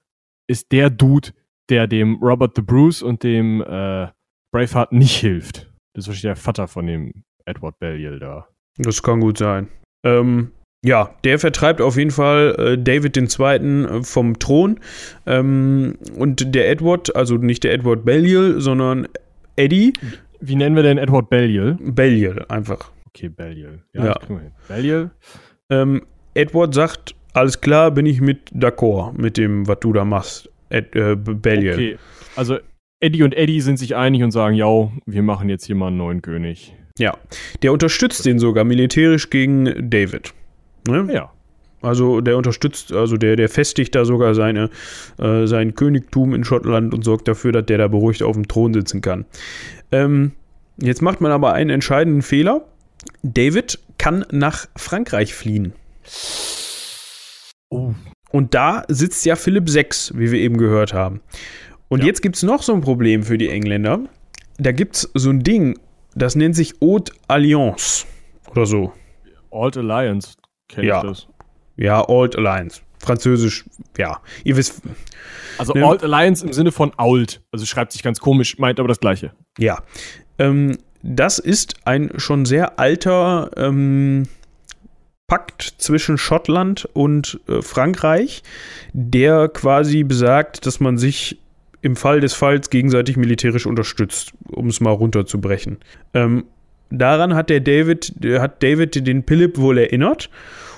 ist 0.49 0.73
der 0.73 0.91
Dude, 0.91 1.31
der 1.69 1.87
dem 1.87 2.17
Robert 2.23 2.53
the 2.57 2.63
Bruce 2.63 3.03
und 3.03 3.23
dem 3.23 3.63
äh, 3.63 4.09
Braveheart 4.53 4.93
nicht 4.93 5.17
hilft. 5.17 5.73
Das 5.95 6.05
ist 6.05 6.09
wahrscheinlich 6.09 6.23
der 6.23 6.37
Vater 6.37 6.69
von 6.69 6.87
dem 6.87 7.25
Edward 7.45 7.79
Balliol 7.79 8.19
da. 8.19 8.49
Das 8.79 9.03
kann 9.03 9.21
gut 9.21 9.39
sein. 9.39 9.69
Ähm, 10.05 10.53
ja, 10.85 11.15
der 11.25 11.39
vertreibt 11.39 11.81
auf 11.81 11.97
jeden 11.97 12.11
Fall 12.11 12.57
äh, 12.59 12.79
David 12.79 13.17
II. 13.17 13.47
Äh, 13.47 14.03
vom 14.03 14.39
Thron. 14.39 14.81
Ähm, 15.27 15.97
und 16.17 16.55
der 16.55 16.71
Edward, 16.71 17.15
also 17.15 17.37
nicht 17.37 17.65
der 17.65 17.73
Edward 17.73 18.05
Balliol, 18.05 18.61
sondern 18.61 19.09
Eddie. 19.57 19.93
Wie 20.41 20.57
nennen 20.57 20.75
wir 20.75 20.83
denn 20.83 20.99
Edward 20.99 21.31
Balliol? 21.31 21.79
Balliol, 21.81 22.45
einfach. 22.49 22.91
Okay, 23.09 23.29
Balliol. 23.29 23.83
Ja, 23.93 24.07
ja. 24.07 24.17
Balliol. 24.69 25.11
Ähm, 25.71 26.03
Edward 26.35 26.75
sagt, 26.75 27.15
alles 27.33 27.61
klar, 27.61 27.91
bin 27.91 28.07
ich 28.07 28.21
mit 28.21 28.51
d'accord 28.53 29.13
mit 29.21 29.37
dem, 29.37 29.67
was 29.67 29.81
du 29.81 29.93
da 29.93 30.05
machst, 30.05 30.51
Ed, 30.69 30.95
äh, 30.95 31.17
Bellier. 31.17 31.75
Okay, 31.75 31.99
also 32.37 32.59
Eddie 33.01 33.23
und 33.23 33.35
Eddie 33.37 33.61
sind 33.61 33.79
sich 33.79 33.97
einig 33.97 34.23
und 34.23 34.31
sagen, 34.31 34.55
ja, 34.55 34.91
wir 35.07 35.23
machen 35.23 35.49
jetzt 35.49 35.65
hier 35.65 35.75
mal 35.75 35.89
einen 35.89 35.97
neuen 35.97 36.23
König. 36.23 36.75
Ja, 36.99 37.17
der 37.63 37.73
unterstützt 37.73 38.25
den 38.27 38.39
sogar 38.39 38.65
militärisch 38.65 39.31
gegen 39.31 39.91
David. 39.91 40.33
Ne? 40.87 41.09
Ja. 41.13 41.33
Also 41.81 42.21
der 42.21 42.37
unterstützt, 42.37 42.93
also 42.93 43.17
der, 43.17 43.35
der 43.35 43.49
festigt 43.49 43.95
da 43.97 44.05
sogar 44.05 44.37
seine, 44.37 44.71
äh, 45.19 45.47
sein 45.47 45.75
Königtum 45.75 46.33
in 46.33 46.45
Schottland 46.45 46.95
und 46.95 47.05
sorgt 47.05 47.27
dafür, 47.27 47.51
dass 47.51 47.67
der 47.67 47.79
da 47.79 47.89
beruhigt 47.89 48.23
auf 48.23 48.37
dem 48.37 48.47
Thron 48.47 48.73
sitzen 48.73 49.01
kann. 49.01 49.25
Ähm, 49.91 50.31
jetzt 50.81 51.03
macht 51.03 51.21
man 51.21 51.33
aber 51.33 51.55
einen 51.55 51.71
entscheidenden 51.71 52.23
Fehler. 52.23 52.65
David 53.25 53.81
kann 53.99 54.25
nach 54.31 54.69
Frankreich 54.77 55.35
fliehen. 55.35 55.73
Oh. 57.73 57.95
Und 58.31 58.55
da 58.55 58.85
sitzt 58.89 59.25
ja 59.27 59.37
Philipp 59.37 59.69
6, 59.69 60.13
wie 60.17 60.31
wir 60.31 60.39
eben 60.41 60.57
gehört 60.57 60.93
haben. 60.95 61.21
Und 61.89 62.01
ja. 62.01 62.07
jetzt 62.07 62.23
gibt 62.23 62.37
es 62.37 62.43
noch 62.43 62.63
so 62.63 62.73
ein 62.73 62.81
Problem 62.81 63.23
für 63.23 63.37
die 63.39 63.49
Engländer. 63.51 64.01
Da 64.59 64.73
gibt 64.73 64.97
es 64.97 65.11
so 65.15 65.31
ein 65.31 65.43
Ding, 65.43 65.79
das 66.15 66.35
nennt 66.37 66.57
sich 66.57 66.75
Haute 66.83 67.13
Alliance. 67.29 68.07
Oder 68.51 68.67
so. 68.67 68.93
Old 69.51 69.77
Alliance 69.77 70.35
kennt 70.69 70.87
Ja. 70.87 71.03
ich 71.03 71.09
das. 71.11 71.29
Ja, 71.77 72.09
Old 72.09 72.37
Alliance. 72.37 72.81
Französisch, 72.99 73.65
ja. 73.99 74.21
Ihr 74.45 74.57
wisst, 74.57 74.81
Also 75.59 75.73
Ne? 75.75 75.85
Old 75.85 76.03
Alliance 76.03 76.47
im 76.47 76.53
Sinne 76.53 76.73
von 76.73 76.93
Old. 76.99 77.43
Also 77.51 77.67
schreibt 77.67 77.93
sich 77.93 78.03
ganz 78.03 78.21
komisch, 78.21 78.59
meint 78.59 78.79
aber 78.79 78.89
das 78.89 79.01
gleiche. 79.01 79.33
ja. 79.59 79.83
Ähm, 80.39 80.79
das 81.03 81.39
ist 81.41 81.75
ein 81.85 82.13
schon 82.17 82.45
sehr 82.47 82.79
alter 82.79 83.51
ähm, 83.57 84.29
Pakt 85.33 85.63
zwischen 85.79 86.19
Schottland 86.19 86.87
und 86.93 87.41
äh, 87.49 87.63
Frankreich, 87.63 88.43
der 88.93 89.49
quasi 89.49 90.05
besagt, 90.05 90.67
dass 90.67 90.79
man 90.79 90.99
sich 90.99 91.39
im 91.81 91.97
Fall 91.97 92.21
des 92.21 92.35
Falls 92.35 92.69
gegenseitig 92.69 93.17
militärisch 93.17 93.65
unterstützt, 93.65 94.35
um 94.51 94.67
es 94.67 94.83
mal 94.83 94.91
runterzubrechen. 94.91 95.79
Ähm, 96.13 96.45
daran 96.91 97.35
hat 97.35 97.49
der 97.49 97.61
David, 97.61 98.13
der 98.23 98.43
hat 98.43 98.63
David 98.63 99.07
den 99.07 99.23
Philipp 99.23 99.57
wohl 99.57 99.79
erinnert 99.79 100.29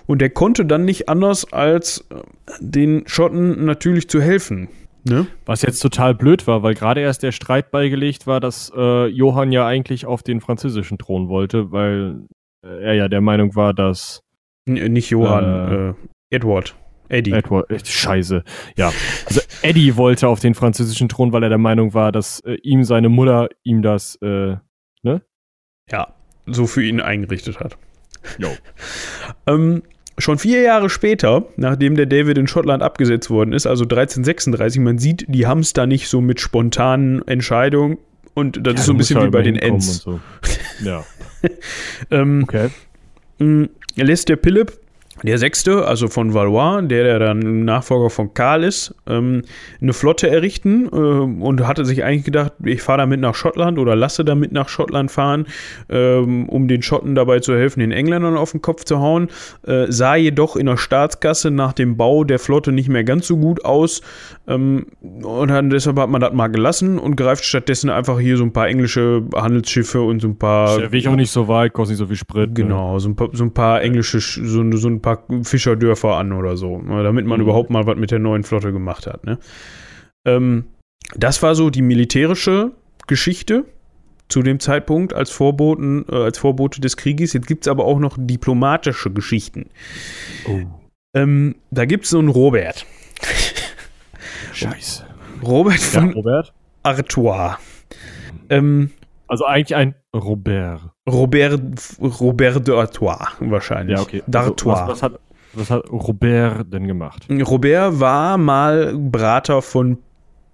und 0.06 0.22
er 0.22 0.30
konnte 0.30 0.64
dann 0.64 0.84
nicht 0.84 1.08
anders 1.08 1.52
als 1.52 2.04
äh, 2.10 2.22
den 2.60 3.02
Schotten 3.08 3.64
natürlich 3.64 4.08
zu 4.08 4.22
helfen. 4.22 4.68
Ne? 5.02 5.26
Was 5.46 5.62
jetzt 5.62 5.80
total 5.80 6.14
blöd 6.14 6.46
war, 6.46 6.62
weil 6.62 6.74
gerade 6.74 7.00
erst 7.00 7.24
der 7.24 7.32
Streit 7.32 7.72
beigelegt 7.72 8.28
war, 8.28 8.38
dass 8.38 8.70
äh, 8.76 9.06
Johann 9.08 9.50
ja 9.50 9.66
eigentlich 9.66 10.06
auf 10.06 10.22
den 10.22 10.40
französischen 10.40 10.96
Thron 10.96 11.28
wollte, 11.28 11.72
weil 11.72 12.20
äh, 12.64 12.84
er 12.84 12.94
ja 12.94 13.08
der 13.08 13.20
Meinung 13.20 13.56
war, 13.56 13.74
dass 13.74 14.23
N 14.66 14.92
nicht 14.92 15.10
Johann, 15.10 15.94
äh, 16.30 16.34
Edward. 16.34 16.74
Eddie. 17.10 17.32
Edward, 17.32 17.70
echt 17.70 17.86
scheiße. 17.86 18.42
Ja, 18.76 18.90
also 19.26 19.40
Eddie 19.62 19.96
wollte 19.96 20.26
auf 20.26 20.40
den 20.40 20.54
französischen 20.54 21.08
Thron, 21.08 21.32
weil 21.32 21.42
er 21.42 21.50
der 21.50 21.58
Meinung 21.58 21.92
war, 21.92 22.12
dass 22.12 22.40
äh, 22.40 22.54
ihm 22.62 22.82
seine 22.82 23.10
Mutter 23.10 23.48
ihm 23.62 23.82
das, 23.82 24.16
äh, 24.22 24.56
Ja, 25.90 26.14
so 26.46 26.66
für 26.66 26.82
ihn 26.82 27.00
eingerichtet 27.00 27.60
hat. 27.60 27.76
jo. 28.38 28.48
Ähm, 29.46 29.82
schon 30.16 30.38
vier 30.38 30.62
Jahre 30.62 30.88
später, 30.88 31.44
nachdem 31.56 31.94
der 31.96 32.06
David 32.06 32.38
in 32.38 32.46
Schottland 32.46 32.82
abgesetzt 32.82 33.28
worden 33.28 33.52
ist, 33.52 33.66
also 33.66 33.84
1336, 33.84 34.80
man 34.80 34.96
sieht, 34.98 35.26
die 35.28 35.46
haben 35.46 35.60
es 35.60 35.74
da 35.74 35.86
nicht 35.86 36.08
so 36.08 36.22
mit 36.22 36.40
spontanen 36.40 37.26
Entscheidungen 37.28 37.98
und 38.32 38.66
das 38.66 38.80
ist 38.80 38.86
so 38.86 38.92
ein 38.92 38.96
bisschen 38.96 39.22
wie 39.22 39.28
bei 39.30 39.42
den 39.42 39.56
Ents. 39.56 39.98
So. 39.98 40.20
Ja, 40.82 41.04
Ähm, 42.10 42.44
okay. 42.44 42.70
Lässt 44.02 44.28
der 44.28 44.36
Philipp, 44.36 44.72
der 45.28 45.38
Sechste, 45.38 45.86
also 45.86 46.08
von 46.08 46.34
Valois, 46.34 46.82
der, 46.82 47.04
der 47.04 47.18
dann 47.18 47.64
Nachfolger 47.64 48.10
von 48.10 48.34
Karl 48.34 48.62
ist, 48.64 48.94
ähm, 49.06 49.42
eine 49.80 49.92
Flotte 49.92 50.28
errichten 50.28 50.88
ähm, 50.92 51.40
und 51.42 51.66
hatte 51.66 51.84
sich 51.84 52.04
eigentlich 52.04 52.24
gedacht, 52.24 52.52
ich 52.64 52.82
fahre 52.82 52.98
damit 52.98 53.20
nach 53.20 53.34
Schottland 53.34 53.78
oder 53.78 53.96
lasse 53.96 54.24
damit 54.24 54.52
nach 54.52 54.68
Schottland 54.68 55.10
fahren, 55.10 55.46
ähm, 55.88 56.48
um 56.48 56.68
den 56.68 56.82
Schotten 56.82 57.14
dabei 57.14 57.40
zu 57.40 57.54
helfen, 57.54 57.80
den 57.80 57.90
Engländern 57.90 58.36
auf 58.36 58.52
den 58.52 58.60
Kopf 58.62 58.84
zu 58.84 58.98
hauen, 59.00 59.28
äh, 59.66 59.86
sah 59.88 60.14
jedoch 60.16 60.56
in 60.56 60.66
der 60.66 60.76
Staatskasse 60.76 61.50
nach 61.50 61.72
dem 61.72 61.96
Bau 61.96 62.24
der 62.24 62.38
Flotte 62.38 62.70
nicht 62.72 62.88
mehr 62.88 63.04
ganz 63.04 63.26
so 63.26 63.36
gut 63.36 63.64
aus 63.64 64.02
ähm, 64.46 64.86
und 65.00 65.48
dann, 65.48 65.70
deshalb 65.70 65.98
hat 65.98 66.10
man 66.10 66.20
das 66.20 66.34
mal 66.34 66.48
gelassen 66.48 66.98
und 66.98 67.16
greift 67.16 67.44
stattdessen 67.44 67.88
einfach 67.88 68.20
hier 68.20 68.36
so 68.36 68.44
ein 68.44 68.52
paar 68.52 68.68
englische 68.68 69.22
Handelsschiffe 69.34 70.02
und 70.02 70.20
so 70.20 70.28
ein 70.28 70.36
paar 70.36 70.78
Der 70.78 70.92
Weg 70.92 71.06
auch 71.06 71.16
nicht 71.16 71.30
so 71.30 71.48
weit, 71.48 71.72
kostet 71.72 71.92
nicht 71.92 71.98
so 72.00 72.06
viel 72.06 72.16
Sprit. 72.16 72.48
ne? 72.50 72.54
Genau, 72.54 72.98
so 72.98 73.08
ein 73.08 73.16
paar, 73.16 73.28
so 73.32 73.44
ein 73.44 73.52
paar 73.54 73.80
englische, 73.82 74.18
Sch- 74.18 74.44
so, 74.44 74.70
so 74.76 74.88
ein 74.88 75.00
paar 75.00 75.13
Fischerdörfer 75.42 76.16
an 76.16 76.32
oder 76.32 76.56
so, 76.56 76.78
ne, 76.78 77.02
damit 77.02 77.26
man 77.26 77.38
Mhm. 77.40 77.44
überhaupt 77.46 77.70
mal 77.70 77.86
was 77.86 77.96
mit 77.96 78.10
der 78.10 78.18
neuen 78.18 78.42
Flotte 78.44 78.72
gemacht 78.72 79.06
hat. 79.06 79.24
Ne? 79.24 79.38
Ähm, 80.26 80.64
das 81.14 81.42
war 81.42 81.54
so 81.54 81.70
die 81.70 81.82
militärische 81.82 82.72
Geschichte 83.06 83.64
zu 84.28 84.42
dem 84.42 84.58
Zeitpunkt 84.58 85.12
als 85.12 85.30
Vorboten, 85.30 86.06
äh, 86.10 86.14
als 86.16 86.38
Vorbote 86.38 86.80
des 86.80 86.96
Krieges. 86.96 87.32
Jetzt 87.34 87.46
gibt 87.46 87.66
es 87.66 87.68
aber 87.70 87.84
auch 87.84 87.98
noch 87.98 88.16
diplomatische 88.18 89.10
Geschichten. 89.10 89.68
Oh, 90.46 90.60
Ähm, 91.14 91.56
da 91.70 91.84
gibt 91.84 92.04
es 92.04 92.10
so 92.10 92.18
einen 92.18 92.28
Robert. 92.28 92.86
scheiße. 94.52 95.04
Robert 95.42 95.74
Ja, 95.78 96.00
von 96.00 96.10
Robert? 96.12 96.52
Artois. 96.82 97.56
Ähm, 98.48 98.90
Also 99.28 99.44
eigentlich 99.46 99.74
ein 99.76 99.94
Robert. 100.14 100.80
Robert, 101.08 101.60
Robert 102.00 102.66
d'Artois 102.66 103.28
wahrscheinlich. 103.40 103.96
Ja, 103.96 104.02
okay. 104.02 104.22
D'Artois. 104.26 104.72
Also, 104.72 104.86
was, 104.86 104.88
was, 104.88 105.02
hat, 105.02 105.20
was 105.52 105.70
hat 105.70 105.90
Robert 105.90 106.72
denn 106.72 106.86
gemacht? 106.86 107.26
Robert 107.30 108.00
war 108.00 108.38
mal 108.38 108.94
Brater 108.96 109.60
von 109.60 109.98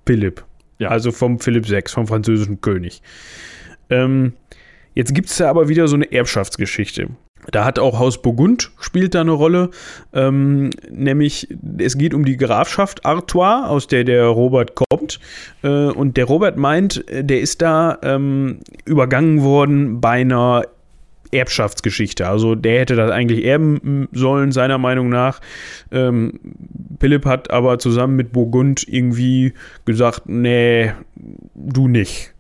Philipp. 0.06 0.44
Ja. 0.78 0.88
Also 0.88 1.12
vom 1.12 1.38
Philipp 1.38 1.68
VI, 1.68 1.82
vom 1.88 2.06
französischen 2.06 2.60
König. 2.60 3.02
Ähm, 3.90 4.32
jetzt 4.94 5.14
gibt 5.14 5.28
es 5.28 5.36
da 5.36 5.50
aber 5.50 5.68
wieder 5.68 5.86
so 5.86 5.94
eine 5.94 6.10
Erbschaftsgeschichte. 6.10 7.08
Da 7.50 7.64
hat 7.64 7.78
auch 7.78 7.98
Haus 7.98 8.22
Burgund 8.22 8.70
spielt 8.80 9.14
da 9.14 9.20
eine 9.22 9.32
Rolle. 9.32 9.70
Ähm, 10.12 10.70
nämlich, 10.90 11.48
es 11.78 11.98
geht 11.98 12.14
um 12.14 12.24
die 12.24 12.36
Grafschaft 12.36 13.04
Artois, 13.04 13.66
aus 13.66 13.86
der 13.86 14.04
der 14.04 14.26
Robert 14.26 14.74
kommt. 14.74 15.20
Äh, 15.62 15.68
und 15.68 16.16
der 16.16 16.26
Robert 16.26 16.56
meint, 16.56 17.08
äh, 17.08 17.24
der 17.24 17.40
ist 17.40 17.62
da 17.62 17.98
ähm, 18.02 18.60
übergangen 18.84 19.42
worden 19.42 20.00
bei 20.00 20.20
einer 20.20 20.64
Erbschaftsgeschichte. 21.32 22.26
Also 22.26 22.54
der 22.54 22.80
hätte 22.80 22.96
das 22.96 23.10
eigentlich 23.10 23.44
erben 23.44 24.08
sollen, 24.12 24.52
seiner 24.52 24.78
Meinung 24.78 25.08
nach. 25.08 25.40
Ähm, 25.92 26.40
Philipp 26.98 27.24
hat 27.24 27.50
aber 27.50 27.78
zusammen 27.78 28.16
mit 28.16 28.32
Burgund 28.32 28.86
irgendwie 28.88 29.54
gesagt, 29.84 30.22
nee, 30.26 30.92
du 31.54 31.88
nicht. 31.88 32.34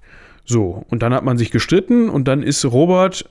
So, 0.44 0.84
und 0.88 1.02
dann 1.02 1.14
hat 1.14 1.24
man 1.24 1.38
sich 1.38 1.52
gestritten 1.52 2.08
und 2.08 2.26
dann 2.26 2.42
ist 2.42 2.64
Robert 2.64 3.24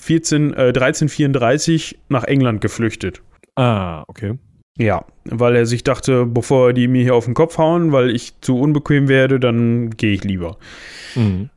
14, 0.00 0.52
äh, 0.54 0.68
1334 0.68 1.98
nach 2.08 2.24
England 2.24 2.60
geflüchtet. 2.60 3.22
Ah, 3.56 4.04
okay. 4.08 4.34
Ja, 4.78 5.04
weil 5.24 5.56
er 5.56 5.66
sich 5.66 5.82
dachte, 5.82 6.24
bevor 6.24 6.72
die 6.72 6.86
mir 6.86 7.02
hier 7.02 7.14
auf 7.16 7.24
den 7.24 7.34
Kopf 7.34 7.58
hauen, 7.58 7.90
weil 7.90 8.14
ich 8.14 8.40
zu 8.40 8.58
unbequem 8.58 9.08
werde, 9.08 9.40
dann 9.40 9.90
gehe 9.90 10.12
ich 10.12 10.22
lieber. 10.22 10.56
Mhm. 11.16 11.50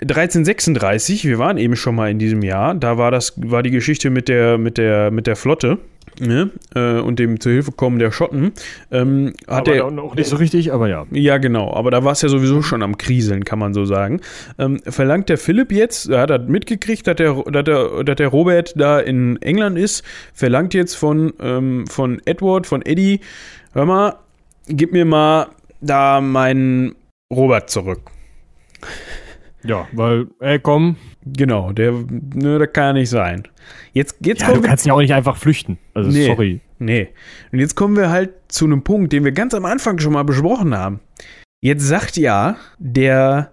1336, 0.00 1.24
wir 1.26 1.38
waren 1.38 1.58
eben 1.58 1.76
schon 1.76 1.94
mal 1.94 2.10
in 2.10 2.18
diesem 2.18 2.42
Jahr, 2.42 2.74
da 2.74 2.96
war 2.96 3.10
das, 3.10 3.34
war 3.36 3.62
die 3.62 3.70
Geschichte 3.70 4.08
mit 4.08 4.28
der, 4.28 4.56
mit 4.56 4.78
der, 4.78 5.10
mit 5.10 5.26
der 5.26 5.36
Flotte 5.36 5.78
ne, 6.20 6.50
äh, 6.74 7.00
und 7.00 7.18
dem 7.18 7.40
Zuhilfekommen 7.40 7.98
der 7.98 8.12
Schotten. 8.12 8.52
Ähm, 8.90 9.32
hat 9.46 9.68
aber 9.68 9.76
er, 9.76 9.90
noch 9.90 10.14
nicht 10.14 10.28
so 10.28 10.36
richtig, 10.36 10.72
aber 10.72 10.88
ja. 10.88 11.06
ja, 11.10 11.38
genau, 11.38 11.72
aber 11.72 11.90
da 11.90 12.04
war 12.04 12.12
es 12.12 12.22
ja 12.22 12.28
sowieso 12.28 12.62
schon 12.62 12.82
am 12.82 12.98
Kriseln, 12.98 13.44
kann 13.44 13.58
man 13.58 13.74
so 13.74 13.84
sagen. 13.84 14.20
Ähm, 14.58 14.80
verlangt 14.86 15.28
der 15.28 15.38
Philipp 15.38 15.72
jetzt, 15.72 16.08
er 16.08 16.22
hat 16.22 16.48
mitgekriegt, 16.48 17.06
dass 17.06 17.16
der, 17.16 17.34
dass, 17.34 17.64
der, 17.64 18.04
dass 18.04 18.16
der 18.16 18.28
Robert 18.28 18.74
da 18.76 19.00
in 19.00 19.40
England 19.42 19.78
ist, 19.78 20.04
verlangt 20.34 20.74
jetzt 20.74 20.94
von, 20.94 21.32
ähm, 21.40 21.86
von 21.86 22.20
Edward, 22.24 22.66
von 22.66 22.82
Eddie, 22.82 23.20
hör 23.72 23.86
mal, 23.86 24.16
gib 24.68 24.92
mir 24.92 25.04
mal 25.04 25.48
da 25.80 26.20
meinen 26.20 26.94
Robert 27.32 27.70
zurück. 27.70 28.10
Ja, 29.62 29.86
weil, 29.92 30.26
ey, 30.40 30.58
komm. 30.58 30.96
Genau, 31.24 31.72
der, 31.72 31.92
ne, 31.92 32.58
das 32.58 32.72
kann 32.72 32.84
ja 32.84 32.92
nicht 32.94 33.10
sein. 33.10 33.42
Jetzt, 33.92 34.16
jetzt 34.24 34.42
Ja, 34.42 34.52
du 34.52 34.60
kannst 34.62 34.86
ja 34.86 34.94
auch 34.94 35.00
nicht 35.00 35.12
einfach 35.12 35.36
flüchten. 35.36 35.78
Also, 35.94 36.10
Nee. 36.10 36.26
sorry. 36.26 36.60
nee. 36.78 37.08
Und 37.52 37.58
jetzt 37.58 37.74
kommen 37.74 37.96
wir 37.96 38.10
halt 38.10 38.30
zu 38.48 38.64
einem 38.64 38.82
Punkt, 38.82 39.12
den 39.12 39.24
wir 39.24 39.32
ganz 39.32 39.52
am 39.54 39.64
Anfang 39.66 39.98
schon 39.98 40.14
mal 40.14 40.22
besprochen 40.24 40.74
haben. 40.76 41.00
Jetzt 41.62 41.82
sagt 41.86 42.16
ja 42.16 42.56
der 42.78 43.52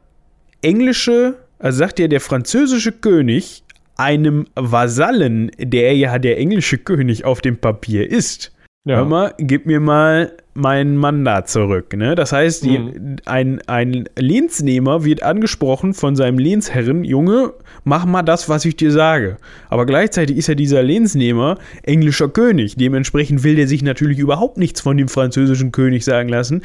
englische, 0.62 1.36
also 1.60 1.78
sagt 1.80 2.00
ja 2.00 2.08
der 2.08 2.22
französische 2.22 2.94
König 2.94 3.64
einem 3.98 4.46
Vasallen, 4.56 5.52
der 5.58 5.96
ja 5.96 6.20
der 6.20 6.38
englische 6.38 6.78
König 6.78 7.26
auf 7.26 7.42
dem 7.42 7.58
Papier 7.58 8.10
ist. 8.10 8.54
Ja. 8.88 8.96
Hör 8.98 9.06
mal, 9.06 9.34
gib 9.38 9.66
mir 9.66 9.80
mal 9.82 10.32
meinen 10.54 10.96
Mandat 10.98 11.50
zurück. 11.50 11.96
Ne? 11.96 12.16
Das 12.16 12.32
heißt, 12.32 12.64
die, 12.64 12.80
Mhm. 12.80 13.18
ein, 13.26 13.62
ein 13.68 14.06
Lehnsnehmer 14.18 15.04
wird 15.04 15.22
angesprochen 15.24 15.94
von 15.94 16.16
seinem 16.16 16.40
Lehnsherren, 16.40 17.04
Junge, 17.04 17.54
mach 17.84 18.06
mal 18.06 18.24
das, 18.24 18.48
was 18.50 18.66
ich 18.66 18.76
dir 18.78 18.92
sage. 18.92 19.38
Aber 19.70 19.86
gleichzeitig 19.86 20.38
ist 20.38 20.48
ja 20.48 20.56
dieser 20.56 20.82
Lehnsnehmer 20.82 21.58
englischer 21.84 22.30
König. 22.30 22.76
Dementsprechend 22.78 23.44
will 23.44 23.56
der 23.56 23.68
sich 23.68 23.84
natürlich 23.84 24.20
überhaupt 24.20 24.58
nichts 24.58 24.82
von 24.82 24.96
dem 24.98 25.10
französischen 25.10 25.72
König 25.72 26.06
sagen 26.06 26.30
lassen, 26.30 26.62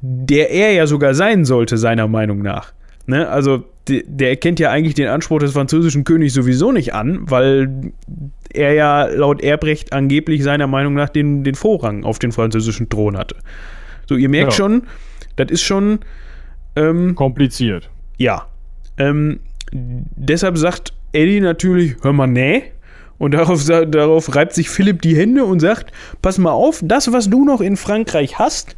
der 0.00 0.50
er 0.50 0.72
ja 0.72 0.86
sogar 0.86 1.14
sein 1.14 1.44
sollte, 1.44 1.76
seiner 1.76 2.08
Meinung 2.08 2.40
nach. 2.40 2.72
Ne? 3.06 3.28
Also, 3.28 3.64
der, 3.88 4.02
der 4.06 4.30
erkennt 4.30 4.60
ja 4.60 4.70
eigentlich 4.70 4.94
den 4.94 5.08
Anspruch 5.08 5.40
des 5.40 5.52
französischen 5.52 6.04
Königs 6.04 6.32
sowieso 6.32 6.72
nicht 6.72 6.94
an, 6.94 7.28
weil 7.28 7.92
er 8.54 8.72
ja 8.74 9.04
laut 9.06 9.42
Erbrecht 9.42 9.92
angeblich 9.92 10.42
seiner 10.42 10.66
Meinung 10.66 10.94
nach 10.94 11.08
den, 11.08 11.44
den 11.44 11.54
Vorrang 11.54 12.04
auf 12.04 12.18
den 12.18 12.32
französischen 12.32 12.88
Thron 12.88 13.16
hatte. 13.16 13.36
So, 14.08 14.16
ihr 14.16 14.28
merkt 14.28 14.52
Ja. 14.52 14.56
schon, 14.56 14.82
das 15.36 15.50
ist 15.50 15.62
schon, 15.62 16.00
ähm, 16.76 17.14
Kompliziert. 17.14 17.90
ja. 18.18 18.46
Ähm, 18.96 19.40
deshalb 19.72 20.56
sagt 20.56 20.92
Eddie 21.12 21.40
natürlich, 21.40 21.96
hör 22.02 22.12
mal, 22.12 22.28
nee. 22.28 22.62
Und 23.18 23.32
darauf, 23.34 23.64
darauf 23.66 24.34
reibt 24.36 24.52
sich 24.52 24.68
Philipp 24.70 25.02
die 25.02 25.16
Hände 25.16 25.44
und 25.44 25.58
sagt, 25.60 25.92
pass 26.22 26.38
mal 26.38 26.52
auf, 26.52 26.80
das, 26.82 27.12
was 27.12 27.28
du 27.28 27.44
noch 27.44 27.60
in 27.60 27.76
Frankreich 27.76 28.38
hast, 28.38 28.76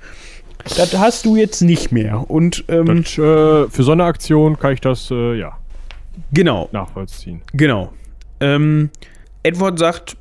das 0.77 0.97
hast 0.98 1.27
du 1.27 1.36
jetzt 1.36 1.61
nicht 1.61 1.93
mehr. 1.93 2.31
Und 2.31 2.65
ähm, 2.69 3.03
Das, 3.03 3.19
äh, 3.19 3.69
für 3.69 3.82
so 3.82 3.93
eine 3.93 4.05
Aktion 4.05 4.59
kann 4.59 4.73
ich 4.73 4.81
das, 4.81 5.11
äh, 5.11 5.35
ja, 5.39 5.59
genau, 6.32 6.69
nachvollziehen. 6.73 7.43
Genau. 7.53 7.93
Ähm, 8.40 8.89
Edward 9.47 9.78
sagt 9.78 10.16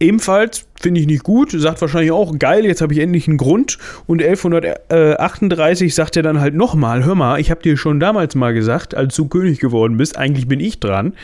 ebenfalls, 0.00 0.66
finde 0.80 1.00
ich 1.00 1.06
nicht 1.06 1.22
gut, 1.22 1.50
sagt 1.52 1.80
wahrscheinlich 1.80 2.12
auch, 2.12 2.38
geil, 2.38 2.64
jetzt 2.64 2.80
habe 2.80 2.92
ich 2.92 3.00
endlich 3.00 3.28
einen 3.28 3.36
Grund. 3.36 3.78
Und 4.06 4.22
1138 4.22 5.94
sagt 5.94 6.16
er 6.16 6.22
dann 6.22 6.40
halt 6.40 6.54
nochmal, 6.54 7.04
hör 7.04 7.14
mal, 7.14 7.40
ich 7.40 7.50
habe 7.50 7.62
dir 7.62 7.76
schon 7.76 8.00
damals 8.00 8.34
mal 8.34 8.54
gesagt, 8.54 8.94
als 8.94 9.14
du 9.16 9.28
König 9.28 9.60
geworden 9.60 9.96
bist, 9.96 10.16
eigentlich 10.16 10.48
bin 10.48 10.60
ich 10.60 10.80
dran. 10.80 11.14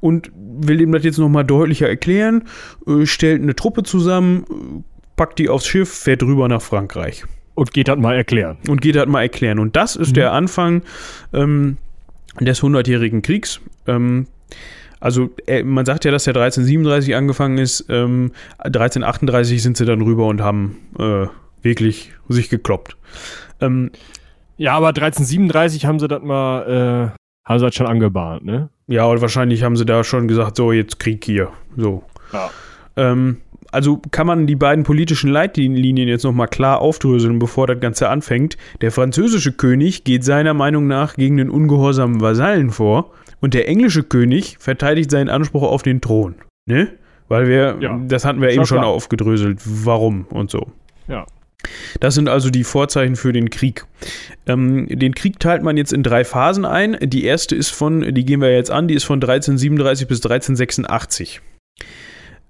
Und 0.00 0.30
will 0.34 0.80
ihm 0.80 0.92
das 0.92 1.04
jetzt 1.04 1.18
nochmal 1.18 1.44
deutlicher 1.44 1.88
erklären, 1.88 2.44
äh, 2.86 3.04
stellt 3.06 3.42
eine 3.42 3.54
Truppe 3.54 3.82
zusammen, 3.82 4.44
äh, 4.48 4.82
packt 5.16 5.38
die 5.38 5.48
aufs 5.48 5.66
Schiff, 5.66 5.92
fährt 5.92 6.22
rüber 6.22 6.48
nach 6.48 6.62
Frankreich. 6.62 7.24
Und 7.54 7.72
geht 7.72 7.88
das 7.88 7.98
mal 7.98 8.14
erklären. 8.14 8.56
Und 8.68 8.80
geht 8.80 8.94
das 8.94 9.06
mal 9.06 9.22
erklären. 9.22 9.58
Und 9.58 9.76
das 9.76 9.96
ist 9.96 10.10
mhm. 10.10 10.14
der 10.14 10.32
Anfang 10.32 10.82
ähm, 11.32 11.76
des 12.40 12.62
Hundertjährigen 12.62 13.22
Kriegs. 13.22 13.60
Ähm, 13.86 14.26
also 15.00 15.30
äh, 15.46 15.62
man 15.62 15.86
sagt 15.86 16.04
ja, 16.04 16.10
dass 16.10 16.24
der 16.24 16.34
1337 16.34 17.14
angefangen 17.14 17.58
ist. 17.58 17.86
Ähm, 17.88 18.32
1338 18.58 19.62
sind 19.62 19.76
sie 19.76 19.84
dann 19.84 20.02
rüber 20.02 20.26
und 20.26 20.40
haben 20.40 20.78
äh, 20.98 21.26
wirklich 21.62 22.12
sich 22.28 22.48
gekloppt. 22.48 22.96
Ähm, 23.60 23.90
ja, 24.56 24.74
aber 24.74 24.88
1337 24.88 25.86
haben 25.86 25.98
sie 25.98 26.08
das 26.08 26.22
mal, 26.22 26.62
äh, 27.14 27.48
haben 27.48 27.58
sie 27.58 27.64
das 27.64 27.74
schon 27.74 27.86
angebahnt, 27.86 28.44
ne? 28.44 28.70
Ja, 28.88 29.04
und 29.04 29.20
wahrscheinlich 29.20 29.62
haben 29.62 29.76
sie 29.76 29.84
da 29.84 30.02
schon 30.02 30.28
gesagt, 30.28 30.56
so 30.56 30.72
jetzt 30.72 30.98
Krieg 30.98 31.24
hier. 31.24 31.50
So. 31.76 32.02
Ja. 32.32 32.50
Ähm, 32.96 33.38
also 33.70 34.00
kann 34.10 34.26
man 34.26 34.46
die 34.46 34.56
beiden 34.56 34.82
politischen 34.82 35.30
Leitlinien 35.30 36.08
jetzt 36.08 36.24
nochmal 36.24 36.48
klar 36.48 36.80
aufdröseln, 36.80 37.38
bevor 37.38 37.66
das 37.66 37.80
Ganze 37.80 38.08
anfängt. 38.08 38.56
Der 38.80 38.90
französische 38.90 39.52
König 39.52 40.04
geht 40.04 40.24
seiner 40.24 40.54
Meinung 40.54 40.86
nach 40.86 41.14
gegen 41.14 41.36
den 41.36 41.50
ungehorsamen 41.50 42.20
Vasallen 42.20 42.70
vor 42.70 43.12
und 43.40 43.54
der 43.54 43.68
englische 43.68 44.02
König 44.02 44.56
verteidigt 44.58 45.10
seinen 45.10 45.28
Anspruch 45.28 45.62
auf 45.62 45.82
den 45.82 46.00
Thron. 46.00 46.34
Ne? 46.66 46.92
Weil 47.28 47.46
wir, 47.46 47.76
ja, 47.80 48.00
das 48.06 48.24
hatten 48.24 48.40
wir 48.40 48.50
eben 48.50 48.66
schon 48.66 48.78
klar. 48.78 48.90
aufgedröselt, 48.90 49.60
warum 49.64 50.24
und 50.30 50.50
so. 50.50 50.72
Ja. 51.08 51.26
Das 52.00 52.14
sind 52.14 52.28
also 52.28 52.50
die 52.50 52.64
Vorzeichen 52.64 53.16
für 53.16 53.32
den 53.32 53.50
Krieg. 53.50 53.84
Ähm, 54.46 54.86
den 54.88 55.14
Krieg 55.14 55.40
teilt 55.40 55.62
man 55.62 55.76
jetzt 55.76 55.92
in 55.92 56.02
drei 56.02 56.24
Phasen 56.24 56.64
ein. 56.64 56.96
Die 57.00 57.24
erste 57.24 57.56
ist 57.56 57.70
von, 57.70 58.14
die 58.14 58.24
gehen 58.24 58.40
wir 58.40 58.52
jetzt 58.52 58.70
an, 58.70 58.88
die 58.88 58.94
ist 58.94 59.04
von 59.04 59.16
1337 59.16 60.06
bis 60.06 60.18
1386. 60.18 61.40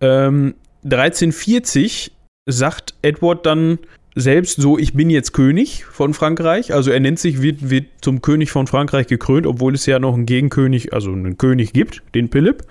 Ähm, 0.01 0.55
1340 0.85 2.13
sagt 2.47 2.95
Edward 3.03 3.47
dann 3.47 3.79
selbst 4.15 4.61
so, 4.61 4.79
ich 4.79 4.95
bin 4.95 5.11
jetzt 5.11 5.33
König 5.33 5.85
von 5.85 6.15
Frankreich. 6.15 6.73
Also 6.75 6.91
er 6.91 7.01
nennt 7.01 7.19
sich, 7.19 7.43
wird, 7.43 7.71
wird 7.71 7.87
zum 8.01 8.23
König 8.23 8.51
von 8.51 8.67
Frankreich 8.67 9.07
gekrönt, 9.07 9.47
obwohl 9.47 9.75
es 9.75 9.87
ja 9.87 9.99
noch 9.99 10.15
einen 10.15 10.27
Gegenkönig, 10.27 10.93
also 10.93 11.13
einen 11.13 11.39
König 11.39 11.73
gibt, 11.73 12.03
den 12.15 12.29
Philipp. 12.31 12.65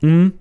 Mhm. 0.00 0.32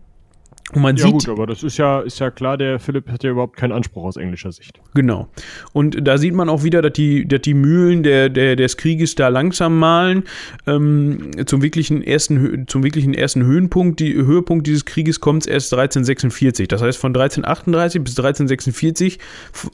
Und 0.73 0.81
man 0.81 0.97
ja, 0.97 1.05
sieht, 1.05 1.13
gut, 1.13 1.29
aber 1.29 1.47
das 1.47 1.63
ist 1.63 1.77
ja, 1.77 2.01
ist 2.01 2.19
ja 2.19 2.29
klar, 2.29 2.57
der 2.57 2.79
Philipp 2.79 3.09
hat 3.09 3.23
ja 3.23 3.31
überhaupt 3.31 3.55
keinen 3.55 3.71
Anspruch 3.71 4.03
aus 4.03 4.17
englischer 4.17 4.51
Sicht. 4.51 4.81
Genau. 4.93 5.29
Und 5.71 6.05
da 6.05 6.17
sieht 6.17 6.33
man 6.33 6.49
auch 6.49 6.63
wieder, 6.63 6.81
dass 6.81 6.91
die, 6.91 7.25
dass 7.25 7.41
die 7.41 7.53
Mühlen 7.53 8.03
der, 8.03 8.27
der, 8.27 8.57
des 8.57 8.75
Krieges 8.75 9.15
da 9.15 9.29
langsam 9.29 9.79
malen. 9.79 10.23
Ähm, 10.65 11.31
zum, 11.45 11.61
wirklichen 11.61 12.03
ersten, 12.03 12.67
zum 12.67 12.83
wirklichen 12.83 13.13
ersten 13.13 13.43
Höhenpunkt, 13.43 14.01
die, 14.01 14.13
Höhepunkt 14.13 14.67
dieses 14.67 14.83
Krieges 14.83 15.21
kommt 15.21 15.43
es 15.43 15.47
erst 15.47 15.73
1346. 15.73 16.67
Das 16.67 16.81
heißt, 16.81 16.97
von 16.97 17.15
1338 17.15 18.03
bis 18.03 18.19
1346, 18.19 19.19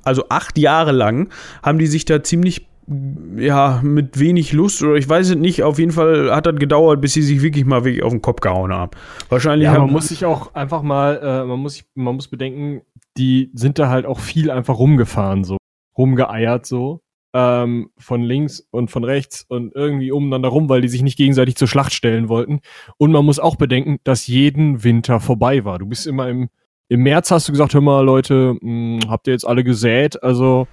also 0.04 0.30
acht 0.30 0.60
Jahre 0.60 0.92
lang, 0.92 1.30
haben 1.64 1.80
die 1.80 1.88
sich 1.88 2.06
da 2.06 2.22
ziemlich 2.22 2.68
ja, 3.38 3.80
mit 3.84 4.20
wenig 4.20 4.52
Lust 4.54 4.82
oder 4.84 4.96
ich 4.96 5.08
weiß 5.08 5.30
es 5.30 5.36
nicht, 5.36 5.64
auf 5.64 5.80
jeden 5.80 5.92
Fall 5.92 6.34
hat 6.34 6.46
das 6.46 6.56
gedauert, 6.56 7.02
bis 7.02 7.14
sie 7.14 7.22
sich 7.22 7.42
wirklich 7.42 7.66
mal 7.66 7.86
wirklich 7.86 8.04
auf 8.04 8.12
den 8.12 8.22
Kopf 8.22 8.42
gehauen 8.42 8.74
haben. 8.74 8.92
Wahrscheinlich 9.30 9.68
ja, 9.68 9.80
man 9.80 9.92
muss 9.92 10.10
sich 10.10 10.26
auch 10.26 10.54
einfach 10.54 10.82
mal, 10.82 11.20
äh, 11.24 11.46
man 11.46 11.60
muss 11.60 11.84
man 11.96 12.16
muss 12.16 12.28
bedenken, 12.28 12.82
die 13.18 13.52
sind 13.54 13.80
da 13.80 13.90
halt 13.90 14.06
auch 14.06 14.20
viel 14.20 14.52
einfach 14.52 14.78
rumgefahren, 14.78 15.44
so, 15.44 15.58
rumgeeiert, 15.98 16.66
so, 16.66 17.02
ähm, 17.34 17.90
von 17.98 18.22
links 18.22 18.68
und 18.72 18.92
von 18.92 19.04
rechts 19.04 19.46
und 19.48 19.74
irgendwie 19.76 20.12
umeinander 20.12 20.50
rum, 20.50 20.70
weil 20.70 20.82
die 20.82 20.90
sich 20.90 21.02
nicht 21.02 21.18
gegenseitig 21.18 21.56
zur 21.56 21.68
Schlacht 21.68 21.94
stellen 21.94 22.30
wollten. 22.30 22.62
Und 22.98 23.12
man 23.12 23.26
muss 23.26 23.40
auch 23.40 23.56
bedenken, 23.56 24.00
dass 24.04 24.28
jeden 24.28 24.84
Winter 24.84 25.20
vorbei 25.20 25.66
war. 25.66 25.80
Du 25.80 25.88
bist 25.88 26.06
immer 26.06 26.30
im, 26.30 26.50
im 26.90 27.02
März 27.02 27.32
hast 27.32 27.48
du 27.48 27.52
gesagt, 27.52 27.74
hör 27.74 27.82
mal, 27.82 28.06
Leute, 28.06 28.56
mh, 28.62 29.04
hm, 29.04 29.10
habt 29.10 29.28
ihr 29.28 29.34
jetzt 29.34 29.48
alle 29.48 29.64
gesät? 29.64 30.22
Also, 30.22 30.68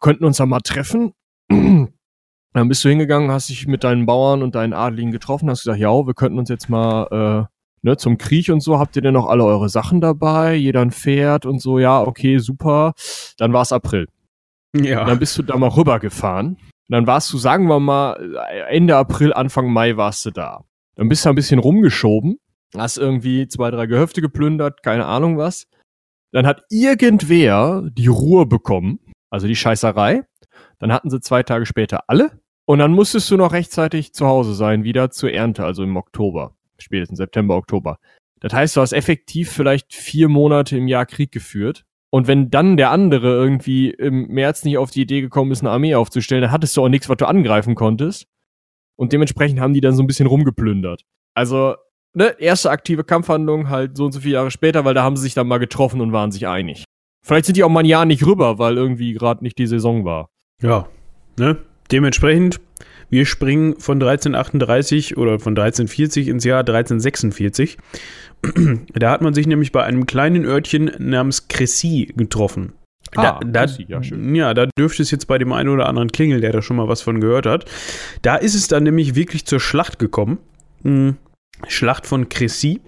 könnten 0.00 0.24
uns 0.24 0.38
da 0.38 0.46
mal 0.46 0.60
treffen. 0.60 1.12
Dann 1.48 2.68
bist 2.68 2.84
du 2.84 2.90
hingegangen, 2.90 3.30
hast 3.30 3.48
dich 3.48 3.66
mit 3.66 3.82
deinen 3.82 4.04
Bauern 4.04 4.42
und 4.42 4.54
deinen 4.54 4.74
Adligen 4.74 5.10
getroffen, 5.10 5.48
hast 5.48 5.62
gesagt, 5.62 5.80
ja, 5.80 5.90
wir 5.90 6.14
könnten 6.14 6.38
uns 6.38 6.50
jetzt 6.50 6.68
mal 6.68 7.06
äh, 7.10 7.52
ne, 7.82 7.96
zum 7.96 8.18
Krieg 8.18 8.50
und 8.50 8.60
so. 8.60 8.78
Habt 8.78 8.94
ihr 8.96 9.02
denn 9.02 9.14
noch 9.14 9.28
alle 9.28 9.44
eure 9.44 9.68
Sachen 9.68 10.00
dabei? 10.00 10.54
Jeder 10.54 10.80
ein 10.80 10.90
Pferd 10.90 11.46
und 11.46 11.60
so. 11.60 11.78
Ja, 11.78 12.02
okay, 12.02 12.38
super. 12.38 12.92
Dann 13.38 13.52
war 13.52 13.62
es 13.62 13.72
April. 13.72 14.06
Ja. 14.74 15.04
dann 15.04 15.18
bist 15.18 15.36
du 15.36 15.42
da 15.42 15.56
mal 15.56 15.68
rübergefahren. 15.68 16.56
dann 16.88 17.06
warst 17.06 17.30
du, 17.32 17.38
sagen 17.38 17.66
wir 17.66 17.78
mal, 17.78 18.16
Ende 18.70 18.96
April, 18.96 19.32
Anfang 19.32 19.70
Mai 19.70 19.96
warst 19.96 20.24
du 20.24 20.30
da. 20.30 20.64
Dann 20.94 21.08
bist 21.08 21.24
du 21.24 21.28
ein 21.28 21.34
bisschen 21.34 21.58
rumgeschoben, 21.58 22.38
hast 22.76 22.96
irgendwie 22.96 23.48
zwei, 23.48 23.70
drei 23.70 23.86
Gehöfte 23.86 24.22
geplündert, 24.22 24.82
keine 24.82 25.06
Ahnung 25.06 25.36
was. 25.36 25.66
Dann 26.32 26.46
hat 26.46 26.62
irgendwer 26.70 27.82
die 27.92 28.06
Ruhe 28.06 28.46
bekommen 28.46 28.98
also 29.32 29.46
die 29.46 29.56
Scheißerei. 29.56 30.24
Dann 30.78 30.92
hatten 30.92 31.10
sie 31.10 31.20
zwei 31.20 31.42
Tage 31.42 31.66
später 31.66 32.04
alle. 32.08 32.40
Und 32.66 32.78
dann 32.78 32.92
musstest 32.92 33.30
du 33.30 33.36
noch 33.36 33.52
rechtzeitig 33.52 34.12
zu 34.12 34.26
Hause 34.26 34.54
sein, 34.54 34.84
wieder 34.84 35.10
zur 35.10 35.32
Ernte, 35.32 35.64
also 35.64 35.82
im 35.82 35.96
Oktober. 35.96 36.54
Spätestens 36.78 37.18
September, 37.18 37.56
Oktober. 37.56 37.98
Das 38.40 38.52
heißt, 38.52 38.76
du 38.76 38.80
hast 38.80 38.92
effektiv 38.92 39.50
vielleicht 39.50 39.94
vier 39.94 40.28
Monate 40.28 40.76
im 40.76 40.86
Jahr 40.86 41.06
Krieg 41.06 41.32
geführt. 41.32 41.84
Und 42.10 42.28
wenn 42.28 42.50
dann 42.50 42.76
der 42.76 42.90
andere 42.90 43.28
irgendwie 43.28 43.90
im 43.90 44.28
März 44.28 44.64
nicht 44.64 44.76
auf 44.76 44.90
die 44.90 45.02
Idee 45.02 45.22
gekommen 45.22 45.50
ist, 45.50 45.60
eine 45.60 45.70
Armee 45.70 45.94
aufzustellen, 45.94 46.42
dann 46.42 46.52
hattest 46.52 46.76
du 46.76 46.82
auch 46.82 46.88
nichts, 46.88 47.08
was 47.08 47.16
du 47.16 47.26
angreifen 47.26 47.74
konntest. 47.74 48.26
Und 48.96 49.12
dementsprechend 49.12 49.60
haben 49.60 49.72
die 49.72 49.80
dann 49.80 49.94
so 49.94 50.02
ein 50.02 50.06
bisschen 50.06 50.26
rumgeplündert. 50.26 51.04
Also, 51.34 51.76
ne, 52.12 52.36
erste 52.38 52.70
aktive 52.70 53.04
Kampfhandlung 53.04 53.70
halt 53.70 53.96
so 53.96 54.04
und 54.04 54.12
so 54.12 54.20
viele 54.20 54.34
Jahre 54.34 54.50
später, 54.50 54.84
weil 54.84 54.94
da 54.94 55.02
haben 55.02 55.16
sie 55.16 55.22
sich 55.22 55.34
dann 55.34 55.48
mal 55.48 55.58
getroffen 55.58 56.02
und 56.02 56.12
waren 56.12 56.32
sich 56.32 56.46
einig. 56.46 56.84
Vielleicht 57.24 57.46
sind 57.46 57.56
die 57.56 57.64
auch 57.64 57.68
mal 57.68 57.80
ein 57.80 57.86
Jahr 57.86 58.04
nicht 58.04 58.26
rüber, 58.26 58.58
weil 58.58 58.76
irgendwie 58.76 59.12
gerade 59.12 59.44
nicht 59.44 59.58
die 59.58 59.66
Saison 59.66 60.04
war. 60.04 60.28
Ja, 60.60 60.88
ne? 61.38 61.58
Dementsprechend, 61.90 62.60
wir 63.10 63.26
springen 63.26 63.78
von 63.78 64.02
1338 64.02 65.16
oder 65.16 65.38
von 65.38 65.52
1340 65.52 66.28
ins 66.28 66.44
Jahr 66.44 66.60
1346. 66.60 67.78
da 68.94 69.10
hat 69.10 69.22
man 69.22 69.34
sich 69.34 69.46
nämlich 69.46 69.72
bei 69.72 69.84
einem 69.84 70.06
kleinen 70.06 70.44
Örtchen 70.44 70.90
namens 70.98 71.48
Cressy 71.48 72.12
getroffen. 72.16 72.72
Da, 73.12 73.22
ah, 73.22 73.40
da, 73.44 73.66
ja, 73.66 74.02
schön. 74.02 74.34
ja, 74.34 74.54
da 74.54 74.66
dürfte 74.78 75.02
es 75.02 75.10
jetzt 75.10 75.26
bei 75.26 75.36
dem 75.36 75.52
einen 75.52 75.68
oder 75.68 75.86
anderen 75.86 76.10
klingeln, 76.10 76.40
der 76.40 76.52
da 76.52 76.62
schon 76.62 76.76
mal 76.76 76.88
was 76.88 77.02
von 77.02 77.20
gehört 77.20 77.44
hat. 77.44 77.66
Da 78.22 78.36
ist 78.36 78.54
es 78.54 78.68
dann 78.68 78.84
nämlich 78.84 79.14
wirklich 79.14 79.44
zur 79.44 79.60
Schlacht 79.60 79.98
gekommen. 79.98 80.38
Hm. 80.82 81.16
Schlacht 81.68 82.06
von 82.06 82.28
Cressy. 82.30 82.80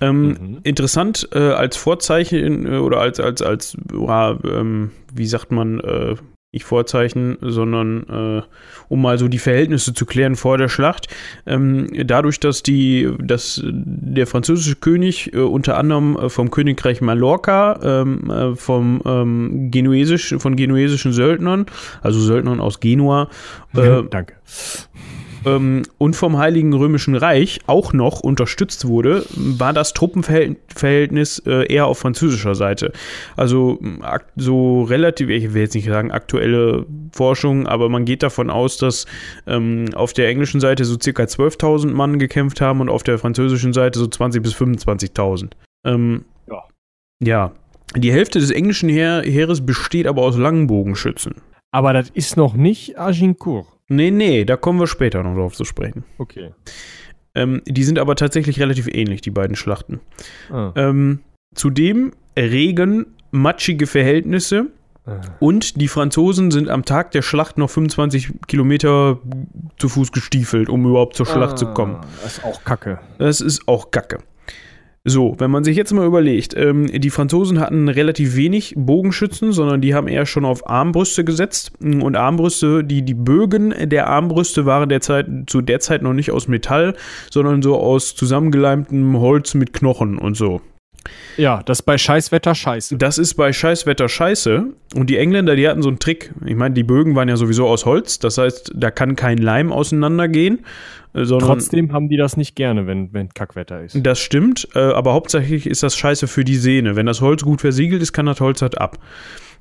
Ähm, 0.00 0.28
mhm. 0.28 0.58
Interessant 0.62 1.28
äh, 1.32 1.38
als 1.38 1.76
Vorzeichen 1.76 2.66
äh, 2.66 2.76
oder 2.78 3.00
als, 3.00 3.20
als, 3.20 3.42
als 3.42 3.76
ja, 3.92 4.38
ähm, 4.44 4.90
wie 5.14 5.26
sagt 5.26 5.52
man, 5.52 5.80
äh, 5.80 6.16
nicht 6.52 6.64
Vorzeichen, 6.64 7.36
sondern 7.42 8.06
äh, 8.08 8.42
um 8.88 9.02
mal 9.02 9.18
so 9.18 9.28
die 9.28 9.38
Verhältnisse 9.38 9.92
zu 9.92 10.06
klären 10.06 10.36
vor 10.36 10.56
der 10.56 10.68
Schlacht. 10.68 11.08
Ähm, 11.44 11.88
dadurch, 12.06 12.40
dass 12.40 12.62
die, 12.62 13.10
dass 13.18 13.60
der 13.64 14.26
französische 14.26 14.76
König 14.76 15.34
äh, 15.34 15.38
unter 15.40 15.76
anderem 15.76 16.16
äh, 16.16 16.28
vom 16.30 16.50
Königreich 16.50 17.02
Mallorca, 17.02 17.78
ähm, 17.82 18.56
vom 18.56 19.02
ähm, 19.04 19.70
genuesisch, 19.70 20.34
von 20.38 20.56
genuesischen 20.56 21.12
Söldnern, 21.12 21.66
also 22.00 22.20
Söldnern 22.20 22.60
aus 22.60 22.80
Genua, 22.80 23.28
Danke 23.74 24.34
ähm, 25.46 25.82
und 25.98 26.16
vom 26.16 26.36
Heiligen 26.36 26.74
Römischen 26.74 27.14
Reich 27.14 27.60
auch 27.66 27.92
noch 27.92 28.20
unterstützt 28.20 28.86
wurde, 28.86 29.24
war 29.34 29.72
das 29.72 29.94
Truppenverhältnis 29.94 31.38
äh, 31.46 31.72
eher 31.72 31.86
auf 31.86 31.98
französischer 31.98 32.54
Seite. 32.54 32.92
Also 33.36 33.78
so 34.34 34.82
relativ, 34.82 35.28
ich 35.30 35.54
will 35.54 35.62
jetzt 35.62 35.74
nicht 35.74 35.86
sagen 35.86 36.10
aktuelle 36.10 36.84
Forschung, 37.12 37.66
aber 37.66 37.88
man 37.88 38.04
geht 38.04 38.22
davon 38.22 38.50
aus, 38.50 38.76
dass 38.76 39.06
ähm, 39.46 39.86
auf 39.94 40.12
der 40.12 40.28
englischen 40.28 40.60
Seite 40.60 40.84
so 40.84 40.98
circa 41.00 41.22
12.000 41.22 41.92
Mann 41.92 42.18
gekämpft 42.18 42.60
haben 42.60 42.80
und 42.80 42.88
auf 42.88 43.04
der 43.04 43.18
französischen 43.18 43.72
Seite 43.72 43.98
so 43.98 44.06
20.000 44.06 44.40
bis 44.40 44.54
25.000. 44.54 45.52
Ähm, 45.84 46.24
ja. 46.50 46.62
Ja. 47.20 47.52
Die 47.94 48.12
Hälfte 48.12 48.40
des 48.40 48.50
englischen 48.50 48.88
Heer 48.88 49.22
Heeres 49.24 49.64
besteht 49.64 50.08
aber 50.08 50.22
aus 50.22 50.36
Langbogenschützen. 50.36 51.36
Aber 51.70 51.92
das 51.92 52.10
ist 52.10 52.36
noch 52.36 52.54
nicht 52.54 52.98
Agincourt. 52.98 53.75
Nee, 53.88 54.10
nee, 54.10 54.44
da 54.44 54.56
kommen 54.56 54.80
wir 54.80 54.86
später 54.86 55.22
noch 55.22 55.34
drauf 55.34 55.54
zu 55.54 55.64
sprechen. 55.64 56.04
Okay. 56.18 56.50
Ähm, 57.34 57.62
die 57.66 57.84
sind 57.84 57.98
aber 57.98 58.16
tatsächlich 58.16 58.60
relativ 58.60 58.88
ähnlich, 58.88 59.20
die 59.20 59.30
beiden 59.30 59.56
Schlachten. 59.56 60.00
Ah. 60.50 60.72
Ähm, 60.74 61.20
zudem 61.54 62.12
Regen, 62.36 63.06
matschige 63.30 63.86
Verhältnisse 63.86 64.66
ah. 65.06 65.20
und 65.38 65.80
die 65.80 65.88
Franzosen 65.88 66.50
sind 66.50 66.68
am 66.68 66.84
Tag 66.84 67.12
der 67.12 67.22
Schlacht 67.22 67.58
noch 67.58 67.70
25 67.70 68.32
Kilometer 68.48 69.18
zu 69.78 69.88
Fuß 69.88 70.12
gestiefelt, 70.12 70.68
um 70.68 70.86
überhaupt 70.86 71.14
zur 71.14 71.26
Schlacht 71.26 71.54
ah, 71.54 71.56
zu 71.56 71.66
kommen. 71.66 72.00
Das 72.22 72.38
ist 72.38 72.44
auch 72.44 72.64
Kacke. 72.64 72.98
Das 73.18 73.40
ist 73.40 73.68
auch 73.68 73.90
Kacke. 73.90 74.18
So, 75.08 75.36
wenn 75.38 75.52
man 75.52 75.62
sich 75.62 75.76
jetzt 75.76 75.92
mal 75.92 76.04
überlegt, 76.04 76.56
ähm, 76.56 76.86
die 76.88 77.10
Franzosen 77.10 77.60
hatten 77.60 77.88
relativ 77.88 78.34
wenig 78.34 78.74
Bogenschützen, 78.76 79.52
sondern 79.52 79.80
die 79.80 79.94
haben 79.94 80.08
eher 80.08 80.26
schon 80.26 80.44
auf 80.44 80.68
Armbrüste 80.68 81.22
gesetzt. 81.22 81.70
Und 81.80 82.16
Armbrüste, 82.16 82.82
die, 82.82 83.02
die 83.02 83.14
Bögen 83.14 83.72
der 83.88 84.08
Armbrüste 84.08 84.66
waren 84.66 84.88
derzeit, 84.88 85.28
zu 85.46 85.60
der 85.60 85.78
Zeit 85.78 86.02
noch 86.02 86.12
nicht 86.12 86.32
aus 86.32 86.48
Metall, 86.48 86.96
sondern 87.30 87.62
so 87.62 87.76
aus 87.76 88.16
zusammengeleimtem 88.16 89.16
Holz 89.20 89.54
mit 89.54 89.72
Knochen 89.72 90.18
und 90.18 90.36
so. 90.36 90.60
Ja, 91.36 91.62
das 91.62 91.80
ist 91.80 91.82
bei 91.84 91.98
Scheißwetter 91.98 92.54
scheiße. 92.54 92.96
Das 92.96 93.18
ist 93.18 93.34
bei 93.34 93.52
Scheißwetter 93.52 94.08
scheiße. 94.08 94.66
Und 94.94 95.10
die 95.10 95.18
Engländer, 95.18 95.56
die 95.56 95.68
hatten 95.68 95.82
so 95.82 95.88
einen 95.88 95.98
Trick. 95.98 96.32
Ich 96.44 96.54
meine, 96.56 96.74
die 96.74 96.82
Bögen 96.82 97.14
waren 97.14 97.28
ja 97.28 97.36
sowieso 97.36 97.66
aus 97.68 97.84
Holz. 97.84 98.18
Das 98.18 98.38
heißt, 98.38 98.72
da 98.74 98.90
kann 98.90 99.16
kein 99.16 99.38
Leim 99.38 99.72
auseinandergehen. 99.72 100.64
äh, 101.14 101.24
Trotzdem 101.24 101.92
haben 101.92 102.08
die 102.08 102.16
das 102.16 102.36
nicht 102.36 102.56
gerne, 102.56 102.86
wenn, 102.86 103.12
wenn 103.12 103.28
Kackwetter 103.30 103.82
ist. 103.82 103.98
Das 104.02 104.18
stimmt, 104.18 104.68
äh, 104.74 104.78
aber 104.78 105.12
hauptsächlich 105.12 105.66
ist 105.66 105.82
das 105.82 105.96
scheiße 105.96 106.26
für 106.26 106.44
die 106.44 106.56
Sehne. 106.56 106.96
Wenn 106.96 107.06
das 107.06 107.20
Holz 107.20 107.42
gut 107.42 107.60
versiegelt 107.60 108.00
ist, 108.02 108.12
kann 108.12 108.26
das 108.26 108.40
Holz 108.40 108.62
halt 108.62 108.78
ab. 108.80 108.98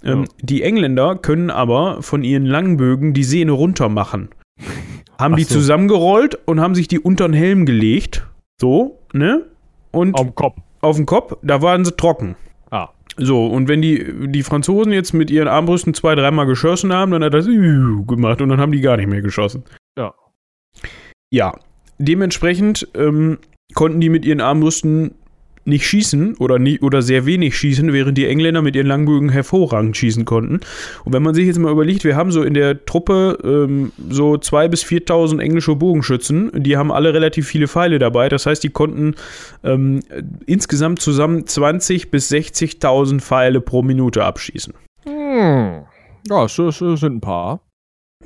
Ähm, 0.04 0.22
Ja. 0.22 0.28
Die 0.42 0.64
Engländer 0.64 1.16
können 1.16 1.50
aber 1.50 2.02
von 2.02 2.24
ihren 2.24 2.46
Langbögen 2.46 3.14
die 3.14 3.24
Sehne 3.24 3.52
runter 3.52 3.90
machen. 3.90 4.30
Haben 5.20 5.34
Ach 5.34 5.38
die 5.38 5.44
so. 5.46 5.56
zusammengerollt 5.56 6.38
und 6.46 6.60
haben 6.60 6.76
sich 6.76 6.90
die 6.90 7.00
unter 7.00 7.28
den 7.30 7.34
Helm 7.34 7.66
gelegt. 7.66 8.28
So, 8.60 9.00
ne? 9.14 9.44
Und 9.92 10.20
Am 10.20 10.36
Kopf. 10.36 10.58
Auf 10.86 10.96
den 10.96 11.06
Kopf, 11.06 11.36
da 11.42 11.62
waren 11.62 11.84
sie 11.84 11.96
trocken. 11.96 12.36
Ah. 12.72 12.90
So, 13.18 13.48
und 13.48 13.68
wenn 13.68 13.82
die, 13.82 14.30
die 14.30 14.44
Franzosen 14.44 14.92
jetzt 14.92 15.14
mit 15.14 15.32
ihren 15.32 15.48
Armbrüsten 15.48 15.94
zwei, 15.94 16.16
dreimal 16.16 16.46
geschossen 16.46 16.94
haben, 16.94 17.12
dann 17.12 17.24
hat 17.24 17.34
das 17.34 17.46
gemacht 17.46 18.42
und 18.42 18.50
dann 18.50 18.60
haben 18.60 18.72
die 18.72 18.82
gar 18.82 18.98
nicht 18.98 19.08
mehr 19.08 19.22
geschossen. 19.22 19.64
Ja. 19.98 20.14
Ja, 21.32 21.54
dementsprechend 21.98 22.88
ähm, 22.94 23.40
konnten 23.74 24.00
die 24.00 24.10
mit 24.10 24.26
ihren 24.26 24.42
Armbrüsten 24.42 25.16
nicht 25.66 25.88
schießen 25.88 26.36
oder, 26.38 26.60
nie, 26.60 26.80
oder 26.80 27.02
sehr 27.02 27.26
wenig 27.26 27.58
schießen, 27.58 27.92
während 27.92 28.18
die 28.18 28.28
Engländer 28.28 28.62
mit 28.62 28.76
ihren 28.76 28.88
Langbögen 28.88 29.30
hervorragend 29.30 29.98
schießen 29.98 30.26
konnten. 30.26 30.60
Und 31.04 31.14
wenn 31.14 31.24
man 31.24 31.34
sich 31.34 31.48
jetzt 31.48 31.60
mal 31.60 31.72
überlegt, 31.72 32.04
wir 32.04 32.16
haben 32.16 32.32
so 32.32 32.44
in 32.44 32.54
der 32.54 32.86
Truppe 32.86 33.38
ähm, 33.44 33.92
so 34.10 34.34
2.000 34.34 34.68
bis 34.70 34.84
4.000 34.84 35.40
englische 35.40 35.76
Bogenschützen, 35.76 36.52
die 36.56 36.78
haben 36.78 36.92
alle 36.92 37.14
relativ 37.14 37.48
viele 37.48 37.68
Pfeile 37.68 38.00
dabei. 38.00 38.30
Das 38.30 38.46
heißt, 38.46 38.64
die 38.64 38.70
konnten 38.70 39.16
ähm, 39.64 40.02
insgesamt 40.46 41.02
zusammen 41.02 41.44
20.000 41.44 42.10
bis 42.10 42.32
60.000 42.32 43.20
Pfeile 43.20 43.62
pro 43.62 43.82
Minute 43.82 44.24
abschießen. 44.24 44.74
Hm. 45.04 45.84
Ja, 46.28 46.46
es, 46.46 46.56
sind 46.56 47.04
ein 47.04 47.22
paar. 47.22 47.62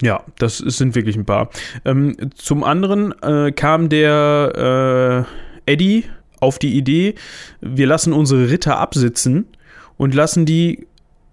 Ja, 0.01 0.23
das 0.37 0.57
sind 0.57 0.95
wirklich 0.95 1.17
ein 1.17 1.25
paar. 1.25 1.49
Ähm, 1.83 2.15
zum 2.35 2.63
anderen 2.63 3.13
äh, 3.21 3.51
kam 3.51 3.89
der 3.89 5.25
äh, 5.65 5.71
Eddie 5.71 6.05
auf 6.39 6.59
die 6.59 6.75
Idee, 6.77 7.15
wir 7.61 7.87
lassen 7.87 8.13
unsere 8.13 8.49
Ritter 8.49 8.77
absitzen 8.77 9.47
und 9.97 10.13
lassen 10.13 10.45
die 10.45 10.87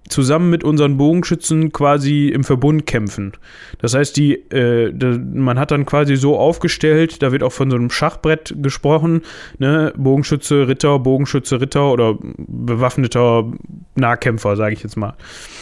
zusammen 0.08 0.50
mit 0.50 0.64
unseren 0.64 0.96
Bogenschützen 0.96 1.72
quasi 1.72 2.28
im 2.28 2.44
Verbund 2.44 2.86
kämpfen. 2.86 3.32
Das 3.78 3.94
heißt, 3.94 4.16
die, 4.16 4.34
äh, 4.34 4.92
man 4.92 5.58
hat 5.58 5.70
dann 5.70 5.86
quasi 5.86 6.16
so 6.16 6.38
aufgestellt, 6.38 7.22
da 7.22 7.32
wird 7.32 7.42
auch 7.42 7.52
von 7.52 7.70
so 7.70 7.76
einem 7.76 7.90
Schachbrett 7.90 8.54
gesprochen, 8.62 9.22
ne? 9.58 9.92
Bogenschütze, 9.96 10.68
Ritter, 10.68 10.98
Bogenschütze, 10.98 11.60
Ritter 11.60 11.92
oder 11.92 12.18
bewaffneter 12.36 13.52
Nahkämpfer, 13.94 14.56
sage 14.56 14.74
ich 14.74 14.82
jetzt 14.82 14.96
mal. 14.96 15.14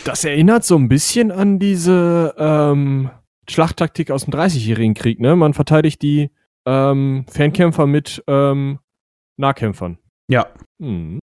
Das 0.05 0.25
erinnert 0.25 0.65
so 0.65 0.77
ein 0.77 0.89
bisschen 0.89 1.31
an 1.31 1.59
diese 1.59 2.35
ähm, 2.39 3.11
Schlachttaktik 3.49 4.11
aus 4.11 4.25
dem 4.25 4.35
30-jährigen 4.35 4.95
Krieg, 4.95 5.21
ne? 5.21 5.37
Man 5.37 5.55
verteidigt 5.55 6.03
die 6.03 6.31
ähm, 6.67 7.27
Fernkämpfer 7.31 7.87
mit 7.87 8.23
ähm, 8.27 8.79
Nahkämpfern. 9.37 9.99
Ja, 10.29 10.47
Hm. 10.81 11.19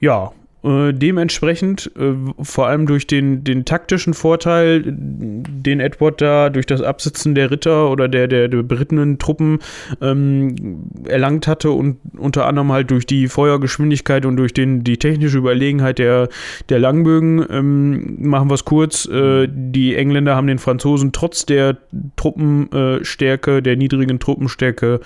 Ja, 0.00 0.32
äh, 0.64 0.92
dementsprechend, 0.92 1.90
äh, 1.96 2.14
vor 2.40 2.68
allem 2.68 2.86
durch 2.86 3.06
den, 3.06 3.42
den 3.42 3.64
taktischen 3.64 4.14
Vorteil, 4.14 4.82
den 4.86 5.80
Edward 5.80 6.20
da 6.20 6.50
durch 6.50 6.66
das 6.66 6.82
Absitzen 6.82 7.34
der 7.34 7.50
Ritter 7.50 7.90
oder 7.90 8.06
der, 8.08 8.28
der, 8.28 8.48
der 8.48 8.62
berittenen 8.62 9.18
Truppen 9.18 9.58
ähm, 10.00 10.84
erlangt 11.04 11.48
hatte 11.48 11.72
und 11.72 11.98
unter 12.16 12.46
anderem 12.46 12.70
halt 12.70 12.90
durch 12.92 13.06
die 13.06 13.26
Feuergeschwindigkeit 13.26 14.24
und 14.24 14.36
durch 14.36 14.54
den, 14.54 14.84
die 14.84 14.98
technische 14.98 15.38
Überlegenheit 15.38 15.98
der, 15.98 16.28
der 16.68 16.78
Langbögen, 16.78 17.44
ähm, 17.50 18.18
machen 18.20 18.50
wir 18.50 18.54
es 18.54 18.64
kurz, 18.64 19.06
äh, 19.06 19.48
die 19.50 19.96
Engländer 19.96 20.36
haben 20.36 20.46
den 20.46 20.58
Franzosen 20.58 21.10
trotz 21.12 21.44
der 21.46 21.78
Truppenstärke, 22.16 23.04
Stärke, 23.04 23.62
der 23.62 23.76
niedrigen 23.76 24.20
Truppenstärke 24.20 25.00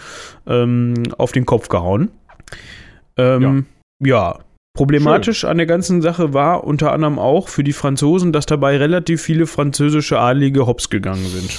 ähm, 0.47 0.95
auf 1.17 1.33
den 1.33 1.47
Kopf 1.47 1.69
gehauen. 1.69 2.11
Ähm, 3.17 3.67
ja. 4.01 4.41
Problematisch 4.75 5.45
an 5.45 5.57
der 5.57 5.67
ganzen 5.67 6.03
Sache 6.03 6.35
war 6.35 6.65
unter 6.65 6.93
anderem 6.93 7.19
auch 7.19 7.49
für 7.49 7.65
die 7.65 7.73
Franzosen, 7.73 8.33
dass 8.33 8.45
dabei 8.45 8.77
relativ 8.77 9.23
viele 9.23 9.47
französische 9.47 10.19
Adlige 10.19 10.67
hops 10.67 10.91
gegangen 10.91 11.25
sind. 11.25 11.59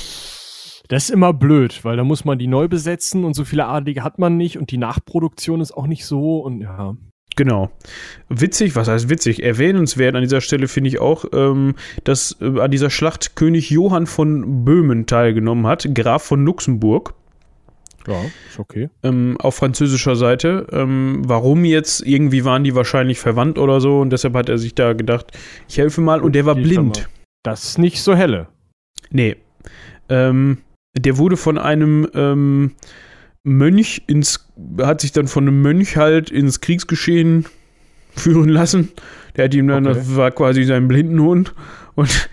Das 0.87 1.05
ist 1.05 1.09
immer 1.09 1.33
blöd, 1.33 1.83
weil 1.83 1.97
da 1.97 2.03
muss 2.03 2.25
man 2.25 2.37
die 2.37 2.47
neu 2.47 2.67
besetzen 2.67 3.25
und 3.25 3.33
so 3.33 3.43
viele 3.43 3.65
Adlige 3.65 4.03
hat 4.03 4.19
man 4.19 4.37
nicht 4.37 4.57
und 4.57 4.71
die 4.71 4.77
Nachproduktion 4.77 5.61
ist 5.61 5.71
auch 5.71 5.87
nicht 5.87 6.05
so 6.05 6.39
und 6.39 6.61
ja. 6.61 6.95
Genau. 7.35 7.69
Witzig, 8.29 8.75
was 8.75 8.87
heißt 8.87 9.09
witzig? 9.09 9.43
Erwähnenswert 9.43 10.15
an 10.15 10.23
dieser 10.23 10.41
Stelle 10.41 10.67
finde 10.67 10.89
ich 10.89 10.99
auch, 10.99 11.25
ähm, 11.33 11.75
dass 12.03 12.37
äh, 12.41 12.59
an 12.59 12.71
dieser 12.71 12.89
Schlacht 12.89 13.35
König 13.35 13.69
Johann 13.69 14.07
von 14.07 14.65
Böhmen 14.65 15.05
teilgenommen 15.05 15.67
hat, 15.67 15.87
Graf 15.93 16.23
von 16.23 16.43
Luxemburg. 16.43 17.13
Ja, 18.07 18.21
ist 18.49 18.57
okay. 18.57 18.89
ähm, 19.03 19.35
auf 19.39 19.55
französischer 19.55 20.15
Seite. 20.15 20.65
Ähm, 20.71 21.21
warum 21.25 21.65
jetzt? 21.65 22.01
Irgendwie 22.05 22.45
waren 22.45 22.63
die 22.63 22.73
wahrscheinlich 22.73 23.19
verwandt 23.19 23.57
oder 23.59 23.81
so 23.81 23.99
und 23.99 24.11
deshalb 24.11 24.33
hat 24.35 24.49
er 24.49 24.57
sich 24.57 24.73
da 24.75 24.93
gedacht, 24.93 25.37
ich 25.67 25.77
helfe 25.77 26.01
mal 26.01 26.21
und 26.21 26.33
der 26.33 26.45
war 26.45 26.55
Die 26.55 26.61
blind. 26.61 27.07
Das 27.43 27.63
ist 27.65 27.77
nicht 27.77 28.01
so 28.01 28.15
helle. 28.15 28.47
Nee. 29.11 29.35
Ähm, 30.09 30.59
der 30.97 31.17
wurde 31.17 31.37
von 31.37 31.57
einem 31.57 32.07
ähm, 32.15 32.71
Mönch 33.43 34.03
ins, 34.07 34.47
hat 34.81 35.01
sich 35.01 35.11
dann 35.11 35.27
von 35.27 35.43
einem 35.47 35.61
Mönch 35.61 35.95
halt 35.97 36.29
ins 36.31 36.61
Kriegsgeschehen 36.61 37.45
führen 38.15 38.49
lassen. 38.49 38.89
Der 39.35 39.45
hat 39.45 39.53
ihm 39.53 39.67
dann, 39.67 39.85
Okay. 39.85 39.95
das 39.97 40.15
war 40.15 40.31
quasi 40.31 40.63
sein 40.63 40.87
Blindenhund 40.87 41.53
und 41.95 42.29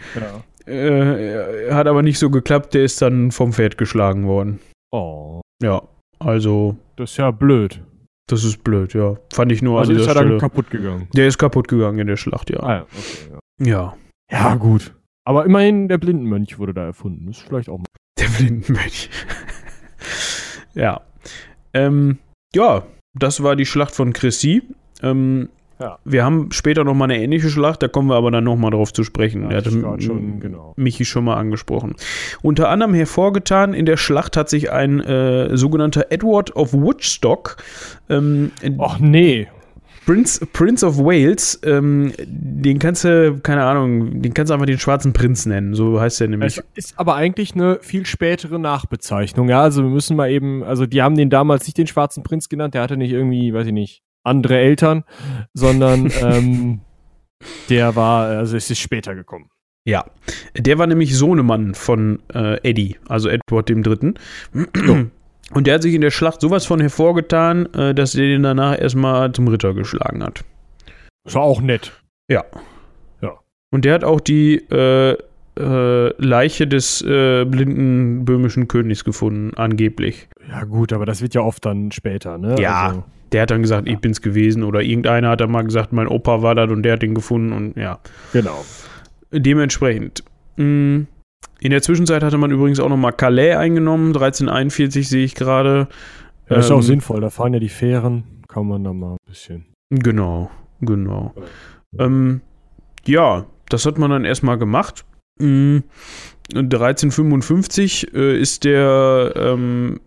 Ja. 0.66 0.72
äh, 0.72 1.70
hat 1.72 1.86
aber 1.86 2.02
nicht 2.02 2.18
so 2.18 2.30
geklappt, 2.30 2.74
der 2.74 2.84
ist 2.84 3.02
dann 3.02 3.30
vom 3.32 3.52
Pferd 3.52 3.76
geschlagen 3.76 4.26
worden. 4.26 4.60
Oh, 4.90 5.40
Ja, 5.62 5.82
also 6.18 6.76
das 6.97 7.12
ist 7.12 7.16
ja 7.16 7.31
blöd. 7.31 7.82
das 8.28 8.44
ist 8.44 8.64
blöd, 8.64 8.94
ja. 8.94 9.16
Fand 9.32 9.52
ich 9.52 9.62
nur 9.62 9.78
Also 9.78 9.93
an 9.93 9.97
ist 9.97 10.02
dieser 10.02 10.12
er 10.12 10.14
dann 10.14 10.24
Stelle. 10.28 10.40
kaputt 10.40 10.70
gegangen. 10.70 11.09
Der 11.14 11.26
ist 11.28 11.39
kaputt 11.39 11.68
gegangen 11.68 11.98
in 11.98 12.06
der 12.06 12.16
Schlacht, 12.16 12.51
ja. 12.51 12.60
Ah 12.60 12.74
ja, 12.74 12.82
okay. 12.82 13.31
Ja. 13.60 13.66
Ja, 13.66 13.97
ja, 14.31 14.55
gut. 14.56 14.94
Aber 15.26 15.44
immerhin 15.44 15.89
der 15.89 15.98
Blindenmönch 15.98 16.59
wurde 16.59 16.74
da 16.74 16.85
erfunden. 16.85 17.26
Das 17.26 17.39
ist 17.39 17.47
vielleicht 17.47 17.68
auch 17.68 17.78
mal. 17.78 17.85
der 18.18 18.26
Blindenmönch. 18.28 19.10
ja. 20.74 21.01
Ähm, 21.72 22.18
ja, 22.55 22.85
das 23.18 23.43
war 23.43 23.56
die 23.56 23.66
Schlacht 23.66 23.94
von 23.94 24.12
Chrissy. 24.12 24.62
Ähm, 25.02 25.48
Ja. 25.85 25.98
Wir 26.06 26.24
haben 26.24 26.48
später 26.51 26.82
noch 26.82 26.94
mal 26.94 27.05
eine 27.05 27.23
ähnliche 27.23 27.51
Schlacht, 27.51 27.82
da 27.82 27.89
kommen 27.89 28.09
wir 28.09 28.15
aber 28.15 28.31
dann 28.31 28.44
noch 28.44 28.56
mal 28.56 28.70
drauf 28.70 28.90
zu 28.94 29.05
sprechen. 29.05 29.43
Ja, 29.43 29.48
Der 29.48 29.59
hatte 29.59 29.70
schon, 30.01 30.40
genau. 30.40 30.73
Michi 30.77 31.05
schon 31.05 31.24
mal 31.24 31.36
angesprochen. 31.36 31.94
Unter 32.40 32.70
anderem 32.70 32.94
hervorgetan 32.94 33.74
in 33.74 33.85
der 33.85 33.98
Schlacht 33.98 34.39
hat 34.39 34.48
sich 34.48 34.73
ein 34.73 35.01
äh, 35.01 35.55
sogenannter 35.59 36.06
Edward 36.09 36.56
of 36.56 36.73
Woodstock, 36.73 37.59
ähm, 38.09 38.51
Och 38.78 38.98
nee. 38.98 39.47
Prince, 40.06 40.47
Prince 40.47 40.86
of 40.86 40.98
Wales, 40.98 41.61
ähm, 41.65 42.12
den 42.27 42.78
kannst 42.78 43.05
du, 43.05 43.40
keine 43.43 43.65
Ahnung, 43.65 44.23
den 44.23 44.32
kannst 44.32 44.51
du 44.51 44.55
einfach 44.55 44.66
den 44.66 44.78
schwarzen 44.78 45.12
Prinz 45.12 45.44
nennen, 45.44 45.74
so 45.74 46.01
heißt 46.01 46.20
der 46.20 46.28
nämlich. 46.28 46.59
Es 46.59 46.65
ist 46.74 46.98
aber 46.98 47.15
eigentlich 47.15 47.55
eine 47.55 47.78
viel 47.81 48.06
spätere 48.06 48.59
Nachbezeichnung. 48.59 49.51
Ja, 49.51 49.61
also 49.62 49.82
wir 49.82 49.90
müssen 49.90 50.16
mal 50.16 50.31
eben, 50.31 50.62
also 50.62 50.86
die 50.86 51.02
haben 51.02 51.16
den 51.16 51.28
damals 51.28 51.66
nicht 51.66 51.77
den 51.77 51.86
Schwarzen 51.86 52.23
Prinz 52.23 52.48
genannt, 52.48 52.74
der 52.74 52.82
hatte 52.82 52.97
nicht 52.97 53.12
irgendwie, 53.12 53.52
weiß 53.52 53.66
ich 53.66 53.73
nicht, 53.73 54.02
andere 54.24 54.59
Eltern, 54.59 55.05
sondern 55.55 56.10
ähm, 56.22 56.80
der 57.68 57.94
war, 57.94 58.26
also 58.26 58.56
es 58.56 58.70
ist 58.70 58.80
später 58.80 59.14
gekommen. 59.14 59.51
Ja, 59.86 60.06
der 60.56 60.78
war 60.78 60.86
nämlich 60.86 61.16
Sohnemann 61.16 61.74
von 61.74 62.20
äh, 62.34 62.56
Eddie, 62.68 62.96
also 63.06 63.28
Edward 63.28 63.68
dem 63.68 63.82
Dritten. 63.82 64.14
Und 65.52 65.66
der 65.66 65.74
hat 65.74 65.82
sich 65.82 65.94
in 65.94 66.01
der 66.01 66.10
Schlacht 66.10 66.40
sowas 66.40 66.64
von 66.64 66.80
hervorgetan, 66.80 67.66
äh, 67.74 67.94
dass 67.94 68.14
er 68.14 68.26
den 68.26 68.42
danach 68.42 68.80
erstmal 68.80 69.30
zum 69.32 69.46
Ritter 69.48 69.74
geschlagen 69.74 70.24
hat. 70.24 70.42
Das 71.24 71.34
war 71.34 71.42
auch 71.42 71.60
nett. 71.60 71.92
Und 73.74 73.84
der 73.84 73.94
hat 73.94 74.05
auch 74.05 74.20
die 74.20 74.55
äh, 74.70 75.16
äh, 75.59 76.22
Leiche 76.22 76.68
des 76.68 77.02
äh, 77.02 77.44
blinden 77.44 78.24
böhmischen 78.24 78.68
Königs 78.68 79.02
gefunden, 79.02 79.52
angeblich. 79.56 80.28
Ja 80.48 80.62
gut, 80.62 80.92
aber 80.92 81.06
das 81.06 81.22
wird 81.22 81.34
ja 81.34 81.40
oft 81.40 81.64
dann 81.66 81.90
später, 81.90 82.38
ne? 82.38 82.55
Ja. 82.60 82.86
Also, 82.86 83.05
Der 83.35 83.43
hat 83.43 83.51
dann 83.51 83.61
gesagt, 83.62 83.86
ich 83.89 83.98
bin's 83.98 84.23
gewesen. 84.23 84.62
Oder 84.62 84.81
irgendeiner 84.81 85.31
hat 85.31 85.40
dann 85.43 85.51
mal 85.51 85.62
gesagt, 85.65 85.93
mein 85.93 86.06
Opa 86.09 86.40
war 86.40 86.55
das 86.55 86.70
und 86.70 86.82
der 86.85 86.94
hat 86.94 87.02
den 87.02 87.15
gefunden. 87.15 87.52
Und 87.52 87.77
ja, 87.77 87.98
genau. 88.32 88.65
dementsprechend. 89.32 90.24
Mh, 90.56 91.05
in 91.61 91.70
der 91.70 91.82
Zwischenzeit 91.82 92.23
hatte 92.23 92.39
man 92.39 92.51
übrigens 92.51 92.78
auch 92.81 92.89
noch 92.89 92.97
mal 92.97 93.12
Calais 93.12 93.56
eingenommen. 93.56 94.09
1341 94.09 95.09
sehe 95.09 95.24
ich 95.24 95.35
gerade. 95.35 95.89
Ja, 96.48 96.56
ist 96.56 96.70
auch 96.70 96.77
Ähm, 96.77 96.82
sinnvoll, 96.82 97.20
da 97.20 97.31
fahren 97.31 97.55
ja 97.55 97.61
die 97.61 97.69
Fähren. 97.69 98.24
kann 98.48 98.66
man 98.69 98.85
da 98.85 98.93
mal 98.93 99.12
ein 99.15 99.16
bisschen. 99.27 99.65
Genau, 99.90 100.51
genau. 100.81 101.35
Ähm, 101.98 102.40
ja, 103.06 103.47
das 103.69 103.85
hat 103.86 103.98
man 103.98 104.11
dann 104.11 104.24
erstmal 104.24 104.59
gemacht. 104.59 105.05
Mm, 105.40 105.78
1355 106.55 108.15
äh, 108.15 108.39
ist 108.39 108.65
der, 108.65 109.32
ähm, 109.36 109.90
mm, 109.94 110.01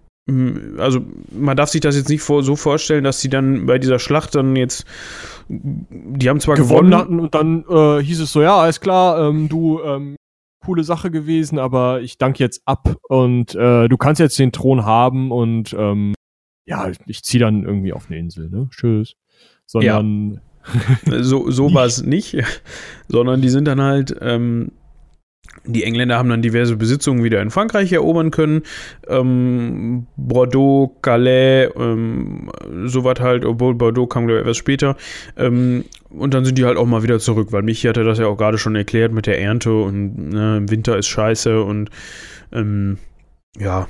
also 0.78 1.02
man 1.32 1.56
darf 1.56 1.70
sich 1.70 1.82
das 1.82 1.95
jetzt 1.95 2.10
nicht 2.10 2.22
vor, 2.22 2.44
so 2.44 2.56
vorstellen, 2.56 3.04
dass 3.04 3.22
sie 3.22 3.30
dann 3.30 3.66
bei 3.66 3.80
dieser 3.80 3.98
Schlacht 3.98 4.36
dann 4.36 4.56
jetzt, 4.56 4.86
die 5.48 6.30
haben 6.30 6.41
zwar 6.41 6.56
gewonnen 6.56 6.91
gewonnen, 6.91 6.95
hatten 6.95 7.20
und 7.20 7.34
dann 7.34 7.64
äh, 7.70 8.04
hieß 8.04 8.20
es 8.20 8.34
so, 8.34 8.41
ja, 8.41 8.58
alles 8.58 8.82
klar, 8.82 9.30
ähm, 9.30 9.48
du, 9.48 9.82
ähm, 9.82 10.18
coole 10.66 10.84
Sache 10.84 11.12
gewesen, 11.12 11.60
aber 11.60 12.02
ich 12.02 12.18
danke 12.18 12.44
jetzt 12.44 12.62
ab 12.66 12.98
und 13.08 13.56
äh, 13.56 13.88
du 13.88 13.95
kannst 13.95 14.20
jetzt 14.20 14.38
den 14.38 14.52
Thron 14.52 14.86
haben 14.86 15.32
und 15.32 15.74
ähm, 15.78 16.14
ja, 16.66 16.91
ich 17.06 17.24
zieh 17.24 17.40
dann 17.40 17.64
irgendwie 17.64 17.94
auf 17.94 18.08
eine 18.08 18.20
Insel, 18.20 18.49
ne? 18.49 18.68
Tschüss. 18.70 19.16
Sondern 19.66 20.41
so, 21.22 21.49
so 21.49 21.74
war 21.74 21.86
es 21.86 22.04
nicht, 22.04 22.36
sondern 23.08 23.41
die 23.41 23.49
sind 23.49 23.66
dann 23.66 23.82
halt, 23.82 24.14
ähm, 24.20 24.72
die 25.68 25.84
Engländer 25.84 26.18
haben 26.18 26.30
dann 26.30 26.41
diverse 26.41 26.76
Besitzungen 26.76 27.24
wieder 27.24 27.41
in 27.41 27.52
Frankreich 27.52 27.91
erobern 27.91 28.32
können. 28.32 28.64
Ähm, 29.07 30.07
Bordeaux, 30.15 30.95
Calais, 31.02 31.69
ähm, 31.78 32.49
sowas 32.86 33.19
halt, 33.19 33.45
obwohl 33.45 33.76
Bordeaux 33.76 34.07
kam, 34.07 34.26
glaube 34.26 34.40
ich, 34.40 34.45
etwas 34.45 34.57
später. 34.57 34.95
Ähm, 35.36 35.86
und 36.10 36.34
dann 36.34 36.45
sind 36.45 36.57
die 36.57 36.65
halt 36.65 36.78
auch 36.78 36.86
mal 36.86 37.03
wieder 37.03 37.19
zurück, 37.19 37.49
weil 37.52 37.64
Michi 37.64 37.88
hatte 37.88 38.03
das 38.03 38.19
ja 38.19 38.28
auch 38.28 38.38
gerade 38.38 38.57
schon 38.57 38.76
erklärt 38.76 39.11
mit 39.11 39.28
der 39.28 39.41
Ernte 39.41 39.74
und 39.74 40.30
ne, 40.30 40.64
Winter 40.68 40.98
ist 40.98 41.07
scheiße 41.07 41.61
und 41.61 41.90
ähm, 42.52 42.98
ja. 43.57 43.88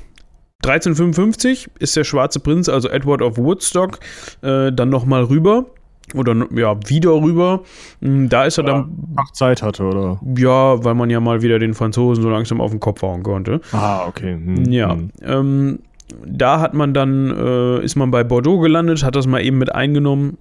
1355 0.64 1.70
ist 1.80 1.96
der 1.96 2.04
schwarze 2.04 2.40
Prinz, 2.40 2.68
also 2.68 2.90
Edward 2.90 3.22
of 3.22 3.38
Woodstock, 3.38 4.00
äh, 4.42 4.72
dann 4.72 4.90
nochmal 4.90 5.24
rüber 5.24 5.68
oder 6.14 6.36
ja, 6.56 6.78
wieder 6.88 7.12
rüber. 7.22 7.64
Mm, 8.00 8.28
Da 8.28 8.46
ist 8.46 8.58
er 8.58 8.64
dann, 8.64 9.14
Ach, 9.18 9.32
Zeit 9.34 9.62
hatte, 9.62 9.84
oder? 9.84 10.20
ja, 10.38 10.84
weil 10.84 10.94
man 10.96 11.10
ja 11.10 11.20
mal 11.20 11.42
wieder 11.42 11.60
den 11.60 11.74
Franzosen 11.74 12.24
so 12.24 12.30
langsam 12.30 12.62
auf 12.62 12.72
den 12.72 12.80
Kopf 12.80 13.02
hauen 13.02 13.24
konnte. 13.24 13.60
Ah, 13.72 14.06
okay. 14.08 14.34
Hm, 14.34 14.72
Ja, 14.72 14.92
hm. 14.94 15.10
ähm, 15.22 15.80
da 16.26 16.62
hat 16.62 16.74
man 16.74 16.94
dann, 16.94 17.32
äh, 17.32 17.84
ist 17.84 17.96
man 17.98 18.12
bei 18.12 18.24
Bordeaux 18.24 18.60
gelandet, 18.62 19.04
hat 19.04 19.16
das 19.18 19.28
mal 19.28 19.42
eben 19.44 19.58
mit 19.58 19.74
eingenommen. 19.76 20.38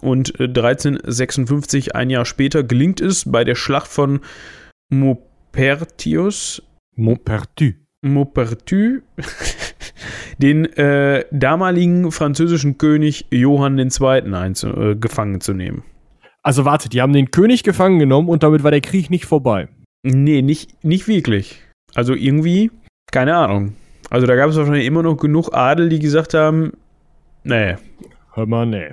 Und 0.00 0.38
äh, 0.40 0.44
1356, 0.44 1.94
ein 1.94 2.08
Jahr 2.10 2.24
später, 2.24 2.62
gelingt 2.62 3.00
es 3.00 3.30
bei 3.30 3.44
der 3.44 3.54
Schlacht 3.54 3.88
von 3.88 4.20
Maupertius, 4.90 6.62
Maupertu. 6.96 7.72
Maupertu, 8.02 9.00
den 10.38 10.64
äh, 10.76 11.24
damaligen 11.30 12.10
französischen 12.12 12.78
König 12.78 13.26
Johann 13.30 13.78
II. 13.78 14.34
Einzu 14.34 14.68
äh, 14.68 14.96
gefangen 14.96 15.40
zu 15.40 15.52
nehmen. 15.52 15.82
Also 16.42 16.64
warte, 16.64 16.88
die 16.88 17.00
haben 17.00 17.12
den 17.12 17.30
König 17.30 17.62
gefangen 17.62 17.98
genommen 17.98 18.28
und 18.28 18.42
damit 18.42 18.62
war 18.62 18.70
der 18.70 18.82
Krieg 18.82 19.10
nicht 19.10 19.24
vorbei. 19.24 19.68
Nee, 20.02 20.42
nicht, 20.42 20.84
nicht 20.84 21.08
wirklich. 21.08 21.62
Also 21.94 22.14
irgendwie, 22.14 22.70
keine 23.10 23.36
Ahnung. 23.36 23.74
Also 24.10 24.26
da 24.26 24.36
gab 24.36 24.50
es 24.50 24.56
wahrscheinlich 24.56 24.86
immer 24.86 25.02
noch 25.02 25.16
genug 25.16 25.54
Adel, 25.54 25.88
die 25.88 25.98
gesagt 25.98 26.34
haben, 26.34 26.72
nee. 27.44 27.76
Hör 28.34 28.46
mal, 28.46 28.66
nee. 28.66 28.90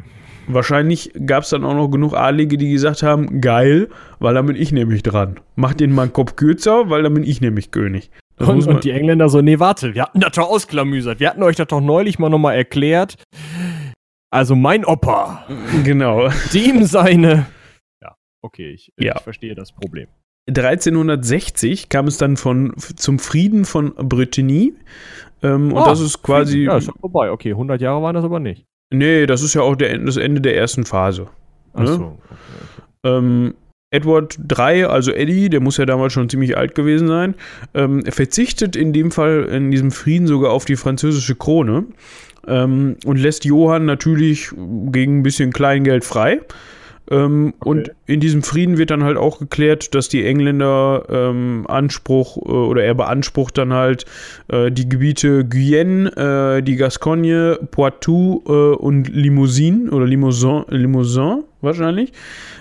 Wahrscheinlich 0.48 1.12
gab 1.26 1.44
es 1.44 1.50
dann 1.50 1.64
auch 1.64 1.74
noch 1.74 1.90
genug 1.90 2.14
Adlige, 2.14 2.58
die 2.58 2.72
gesagt 2.72 3.04
haben, 3.04 3.42
geil, 3.42 3.90
weil 4.20 4.34
da 4.34 4.42
bin 4.42 4.56
ich 4.56 4.72
nämlich 4.72 5.04
dran. 5.04 5.40
Mach 5.56 5.74
den 5.74 5.94
mal 5.94 6.04
einen 6.04 6.14
Kopf 6.14 6.36
kürzer, 6.36 6.90
weil 6.90 7.04
dann 7.04 7.14
bin 7.14 7.24
ich 7.24 7.42
nämlich 7.42 7.72
König. 7.72 8.12
Und, 8.48 8.68
und 8.68 8.84
die 8.84 8.92
Engländer 8.92 9.30
so, 9.30 9.42
nee, 9.42 9.60
warte, 9.60 9.94
wir 9.96 10.04
hatten 10.04 10.20
das 10.20 10.32
doch 10.34 10.50
ausklamüsert. 10.50 11.20
Wir 11.20 11.30
hatten 11.30 11.44
euch 11.44 11.56
das 11.56 11.68
doch 11.68 11.82
neulich 11.82 12.20
mal 12.20 12.30
nochmal 12.30 12.56
erklärt. 12.56 13.16
Also 14.34 14.56
mein 14.56 14.86
Opa, 14.86 15.46
genau. 15.84 16.30
dem 16.54 16.84
seine. 16.86 17.48
Ja, 18.02 18.16
okay, 18.42 18.72
ich, 18.72 18.92
Ja. 18.98 19.16
ich 19.18 19.22
verstehe 19.22 19.56
das 19.56 19.72
Problem. 19.72 20.08
1360 20.50 21.90
kam 21.90 22.08
es 22.08 22.18
dann 22.18 22.38
von, 22.38 22.74
zum 22.78 23.20
Frieden 23.20 23.66
von 23.66 23.94
Brittany. 23.96 24.74
Ähm, 25.44 25.72
und 25.74 25.78
Ah, 25.80 25.86
das 25.86 26.00
ist 26.00 26.22
quasi. 26.24 26.64
Ja, 26.66 26.78
ist 26.78 26.88
doch 26.88 26.98
vorbei. 27.00 27.32
Okay, 27.32 27.52
100 27.52 27.82
Jahre 27.82 28.02
waren 28.02 28.16
das 28.16 28.24
aber 28.24 28.40
nicht. 28.40 28.66
nee, 28.94 29.26
das 29.26 29.42
ist 29.42 29.54
ja 29.54 29.62
auch 29.62 29.76
der, 29.76 29.98
das 30.00 30.18
Ende 30.18 30.42
der 30.42 30.56
ersten 30.58 30.86
Phase. 30.86 31.28
Ach 31.74 31.82
Ne? 31.82 31.88
so. 31.88 32.04
Okay, 32.04 32.18
okay. 32.24 33.18
Ähm, 33.18 33.54
Edward 33.92 34.40
III, 34.50 34.86
also 34.86 35.12
Eddie, 35.12 35.50
der 35.50 35.60
muss 35.60 35.78
ja 35.78 35.86
damals 35.86 36.14
schon 36.14 36.30
ziemlich 36.30 36.58
alt 36.58 36.76
gewesen 36.76 37.10
sein, 37.10 37.36
ähm, 37.74 38.04
verzichtet 38.06 38.78
in 38.78 38.94
dem 38.94 39.12
Fall, 39.12 39.44
in 39.52 39.70
diesem 39.70 39.92
Frieden 39.92 40.28
sogar 40.28 40.52
auf 40.52 40.64
die 40.64 40.78
französische 40.78 41.36
Krone 41.36 41.86
ähm, 42.48 42.96
und 43.06 43.18
lässt 43.18 43.44
Johann 43.44 43.86
natürlich 43.86 44.50
gegen 44.56 45.20
ein 45.20 45.24
bisschen 45.24 45.52
Kleingeld 45.52 46.06
frei. 46.06 46.40
Ähm, 47.12 47.54
Und 47.60 47.92
in 48.06 48.22
diesem 48.22 48.42
Frieden 48.42 48.78
wird 48.78 48.90
dann 48.90 49.04
halt 49.04 49.18
auch 49.18 49.38
geklärt, 49.38 49.94
dass 49.94 50.08
die 50.08 50.26
Engländer 50.26 51.04
ähm, 51.10 51.66
Anspruch 51.68 52.38
äh, 52.38 52.50
oder 52.50 52.84
er 52.84 52.96
beansprucht 52.96 53.58
dann 53.58 53.74
halt 53.74 54.06
äh, 54.48 54.72
die 54.72 54.88
Gebiete 54.88 55.44
Guyenne, 55.46 56.58
äh, 56.58 56.64
die 56.64 56.78
Gascogne, 56.78 57.60
Poitou 57.70 58.42
äh, 58.48 58.52
und 58.78 59.10
Limousin 59.10 59.90
oder 59.90 60.06
Limousin, 60.06 60.64
Limousin 60.70 61.44
wahrscheinlich. 61.60 62.14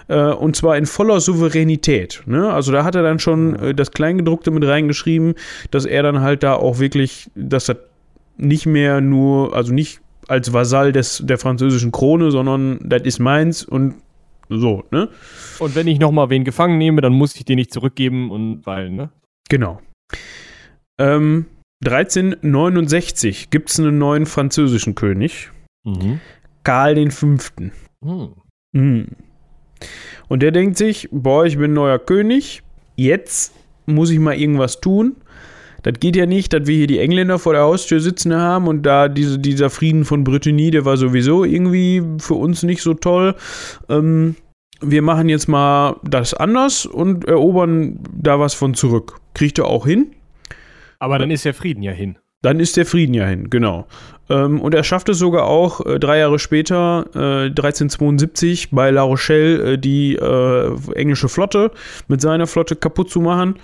Äh, 0.09 0.33
und 0.33 0.57
zwar 0.57 0.77
in 0.77 0.87
voller 0.87 1.21
Souveränität. 1.21 2.23
Ne? 2.27 2.53
Also 2.53 2.73
da 2.73 2.83
hat 2.83 2.97
er 2.97 3.05
dann 3.05 3.21
schon 3.21 3.55
äh, 3.55 3.75
das 3.75 3.93
Kleingedruckte 3.93 4.51
mit 4.51 4.67
reingeschrieben, 4.67 5.35
dass 5.71 5.85
er 5.85 6.03
dann 6.03 6.21
halt 6.21 6.43
da 6.43 6.55
auch 6.55 6.81
wirklich, 6.81 7.31
dass 7.37 7.69
er 7.69 7.77
nicht 8.37 8.67
mehr 8.67 9.01
nur, 9.01 9.55
also 9.55 9.73
nicht 9.73 10.01
als 10.27 10.53
Vasall 10.53 10.93
des, 10.93 11.23
der 11.25 11.39
französischen 11.39 11.93
Krone, 11.93 12.33
sondern 12.33 12.81
das 12.83 13.03
ist 13.03 13.21
meins 13.21 13.65
und 13.65 13.95
so, 14.51 14.85
ne? 14.91 15.09
Und 15.59 15.75
wenn 15.75 15.87
ich 15.87 15.99
nochmal 15.99 16.29
wen 16.31 16.45
gefangen 16.45 16.79
nehme, 16.79 17.01
dann 17.01 17.13
muss 17.13 17.37
ich 17.37 17.45
den 17.45 17.57
nicht 17.57 17.73
zurückgeben 17.73 18.31
und 18.31 18.67
weil, 18.67 18.91
ne? 18.91 19.11
Genau. 19.49 19.81
Ähm, 20.99 21.47
1369 21.85 23.51
gibt 23.51 23.71
es 23.71 23.81
einen 23.81 23.99
neuen 23.99 24.27
französischen 24.27 24.95
König, 24.95 25.51
Mhm. 25.85 26.21
Karl 26.63 27.11
V. 27.11 27.37
Hm. 28.05 28.35
Mhm. 28.73 29.07
Und 30.29 30.43
der 30.43 30.51
denkt 30.51 30.77
sich, 30.77 31.09
boah, 31.11 31.47
ich 31.47 31.57
bin 31.57 31.73
neuer 31.73 31.99
König, 31.99 32.63
jetzt 32.97 33.55
muss 33.87 34.11
ich 34.11 34.19
mal 34.19 34.35
irgendwas 34.37 34.81
tun. 34.81 35.17
Das 35.83 35.95
geht 36.01 36.17
ja 36.17 36.27
nicht, 36.27 36.53
dass 36.53 36.67
wir 36.67 36.77
hier 36.77 36.87
die 36.87 36.99
Engländer 36.99 37.39
vor 37.39 37.53
der 37.53 37.63
Haustür 37.63 38.01
sitzen 38.01 38.35
haben 38.35 38.67
und 38.67 38.83
da 38.83 39.09
diese, 39.09 39.39
dieser 39.39 39.71
Frieden 39.71 40.05
von 40.05 40.25
Brittany, 40.25 40.71
der 40.71 40.85
war 40.85 40.97
sowieso 40.97 41.45
irgendwie 41.45 42.03
für 42.19 42.35
uns 42.35 42.63
nicht 42.63 42.83
so 42.83 42.95
toll. 42.95 43.35
Ähm, 43.89 44.37
wir 44.81 45.03
machen 45.03 45.29
jetzt 45.29 45.49
mal 45.49 45.97
das 46.05 46.35
anders 46.35 46.87
und 46.87 47.27
erobern 47.27 48.01
da 48.13 48.41
was 48.41 48.55
von 48.55 48.75
zurück. 48.75 49.21
Kriegt 49.35 49.59
er 49.59 49.67
auch 49.67 49.87
hin? 49.87 50.13
Aber 50.99 51.19
dann 51.19 51.31
ist 51.31 51.45
der 51.45 51.55
Frieden 51.55 51.83
ja 51.83 51.93
hin. 51.93 52.19
Dann 52.43 52.59
ist 52.59 52.77
der 52.79 52.87
Frieden 52.87 53.13
ja 53.13 53.27
hin, 53.27 53.51
genau. 53.51 53.87
Ähm, 54.31 54.61
und 54.61 54.75
er 54.75 54.85
schafft 54.85 55.11
es 55.11 55.19
sogar 55.19 55.45
auch 55.45 55.85
äh, 55.85 55.99
drei 55.99 56.19
Jahre 56.19 56.39
später, 56.39 57.07
äh, 57.15 57.49
1372, 57.49 58.71
bei 58.71 58.91
La 58.91 59.03
Rochelle 59.03 59.73
äh, 59.73 59.79
die 59.79 60.15
äh, 60.15 60.75
englische 60.95 61.29
Flotte 61.29 61.71
mit 62.09 62.23
seiner 62.23 62.47
Flotte 62.47 62.77
kaputt 62.77 63.11
zu 63.11 63.21
machen 63.21 63.57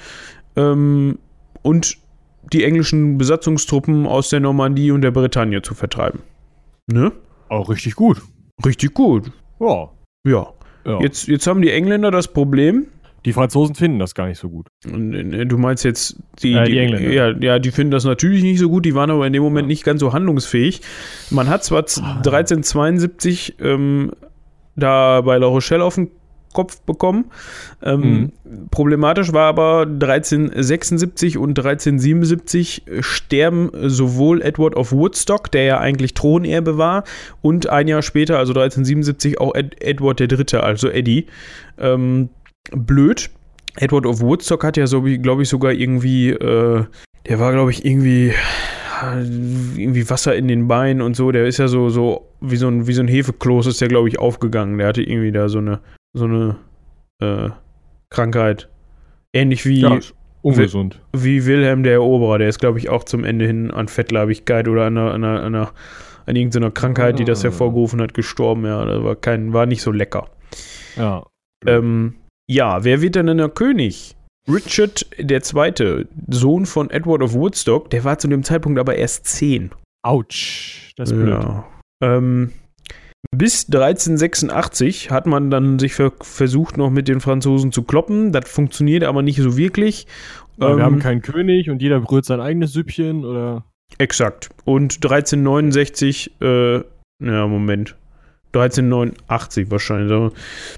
ähm, 0.57 1.19
und 1.63 1.97
die 2.53 2.65
englischen 2.65 3.19
Besatzungstruppen 3.19 4.07
aus 4.07 4.29
der 4.31 4.41
Normandie 4.41 4.91
und 4.91 5.03
der 5.03 5.11
Bretagne 5.11 5.63
zu 5.63 5.75
vertreiben. 5.75 6.21
Ne? 6.87 7.13
Auch 7.49 7.69
richtig 7.71 7.95
gut. 7.97 8.23
Richtig 8.65 8.95
gut. 8.95 9.31
Ja. 9.61 9.89
Ja. 10.27 10.47
ja. 10.85 11.01
Jetzt, 11.01 11.29
jetzt 11.29 11.47
haben 11.47 11.63
die 11.63 11.71
Engländer 11.71 12.11
das 12.11 12.29
Problem, 12.29 12.87
Die 13.25 13.33
Franzosen 13.33 13.75
finden 13.75 13.99
das 13.99 14.15
gar 14.15 14.29
nicht 14.29 14.39
so 14.39 14.49
gut. 14.49 14.69
Und, 14.85 15.13
äh, 15.13 15.45
Du 15.47 15.59
meinst 15.59 15.85
jetzt 15.85 16.17
die, 16.43 16.53
Äh, 16.53 16.65
die 16.65 16.79
Engländer. 16.79 17.11
Ja, 17.11 17.31
ja, 17.41 17.59
die 17.59 17.73
finden 17.73 17.91
das 17.91 18.05
natürlich 18.05 18.43
nicht 18.45 18.61
so 18.61 18.69
gut, 18.69 18.85
die 18.85 18.95
waren 18.95 19.11
aber 19.11 19.27
in 19.27 19.33
dem 19.33 19.43
Moment 19.43 19.67
nicht 19.67 19.83
ganz 19.83 19.99
so 20.01 20.13
handlungsfähig. 20.13 20.81
Man 21.31 21.49
hat 21.49 21.65
zwar 21.65 21.87
z- 21.87 22.05
1372 22.05 23.57
ähm, 23.61 24.13
da 24.77 25.21
bei 25.23 25.39
La 25.39 25.47
Rochelle 25.47 25.83
auf 25.85 25.97
den 25.97 26.11
Kopf 26.57 26.81
bekommen. 26.81 27.27
Ähm, 27.83 28.33
Problematisch 28.71 29.33
war 29.35 29.49
aber 29.49 29.83
1376 29.83 31.37
und 31.37 31.59
1377 31.59 32.85
sterben 33.01 33.71
sowohl 33.75 34.41
Edward 34.41 34.75
of 34.77 34.93
Woodstock, 34.93 35.53
der 35.53 35.65
ja 35.65 35.79
eigentlich 35.79 36.15
Thronerbe 36.15 36.79
war, 36.79 37.05
und 37.43 37.69
ein 37.69 37.87
Jahr 37.87 38.01
später, 38.03 38.39
also 38.39 38.53
1377, 38.53 39.39
auch 39.39 39.55
Ed 39.55 39.83
Edward 39.83 40.21
III., 40.21 40.61
also 40.61 40.89
Eddie. 40.89 41.27
Ähm, 41.79 42.31
blöd. 42.71 43.29
Edward 43.77 44.07
of 44.07 44.21
Woodstock 44.21 44.65
hat 44.65 44.79
ja 44.79 44.87
so, 44.87 45.03
glaube 45.03 45.43
ich, 45.43 45.51
sogar 45.51 45.73
irgendwie, 45.73 46.31
äh, 46.31 46.85
der 47.29 47.39
war, 47.39 47.53
glaube 47.53 47.71
ich, 47.73 47.85
irgendwie, 47.85 48.33
irgendwie 49.77 50.09
Wasser 50.09 50.35
in 50.35 50.49
den 50.49 50.67
Beinen 50.67 51.03
und 51.03 51.15
so. 51.15 51.31
Der 51.31 51.47
ist 51.47 51.59
ja 51.59 51.69
so, 51.69 51.91
so, 51.91 52.27
wie 52.41 52.57
so 52.57 52.69
ein, 52.69 52.87
wie 52.87 52.95
so 52.95 53.03
ein 53.03 53.09
Hefekloß 53.09 53.67
ist 53.67 53.83
der, 53.83 53.89
glaube 53.89 54.09
ich, 54.09 54.19
aufgegangen. 54.19 54.79
Der 54.79 54.87
hatte 54.87 55.03
irgendwie 55.03 55.33
da 55.33 55.51
so 55.51 55.59
eine, 55.59 55.81
so 56.17 56.25
eine, 56.25 56.57
äh, 57.21 57.51
Krankheit. 58.11 58.69
Ähnlich 59.33 59.67
wie, 59.67 59.81
Ja, 59.81 59.99
ungesund. 60.43 61.01
wie 61.13 61.45
Wilhelm 61.47 61.83
der 61.83 61.95
Eroberer. 61.95 62.39
Der 62.39 62.49
ist, 62.49 62.59
glaube 62.59 62.79
ich, 62.79 62.89
auch 62.89 63.05
zum 63.05 63.25
Ende 63.25 63.47
hin 63.47 63.71
an 63.71 63.89
Fettleibigkeit 63.89 64.67
oder 64.69 64.87
an 64.87 64.97
einer, 64.97 65.13
an 65.13 65.25
einer, 65.25 65.39
an 65.43 65.55
einer 65.55 65.73
an 66.29 66.35
irgendeiner 66.35 66.73
Krankheit, 66.73 67.21
die 67.21 67.25
das 67.25 67.41
Ah. 67.41 67.45
hervorgerufen 67.45 68.01
hat, 68.01 68.13
gestorben. 68.13 68.65
Ja, 68.65 68.85
das 68.85 69.05
war, 69.05 69.15
kein, 69.15 69.53
war 69.53 69.65
nicht 69.67 69.81
so 69.83 69.93
lecker. 69.93 70.29
Ja. 70.97 71.25
Ähm, 71.65 72.15
ja, 72.51 72.83
wer 72.83 73.01
wird 73.01 73.15
denn 73.15 73.27
der 73.37 73.49
König? 73.49 74.17
Richard 74.49 75.07
II., 75.19 76.07
Sohn 76.29 76.67
von 76.67 76.91
Edward 76.91 77.23
of 77.23 77.33
Woodstock, 77.35 77.91
der 77.91 78.03
war 78.05 78.19
zu 78.19 78.27
dem 78.27 78.43
Zeitpunkt 78.43 78.79
aber 78.81 78.97
erst 78.97 79.27
zehn. 79.27 79.71
Autsch. 80.05 80.93
Das 80.97 81.11
ist 81.13 81.17
blöd. 81.17 81.29
Ja. 81.29 81.65
Ähm, 82.03 82.53
bis 83.31 83.67
1386 83.67 85.11
hat 85.11 85.27
man 85.27 85.51
dann 85.51 85.79
sich 85.79 85.95
ver 85.95 86.13
versucht, 86.21 86.77
noch 86.77 86.91
mit 86.91 87.09
den 87.09 87.21
Franzosen 87.21 87.73
zu 87.73 87.83
kloppen. 87.83 88.33
Das 88.33 88.49
funktioniert 88.49 89.05
aber 89.05 89.23
nicht 89.23 89.41
so 89.41 89.57
wirklich. 89.57 90.07
Weil 90.57 90.73
Ähm, 90.73 90.77
wir 90.79 90.85
haben 90.85 90.99
keinen 90.99 91.23
König 91.23 91.71
und 91.71 91.83
jeder 91.83 92.01
brüht 92.01 92.25
sein 92.25 92.41
eigenes 92.41 92.73
Süppchen 92.73 93.25
oder. 93.25 93.65
Exakt. 93.99 94.51
Und 94.65 94.97
1369, 94.97 96.33
äh, 96.41 96.77
ja, 96.77 97.47
Moment. 97.47 97.97
1389 98.53 99.71
wahrscheinlich. 99.71 100.09
So, 100.09 100.33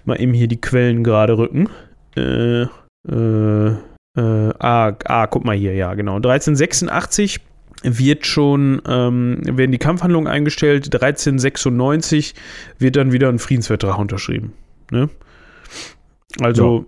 mal 0.05 0.20
eben 0.20 0.35
hier 0.35 0.49
die 0.49 0.61
Quellen 0.61 1.05
gerade 1.05 1.39
rücken. 1.39 1.69
Äh, 2.16 2.62
äh, 3.09 3.69
äh, 4.16 4.53
ah, 4.59 4.93
ah, 5.05 5.27
guck 5.29 5.45
mal 5.45 5.57
hier, 5.57 5.75
ja, 5.75 5.95
genau. 5.95 6.16
1386 6.16 7.41
wird 7.82 8.26
schon, 8.26 8.82
ähm, 8.86 9.40
werden 9.44 9.72
die 9.72 9.78
Kampfhandlungen 9.78 10.30
eingestellt. 10.30 10.92
1396 10.92 12.34
wird 12.78 12.96
dann 12.96 13.12
wieder 13.12 13.28
ein 13.28 13.38
Friedensvertrag 13.38 13.98
unterschrieben. 13.98 14.52
Ne? 14.90 15.09
Also, 16.40 16.86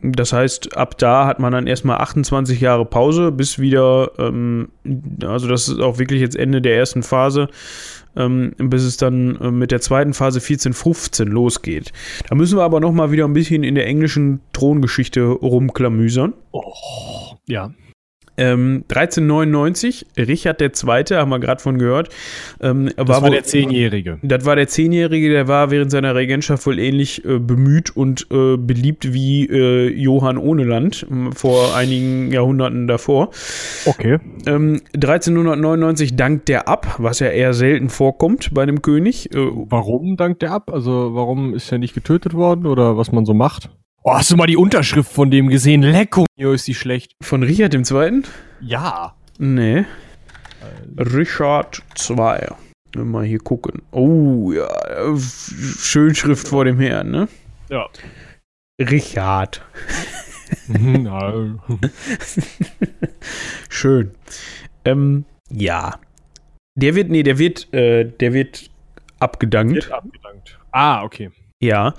das 0.00 0.32
heißt, 0.32 0.76
ab 0.76 0.98
da 0.98 1.26
hat 1.26 1.38
man 1.38 1.52
dann 1.52 1.66
erstmal 1.66 1.98
28 1.98 2.60
Jahre 2.60 2.84
Pause, 2.84 3.30
bis 3.30 3.58
wieder, 3.58 4.10
ähm, 4.18 4.70
also 5.22 5.48
das 5.48 5.68
ist 5.68 5.80
auch 5.80 5.98
wirklich 5.98 6.20
jetzt 6.20 6.36
Ende 6.36 6.62
der 6.62 6.76
ersten 6.76 7.02
Phase, 7.02 7.48
ähm, 8.16 8.54
bis 8.58 8.82
es 8.82 8.96
dann 8.96 9.36
äh, 9.36 9.50
mit 9.50 9.70
der 9.70 9.80
zweiten 9.80 10.14
Phase 10.14 10.38
1415 10.38 11.28
losgeht. 11.28 11.92
Da 12.28 12.34
müssen 12.34 12.58
wir 12.58 12.64
aber 12.64 12.80
nochmal 12.80 13.12
wieder 13.12 13.24
ein 13.26 13.32
bisschen 13.32 13.62
in 13.62 13.74
der 13.74 13.86
englischen 13.86 14.40
Throngeschichte 14.52 15.22
rumklamüsern. 15.22 16.32
Oh. 16.52 16.72
Ja. 17.46 17.72
Ähm, 18.36 18.84
1399, 18.88 20.06
Richard 20.16 20.60
II., 20.62 20.70
haben 21.16 21.28
wir 21.30 21.38
gerade 21.38 21.60
von 21.62 21.78
gehört, 21.78 22.08
ähm, 22.60 22.90
Das 22.96 23.08
war, 23.08 23.22
wohl- 23.22 23.30
der 23.30 23.44
Zehnjährige. 23.44 24.18
das 24.22 24.44
war 24.44 24.56
der 24.56 24.68
Zehnjährige, 24.68 25.30
der 25.30 25.48
war 25.48 25.70
während 25.70 25.90
seiner 25.90 26.14
Regentschaft 26.14 26.64
wohl 26.66 26.78
ähnlich 26.78 27.24
äh, 27.24 27.38
bemüht 27.38 27.94
und 27.96 28.26
äh, 28.30 28.56
beliebt 28.56 29.12
wie 29.12 29.46
äh, 29.46 29.88
Johann 29.92 30.38
Ohneland 30.38 31.06
vor 31.34 31.76
einigen 31.76 32.32
Jahrhunderten 32.32 32.86
davor. 32.86 33.30
Okay. 33.86 34.18
Ähm, 34.46 34.80
1399 34.94 36.16
dankt 36.16 36.48
der 36.48 36.68
ab, 36.68 36.96
was 36.98 37.18
ja 37.18 37.28
eher 37.28 37.54
selten 37.54 37.88
vorkommt 37.88 38.54
bei 38.54 38.62
einem 38.62 38.82
König. 38.82 39.34
Äh, 39.34 39.38
Warum 39.52 40.16
dankt 40.16 40.42
der 40.42 40.52
ab? 40.52 40.70
Also, 40.72 41.10
warum 41.14 41.54
ist 41.54 41.70
er 41.72 41.78
nicht 41.78 41.94
getötet 41.94 42.34
worden 42.34 42.66
oder 42.66 42.96
was 42.96 43.12
man 43.12 43.24
so 43.26 43.34
macht? 43.34 43.70
Oh, 44.04 44.14
hast 44.14 44.32
du 44.32 44.36
mal 44.36 44.46
die 44.46 44.56
Unterschrift 44.56 45.12
von 45.12 45.30
dem 45.30 45.48
gesehen? 45.48 45.82
Lecko, 45.82 46.26
jo, 46.36 46.52
ist 46.52 46.66
die 46.66 46.74
schlecht. 46.74 47.12
von 47.22 47.42
Richard 47.44 47.72
II.? 47.74 48.22
Ja. 48.60 49.14
Nee. 49.38 49.84
Richard 50.98 51.82
II. 52.08 52.16
Mal 53.04 53.24
hier 53.24 53.38
gucken. 53.38 53.82
Oh, 53.92 54.52
ja. 54.52 54.66
äh, 54.88 55.18
Schön 55.18 56.14
Schrift 56.14 56.48
vor 56.48 56.64
dem 56.64 56.80
Herrn, 56.80 57.10
ne? 57.10 57.28
Ja. 57.70 57.88
Richard. 58.80 59.62
ja. 60.68 61.34
Schön. 63.68 64.10
Ähm, 64.84 65.24
ja. 65.48 66.00
Der 66.74 66.94
wird, 66.96 67.08
nee, 67.08 67.22
der 67.22 67.38
wird, 67.38 67.72
äh, 67.72 68.04
der 68.04 68.32
wird 68.32 68.68
abgedankt. 69.20 69.74
Wird 69.74 69.92
abgedankt. 69.92 70.58
Ah, 70.72 71.02
okay. 71.04 71.30
Ja. 71.60 71.94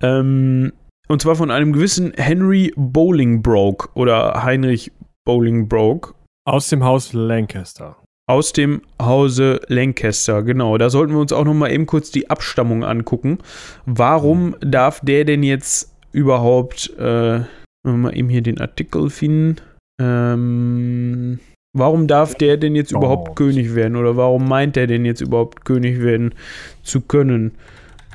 Ähm, 0.00 0.72
und 1.08 1.22
zwar 1.22 1.36
von 1.36 1.50
einem 1.50 1.72
gewissen 1.72 2.12
Henry 2.16 2.72
Bolingbroke 2.76 3.88
oder 3.94 4.42
Heinrich 4.44 4.92
Bolingbroke 5.26 6.14
Aus 6.46 6.68
dem 6.68 6.84
Haus 6.84 7.12
Lancaster. 7.12 7.96
aus 8.26 8.52
dem 8.52 8.80
Hause 9.00 9.60
Lancaster. 9.68 10.42
Genau. 10.42 10.78
Da 10.78 10.88
sollten 10.90 11.12
wir 11.12 11.20
uns 11.20 11.32
auch 11.32 11.44
noch 11.44 11.54
mal 11.54 11.70
eben 11.70 11.86
kurz 11.86 12.10
die 12.10 12.30
Abstammung 12.30 12.82
angucken. 12.84 13.38
Warum 13.86 14.56
darf 14.60 15.00
der 15.00 15.24
denn 15.24 15.42
jetzt 15.42 15.92
überhaupt, 16.12 16.90
äh, 16.98 17.40
wenn 17.40 17.46
wir 17.84 17.92
mal 17.92 18.16
eben 18.16 18.28
hier 18.30 18.42
den 18.42 18.60
Artikel 18.60 19.10
finden, 19.10 19.56
ähm, 20.00 21.38
warum 21.76 22.06
darf 22.06 22.34
der 22.34 22.56
denn 22.56 22.74
jetzt 22.74 22.92
überhaupt 22.92 23.28
Gott. 23.28 23.36
König 23.36 23.74
werden 23.74 23.96
oder 23.96 24.16
warum 24.16 24.48
meint 24.48 24.76
er 24.76 24.86
denn 24.86 25.04
jetzt 25.04 25.20
überhaupt 25.20 25.64
König 25.64 26.00
werden 26.00 26.34
zu 26.82 27.00
können? 27.02 27.52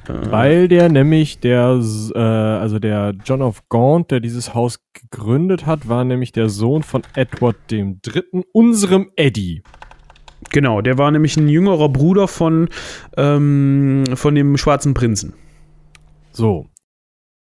Weil 0.10 0.68
der 0.68 0.90
nämlich 0.90 1.40
der, 1.40 1.80
äh, 2.16 2.20
also 2.20 2.80
der 2.80 3.16
John 3.24 3.42
of 3.42 3.68
Gaunt, 3.70 4.12
der 4.12 4.20
dieses 4.20 4.54
Haus 4.54 4.80
gegründet 4.94 5.66
hat, 5.66 5.88
war 5.88 6.04
nämlich 6.04 6.32
der 6.32 6.50
Sohn 6.50 6.84
von 6.84 7.04
Edward 7.16 7.58
dem 7.70 8.02
Dritten, 8.02 8.44
unserem 8.52 9.12
Eddie. 9.16 9.62
Genau, 10.52 10.82
der 10.82 10.98
war 10.98 11.12
nämlich 11.12 11.38
ein 11.38 11.48
jüngerer 11.48 11.90
Bruder 11.90 12.28
von, 12.28 12.70
ähm, 13.18 14.04
von 14.16 14.34
dem 14.36 14.58
Schwarzen 14.58 14.94
Prinzen. 14.94 15.34
So. 16.32 16.68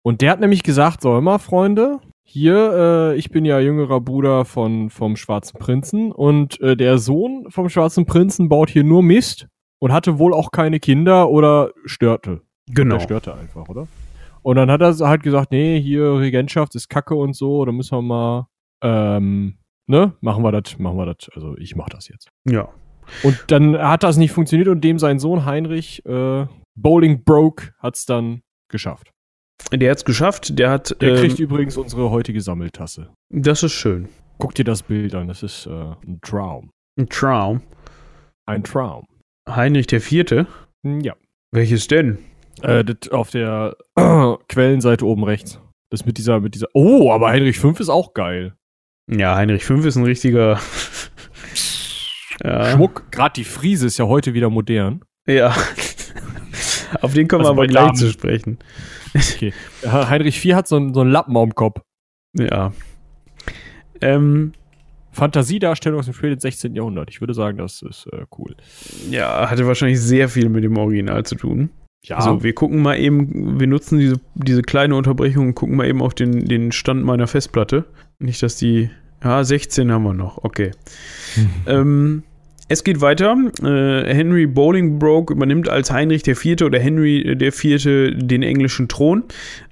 Und 0.03 0.21
der 0.21 0.31
hat 0.31 0.41
nämlich 0.41 0.63
gesagt, 0.63 1.03
so 1.03 1.17
immer, 1.17 1.39
Freunde, 1.39 2.01
hier, 2.23 2.73
äh, 3.13 3.17
ich 3.17 3.31
bin 3.31 3.45
ja 3.45 3.61
jüngerer 3.61 4.01
Bruder 4.01 4.45
von, 4.45 4.91
vom 4.91 5.17
Schwarzen 5.17 5.59
Prinzen 5.59 6.11
und 6.11 6.61
äh, 6.61 6.77
der 6.77 6.99
Sohn 6.99 7.47
vom 7.51 7.69
Schwarzen 7.69 8.07
Prinzen 8.07 8.49
baut 8.49 8.71
hier 8.71 8.85
nur 8.85 9.03
Mist 9.03 9.47
und 9.79 9.93
hatte 9.93 10.19
wohl 10.19 10.35
auch 10.35 10.51
keine 10.51 10.81
Kinder 10.81 11.31
oder 11.31 11.71
störte. 11.85 12.43
Genau. 12.69 12.97
Der 12.97 13.03
störte 13.03 13.35
einfach, 13.35 13.69
oder? 13.69 13.87
Und 14.43 14.57
dann 14.57 14.71
hat 14.71 14.81
er 14.81 14.97
halt 14.97 15.23
gesagt, 15.23 15.51
nee, 15.51 15.81
hier 15.81 16.19
Regentschaft 16.19 16.75
ist 16.75 16.89
Kacke 16.89 17.15
und 17.15 17.35
so, 17.35 17.65
da 17.65 17.73
müssen 17.73 17.97
wir 17.99 18.03
mal, 18.03 18.47
ähm, 18.83 19.59
ne, 19.89 20.13
machen 20.21 20.43
wir 20.45 20.53
das, 20.53 20.79
machen 20.79 20.97
wir 20.97 21.07
das, 21.07 21.29
also 21.35 21.57
ich 21.59 21.75
mach 21.77 21.89
das 21.89 22.09
jetzt. 22.09 22.29
Ja. 22.49 22.69
Und 23.23 23.45
dann 23.49 23.77
hat 23.79 24.03
das 24.03 24.17
nicht 24.17 24.33
funktioniert 24.33 24.69
und 24.69 24.83
dem 24.83 24.99
sein 24.99 25.19
Sohn 25.19 25.45
Heinrich, 25.45 26.05
äh, 26.07 26.47
Bowling 26.77 27.25
Broke, 27.25 27.73
hat's 27.79 28.05
dann 28.07 28.43
geschafft. 28.69 29.11
Der 29.73 29.91
hat 29.91 29.99
es 29.99 30.05
geschafft. 30.05 30.59
Der 30.59 30.71
hat. 30.71 31.01
Der 31.01 31.15
ähm, 31.15 31.17
kriegt 31.17 31.39
übrigens 31.39 31.77
unsere 31.77 32.11
heutige 32.11 32.41
Sammeltasse. 32.41 33.11
das 33.31 33.63
ist 33.63 33.73
schön. 33.73 34.09
Guck 34.39 34.55
dir 34.55 34.65
das 34.65 34.83
Bild 34.83 35.15
an, 35.15 35.29
das 35.29 35.43
ist 35.43 35.67
äh, 35.67 35.71
ein 35.71 36.21
Traum. 36.21 36.71
Ein 36.99 37.09
Traum. 37.09 37.63
Ein 38.45 38.63
Traum. 38.65 39.07
Heinrich 39.49 39.87
der 39.87 40.01
Vierte. 40.01 40.47
Hm, 40.85 41.01
Ja. 41.01 41.15
Welches 41.53 41.89
denn? 41.89 42.19
Äh, 42.63 42.85
das 42.85 43.11
auf 43.11 43.31
der 43.31 43.77
Quellenseite 44.49 45.05
oben 45.07 45.25
rechts. 45.25 45.61
Das 45.91 46.05
mit 46.07 46.19
dieser, 46.19 46.41
mit 46.41 46.55
dieser. 46.55 46.67
Oh, 46.75 47.13
aber 47.13 47.29
Heinrich 47.29 47.59
V 47.59 47.71
ist 47.71 47.89
auch 47.89 48.13
geil. 48.15 48.55
Ja, 49.11 49.37
Heinrich 49.37 49.65
V 49.65 49.75
ist 49.77 49.97
ein 49.97 50.05
richtiger. 50.05 50.59
ja. 52.43 52.71
Schmuck, 52.73 53.11
gerade 53.13 53.35
die 53.35 53.45
Friese 53.45 53.87
ist 53.87 53.99
ja 53.99 54.07
heute 54.07 54.35
wieder 54.35 54.51
modern. 54.51 55.03
Ja. 55.29 55.55
Auf 57.03 57.15
den 57.15 57.29
kommen 57.29 57.43
Also 57.45 57.55
wir 57.55 57.59
aber 57.63 57.67
gleich 57.67 57.85
Damen. 57.87 57.97
zu 57.97 58.11
sprechen. 58.11 58.59
Okay. 59.15 59.53
Heinrich 59.85 60.45
IV 60.45 60.55
hat 60.55 60.69
so, 60.69 60.77
einen- 60.77 60.95
so 60.95 61.01
einen 61.01 61.11
Lappen 61.11 61.37
am 61.37 61.55
Kopf. 61.55 61.81
Ja. 62.35 62.73
Ähm, 64.01 64.53
Fantasiedarstellung 65.13 65.99
aus 66.01 66.05
dem 66.07 66.15
späten 66.15 66.39
16. 66.39 66.75
Jahrhundert. 66.75 67.11
Ich 67.11 67.21
würde 67.21 67.33
sagen, 67.35 67.59
das 67.59 67.83
ist 67.83 68.07
äh, 68.13 68.25
cool. 68.39 68.55
ja, 69.11 69.49
hatte 69.49 69.67
wahrscheinlich 69.67 70.01
sehr 70.01 70.29
viel 70.29 70.49
mit 70.49 70.65
dem 70.65 70.77
Original 70.77 71.25
zu 71.25 71.35
tun. 71.37 71.71
Ja, 72.07 72.19
Also, 72.19 72.45
wir 72.45 72.53
gucken 72.53 72.83
mal 72.83 72.99
eben, 72.99 73.59
wir 73.59 73.67
nutzen 73.67 73.99
diese, 73.99 74.21
diese 74.35 74.63
kleine 74.63 74.95
Unterbrechung 74.95 75.49
und 75.49 75.55
gucken 75.55 75.77
mal 75.77 75.89
eben 75.89 76.03
auf 76.03 76.15
den, 76.15 76.45
den 76.45 76.71
Stand 76.71 77.05
meiner 77.05 77.27
Festplatte. 77.27 77.85
Nicht, 78.21 78.43
dass 78.43 78.57
die. 78.57 78.91
Ja, 79.25 79.43
16 79.43 79.91
haben 79.91 80.05
wir 80.05 80.15
noch, 80.15 80.45
okay. 80.45 80.71
Ähm, 81.67 82.23
es 82.69 82.85
geht 82.85 83.01
weiter. 83.01 83.37
Äh, 83.63 84.15
Henry 84.15 84.47
Bolingbroke 84.47 85.35
übernimmt 85.35 85.69
als 85.69 85.91
Heinrich 85.91 86.27
IV. 86.27 86.63
oder 86.63 86.79
Henry 86.79 87.23
IV. 87.41 87.85
den 88.17 88.43
englischen 88.43 88.89
Thron. 88.89 89.25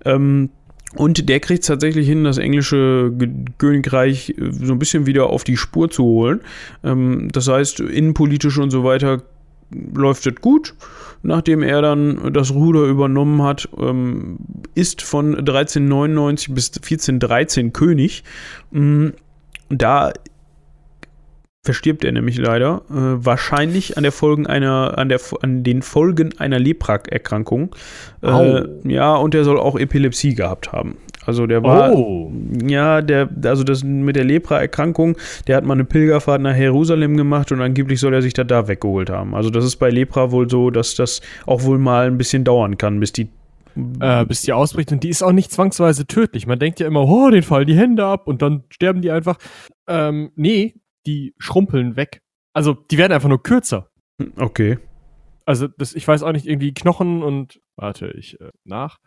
Ähm, 0.05 0.51
und 0.97 1.29
der 1.29 1.41
kriegt 1.41 1.63
es 1.63 1.67
tatsächlich 1.67 2.07
hin, 2.09 2.25
das 2.25 2.39
englische 2.39 3.13
Königreich 3.59 4.31
äh, 4.31 4.51
so 4.53 4.73
ein 4.73 4.79
bisschen 4.79 5.07
wieder 5.07 5.27
auf 5.29 5.45
die 5.45 5.57
Spur 5.57 5.89
zu 5.91 6.03
holen. 6.05 6.41
Ähm, 6.83 7.29
das 7.33 7.49
heißt, 7.49 7.81
innenpolitisch 7.81 8.59
und 8.59 8.71
so 8.71 8.83
weiter 8.83 9.23
läuft 9.71 10.27
es 10.27 10.35
gut. 10.41 10.75
Nachdem 11.23 11.63
er 11.63 11.81
dann 11.81 12.33
das 12.33 12.53
Ruder 12.53 12.83
übernommen 12.85 13.43
hat, 13.43 13.69
ähm, 13.79 14.39
ist 14.75 15.03
von 15.03 15.35
1399 15.35 16.55
bis 16.55 16.71
1413 16.73 17.73
König. 17.73 18.25
Mm, 18.71 19.09
Da 19.71 20.13
verstirbt 21.65 22.05
er 22.05 22.13
nämlich 22.13 22.37
leider, 22.37 22.83
äh, 22.91 23.25
wahrscheinlich 23.25 23.97
an 23.97 24.03
der 24.03 24.13
Folgen 24.13 24.47
einer, 24.47 24.99
an 24.99 25.09
der, 25.09 25.19
an 25.41 25.65
den 25.65 25.81
Folgen 25.81 26.39
einer 26.39 26.59
Lepra-Erkrankung. 26.59 27.75
Äh, 28.23 28.65
ja, 28.85 29.15
und 29.15 29.35
er 29.35 29.45
soll 29.45 29.59
auch 29.59 29.79
Epilepsie 29.79 30.35
gehabt 30.35 30.73
haben. 30.73 30.99
Also 31.27 31.47
der 31.47 31.63
war, 31.63 31.93
oh. 31.95 32.33
ja, 32.67 33.01
der, 33.01 33.29
also 33.45 33.65
das 33.65 33.83
mit 33.83 34.17
der 34.17 34.25
Lepra-Erkrankung, 34.25 35.17
der 35.47 35.57
hat 35.57 35.65
mal 35.65 35.75
eine 35.75 35.85
Pilgerfahrt 35.85 36.41
nach 36.41 36.57
Jerusalem 36.57 37.17
gemacht 37.17 37.51
und 37.53 37.61
angeblich 37.61 38.01
soll 38.01 38.15
er 38.15 38.23
sich 38.23 38.35
da 38.35 38.45
da 38.45 38.69
weggeholt 38.69 39.11
haben. 39.11 39.35
Also 39.35 39.51
das 39.51 39.65
ist 39.65 39.77
bei 39.77 39.91
Lepra 39.91 40.31
wohl 40.31 40.51
so, 40.51 40.71
dass 40.71 40.95
das 40.95 41.21
auch 41.47 41.63
wohl 41.63 41.79
mal 41.79 42.07
ein 42.07 42.19
bisschen 42.19 42.45
dauern 42.45 42.79
kann, 42.79 43.01
bis 43.01 43.13
die 43.13 43.29
äh, 44.01 44.25
bis 44.25 44.43
die 44.43 44.53
ausbricht 44.53 44.93
und 44.93 45.03
die 45.03 45.09
ist 45.09 45.23
auch 45.23 45.33
nicht 45.33 45.51
zwangsweise 45.51 46.07
tödlich. 46.07 46.47
Man 46.47 46.59
denkt 46.59 46.79
ja 46.79 46.87
immer, 46.87 47.09
oh, 47.09 47.31
den 47.31 47.43
fallen 47.43 47.67
die 47.67 47.77
Hände 47.77 48.05
ab 48.05 48.29
und 48.29 48.41
dann 48.41 48.65
sterben 48.71 49.03
die 49.03 49.11
einfach. 49.11 49.37
Ähm, 49.89 50.31
nee, 50.37 50.75
die 51.07 51.35
schrumpeln 51.39 51.97
weg. 51.97 52.23
Also 52.53 52.75
die 52.75 52.99
werden 52.99 53.13
einfach 53.13 53.29
nur 53.29 53.43
kürzer. 53.43 53.89
Okay. 54.37 54.79
Also 55.45 55.67
das, 55.67 55.95
ich 55.95 56.07
weiß 56.07 56.23
auch 56.23 56.33
nicht, 56.33 56.47
irgendwie 56.47 56.73
Knochen 56.73 57.23
und 57.23 57.61
warte, 57.77 58.13
ich 58.17 58.41
äh, 58.41 58.51
nach. 58.65 58.99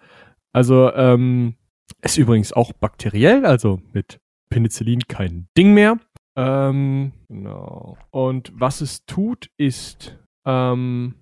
Also 0.52 0.92
ähm, 0.94 1.56
ist 2.02 2.18
übrigens 2.18 2.54
auch 2.54 2.74
bakteriell, 2.74 3.46
also 3.46 3.80
mit 3.94 4.20
Penicillin 4.50 5.02
kein 5.08 5.48
Ding 5.58 5.74
mehr. 5.74 5.98
Ähm, 6.36 7.14
genau. 7.28 7.98
Und 8.12 8.52
was 8.56 8.82
es 8.82 9.06
tut, 9.06 9.50
ist 9.58 10.18
ähm, 10.46 11.16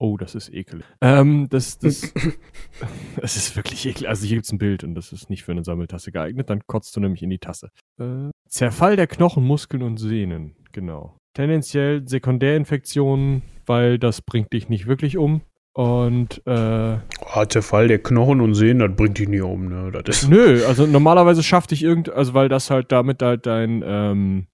Oh, 0.00 0.16
das 0.16 0.36
ist 0.36 0.52
ekelig. 0.54 0.84
Ähm, 1.00 1.48
das, 1.50 1.78
das, 1.78 2.14
das 3.20 3.36
ist 3.36 3.56
wirklich 3.56 3.84
ekelig. 3.84 4.08
Also 4.08 4.26
hier 4.26 4.36
gibt 4.36 4.46
es 4.46 4.52
ein 4.52 4.58
Bild 4.58 4.84
und 4.84 4.94
das 4.94 5.12
ist 5.12 5.28
nicht 5.28 5.42
für 5.42 5.52
eine 5.52 5.64
Sammeltasse 5.64 6.12
geeignet. 6.12 6.48
Dann 6.50 6.62
kotzt 6.68 6.94
du 6.94 7.00
nämlich 7.00 7.22
in 7.22 7.30
die 7.30 7.38
Tasse. 7.38 7.70
Äh, 8.00 8.30
Zerfall 8.48 8.94
der 8.94 9.08
Knochen, 9.08 9.44
Muskeln 9.44 9.82
und 9.82 9.96
Sehnen. 9.96 10.54
Genau. 10.70 11.16
Tendenziell 11.34 12.06
Sekundärinfektionen, 12.06 13.42
weil 13.66 13.98
das 13.98 14.22
bringt 14.22 14.52
dich 14.52 14.68
nicht 14.68 14.86
wirklich 14.86 15.16
um. 15.16 15.40
Und 15.78 16.44
äh, 16.44 16.98
oh, 17.20 17.44
Zerfall 17.44 17.86
der 17.86 18.02
Knochen 18.02 18.40
und 18.40 18.54
Sehnen, 18.54 18.80
das 18.80 18.96
bringt 18.96 19.16
dich 19.16 19.28
nie 19.28 19.42
um, 19.42 19.68
ne? 19.68 19.92
Das 19.92 20.24
ist 20.24 20.28
nö, 20.28 20.66
also 20.66 20.86
normalerweise 20.86 21.44
schafft 21.44 21.70
dich 21.70 21.84
irgend, 21.84 22.10
also 22.10 22.34
weil 22.34 22.48
das 22.48 22.68
halt 22.68 22.90
damit 22.90 23.22
halt 23.22 23.46
dein, 23.46 23.84
ähm, 23.86 24.48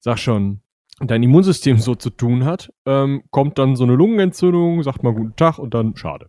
sag 0.00 0.18
schon, 0.18 0.62
dein 1.00 1.22
Immunsystem 1.22 1.76
so 1.76 1.96
zu 1.96 2.08
tun 2.08 2.46
hat, 2.46 2.72
ähm, 2.86 3.24
kommt 3.30 3.58
dann 3.58 3.76
so 3.76 3.84
eine 3.84 3.94
Lungenentzündung, 3.94 4.82
sagt 4.82 5.02
mal 5.02 5.12
guten 5.12 5.36
Tag 5.36 5.58
und 5.58 5.74
dann 5.74 5.96
schade. 5.96 6.28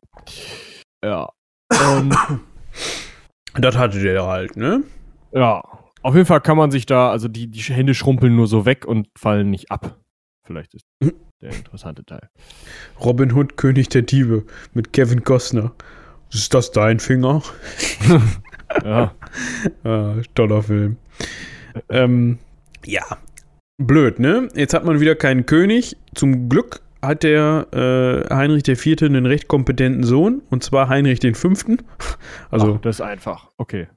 Ja. 1.01 1.30
Und 1.71 2.13
das 3.53 3.77
hatte 3.77 4.01
der 4.01 4.25
halt, 4.25 4.57
ne? 4.57 4.84
Ja. 5.31 5.63
Auf 6.01 6.13
jeden 6.13 6.25
Fall 6.25 6.41
kann 6.41 6.57
man 6.57 6.71
sich 6.71 6.85
da, 6.85 7.09
also 7.09 7.30
die, 7.30 7.49
die 7.49 7.61
Hände 7.61 7.93
schrumpeln 7.93 8.35
nur 8.35 8.47
so 8.47 8.65
weg 8.65 8.85
und 8.85 9.07
fallen 9.17 9.49
nicht 9.49 9.71
ab. 9.71 9.97
Vielleicht 10.45 10.73
ist 10.73 10.85
der 11.44 11.52
interessante 11.52 12.06
Teil. 12.06 12.30
Robin 12.99 13.34
Hood, 13.34 13.57
König 13.57 13.90
der 13.90 14.02
Diebe 14.02 14.45
mit 14.74 14.94
Kevin 14.94 15.24
Costner. 15.24 15.74
Ist 16.32 16.53
das 16.53 16.72
dein 16.72 16.99
Finger? 16.99 17.44
ja. 18.84 19.14
ah, 19.84 20.15
toller 20.34 20.64
Film. 20.64 20.98
ähm, 21.90 22.40
ja, 22.86 23.03
blöd, 23.78 24.20
ne? 24.20 24.48
Jetzt 24.56 24.74
hat 24.74 24.86
man 24.86 24.99
wieder 24.99 25.15
keinen 25.15 25.45
König. 25.45 25.98
Zum 26.15 26.49
Glück 26.49 26.82
hat 27.02 27.24
der 27.24 27.68
äh, 27.72 28.34
Heinrich 28.34 28.68
IV. 28.68 29.03
einen 29.03 29.26
recht 29.26 29.48
kompetenten 29.48 30.03
Sohn, 30.03 30.41
und 30.49 30.64
zwar 30.64 30.90
Heinrich 30.90 31.20
V. 31.36 31.49
Also, 32.49 32.76
Ach, 32.76 32.82
das 32.82 32.98
ist 32.98 33.02
einfach. 33.02 33.49
Okay. 33.57 33.88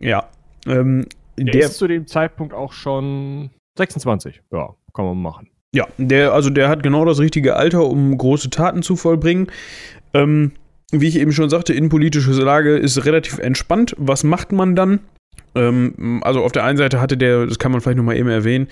Ja. 0.00 0.28
Ähm, 0.66 1.06
der, 1.36 1.52
der 1.52 1.64
ist 1.64 1.78
zu 1.78 1.88
dem 1.88 2.06
Zeitpunkt 2.06 2.54
auch 2.54 2.72
schon 2.72 3.50
26. 3.76 4.42
Ja, 4.52 4.74
kann 4.94 5.04
man 5.04 5.20
machen. 5.20 5.51
Ja, 5.74 5.86
der, 5.96 6.32
also 6.32 6.50
der 6.50 6.68
hat 6.68 6.82
genau 6.82 7.04
das 7.04 7.18
richtige 7.18 7.56
Alter, 7.56 7.86
um 7.86 8.16
große 8.16 8.50
Taten 8.50 8.82
zu 8.82 8.96
vollbringen. 8.96 9.46
Ähm, 10.12 10.52
wie 10.90 11.08
ich 11.08 11.18
eben 11.18 11.32
schon 11.32 11.48
sagte, 11.48 11.72
innenpolitische 11.72 12.32
Lage 12.32 12.76
ist 12.76 13.06
relativ 13.06 13.38
entspannt. 13.38 13.94
Was 13.96 14.24
macht 14.24 14.52
man 14.52 14.76
dann? 14.76 15.00
Ähm, 15.54 16.20
also 16.22 16.42
auf 16.42 16.52
der 16.52 16.64
einen 16.64 16.76
Seite 16.76 17.00
hatte 17.00 17.16
der, 17.16 17.46
das 17.46 17.58
kann 17.58 17.72
man 17.72 17.80
vielleicht 17.80 17.96
nochmal 17.96 18.16
eben 18.16 18.28
erwähnen, 18.28 18.68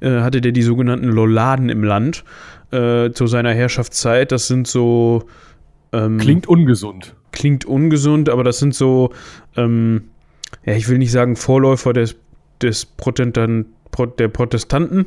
äh, 0.00 0.20
hatte 0.20 0.40
der 0.40 0.52
die 0.52 0.62
sogenannten 0.62 1.08
Lolladen 1.08 1.68
im 1.68 1.82
Land 1.82 2.24
äh, 2.70 3.10
zu 3.10 3.26
seiner 3.26 3.52
Herrschaftszeit. 3.52 4.30
Das 4.30 4.46
sind 4.46 4.68
so. 4.68 5.24
Ähm, 5.92 6.18
klingt 6.18 6.46
ungesund. 6.46 7.14
Klingt 7.32 7.64
ungesund, 7.64 8.28
aber 8.28 8.44
das 8.44 8.58
sind 8.58 8.76
so, 8.76 9.12
ähm, 9.56 10.04
ja, 10.64 10.74
ich 10.74 10.88
will 10.88 10.98
nicht 10.98 11.10
sagen 11.10 11.34
Vorläufer 11.34 11.92
des, 11.92 12.14
des 12.62 12.86
Protestanten, 12.86 13.66
der 14.18 14.28
Protestanten, 14.28 15.06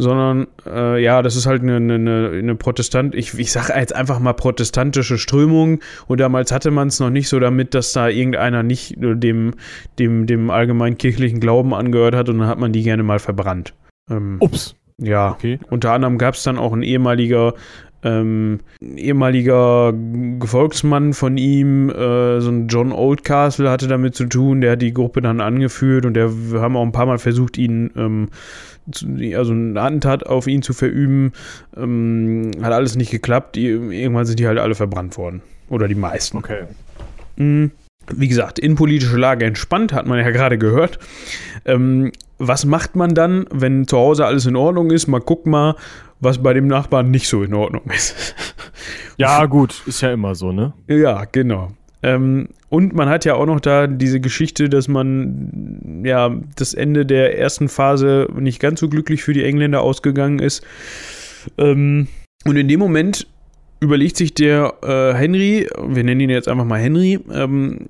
sondern 0.00 0.46
äh, 0.66 1.02
ja, 1.02 1.22
das 1.22 1.36
ist 1.36 1.46
halt 1.46 1.62
eine, 1.62 1.76
eine, 1.76 2.30
eine 2.32 2.54
Protestant, 2.54 3.14
ich, 3.14 3.38
ich 3.38 3.52
sage 3.52 3.78
jetzt 3.78 3.94
einfach 3.94 4.18
mal 4.18 4.32
protestantische 4.32 5.18
Strömung 5.18 5.80
und 6.06 6.20
damals 6.20 6.52
hatte 6.52 6.70
man 6.70 6.88
es 6.88 7.00
noch 7.00 7.10
nicht 7.10 7.28
so 7.28 7.38
damit, 7.38 7.74
dass 7.74 7.92
da 7.92 8.08
irgendeiner 8.08 8.62
nicht 8.62 8.94
dem, 8.98 9.52
dem, 9.98 10.26
dem 10.26 10.50
allgemeinen 10.50 10.96
kirchlichen 10.96 11.40
Glauben 11.40 11.74
angehört 11.74 12.14
hat 12.14 12.28
und 12.28 12.38
dann 12.38 12.48
hat 12.48 12.58
man 12.58 12.72
die 12.72 12.82
gerne 12.82 13.02
mal 13.02 13.18
verbrannt. 13.18 13.74
Ähm, 14.10 14.36
Ups. 14.40 14.74
Ja, 14.98 15.30
okay. 15.30 15.58
unter 15.70 15.92
anderem 15.92 16.18
gab 16.18 16.34
es 16.34 16.42
dann 16.42 16.58
auch 16.58 16.72
ein 16.72 16.82
ehemaliger 16.82 17.54
ähm, 18.02 18.60
ehemaliger 18.80 19.92
Gefolgsmann 19.92 21.12
von 21.12 21.36
ihm, 21.36 21.90
äh, 21.90 22.40
so 22.40 22.50
ein 22.50 22.68
John 22.68 22.92
Oldcastle, 22.92 23.70
hatte 23.70 23.88
damit 23.88 24.14
zu 24.14 24.24
tun. 24.24 24.60
Der 24.60 24.72
hat 24.72 24.82
die 24.82 24.94
Gruppe 24.94 25.20
dann 25.20 25.40
angeführt 25.40 26.06
und 26.06 26.14
der, 26.14 26.30
wir 26.52 26.60
haben 26.60 26.76
auch 26.76 26.82
ein 26.82 26.92
paar 26.92 27.06
Mal 27.06 27.18
versucht, 27.18 27.58
ihn, 27.58 27.90
ähm, 27.96 28.28
also 29.36 29.52
eine 29.52 29.80
Attentat 29.80 30.26
auf 30.26 30.46
ihn 30.46 30.62
zu 30.62 30.72
verüben. 30.72 31.32
Ähm, 31.76 32.50
hat 32.62 32.72
alles 32.72 32.96
nicht 32.96 33.10
geklappt. 33.10 33.56
Irgendwann 33.56 34.26
sind 34.26 34.38
die 34.38 34.46
halt 34.46 34.58
alle 34.58 34.74
verbrannt 34.74 35.16
worden. 35.16 35.42
Oder 35.68 35.88
die 35.88 35.94
meisten. 35.94 36.38
Okay. 36.38 36.64
Mhm. 37.36 37.70
Wie 38.12 38.28
gesagt, 38.28 38.58
innenpolitische 38.58 39.16
Lage 39.16 39.44
entspannt, 39.44 39.92
hat 39.92 40.06
man 40.06 40.18
ja 40.18 40.30
gerade 40.30 40.58
gehört. 40.58 40.98
Ähm, 41.64 42.12
was 42.38 42.64
macht 42.64 42.96
man 42.96 43.14
dann, 43.14 43.46
wenn 43.50 43.86
zu 43.86 43.96
Hause 43.98 44.26
alles 44.26 44.46
in 44.46 44.56
Ordnung 44.56 44.90
ist? 44.90 45.06
Man 45.06 45.20
guckt 45.20 45.46
mal, 45.46 45.76
was 46.20 46.42
bei 46.42 46.52
dem 46.52 46.66
Nachbarn 46.66 47.10
nicht 47.10 47.28
so 47.28 47.42
in 47.42 47.54
Ordnung 47.54 47.82
ist. 47.94 48.34
ja, 49.16 49.44
gut, 49.46 49.82
ist 49.86 50.00
ja 50.00 50.12
immer 50.12 50.34
so, 50.34 50.52
ne? 50.52 50.72
Ja, 50.88 51.24
genau. 51.24 51.72
Ähm, 52.02 52.48
und 52.68 52.94
man 52.94 53.08
hat 53.08 53.24
ja 53.24 53.34
auch 53.34 53.46
noch 53.46 53.60
da 53.60 53.86
diese 53.86 54.20
Geschichte, 54.20 54.68
dass 54.68 54.88
man 54.88 56.02
ja 56.04 56.34
das 56.56 56.72
Ende 56.74 57.04
der 57.04 57.38
ersten 57.38 57.68
Phase 57.68 58.28
nicht 58.34 58.60
ganz 58.60 58.80
so 58.80 58.88
glücklich 58.88 59.22
für 59.22 59.32
die 59.32 59.44
Engländer 59.44 59.82
ausgegangen 59.82 60.38
ist. 60.38 60.64
Ähm, 61.58 62.08
und 62.46 62.56
in 62.56 62.68
dem 62.68 62.80
Moment 62.80 63.26
überlegt 63.80 64.16
sich 64.16 64.34
der 64.34 64.74
äh, 64.82 65.14
Henry, 65.14 65.68
wir 65.78 66.04
nennen 66.04 66.20
ihn 66.20 66.30
jetzt 66.30 66.48
einfach 66.48 66.64
mal 66.64 66.80
Henry, 66.80 67.18
ähm, 67.32 67.88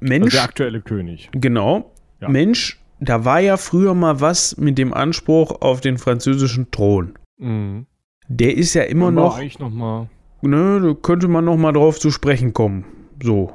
Mensch. 0.00 0.24
Also 0.26 0.36
der 0.36 0.44
aktuelle 0.44 0.80
König. 0.80 1.28
Genau. 1.32 1.92
Ja. 2.20 2.28
Mensch, 2.28 2.80
da 3.00 3.24
war 3.24 3.40
ja 3.40 3.56
früher 3.56 3.94
mal 3.94 4.20
was 4.20 4.56
mit 4.56 4.78
dem 4.78 4.92
Anspruch 4.92 5.62
auf 5.62 5.80
den 5.80 5.98
französischen 5.98 6.70
Thron. 6.70 7.14
Mhm. 7.38 7.86
Der 8.28 8.56
ist 8.56 8.74
ja 8.74 8.82
immer 8.82 9.10
noch. 9.10 9.38
Eigentlich 9.38 9.58
noch 9.58 9.70
mal. 9.70 10.08
Ne, 10.42 10.80
da 10.82 10.94
könnte 10.94 11.28
man 11.28 11.44
noch 11.44 11.56
mal 11.56 11.72
drauf 11.72 11.98
zu 11.98 12.10
sprechen 12.10 12.54
kommen. 12.54 12.84
So. 13.22 13.52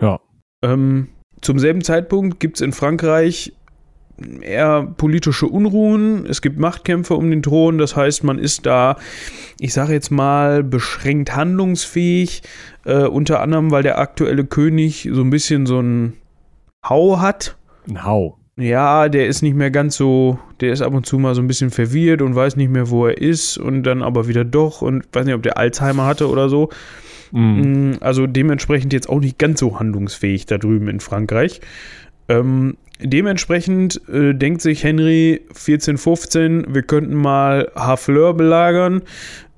Ja. 0.00 0.20
Ähm, 0.62 1.08
zum 1.40 1.58
selben 1.58 1.82
Zeitpunkt 1.82 2.40
gibt 2.40 2.56
es 2.56 2.60
in 2.60 2.72
Frankreich 2.72 3.52
eher 4.40 4.82
politische 4.96 5.46
Unruhen. 5.46 6.26
Es 6.26 6.42
gibt 6.42 6.58
Machtkämpfe 6.58 7.14
um 7.14 7.30
den 7.30 7.42
Thron. 7.42 7.78
Das 7.78 7.96
heißt, 7.96 8.24
man 8.24 8.38
ist 8.38 8.66
da, 8.66 8.96
ich 9.60 9.72
sage 9.72 9.92
jetzt 9.92 10.10
mal, 10.10 10.62
beschränkt 10.64 11.36
handlungsfähig. 11.36 12.42
Äh, 12.84 13.04
unter 13.04 13.40
anderem, 13.40 13.70
weil 13.70 13.82
der 13.82 13.98
aktuelle 13.98 14.44
König 14.44 15.08
so 15.12 15.20
ein 15.20 15.30
bisschen 15.30 15.66
so 15.66 15.80
ein 15.80 16.14
Hau 16.88 17.20
hat. 17.20 17.56
Ein 17.88 18.04
Hau. 18.04 18.38
Ja, 18.56 19.08
der 19.08 19.28
ist 19.28 19.42
nicht 19.42 19.54
mehr 19.54 19.70
ganz 19.70 19.96
so, 19.96 20.40
der 20.60 20.72
ist 20.72 20.82
ab 20.82 20.92
und 20.92 21.06
zu 21.06 21.16
mal 21.18 21.36
so 21.36 21.40
ein 21.40 21.46
bisschen 21.46 21.70
verwirrt 21.70 22.22
und 22.22 22.34
weiß 22.34 22.56
nicht 22.56 22.70
mehr, 22.70 22.90
wo 22.90 23.06
er 23.06 23.16
ist 23.16 23.56
und 23.56 23.84
dann 23.84 24.02
aber 24.02 24.26
wieder 24.26 24.44
doch 24.44 24.82
und 24.82 25.04
weiß 25.12 25.26
nicht, 25.26 25.36
ob 25.36 25.44
der 25.44 25.58
Alzheimer 25.58 26.06
hatte 26.06 26.28
oder 26.28 26.48
so. 26.48 26.68
Mhm. 27.32 27.96
Also 28.00 28.26
dementsprechend 28.26 28.92
jetzt 28.92 29.08
auch 29.08 29.20
nicht 29.20 29.38
ganz 29.38 29.60
so 29.60 29.78
handlungsfähig 29.78 30.46
da 30.46 30.58
drüben 30.58 30.88
in 30.88 31.00
Frankreich. 31.00 31.60
Ähm, 32.28 32.76
dementsprechend 33.00 34.00
äh, 34.08 34.34
denkt 34.34 34.60
sich 34.60 34.84
Henry 34.84 35.40
1415, 35.48 36.74
wir 36.74 36.82
könnten 36.82 37.14
mal 37.14 37.70
Harfleur 37.74 38.34
belagern 38.34 39.02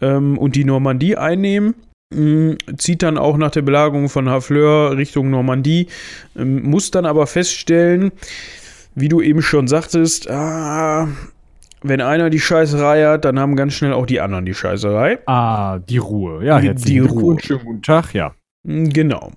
ähm, 0.01 0.39
und 0.39 0.57
die 0.57 0.65
Normandie 0.65 1.17
einnehmen. 1.17 1.75
Ähm, 2.13 2.59
zieht 2.77 3.03
dann 3.03 3.19
auch 3.19 3.37
nach 3.37 3.51
der 3.51 3.63
Belagerung 3.63 4.09
von 4.09 4.29
Harfleur 4.29 4.97
Richtung 4.97 5.31
Normandie, 5.31 5.87
ähm, 6.37 6.63
muss 6.63 6.91
dann 6.91 7.07
aber 7.07 7.27
feststellen, 7.27 8.13
wie 8.95 9.09
du 9.09 9.21
eben 9.21 9.43
schon 9.43 9.69
sagtest, 9.69 10.29
ah, 10.29 11.09
wenn 11.82 12.01
einer 12.01 12.31
die 12.31 12.40
Scheißerei 12.40 13.07
hat, 13.07 13.24
dann 13.24 13.39
haben 13.39 13.57
ganz 13.57 13.74
schnell 13.74 13.93
auch 13.93 14.07
die 14.07 14.20
anderen 14.20 14.44
die 14.44 14.55
Scheißerei. 14.55 15.19
Ah, 15.27 15.78
die 15.78 15.98
Ruhe. 15.98 16.44
Ja, 16.44 16.61
die, 16.61 16.74
die 16.74 16.98
Ruhe. 16.98 17.36
Schönen 17.40 17.65
guten 17.65 17.82
Tag, 17.82 18.12
ja. 18.15 18.35
Hm, 18.66 18.90
genau. 18.90 19.32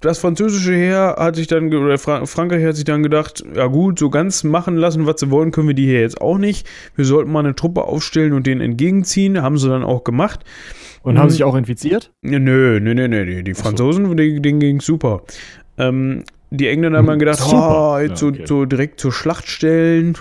Das 0.00 0.18
französische 0.18 0.74
Heer 0.74 1.16
hat 1.18 1.36
sich 1.36 1.46
dann, 1.46 1.72
oder 1.74 1.98
Fra 1.98 2.24
Frankreich 2.24 2.64
hat 2.64 2.74
sich 2.74 2.84
dann 2.84 3.02
gedacht, 3.02 3.44
ja 3.54 3.66
gut, 3.66 3.98
so 3.98 4.08
ganz 4.08 4.44
machen 4.44 4.76
lassen, 4.76 5.04
was 5.04 5.20
sie 5.20 5.30
wollen, 5.30 5.50
können 5.50 5.68
wir 5.68 5.74
die 5.74 5.84
hier 5.84 6.00
jetzt 6.00 6.22
auch 6.22 6.38
nicht. 6.38 6.66
Wir 6.96 7.04
sollten 7.04 7.30
mal 7.30 7.40
eine 7.40 7.54
Truppe 7.54 7.84
aufstellen 7.84 8.32
und 8.32 8.46
denen 8.46 8.62
entgegenziehen. 8.62 9.42
Haben 9.42 9.58
sie 9.58 9.68
dann 9.68 9.84
auch 9.84 10.02
gemacht. 10.02 10.40
Und 11.02 11.18
haben 11.18 11.24
hm. 11.24 11.30
sich 11.30 11.44
auch 11.44 11.54
infiziert? 11.54 12.12
Nö, 12.22 12.38
nö, 12.38 12.94
nö, 12.94 13.08
nö. 13.08 13.42
Die 13.42 13.54
Franzosen, 13.54 14.06
so. 14.06 14.14
denen 14.14 14.60
ging 14.60 14.80
super. 14.80 15.22
Ähm, 15.76 16.24
Die 16.50 16.68
Engländer 16.68 16.98
haben 16.98 17.06
dann 17.06 17.18
gedacht, 17.18 17.38
Super. 17.38 17.94
oh, 17.94 17.98
jetzt 17.98 18.10
Ja, 18.10 18.16
so, 18.16 18.28
okay. 18.28 18.46
so 18.46 18.64
direkt 18.64 19.00
zur 19.00 19.12
Schlacht 19.12 19.48
stellen. 19.48 20.16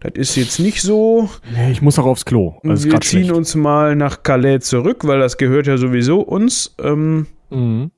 Das 0.00 0.12
ist 0.14 0.36
jetzt 0.36 0.58
nicht 0.60 0.82
so. 0.82 1.28
Nee, 1.52 1.70
ich 1.72 1.82
muss 1.82 1.98
auch 1.98 2.04
aufs 2.06 2.24
Klo. 2.24 2.54
Also 2.64 2.84
wir 2.90 3.00
ziehen 3.00 3.24
schlecht. 3.24 3.32
uns 3.32 3.54
mal 3.54 3.96
nach 3.96 4.22
Calais 4.22 4.60
zurück, 4.60 5.06
weil 5.06 5.18
das 5.18 5.36
gehört 5.38 5.66
ja 5.66 5.76
sowieso 5.78 6.20
uns. 6.20 6.74
Ähm, 6.82 7.26
Mhm. 7.50 7.90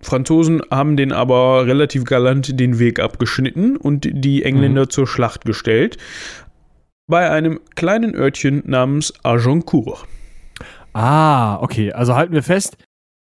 Franzosen 0.00 0.60
haben 0.72 0.96
den 0.96 1.12
aber 1.12 1.64
relativ 1.66 2.04
galant 2.04 2.58
den 2.58 2.80
Weg 2.80 2.98
abgeschnitten 2.98 3.76
und 3.76 4.08
die 4.10 4.42
Engländer 4.42 4.82
Mhm. 4.82 4.90
zur 4.90 5.06
Schlacht 5.06 5.44
gestellt. 5.44 5.96
Bei 7.06 7.30
einem 7.30 7.60
kleinen 7.76 8.14
Örtchen 8.16 8.62
namens 8.66 9.12
Agincourt. 9.22 10.04
Ah, 10.92 11.56
okay. 11.62 11.92
Also 11.92 12.16
halten 12.16 12.32
wir 12.34 12.42
fest, 12.42 12.76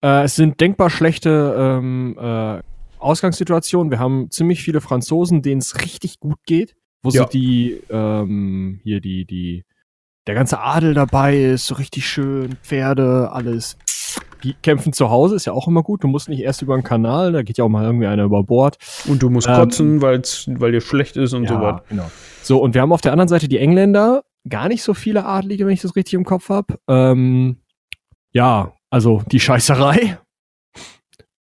äh, 0.01 0.23
es 0.23 0.35
sind 0.35 0.59
denkbar 0.61 0.89
schlechte 0.89 1.55
ähm, 1.59 2.17
äh, 2.19 2.61
Ausgangssituationen. 2.99 3.91
Wir 3.91 3.99
haben 3.99 4.31
ziemlich 4.31 4.61
viele 4.63 4.79
Franzosen, 4.81 5.41
denen 5.41 5.59
es 5.59 5.75
richtig 5.83 6.19
gut 6.19 6.37
geht, 6.45 6.75
wo 7.03 7.09
Ja. 7.09 7.23
so 7.23 7.29
die, 7.29 7.81
ähm, 7.89 8.79
hier 8.83 9.01
die, 9.01 9.25
die, 9.25 9.63
der 10.27 10.35
ganze 10.35 10.59
Adel 10.59 10.93
dabei 10.93 11.37
ist, 11.41 11.67
so 11.67 11.75
richtig 11.75 12.07
schön, 12.07 12.55
Pferde, 12.61 13.31
alles. 13.31 13.77
Die 14.43 14.53
kämpfen 14.53 14.93
zu 14.93 15.09
Hause, 15.09 15.35
ist 15.35 15.45
ja 15.45 15.53
auch 15.53 15.67
immer 15.67 15.83
gut. 15.83 16.03
Du 16.03 16.07
musst 16.07 16.29
nicht 16.29 16.41
erst 16.41 16.61
über 16.61 16.75
den 16.77 16.83
Kanal, 16.83 17.31
da 17.31 17.41
geht 17.43 17.57
ja 17.57 17.63
auch 17.63 17.69
mal 17.69 17.83
irgendwie 17.85 18.07
einer 18.07 18.23
über 18.23 18.43
Bord. 18.43 18.77
Und 19.07 19.21
du 19.23 19.29
musst 19.29 19.47
Ähm, 19.47 19.55
kotzen, 19.55 20.01
weil's, 20.01 20.45
weil 20.47 20.71
dir 20.71 20.81
schlecht 20.81 21.17
ist 21.17 21.33
und 21.33 21.47
so 21.47 21.59
was. 21.59 21.81
genau. 21.89 22.09
So, 22.43 22.61
und 22.61 22.73
wir 22.73 22.81
haben 22.81 22.91
auf 22.91 23.01
der 23.01 23.11
anderen 23.13 23.27
Seite 23.29 23.47
die 23.47 23.57
Engländer, 23.57 24.23
gar 24.47 24.67
nicht 24.69 24.83
so 24.83 24.93
viele 24.93 25.25
Adlige, 25.25 25.65
wenn 25.65 25.73
ich 25.73 25.81
das 25.81 25.95
richtig 25.95 26.13
im 26.13 26.23
Kopf 26.23 26.49
habe. 26.49 26.77
Ähm, 26.87 27.57
ja, 28.31 28.73
also 28.89 29.23
die 29.31 29.39
Scheißerei. 29.39 30.17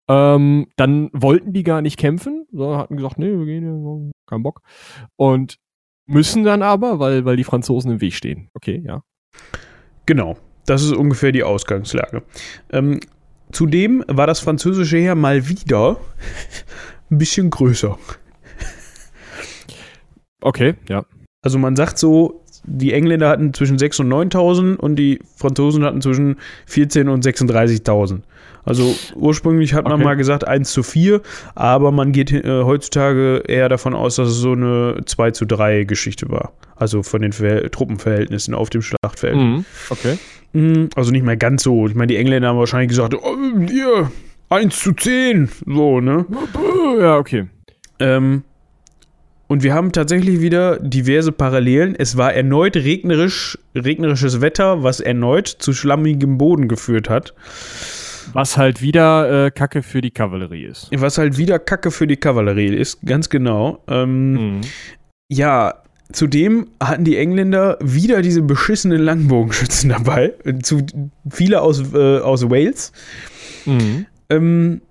Ähm, 0.07 0.67
dann 0.75 1.09
wollten 1.13 1.53
die 1.53 1.63
gar 1.63 1.81
nicht 1.81 1.97
kämpfen, 1.97 2.45
sondern 2.51 2.77
hatten 2.79 2.97
gesagt, 2.97 3.17
nee, 3.17 3.31
wir 3.31 3.45
gehen 3.45 3.63
hier, 3.63 4.11
kein 4.27 4.43
Bock. 4.43 4.61
Und 5.15 5.57
müssen 6.07 6.43
dann 6.43 6.61
aber, 6.61 6.99
weil, 6.99 7.25
weil 7.25 7.37
die 7.37 7.43
Franzosen 7.43 7.91
im 7.91 8.01
Weg 8.01 8.13
stehen. 8.13 8.49
Okay, 8.53 8.83
ja. 8.85 9.03
Genau, 10.05 10.37
das 10.65 10.83
ist 10.83 10.93
ungefähr 10.93 11.31
die 11.31 11.43
Ausgangslage. 11.43 12.23
Ähm, 12.71 12.99
zudem 13.51 14.03
war 14.07 14.27
das 14.27 14.39
französische 14.39 14.97
Heer 14.97 15.15
mal 15.15 15.49
wieder 15.49 15.97
ein 17.09 17.17
bisschen 17.17 17.49
größer. 17.49 17.97
Okay, 20.41 20.75
ja. 20.87 21.05
Also 21.41 21.57
man 21.57 21.75
sagt 21.75 21.97
so, 21.97 22.43
die 22.63 22.93
Engländer 22.93 23.29
hatten 23.29 23.53
zwischen 23.53 23.77
6.000 23.77 24.01
und 24.01 24.33
9.000 24.33 24.75
und 24.75 24.95
die 24.95 25.19
Franzosen 25.35 25.83
hatten 25.83 26.01
zwischen 26.01 26.37
14.000 26.67 27.09
und 27.09 27.25
36.000. 27.25 28.21
Also 28.65 28.95
ursprünglich 29.15 29.73
hat 29.75 29.83
man 29.85 29.93
Okay. 29.93 30.03
mal 30.03 30.15
gesagt 30.15 30.47
1 30.47 30.71
zu 30.71 30.81
4, 30.83 31.21
aber 31.53 31.91
man 31.91 32.11
geht 32.11 32.31
äh, 32.31 32.63
heutzutage 32.63 33.43
eher 33.47 33.69
davon 33.69 33.93
aus, 33.93 34.15
dass 34.15 34.29
es 34.29 34.37
so 34.37 34.53
eine 34.53 35.01
2 35.05 35.31
zu 35.31 35.45
3 35.45 35.83
Geschichte 35.83 36.29
war. 36.29 36.51
Also 36.75 37.03
von 37.03 37.21
den 37.21 37.31
Verhält 37.31 37.71
Truppenverhältnissen 37.73 38.53
auf 38.55 38.69
dem 38.69 38.81
Schlachtfeld. 38.81 39.35
Mhm. 39.35 39.65
Okay. 39.89 40.17
Mm, 40.53 40.85
Also 40.95 41.11
nicht 41.11 41.23
mehr 41.25 41.37
ganz 41.37 41.63
so. 41.63 41.87
Ich 41.87 41.95
meine, 41.95 42.07
die 42.07 42.17
Engländer 42.17 42.49
haben 42.49 42.57
wahrscheinlich 42.57 42.89
gesagt, 42.89 43.13
oh, 43.13 43.35
hier, 43.69 44.11
1 44.49 44.79
zu 44.79 44.93
10. 44.93 45.49
So, 45.65 46.01
ne? 46.01 46.25
Ja, 46.99 47.17
okay. 47.17 47.45
Ähm, 47.99 48.43
und 49.47 49.61
wir 49.61 49.75
haben 49.75 49.91
tatsächlich 49.91 50.41
wieder 50.41 50.79
diverse 50.79 51.31
Parallelen. 51.31 51.95
Es 51.95 52.17
war 52.17 52.33
erneut 52.33 52.75
regnerisch, 52.75 53.59
regnerisches 53.75 54.41
Wetter, 54.41 54.81
was 54.81 54.99
erneut 54.99 55.47
zu 55.47 55.71
schlammigem 55.71 56.39
Boden 56.39 56.67
geführt 56.67 57.09
hat. 57.11 57.33
Was 58.35 58.57
halt 58.57 58.81
wieder 58.81 59.45
äh, 59.45 59.51
Kacke 59.51 59.81
für 59.81 60.01
die 60.01 60.11
Kavallerie 60.11 60.65
ist. 60.65 60.89
Was 60.91 61.17
halt 61.17 61.37
wieder 61.37 61.57
Kacke 61.57 61.89
für 61.89 62.05
die 62.05 62.17
Kavallerie 62.17 62.75
ist, 62.75 63.01
ganz 63.05 63.29
genau. 63.29 63.81
Ähm, 63.87 64.33
Mhm. 64.33 64.61
Ja, 65.29 65.81
zudem 66.11 66.67
hatten 66.79 67.03
die 67.03 67.17
Engländer 67.17 67.77
wieder 67.81 68.21
diese 68.21 68.41
beschissenen 68.41 69.01
Langbogenschützen 69.01 69.89
dabei. 69.89 70.33
Zu, 70.61 70.85
viele 71.29 71.61
aus, 71.61 71.93
äh, 71.93 72.19
aus 72.19 72.49
Wales. 72.49 72.91
Mhm. 73.65 74.05
Ähm, 74.29 74.81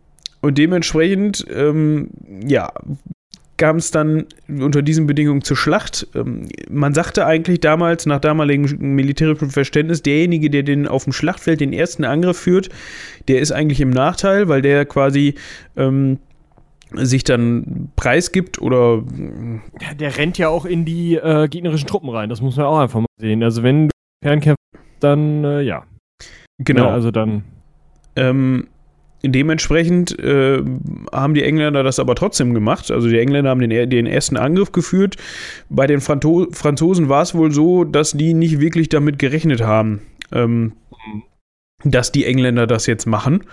und 0.40 0.58
dementsprechend, 0.58 1.44
ähm, 1.54 2.08
ja, 2.46 2.72
kam 3.56 3.76
es 3.76 3.90
dann 3.90 4.26
unter 4.48 4.82
diesen 4.82 5.06
Bedingungen 5.06 5.42
zur 5.42 5.56
Schlacht. 5.56 6.06
Ähm, 6.14 6.48
man 6.68 6.94
sagte 6.94 7.26
eigentlich 7.26 7.60
damals, 7.60 8.06
nach 8.06 8.20
damaligem 8.20 8.94
militärischem 8.94 9.50
Verständnis, 9.50 10.02
derjenige, 10.02 10.50
der 10.50 10.62
den 10.62 10.88
auf 10.88 11.04
dem 11.04 11.12
Schlachtfeld 11.12 11.60
den 11.60 11.72
ersten 11.72 12.04
Angriff 12.04 12.38
führt, 12.38 12.68
der 13.28 13.40
ist 13.40 13.52
eigentlich 13.52 13.80
im 13.80 13.90
Nachteil, 13.90 14.48
weil 14.48 14.62
der 14.62 14.84
quasi 14.86 15.34
ähm, 15.76 16.18
sich 16.92 17.24
dann 17.24 17.90
preisgibt 17.96 18.60
oder 18.60 19.02
Ja, 19.80 19.94
der 19.94 20.16
rennt 20.16 20.38
ja 20.38 20.48
auch 20.48 20.64
in 20.64 20.84
die 20.84 21.14
äh, 21.14 21.48
gegnerischen 21.48 21.86
Truppen 21.86 22.08
rein. 22.08 22.28
Das 22.28 22.40
muss 22.40 22.56
man 22.56 22.66
auch 22.66 22.78
einfach 22.78 23.00
mal 23.00 23.06
sehen. 23.20 23.42
Also 23.42 23.62
wenn 23.62 23.88
du 23.88 23.90
Fernkämpfer, 24.24 24.56
dann 25.00 25.44
äh, 25.44 25.60
ja. 25.62 25.84
genau. 26.58 26.84
Ja, 26.86 26.90
also 26.90 27.10
dann. 27.10 27.44
Ähm, 28.16 28.68
dementsprechend 29.32 30.18
äh, 30.18 30.62
haben 31.12 31.34
die 31.34 31.42
Engländer 31.42 31.82
das 31.82 31.98
aber 31.98 32.14
trotzdem 32.14 32.54
gemacht. 32.54 32.90
Also 32.90 33.08
die 33.08 33.18
Engländer 33.18 33.50
haben 33.50 33.60
den, 33.60 33.90
den 33.90 34.06
ersten 34.06 34.36
Angriff 34.36 34.72
geführt. 34.72 35.16
Bei 35.68 35.86
den 35.86 36.00
Franto 36.00 36.46
Franzosen 36.52 37.08
war 37.08 37.22
es 37.22 37.34
wohl 37.34 37.52
so, 37.52 37.84
dass 37.84 38.12
die 38.12 38.34
nicht 38.34 38.60
wirklich 38.60 38.88
damit 38.88 39.18
gerechnet 39.18 39.62
haben, 39.62 40.00
ähm, 40.32 40.72
dass 41.84 42.12
die 42.12 42.24
Engländer 42.24 42.66
das 42.66 42.86
jetzt 42.86 43.06
machen. 43.06 43.44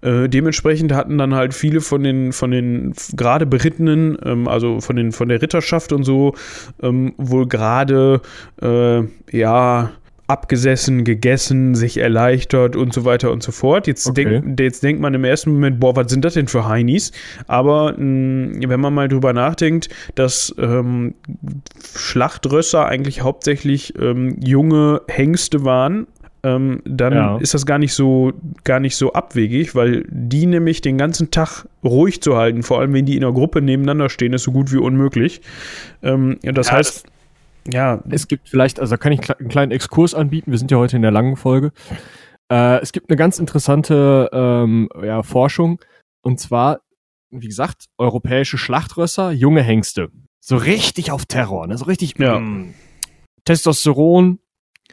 Äh, 0.00 0.28
dementsprechend 0.28 0.92
hatten 0.92 1.18
dann 1.18 1.34
halt 1.34 1.54
viele 1.54 1.80
von 1.80 2.02
den, 2.02 2.32
von 2.32 2.50
den 2.50 2.94
gerade 3.16 3.46
Berittenen, 3.46 4.16
ähm, 4.24 4.46
also 4.46 4.80
von, 4.80 4.96
den, 4.96 5.12
von 5.12 5.28
der 5.28 5.42
Ritterschaft 5.42 5.92
und 5.92 6.04
so, 6.04 6.34
ähm, 6.82 7.14
wohl 7.16 7.48
gerade, 7.48 8.20
äh, 8.62 9.02
ja, 9.36 9.90
abgesessen, 10.28 11.04
gegessen, 11.04 11.74
sich 11.74 11.96
erleichtert 11.98 12.76
und 12.76 12.92
so 12.92 13.04
weiter 13.04 13.32
und 13.32 13.42
so 13.42 13.50
fort. 13.50 13.86
Jetzt, 13.86 14.06
Okay. 14.06 14.40
denk, 14.42 14.60
jetzt 14.60 14.82
denkt 14.82 15.00
man 15.02 15.14
im 15.14 15.24
ersten 15.24 15.52
Moment, 15.52 15.80
boah, 15.80 15.96
was 15.96 16.10
sind 16.10 16.24
das 16.24 16.34
denn 16.34 16.46
für 16.48 16.68
Heinis? 16.68 17.12
Aber 17.46 17.94
mh, 17.96 18.68
wenn 18.68 18.80
man 18.80 18.94
mal 18.94 19.08
drüber 19.08 19.32
nachdenkt, 19.32 19.88
dass 20.14 20.54
ähm, 20.58 21.14
Schlachtrösser 21.94 22.86
eigentlich 22.86 23.22
hauptsächlich 23.22 23.94
ähm, 23.98 24.36
junge 24.44 25.02
Hengste 25.08 25.64
waren, 25.64 26.06
ähm, 26.44 26.82
dann 26.84 27.12
Ja. 27.14 27.36
ist 27.38 27.54
das 27.54 27.66
gar 27.66 27.78
nicht 27.78 27.94
so 27.94 28.32
gar 28.64 28.78
nicht 28.80 28.96
so 28.96 29.12
abwegig, 29.12 29.74
weil 29.74 30.04
die 30.08 30.46
nämlich 30.46 30.80
den 30.80 30.96
ganzen 30.98 31.30
Tag 31.30 31.66
ruhig 31.82 32.22
zu 32.22 32.36
halten, 32.36 32.62
vor 32.62 32.78
allem 32.80 32.92
wenn 32.92 33.06
die 33.06 33.16
in 33.16 33.24
einer 33.24 33.32
Gruppe 33.32 33.60
nebeneinander 33.60 34.08
stehen, 34.08 34.32
ist 34.32 34.44
so 34.44 34.52
gut 34.52 34.72
wie 34.72 34.76
unmöglich. 34.78 35.40
Ähm, 36.02 36.38
das 36.42 36.68
Ja, 36.68 36.74
heißt, 36.74 37.06
ja, 37.72 38.02
Es 38.10 38.28
gibt 38.28 38.48
vielleicht, 38.48 38.80
also 38.80 38.90
da 38.94 38.96
kann 38.96 39.12
ich 39.12 39.20
einen 39.30 39.48
kleinen 39.48 39.72
Exkurs 39.72 40.14
anbieten. 40.14 40.50
Wir 40.50 40.58
sind 40.58 40.70
ja 40.70 40.78
heute 40.78 40.96
in 40.96 41.02
der 41.02 41.10
langen 41.10 41.36
Folge. 41.36 41.72
Äh, 42.50 42.80
es 42.80 42.92
gibt 42.92 43.10
eine 43.10 43.16
ganz 43.16 43.38
interessante 43.38 44.30
ähm, 44.32 44.88
ja, 45.02 45.22
Forschung. 45.22 45.80
Und 46.22 46.40
zwar, 46.40 46.80
wie 47.30 47.46
gesagt, 47.46 47.86
europäische 47.98 48.58
Schlachtrösser, 48.58 49.32
junge 49.32 49.62
Hengste. 49.62 50.10
So 50.40 50.56
richtig 50.56 51.10
auf 51.10 51.26
Terror, 51.26 51.66
ne? 51.66 51.76
So 51.76 51.84
richtig 51.84 52.18
Ja. 52.18 52.38
mm, 52.40 52.74
Testosteron. 53.44 54.38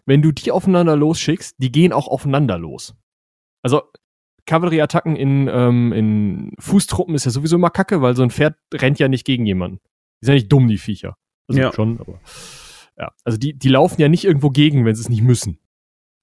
Wenn 0.05 0.21
du 0.21 0.31
die 0.31 0.51
aufeinander 0.51 0.95
losschickst, 0.95 1.55
die 1.57 1.71
gehen 1.71 1.93
auch 1.93 2.07
aufeinander 2.07 2.57
los. 2.57 2.95
Also 3.63 3.81
Kavallerieattacken 4.45 5.15
in, 5.15 5.47
ähm, 5.51 5.91
in 5.93 6.51
Fußtruppen 6.59 7.15
ist 7.15 7.25
ja 7.25 7.31
sowieso 7.31 7.55
immer 7.55 7.71
kacke, 7.71 8.01
weil 8.01 8.15
so 8.15 8.21
ein 8.21 8.29
Pferd 8.29 8.55
rennt 8.73 8.99
ja 8.99 9.07
nicht 9.07 9.25
gegen 9.25 9.45
jemanden. 9.45 9.79
Die 10.21 10.25
sind 10.27 10.33
ja 10.33 10.35
nicht 10.35 10.51
dumm, 10.51 10.67
die 10.67 10.77
Viecher. 10.77 11.15
Also 11.47 11.61
Ja. 11.61 11.73
schon, 11.73 11.99
aber. 11.99 12.19
Ja, 12.97 13.11
also 13.23 13.37
die, 13.37 13.57
die 13.57 13.69
laufen 13.69 13.99
ja 13.99 14.07
nicht 14.07 14.23
irgendwo 14.23 14.49
gegen, 14.49 14.85
wenn 14.85 14.95
sie 14.95 15.01
es 15.01 15.09
nicht 15.09 15.21
müssen. 15.21 15.59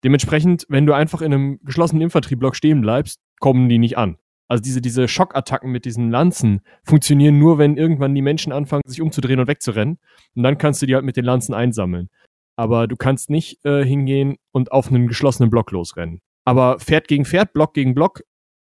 Dementsprechend, 0.04 0.66
wenn 0.68 0.86
du 0.86 0.94
einfach 0.94 1.22
in 1.22 1.32
einem 1.32 1.60
geschlossenen 1.62 2.02
Infanterieblock 2.02 2.56
stehen 2.56 2.80
bleibst, 2.80 3.20
kommen 3.40 3.68
die 3.68 3.78
nicht 3.78 3.98
an. 3.98 4.16
Also 4.48 4.62
diese, 4.62 4.80
diese 4.80 5.08
Schockattacken 5.08 5.70
mit 5.70 5.84
diesen 5.84 6.10
Lanzen 6.10 6.60
funktionieren 6.84 7.38
nur, 7.38 7.58
wenn 7.58 7.76
irgendwann 7.76 8.14
die 8.14 8.22
Menschen 8.22 8.52
anfangen, 8.52 8.82
sich 8.86 9.00
umzudrehen 9.00 9.40
und 9.40 9.46
wegzurennen. 9.46 9.98
Und 10.34 10.42
dann 10.42 10.58
kannst 10.58 10.82
du 10.82 10.86
die 10.86 10.94
halt 10.94 11.04
mit 11.04 11.16
den 11.16 11.24
Lanzen 11.24 11.54
einsammeln. 11.54 12.10
Aber 12.56 12.86
du 12.86 12.96
kannst 12.96 13.30
nicht 13.30 13.64
äh, 13.64 13.84
hingehen 13.84 14.36
und 14.50 14.72
auf 14.72 14.88
einen 14.88 15.06
geschlossenen 15.06 15.50
Block 15.50 15.70
losrennen. 15.70 16.20
Aber 16.44 16.78
Pferd 16.80 17.08
gegen 17.08 17.24
Pferd, 17.24 17.52
Block 17.52 17.72
gegen 17.72 17.94
Block 17.94 18.22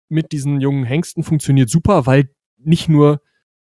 mit 0.09 0.33
diesen 0.33 0.61
jungen 0.61 0.85
Hengsten 0.85 1.23
funktioniert 1.23 1.69
super, 1.69 2.07
weil 2.07 2.31
nicht 2.57 2.89
nur 2.89 3.21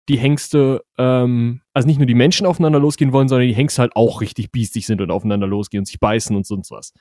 die 0.09 0.17
Hengste, 0.17 0.83
ähm, 0.97 1.61
also 1.73 1.87
nicht 1.87 1.99
nur 1.99 2.07
die 2.07 2.15
Menschen 2.15 2.45
aufeinander 2.45 2.79
losgehen 2.79 3.13
wollen, 3.13 3.27
sondern 3.27 3.47
die 3.47 3.55
Hengste 3.55 3.83
halt 3.83 3.95
auch 3.95 4.21
richtig 4.21 4.51
biestig 4.51 4.85
sind 4.85 5.01
und 5.01 5.11
aufeinander 5.11 5.47
losgehen 5.47 5.81
und 5.81 5.85
sich 5.85 5.99
beißen 5.99 6.35
und 6.35 6.45
sonst 6.45 6.71
was. 6.71 6.93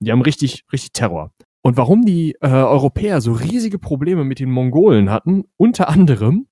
Die 0.00 0.10
haben 0.10 0.22
richtig, 0.22 0.64
richtig 0.72 0.92
Terror. 0.92 1.32
Und 1.62 1.76
warum 1.76 2.04
die 2.04 2.36
äh, 2.40 2.48
Europäer 2.48 3.20
so 3.20 3.32
riesige 3.32 3.78
Probleme 3.78 4.24
mit 4.24 4.38
den 4.38 4.50
Mongolen 4.50 5.10
hatten, 5.10 5.44
unter 5.56 5.88
anderem, 5.88 6.46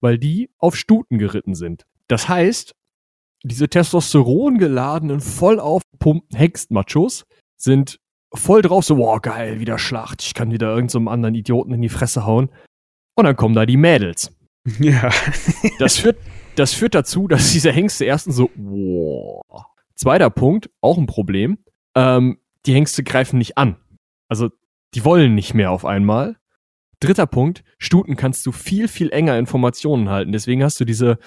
weil 0.00 0.18
die 0.18 0.50
auf 0.58 0.76
Stuten 0.76 1.18
geritten 1.18 1.54
sind. 1.54 1.84
Das 2.08 2.28
heißt, 2.28 2.74
diese 3.42 3.68
Testosteron 3.68 4.58
geladenen, 4.58 5.20
voll 5.20 5.60
aufgepumpten 5.60 6.36
Hengstmachos 6.36 7.24
sind 7.56 7.98
voll 8.32 8.62
drauf, 8.62 8.84
so, 8.84 8.98
wow, 8.98 9.20
geil, 9.20 9.60
wieder 9.60 9.78
Schlacht, 9.78 10.22
ich 10.22 10.34
kann 10.34 10.50
wieder 10.50 10.68
irgendeinem 10.68 11.06
so 11.06 11.10
anderen 11.10 11.34
Idioten 11.34 11.72
in 11.72 11.82
die 11.82 11.88
Fresse 11.88 12.26
hauen. 12.26 12.50
Und 13.14 13.24
dann 13.24 13.36
kommen 13.36 13.54
da 13.54 13.64
die 13.64 13.78
Mädels. 13.78 14.35
Ja. 14.80 15.10
Das 15.78 15.98
führt, 15.98 16.18
das 16.56 16.74
führt 16.74 16.94
dazu, 16.94 17.28
dass 17.28 17.52
diese 17.52 17.70
Hengste 17.70 18.04
erstens 18.04 18.36
so, 18.36 18.50
wow. 18.56 19.42
Zweiter 19.94 20.28
Punkt, 20.28 20.70
auch 20.80 20.98
ein 20.98 21.06
Problem. 21.06 21.58
Ähm, 21.94 22.38
die 22.66 22.74
Hengste 22.74 23.02
greifen 23.02 23.38
nicht 23.38 23.56
an. 23.56 23.76
Also, 24.28 24.50
die 24.94 25.04
wollen 25.04 25.34
nicht 25.34 25.54
mehr 25.54 25.70
auf 25.70 25.84
einmal. 25.84 26.36
Dritter 27.00 27.26
Punkt, 27.26 27.62
Stuten 27.78 28.16
kannst 28.16 28.44
du 28.46 28.52
viel, 28.52 28.88
viel 28.88 29.10
enger 29.10 29.38
Informationen 29.38 30.08
halten. 30.08 30.32
Deswegen 30.32 30.62
hast 30.62 30.80
du 30.80 30.84
diese 30.84 31.18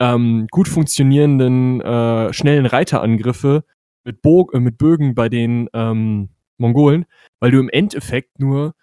ähm, 0.00 0.46
gut 0.50 0.68
funktionierenden, 0.68 1.80
äh, 1.80 2.32
schnellen 2.32 2.66
Reiterangriffe 2.66 3.64
mit, 4.04 4.22
Bo 4.22 4.50
äh, 4.52 4.60
mit 4.60 4.76
Bögen 4.76 5.14
bei 5.14 5.28
den 5.28 5.68
ähm, 5.72 6.30
Mongolen, 6.58 7.06
weil 7.40 7.52
du 7.52 7.60
im 7.60 7.68
Endeffekt 7.68 8.40
nur 8.40 8.74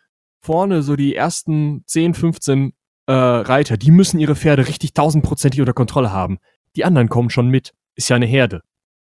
vorne 0.41 0.81
so 0.81 0.95
die 0.95 1.15
ersten 1.15 1.83
10, 1.85 2.13
15 2.13 2.73
äh, 3.07 3.13
Reiter, 3.13 3.77
die 3.77 3.91
müssen 3.91 4.19
ihre 4.19 4.35
Pferde 4.35 4.67
richtig 4.67 4.93
tausendprozentig 4.93 5.59
unter 5.59 5.73
Kontrolle 5.73 6.11
haben. 6.11 6.39
Die 6.75 6.85
anderen 6.85 7.09
kommen 7.09 7.29
schon 7.29 7.49
mit. 7.49 7.73
Ist 7.95 8.09
ja 8.09 8.15
eine 8.15 8.25
Herde. 8.25 8.61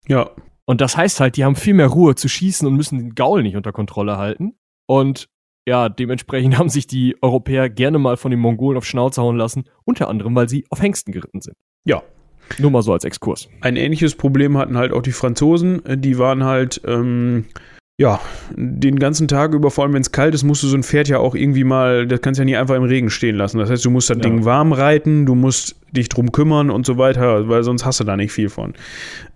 Ja. 0.07 0.31
Und 0.65 0.81
das 0.81 0.95
heißt 0.95 1.19
halt, 1.19 1.35
die 1.35 1.43
haben 1.43 1.55
viel 1.55 1.73
mehr 1.73 1.87
Ruhe 1.87 2.15
zu 2.15 2.27
schießen 2.29 2.67
und 2.67 2.75
müssen 2.75 2.97
den 2.97 3.15
Gaul 3.15 3.43
nicht 3.43 3.55
unter 3.55 3.71
Kontrolle 3.71 4.17
halten. 4.17 4.55
Und 4.85 5.27
ja, 5.65 5.89
dementsprechend 5.89 6.57
haben 6.57 6.69
sich 6.69 6.87
die 6.87 7.15
Europäer 7.21 7.69
gerne 7.69 7.99
mal 7.99 8.17
von 8.17 8.31
den 8.31 8.39
Mongolen 8.39 8.77
auf 8.77 8.85
Schnauze 8.85 9.21
hauen 9.21 9.37
lassen, 9.37 9.65
unter 9.83 10.07
anderem, 10.07 10.35
weil 10.35 10.49
sie 10.49 10.65
auf 10.69 10.81
Hengsten 10.81 11.11
geritten 11.11 11.41
sind. 11.41 11.57
Ja. 11.85 12.01
Nur 12.59 12.71
mal 12.71 12.81
so 12.81 12.91
als 12.91 13.05
Exkurs. 13.05 13.47
Ein 13.61 13.77
ähnliches 13.77 14.15
Problem 14.15 14.57
hatten 14.57 14.77
halt 14.77 14.91
auch 14.91 15.01
die 15.01 15.13
Franzosen. 15.13 15.81
Die 16.01 16.17
waren 16.17 16.43
halt, 16.43 16.81
ähm, 16.85 17.45
ja, 17.97 18.19
den 18.55 18.97
ganzen 18.97 19.27
Tag 19.27 19.53
über, 19.53 19.69
vor 19.69 19.83
allem 19.83 19.93
wenn 19.93 20.01
es 20.01 20.11
kalt 20.11 20.33
ist, 20.33 20.43
musst 20.43 20.63
du 20.63 20.67
so 20.67 20.75
ein 20.75 20.83
Pferd 20.83 21.09
ja 21.09 21.19
auch 21.19 21.35
irgendwie 21.35 21.63
mal, 21.63 22.07
das 22.07 22.21
kannst 22.21 22.39
du 22.39 22.41
ja 22.41 22.45
nie 22.45 22.57
einfach 22.57 22.75
im 22.75 22.83
Regen 22.83 23.11
stehen 23.11 23.35
lassen. 23.35 23.59
Das 23.59 23.69
heißt, 23.69 23.85
du 23.85 23.91
musst 23.91 24.09
das 24.09 24.17
Ja. 24.17 24.23
Ding 24.23 24.45
warm 24.45 24.73
reiten, 24.73 25.25
du 25.25 25.35
musst 25.35 25.75
dich 25.91 26.09
drum 26.09 26.31
kümmern 26.31 26.71
und 26.71 26.87
so 26.87 26.97
weiter, 26.97 27.47
weil 27.49 27.63
sonst 27.63 27.85
hast 27.85 27.99
du 27.99 28.03
da 28.03 28.17
nicht 28.17 28.31
viel 28.31 28.49
von. 28.49 28.73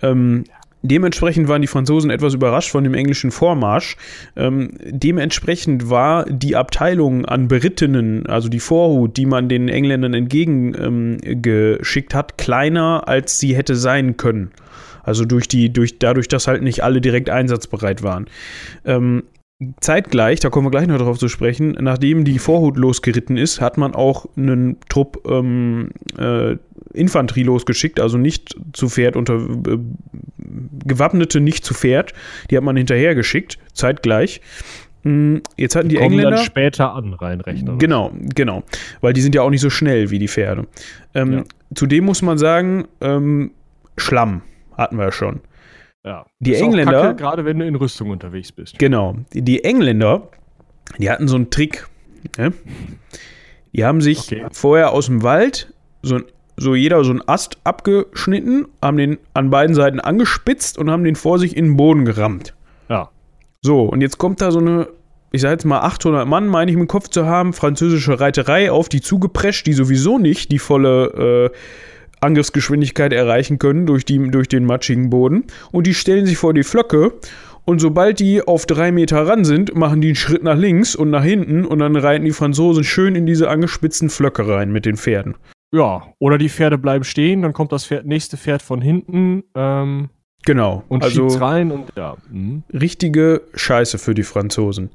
Ähm, 0.02 0.46
Dementsprechend 0.84 1.48
waren 1.48 1.62
die 1.62 1.68
Franzosen 1.68 2.12
etwas 2.12 2.36
überrascht 2.36 2.70
von 2.70 2.84
dem 2.84 2.94
englischen 2.94 3.32
Vormarsch. 3.32 3.98
Ähm, 4.36 4.72
dementsprechend 4.86 5.90
war 5.90 6.26
die 6.26 6.56
Abteilung 6.56 7.26
an 7.26 7.48
Berittenen, 7.48 8.28
also 8.28 8.48
die 8.48 8.60
Vorhut, 8.60 9.18
die 9.18 9.26
man 9.26 9.50
den 9.50 9.70
Engländern 9.70 10.14
entgegengeschickt 10.14 12.14
ähm, 12.14 12.18
hat, 12.18 12.38
kleiner 12.38 13.08
als 13.08 13.40
sie 13.40 13.56
hätte 13.56 13.76
sein 13.76 14.18
können. 14.18 14.52
Also 15.08 15.24
durch 15.24 15.48
die, 15.48 15.72
durch, 15.72 16.00
dadurch, 16.00 16.28
dass 16.28 16.48
halt 16.48 16.62
nicht 16.62 16.84
alle 16.84 17.00
direkt 17.00 17.30
einsatzbereit 17.30 18.04
waren. 18.04 18.26
Ähm, 18.84 19.24
zeitgleich, 19.80 20.42
da 20.42 20.50
kommen 20.50 20.68
wir 20.68 20.72
gleich 20.72 20.86
noch 20.88 20.98
drauf 20.98 21.18
zu 21.18 21.30
sprechen, 21.30 21.78
nachdem 21.80 22.26
die 22.26 22.40
Vorhut 22.40 22.76
losgeritten 22.76 23.38
ist, 23.38 23.62
hat 23.62 23.78
man 23.78 23.96
auch 23.96 24.26
einen 24.36 24.76
Trupp 24.90 25.26
ähm, 25.26 25.92
äh, 26.20 26.58
Infanterie 26.94 27.44
losgeschickt, 27.44 28.02
also 28.02 28.18
nicht 28.18 28.58
zu 28.74 28.90
Pferd 28.90 29.16
unter 29.16 29.36
äh, 29.36 29.78
Gewappnete 30.86 31.40
nicht 31.40 31.64
zu 31.64 31.74
Pferd, 31.74 32.14
die 32.52 32.58
hat 32.58 32.66
man 32.66 32.76
hinterher 32.76 33.16
geschickt, 33.16 33.58
zeitgleich. 33.72 34.42
Mm, 35.04 35.38
Jetzt 35.56 35.78
hatten 35.78 35.88
die, 35.88 35.96
kommen 35.96 36.12
Engländer. 36.12 36.32
dann 36.36 36.46
später 36.46 36.94
an, 36.94 37.14
rein 37.14 37.40
rechnerisch. 37.40 37.80
Genau, 37.80 38.12
genau. 38.36 38.64
Weil 39.00 39.14
die 39.14 39.22
sind 39.22 39.36
ja 39.36 39.42
auch 39.42 39.50
nicht 39.52 39.62
so 39.62 39.70
schnell 39.70 40.12
wie 40.12 40.20
die 40.20 40.28
Pferde. 40.28 40.68
Ähm, 41.14 41.32
Ja. 41.32 41.44
Zudem 41.76 42.04
muss 42.04 42.22
man 42.22 42.38
sagen, 42.38 42.90
ähm, 43.00 43.52
Schlamm 43.96 44.42
hatten 44.78 44.98
wir 44.98 45.06
ja 45.06 45.12
schon. 45.12 45.42
Ja. 46.06 46.26
Die 46.40 46.52
Ist 46.52 46.62
Engländer- 46.62 47.14
gerade 47.16 47.44
wenn 47.46 47.60
du 47.60 47.66
in 47.66 47.76
Rüstung 47.76 48.10
unterwegs 48.12 48.52
bist. 48.52 48.78
Genau. 48.80 49.16
Die, 49.34 49.42
die 49.42 49.64
Engländer, 49.64 50.30
die 50.98 51.10
hatten 51.10 51.28
so 51.28 51.36
einen 51.36 51.50
Trick. 51.50 51.88
Ne? 52.38 52.54
Die 53.74 53.84
haben 53.86 54.02
sich 54.02 54.20
Okay. 54.32 54.46
vorher 54.52 54.92
aus 54.92 55.08
dem 55.08 55.24
Wald 55.24 55.74
so, 56.02 56.20
so 56.56 56.76
jeder 56.76 57.04
so 57.04 57.12
einen 57.12 57.28
Ast 57.28 57.58
abgeschnitten, 57.64 58.68
haben 58.82 58.98
den 58.98 59.18
an 59.34 59.50
beiden 59.50 59.76
Seiten 59.76 60.00
angespitzt 60.00 60.78
und 60.78 60.90
haben 60.90 61.04
den 61.04 61.16
vor 61.16 61.40
sich 61.40 61.56
in 61.58 61.66
den 61.66 61.78
Boden 61.78 62.06
gerammt. 62.06 62.54
Ja. 62.90 63.10
So, 63.62 63.84
und 63.84 64.02
jetzt 64.02 64.18
kommt 64.18 64.40
da 64.42 64.52
so 64.52 64.60
eine, 64.60 64.88
ich 65.32 65.42
sag 65.42 65.52
jetzt 65.52 65.66
mal 65.66 65.82
800 65.82 66.26
Mann, 66.28 66.48
meine 66.48 66.72
ich 66.72 66.78
im 66.78 66.88
Kopf 66.88 67.10
zu 67.10 67.26
haben, 67.26 67.52
französische 67.54 68.20
Reiterei 68.20 68.72
auf 68.72 68.88
die 68.88 69.02
zugeprescht, 69.02 69.68
die 69.68 69.74
sowieso 69.74 70.18
nicht 70.20 70.52
die 70.52 70.60
volle 70.60 71.52
äh, 71.52 71.58
Angriffsgeschwindigkeit 72.22 73.14
erreichen 73.14 73.60
können 73.60 73.86
durch, 73.86 74.06
die, 74.06 74.20
durch 74.30 74.48
den 74.48 74.66
matschigen 74.66 75.10
Boden. 75.10 75.46
Und 75.72 75.88
die 75.88 75.94
stellen 75.94 76.26
sich 76.26 76.38
vor 76.38 76.54
die 76.54 76.64
Flöcke. 76.64 77.14
Und 77.66 77.80
sobald 77.80 78.20
die 78.20 78.42
auf 78.42 78.66
drei 78.66 78.92
Meter 78.92 79.28
ran 79.28 79.44
sind, 79.44 79.76
machen 79.76 80.00
die 80.00 80.08
einen 80.08 80.16
Schritt 80.16 80.44
nach 80.44 80.58
links 80.58 80.96
und 80.96 81.10
nach 81.10 81.24
hinten 81.24 81.66
und 81.66 81.80
dann 81.80 81.98
reiten 81.98 82.24
die 82.24 82.32
Franzosen 82.32 82.86
schön 82.86 83.16
in 83.16 83.26
diese 83.26 83.50
angespitzten 83.50 84.10
Flöcke 84.10 84.48
rein 84.48 84.72
mit 84.72 84.86
den 84.86 84.96
Pferden. 84.96 85.36
Ja, 85.74 86.14
oder 86.18 86.38
die 86.38 86.48
Pferde 86.48 86.78
bleiben 86.78 87.04
stehen, 87.04 87.42
dann 87.42 87.52
kommt 87.52 87.74
das 87.74 87.86
Pferd, 87.86 88.06
nächste 88.06 88.38
Pferd 88.38 88.62
von 88.62 88.82
hinten 88.82 89.44
ähm, 89.54 90.10
Genau. 90.46 90.84
und 90.88 91.04
also 91.04 91.28
rein 91.28 91.72
und 91.72 91.92
ja. 91.98 92.16
mhm. 92.32 92.64
richtige 92.72 93.42
Scheiße 93.54 93.98
für 93.98 94.14
die 94.14 94.24
Franzosen. 94.24 94.92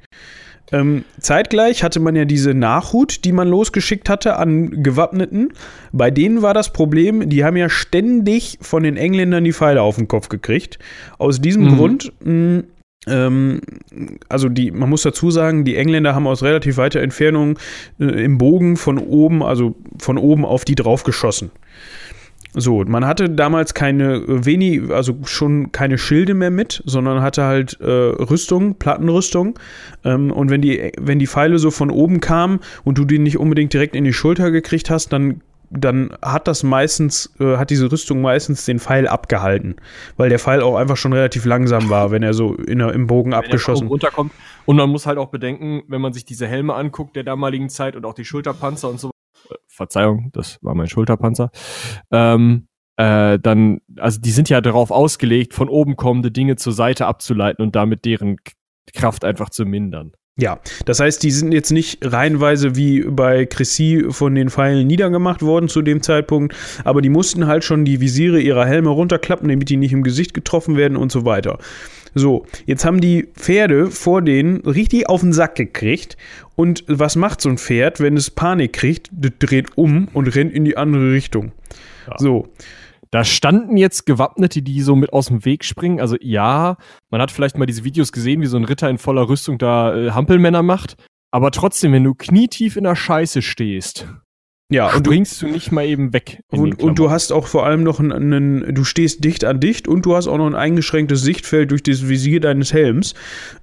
Ähm, 0.73 1.05
zeitgleich 1.21 1.85
hatte 1.85 2.01
man 2.01 2.17
ja 2.17 2.25
diese 2.25 2.55
Nachhut, 2.55 3.25
die 3.25 3.33
man 3.33 3.49
losgeschickt 3.49 4.09
hatte 4.09 4.37
an 4.37 4.83
Gewappneten. 4.83 5.53
Bei 5.93 6.11
denen 6.11 6.43
war 6.43 6.55
das 6.55 6.73
Problem, 6.73 7.29
die 7.29 7.45
haben 7.45 7.57
ja 7.57 7.69
ständig 7.69 8.59
von 8.63 8.83
den 8.83 8.97
Engländern 8.97 9.45
die 9.45 9.53
Pfeile 9.53 9.83
auf 9.83 9.97
den 9.97 10.09
Kopf 10.09 10.29
gekriegt. 10.29 10.79
Aus 11.19 11.41
diesem 11.41 11.65
Mhm. 11.65 11.77
Grund, 11.77 12.13
mh, 12.25 12.63
ähm, 13.07 13.61
also 14.29 14.49
die, 14.49 14.71
man 14.71 14.89
muss 14.89 15.03
dazu 15.03 15.31
sagen, 15.31 15.65
die 15.65 15.77
Engländer 15.77 16.15
haben 16.15 16.27
aus 16.27 16.43
relativ 16.43 16.77
weiter 16.77 17.01
Entfernung 17.01 17.59
äh, 17.99 18.25
im 18.25 18.39
Bogen 18.39 18.77
von 18.77 18.99
oben, 18.99 19.43
also 19.43 19.75
von 19.99 20.19
oben 20.19 20.45
auf 20.45 20.65
die 20.65 20.77
drauf 20.77 21.03
geschossen. 21.03 21.51
So, 22.55 22.85
man 22.85 23.07
hatte 23.07 23.31
damals 23.31 23.73
keine 23.73 24.17
äh, 24.17 24.45
wenig, 24.45 24.91
also 24.91 25.17
schon 25.25 25.73
keine 25.73 25.97
Schilde 25.97 26.35
mehr 26.35 26.51
mit, 26.51 26.83
sondern 26.85 27.23
hatte 27.23 27.45
halt 27.45 27.81
äh, 27.81 27.91
Rüstung, 27.91 28.75
Plattenrüstung. 28.75 29.59
Ähm, 30.05 30.31
und 30.31 30.51
wenn 30.51 30.61
die, 30.61 30.93
wenn 31.01 31.19
die 31.19 31.27
Pfeile 31.27 31.59
so 31.59 31.71
von 31.71 31.91
oben 31.91 32.21
kamen 32.21 32.61
und 32.85 32.99
du 32.99 33.05
die 33.05 33.19
nicht 33.19 33.39
unbedingt 33.39 33.73
direkt 33.73 33.97
in 33.97 34.05
die 34.05 34.13
Schulter 34.13 34.51
gekriegt 34.51 34.91
hast, 34.91 35.15
dann, 35.15 35.41
dann 35.71 36.15
hat 36.21 36.47
das 36.47 36.63
meistens, 36.63 37.33
äh, 37.41 37.57
hat 37.57 37.71
diese 37.71 37.91
Rüstung 37.91 38.21
meistens 38.21 38.67
den 38.67 38.81
Pfeil 38.81 39.09
abgehalten, 39.09 39.77
weil 40.19 40.29
der 40.29 40.39
Pfeil 40.39 40.61
auch 40.61 40.77
einfach 40.77 40.99
schon 40.99 41.15
relativ 41.15 41.47
langsam 41.47 41.89
war, 41.89 42.11
wenn 42.11 42.23
er 42.23 42.35
so 42.35 42.55
in 42.55 42.81
der, 42.81 42.93
im 42.93 43.07
Bogen 43.07 43.31
Wenn 43.31 43.39
abgeschossen 43.39 43.89
runterkommt. 43.89 44.33
Und 44.67 44.77
man 44.77 44.91
muss 44.91 45.07
halt 45.07 45.17
auch 45.17 45.31
bedenken, 45.31 45.85
wenn 45.89 46.03
man 46.03 46.13
sich 46.13 46.27
diese 46.27 46.47
Helme 46.47 46.75
anguckt 46.75 47.17
der 47.17 47.25
damaligen 47.25 47.71
Zeit 47.71 47.97
und 47.97 48.05
auch 48.05 48.15
die 48.15 48.27
Schulterpanzer 48.27 48.91
und 48.91 49.01
so. 49.01 49.12
Verzeihung, 49.73 50.31
das 50.33 50.59
war 50.63 50.75
mein 50.75 50.89
Schulterpanzer. 50.89 51.51
Ähm, 52.11 52.69
äh, 52.97 53.39
dann, 53.39 53.81
also 53.97 54.21
die 54.21 54.31
sind 54.31 54.49
ja 54.49 54.61
darauf 54.61 54.91
ausgelegt, 54.91 55.55
von 55.55 55.69
oben 55.69 55.97
kommende 55.97 56.31
Dinge 56.31 56.57
zur 56.57 56.73
Seite 56.73 57.07
abzuleiten 57.07 57.65
und 57.65 57.75
damit 57.75 58.05
deren 58.05 58.37
Kraft 58.93 59.25
einfach 59.25 59.51
zu 59.51 59.65
mindern. 59.65 60.13
Ja, 60.39 60.61
das 60.87 60.99
heißt, 60.99 61.23
die 61.23 61.31
sind 61.31 61.53
jetzt 61.53 61.73
nicht 61.73 61.99
reihenweise 62.03 62.75
wie 62.75 63.03
bei 63.03 63.45
Chrissy 63.45 64.07
von 64.09 64.35
den 64.35 64.49
Pfeilen 64.49 64.87
niedergemacht 64.87 65.43
worden 65.43 65.69
zu 65.69 65.83
dem 65.83 66.03
Zeitpunkt, 66.03 66.57
aber 66.85 67.03
die 67.03 67.11
mussten 67.11 67.47
halt 67.47 67.65
schon 67.65 67.85
die 67.85 68.01
Visiere 68.01 68.41
ihrer 68.41 68.65
Helme 68.65 68.89
runterklappen, 68.89 69.49
damit 69.49 69.69
die 69.69 69.77
nicht 69.77 69.93
im 69.93 70.03
Gesicht 70.03 70.33
getroffen 70.33 70.77
werden 70.77 70.97
und 70.97 71.13
so 71.13 71.27
weiter. 71.27 71.59
So, 72.15 72.45
jetzt 72.67 72.85
haben 72.85 73.01
die 73.01 73.29
Pferde 73.35 73.91
vor 73.91 74.23
denen 74.23 74.61
richtig 74.63 75.09
auf 75.09 75.21
den 75.23 75.33
Sack 75.33 75.55
gekriegt. 75.55 76.17
Und 76.57 76.85
was 76.87 77.17
macht 77.17 77.41
so 77.41 77.49
ein 77.49 77.59
Pferd, 77.59 78.01
wenn 78.01 78.17
es 78.17 78.31
Panik 78.31 78.73
kriegt? 78.75 79.09
Das 79.13 79.33
dreht 79.39 79.77
um 79.77 80.09
und 80.13 80.29
rennt 80.35 80.53
in 80.53 80.65
die 80.65 80.77
andere 80.77 81.13
Richtung. 81.13 81.53
Ja. 82.07 82.19
So, 82.19 82.49
Da 83.11 83.25
standen 83.25 83.77
jetzt 83.77 84.07
Gewappnete, 84.07 84.63
die 84.63 84.81
so 84.81 84.97
mit 84.97 85.13
aus 85.13 85.27
dem 85.27 85.45
Weg 85.45 85.65
springen. 85.65 86.01
Also 86.01 86.17
ja, 86.21 86.79
man 87.11 87.21
hat 87.21 87.31
vielleicht 87.31 87.59
mal 87.59 87.67
diese 87.67 87.85
Videos 87.85 88.11
gesehen, 88.11 88.41
wie 88.41 88.47
so 88.47 88.57
ein 88.57 88.65
Ritter 88.65 88.89
in 88.89 88.97
voller 88.97 89.29
Rüstung 89.29 89.59
da 89.59 89.95
äh, 89.95 90.11
Hampelmänner 90.13 90.63
macht. 90.63 90.97
Aber 91.31 91.51
trotzdem, 91.51 91.93
wenn 91.93 92.05
du 92.05 92.15
knietief 92.15 92.77
in 92.77 92.85
der 92.85 92.97
Scheiße 92.97 93.43
stehst, 93.43 94.07
ja, 94.73 94.95
und 94.95 95.07
du, 95.07 95.11
springst 95.11 95.43
du 95.43 95.47
nicht 95.49 95.73
mal 95.73 95.87
eben 95.87 96.13
weg. 96.13 96.41
Und, 96.49 96.83
und 96.83 96.99
du 96.99 97.11
hast 97.11 97.33
auch 97.33 97.47
vor 97.47 97.67
allem 97.67 97.83
noch 97.83 98.01
einen, 98.01 98.13
einen, 98.13 98.75
du 98.75 98.85
stehst 98.85 99.25
dicht 99.25 99.45
an 99.45 99.61
dicht 99.61 99.87
und 99.89 100.05
du 100.07 100.17
hast 100.17 100.27
auch 100.29 100.39
noch 100.39 100.47
ein 100.47 100.55
eingeschränktes 100.55 101.23
Sichtfeld 101.23 101.71
durch 101.71 101.83
das 101.83 102.09
Visier 102.09 102.41
deines 102.41 102.73
Helms. 102.73 103.15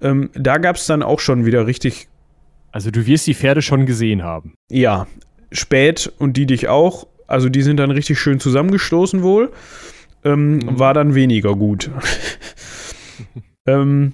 Ähm, 0.02 0.30
da 0.34 0.58
gab 0.58 0.76
es 0.76 0.86
dann 0.86 1.04
auch 1.04 1.20
schon 1.20 1.46
wieder 1.46 1.68
richtig, 1.68 2.08
Also 2.72 2.92
du 2.92 3.06
wirst 3.06 3.28
die 3.28 3.34
Pferde 3.34 3.62
schon 3.62 3.86
gesehen 3.86 4.24
haben. 4.24 4.54
ja, 4.72 5.08
spät 5.52 6.12
und 6.20 6.38
die 6.38 6.46
dich 6.46 6.68
auch. 6.68 7.08
Also 7.28 7.50
die 7.50 7.62
sind 7.64 7.78
dann 7.78 7.92
richtig 7.92 8.20
schön 8.20 8.40
zusammengestoßen 8.40 9.24
wohl. 9.24 9.52
Ähm, 10.24 10.58
Mhm. 10.58 10.80
War 10.80 10.94
dann 10.94 11.16
weniger 11.16 11.56
gut. 11.56 11.90
ähm, 13.66 14.14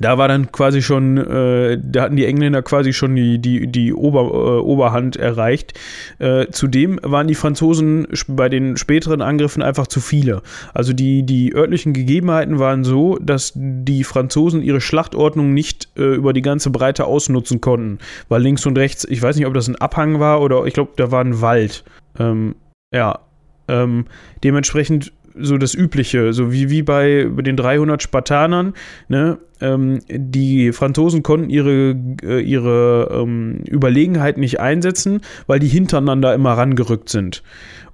da 0.00 0.18
war 0.18 0.28
dann 0.28 0.52
quasi 0.52 0.82
schon, 0.82 1.16
äh, 1.16 1.78
da 1.82 2.02
hatten 2.02 2.16
die 2.16 2.26
Engländer 2.26 2.62
quasi 2.62 2.92
schon 2.92 3.16
die, 3.16 3.38
die, 3.38 3.66
die 3.66 3.94
Ober, 3.94 4.20
äh, 4.20 4.60
Oberhand 4.60 5.16
erreicht. 5.16 5.78
Äh, 6.18 6.46
zudem 6.50 7.00
waren 7.02 7.26
die 7.26 7.34
Franzosen 7.34 8.06
bei 8.28 8.48
den 8.48 8.76
späteren 8.76 9.22
Angriffen 9.22 9.62
einfach 9.62 9.86
zu 9.86 10.00
viele. 10.00 10.42
Also 10.74 10.92
die, 10.92 11.24
die 11.24 11.54
örtlichen 11.54 11.92
Gegebenheiten 11.92 12.58
waren 12.58 12.84
so, 12.84 13.18
dass 13.20 13.52
die 13.54 14.04
Franzosen 14.04 14.62
ihre 14.62 14.80
Schlachtordnung 14.80 15.54
nicht 15.54 15.88
äh, 15.96 16.14
über 16.14 16.32
die 16.32 16.42
ganze 16.42 16.70
Breite 16.70 17.06
ausnutzen 17.06 17.60
konnten. 17.60 17.98
Weil 18.28 18.42
links 18.42 18.66
und 18.66 18.76
rechts, 18.76 19.04
ich 19.04 19.22
weiß 19.22 19.36
nicht, 19.36 19.46
ob 19.46 19.54
das 19.54 19.68
ein 19.68 19.76
Abhang 19.76 20.20
war 20.20 20.42
oder 20.42 20.66
ich 20.66 20.74
glaube, 20.74 20.92
da 20.96 21.10
war 21.10 21.24
ein 21.24 21.40
Wald. 21.40 21.84
Ähm, 22.18 22.56
ja, 22.92 23.20
ähm, 23.68 24.06
dementsprechend 24.42 25.12
so 25.40 25.58
das 25.58 25.74
Übliche, 25.74 26.32
so 26.32 26.52
wie, 26.52 26.70
wie 26.70 26.82
bei 26.82 27.24
den 27.24 27.56
300 27.56 28.02
Spartanern. 28.02 28.74
Ne? 29.08 29.38
Ähm, 29.60 30.00
die 30.08 30.72
Franzosen 30.72 31.22
konnten 31.22 31.50
ihre, 31.50 31.96
äh, 32.22 32.40
ihre 32.40 33.08
ähm, 33.12 33.64
Überlegenheit 33.66 34.38
nicht 34.38 34.60
einsetzen, 34.60 35.20
weil 35.46 35.58
die 35.58 35.68
hintereinander 35.68 36.34
immer 36.34 36.52
rangerückt 36.52 37.08
sind. 37.08 37.42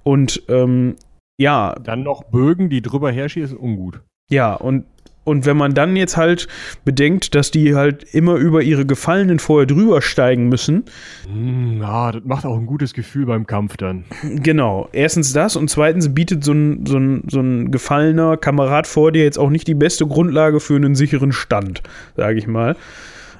Und 0.03 0.43
ähm, 0.49 0.95
ja. 1.37 1.75
Dann 1.83 2.03
noch 2.03 2.23
Bögen, 2.23 2.69
die 2.69 2.81
drüber 2.81 3.11
herschießen, 3.11 3.57
ungut. 3.57 4.01
Ja, 4.29 4.53
und 4.53 4.85
und 5.25 5.45
wenn 5.45 5.57
man 5.57 5.73
dann 5.73 5.95
jetzt 5.97 6.15
halt 6.15 6.47
bedenkt, 6.85 7.35
dass 7.35 7.51
die 7.51 7.75
halt 7.75 8.03
immer 8.13 8.35
über 8.35 8.61
ihre 8.61 8.85
Gefallenen 8.85 9.39
vorher 9.39 9.65
drüber 9.65 10.01
steigen 10.01 10.47
müssen. 10.47 10.85
Hm, 11.29 11.81
ja, 11.81 12.11
das 12.13 12.23
macht 12.23 12.45
auch 12.45 12.55
ein 12.55 12.67
gutes 12.67 12.93
Gefühl 12.93 13.25
beim 13.25 13.45
Kampf 13.45 13.75
dann. 13.75 14.05
Genau. 14.23 14.87
Erstens 14.93 15.33
das 15.33 15.55
und 15.55 15.69
zweitens 15.69 16.13
bietet 16.13 16.43
so 16.43 16.53
ein, 16.53 16.85
so 16.85 16.97
ein, 16.97 17.23
so 17.27 17.39
ein 17.39 17.71
gefallener 17.71 18.37
Kamerad 18.37 18.87
vor 18.87 19.11
dir 19.11 19.23
jetzt 19.23 19.39
auch 19.39 19.49
nicht 19.49 19.67
die 19.67 19.73
beste 19.73 20.05
Grundlage 20.05 20.59
für 20.59 20.75
einen 20.75 20.95
sicheren 20.95 21.31
Stand, 21.31 21.81
sage 22.15 22.37
ich 22.37 22.47
mal. 22.47 22.75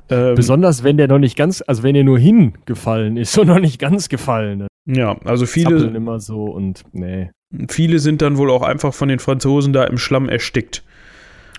Ähm, 0.10 0.36
Besonders 0.36 0.84
wenn 0.84 0.98
der 0.98 1.08
noch 1.08 1.20
nicht 1.20 1.38
ganz, 1.38 1.64
also 1.66 1.84
wenn 1.84 1.96
er 1.96 2.04
nur 2.04 2.20
hingefallen 2.20 3.18
ist 3.18 3.38
und 3.38 3.48
noch 3.48 3.60
nicht 3.60 3.80
ganz 3.80 4.10
gefallen. 4.10 4.60
Ne? 4.60 4.68
Ja, 4.88 5.18
also 5.24 5.46
viele. 5.46 5.78
Zappeln 5.78 5.96
immer 5.96 6.20
so 6.20 6.46
und 6.46 6.82
nee. 6.94 7.30
Viele 7.70 8.00
sind 8.00 8.22
dann 8.22 8.38
wohl 8.38 8.50
auch 8.50 8.64
einfach 8.64 8.94
von 8.94 9.08
den 9.08 9.20
Franzosen 9.20 9.72
da 9.72 9.84
im 9.86 9.98
Schlamm 9.98 10.30
erstickt. 10.30 10.84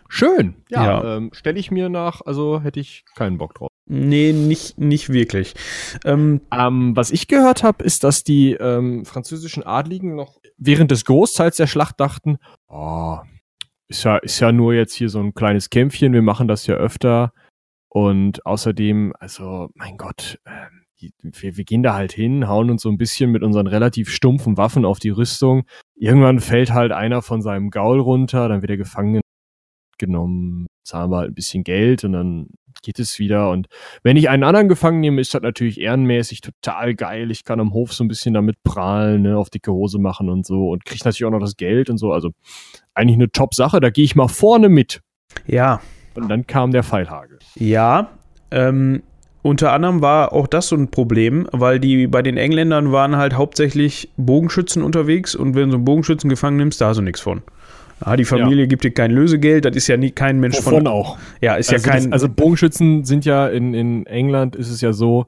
Schön. 0.08 0.56
Ja, 0.70 0.84
ja. 0.84 1.16
Ähm, 1.16 1.30
stelle 1.32 1.58
ich 1.58 1.70
mir 1.70 1.88
nach, 1.88 2.20
also 2.24 2.60
hätte 2.60 2.80
ich 2.80 3.04
keinen 3.14 3.38
Bock 3.38 3.54
drauf. 3.54 3.68
Nee, 3.88 4.32
nicht, 4.32 4.78
nicht 4.78 5.12
wirklich. 5.12 5.54
Ähm, 6.04 6.40
ähm, 6.52 6.96
was 6.96 7.12
ich 7.12 7.28
gehört 7.28 7.62
habe, 7.62 7.84
ist, 7.84 8.02
dass 8.02 8.24
die 8.24 8.52
ähm, 8.54 9.04
französischen 9.04 9.62
Adligen 9.62 10.16
noch 10.16 10.40
während 10.58 10.90
des 10.90 11.04
Großteils 11.04 11.56
der 11.56 11.68
Schlacht 11.68 12.00
dachten, 12.00 12.38
oh, 12.68 13.18
ist 13.88 14.04
ja, 14.04 14.16
ist 14.16 14.40
ja 14.40 14.50
nur 14.50 14.74
jetzt 14.74 14.94
hier 14.94 15.08
so 15.08 15.20
ein 15.20 15.34
kleines 15.34 15.70
Kämpfchen, 15.70 16.12
wir 16.12 16.22
machen 16.22 16.48
das 16.48 16.66
ja 16.66 16.74
öfter. 16.74 17.32
Und 17.88 18.44
außerdem, 18.44 19.14
also, 19.20 19.68
mein 19.74 19.96
Gott, 19.96 20.40
äh, 20.44 20.66
wir, 21.22 21.56
wir 21.56 21.64
gehen 21.64 21.82
da 21.82 21.94
halt 21.94 22.12
hin, 22.12 22.48
hauen 22.48 22.70
uns 22.70 22.82
so 22.82 22.88
ein 22.88 22.98
bisschen 22.98 23.30
mit 23.30 23.42
unseren 23.42 23.66
relativ 23.66 24.10
stumpfen 24.10 24.56
Waffen 24.56 24.84
auf 24.84 24.98
die 24.98 25.10
Rüstung. 25.10 25.64
Irgendwann 25.94 26.40
fällt 26.40 26.72
halt 26.72 26.92
einer 26.92 27.22
von 27.22 27.42
seinem 27.42 27.70
Gaul 27.70 28.00
runter, 28.00 28.48
dann 28.48 28.62
wird 28.62 28.70
er 28.70 28.76
gefangen 28.76 29.20
genommen, 29.98 30.66
zahlen 30.84 31.10
wir 31.10 31.18
halt 31.18 31.30
ein 31.30 31.34
bisschen 31.34 31.64
Geld 31.64 32.04
und 32.04 32.12
dann 32.12 32.48
geht 32.82 32.98
es 32.98 33.18
wieder. 33.18 33.50
Und 33.50 33.68
wenn 34.02 34.16
ich 34.16 34.28
einen 34.28 34.44
anderen 34.44 34.68
gefangen 34.68 35.00
nehme, 35.00 35.20
ist 35.20 35.34
das 35.34 35.42
natürlich 35.42 35.80
ehrenmäßig 35.80 36.40
total 36.40 36.94
geil. 36.94 37.30
Ich 37.30 37.44
kann 37.44 37.60
am 37.60 37.72
Hof 37.72 37.92
so 37.92 38.04
ein 38.04 38.08
bisschen 38.08 38.34
damit 38.34 38.62
prahlen, 38.62 39.22
ne, 39.22 39.36
auf 39.36 39.50
dicke 39.50 39.72
Hose 39.72 39.98
machen 39.98 40.28
und 40.28 40.46
so 40.46 40.70
und 40.70 40.84
kriege 40.84 41.02
natürlich 41.04 41.24
auch 41.24 41.30
noch 41.30 41.40
das 41.40 41.56
Geld 41.56 41.90
und 41.90 41.98
so. 41.98 42.12
Also 42.12 42.30
eigentlich 42.94 43.16
eine 43.16 43.30
Top-Sache. 43.30 43.80
Da 43.80 43.90
gehe 43.90 44.04
ich 44.04 44.16
mal 44.16 44.28
vorne 44.28 44.68
mit. 44.68 45.00
Ja. 45.46 45.80
Und 46.14 46.28
dann 46.28 46.46
kam 46.46 46.70
der 46.70 46.82
Pfeilhagel. 46.82 47.38
Ja. 47.56 48.10
Ähm, 48.50 49.02
unter 49.42 49.72
anderem 49.72 50.02
war 50.02 50.32
auch 50.32 50.48
das 50.48 50.68
so 50.68 50.76
ein 50.76 50.90
Problem, 50.90 51.46
weil 51.52 51.78
die 51.78 52.06
bei 52.08 52.22
den 52.22 52.36
Engländern 52.36 52.90
waren 52.90 53.16
halt 53.16 53.34
hauptsächlich 53.34 54.10
Bogenschützen 54.16 54.82
unterwegs 54.82 55.34
und 55.34 55.54
wenn 55.54 55.66
du 55.66 55.70
so 55.72 55.76
einen 55.76 55.84
Bogenschützen 55.84 56.28
gefangen 56.28 56.56
nimmst, 56.56 56.80
da 56.80 56.88
hast 56.88 56.96
du 56.96 57.02
nichts 57.02 57.20
von. 57.20 57.42
Ah, 58.00 58.16
die 58.16 58.24
Familie 58.24 58.64
ja. 58.64 58.66
gibt 58.66 58.84
dir 58.84 58.90
kein 58.90 59.10
Lösegeld, 59.10 59.64
das 59.64 59.74
ist 59.74 59.86
ja 59.86 59.96
nie 59.96 60.10
kein 60.10 60.38
Mensch 60.38 60.58
Wovon 60.58 60.74
von. 60.74 60.86
auch. 60.86 61.18
Ja, 61.40 61.56
ist 61.56 61.72
also 61.72 61.86
ja 61.86 61.92
kein. 61.92 62.04
Das, 62.04 62.12
also 62.12 62.28
Bogenschützen 62.28 63.04
sind 63.04 63.24
ja 63.24 63.48
in, 63.48 63.72
in 63.72 64.06
England 64.06 64.54
ist 64.54 64.70
es 64.70 64.82
ja 64.82 64.92
so, 64.92 65.26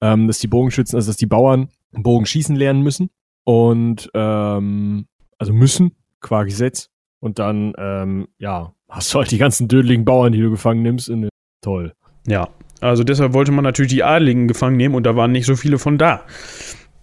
ähm, 0.00 0.26
dass 0.28 0.38
die 0.38 0.46
Bogenschützen, 0.46 0.96
also 0.96 1.10
dass 1.10 1.16
die 1.16 1.26
Bauern 1.26 1.68
Bogen 1.92 2.26
schießen 2.26 2.56
lernen 2.56 2.82
müssen. 2.82 3.10
Und 3.44 4.10
ähm, 4.14 5.06
also 5.38 5.52
müssen, 5.52 5.92
qua 6.20 6.44
Gesetz. 6.44 6.88
Und 7.20 7.38
dann, 7.38 7.72
ähm, 7.78 8.28
ja, 8.38 8.72
hast 8.88 9.12
du 9.12 9.18
halt 9.18 9.30
die 9.30 9.38
ganzen 9.38 9.68
dödeligen 9.68 10.04
Bauern, 10.04 10.32
die 10.32 10.40
du 10.40 10.50
gefangen 10.50 10.82
nimmst. 10.82 11.08
In, 11.08 11.28
toll. 11.62 11.92
Ja, 12.26 12.48
also 12.80 13.04
deshalb 13.04 13.32
wollte 13.32 13.52
man 13.52 13.64
natürlich 13.64 13.92
die 13.92 14.02
Adligen 14.02 14.48
gefangen 14.48 14.76
nehmen 14.76 14.94
und 14.94 15.04
da 15.04 15.16
waren 15.16 15.32
nicht 15.32 15.46
so 15.46 15.56
viele 15.56 15.78
von 15.78 15.96
da. 15.98 16.24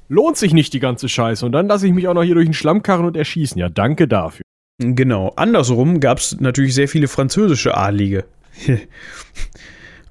Lohnt 0.10 0.38
sich 0.38 0.54
nicht 0.54 0.74
die 0.74 0.80
ganze 0.80 1.10
Scheiße. 1.10 1.46
Und 1.46 1.54
dann 1.54 1.68
lasse 1.68 1.88
ich 1.88 1.94
mich 1.94 2.08
auch 2.08 2.14
noch 2.14 2.24
hier 2.24 2.36
durch 2.36 2.48
den 2.48 2.54
Schlamm 2.54 2.84
karren 2.84 3.06
und 3.06 3.18
erschießen. 3.18 3.58
Ja, 3.58 3.70
danke 3.70 4.08
dafür. 4.08 4.44
Genau. 4.84 5.34
Andersrum 5.35 5.99
gab 5.99 6.19
es 6.19 6.39
natürlich 6.39 6.76
sehr 6.76 6.88
viele 6.88 7.07
französische 7.07 7.76
Adlige. 7.76 8.26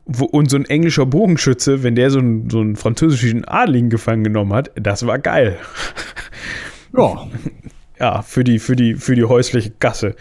Und 0.05 0.51
so 0.51 0.57
ein 0.57 0.65
englischer 0.65 1.07
Bogenschütze, 1.07 1.85
wenn 1.85 1.95
der 1.95 2.11
so 2.11 2.19
einen, 2.19 2.51
so 2.51 2.61
einen 2.61 2.75
französischen 2.75 3.45
Adligen 3.45 3.89
gefangen 3.89 4.25
genommen 4.25 4.53
hat, 4.53 4.73
das 4.75 5.07
war 5.07 5.19
geil. 5.19 5.59
Ja. 6.97 7.29
Ja, 7.99 8.23
für 8.23 8.43
die, 8.43 8.59
für 8.59 8.75
die, 8.75 8.97
für 8.97 9.15
die 9.15 9.23
häusliche 9.23 9.71
Gasse. 9.79 10.17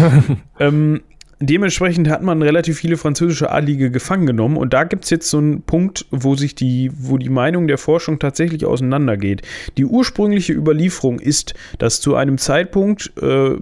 ähm, 0.58 1.02
dementsprechend 1.46 2.08
hat 2.08 2.22
man 2.22 2.42
relativ 2.42 2.78
viele 2.78 2.96
französische 2.96 3.50
Adlige 3.50 3.90
gefangen 3.90 4.26
genommen 4.26 4.56
und 4.56 4.72
da 4.72 4.84
gibt 4.84 5.04
es 5.04 5.10
jetzt 5.10 5.28
so 5.28 5.38
einen 5.38 5.62
Punkt, 5.62 6.06
wo 6.10 6.34
sich 6.34 6.54
die, 6.54 6.90
wo 6.94 7.18
die 7.18 7.28
Meinung 7.28 7.66
der 7.66 7.78
Forschung 7.78 8.18
tatsächlich 8.18 8.64
auseinandergeht. 8.64 9.42
Die 9.76 9.84
ursprüngliche 9.84 10.52
Überlieferung 10.52 11.18
ist, 11.18 11.54
dass 11.78 12.00
zu 12.00 12.14
einem 12.14 12.38
Zeitpunkt, 12.38 13.12
äh, 13.20 13.56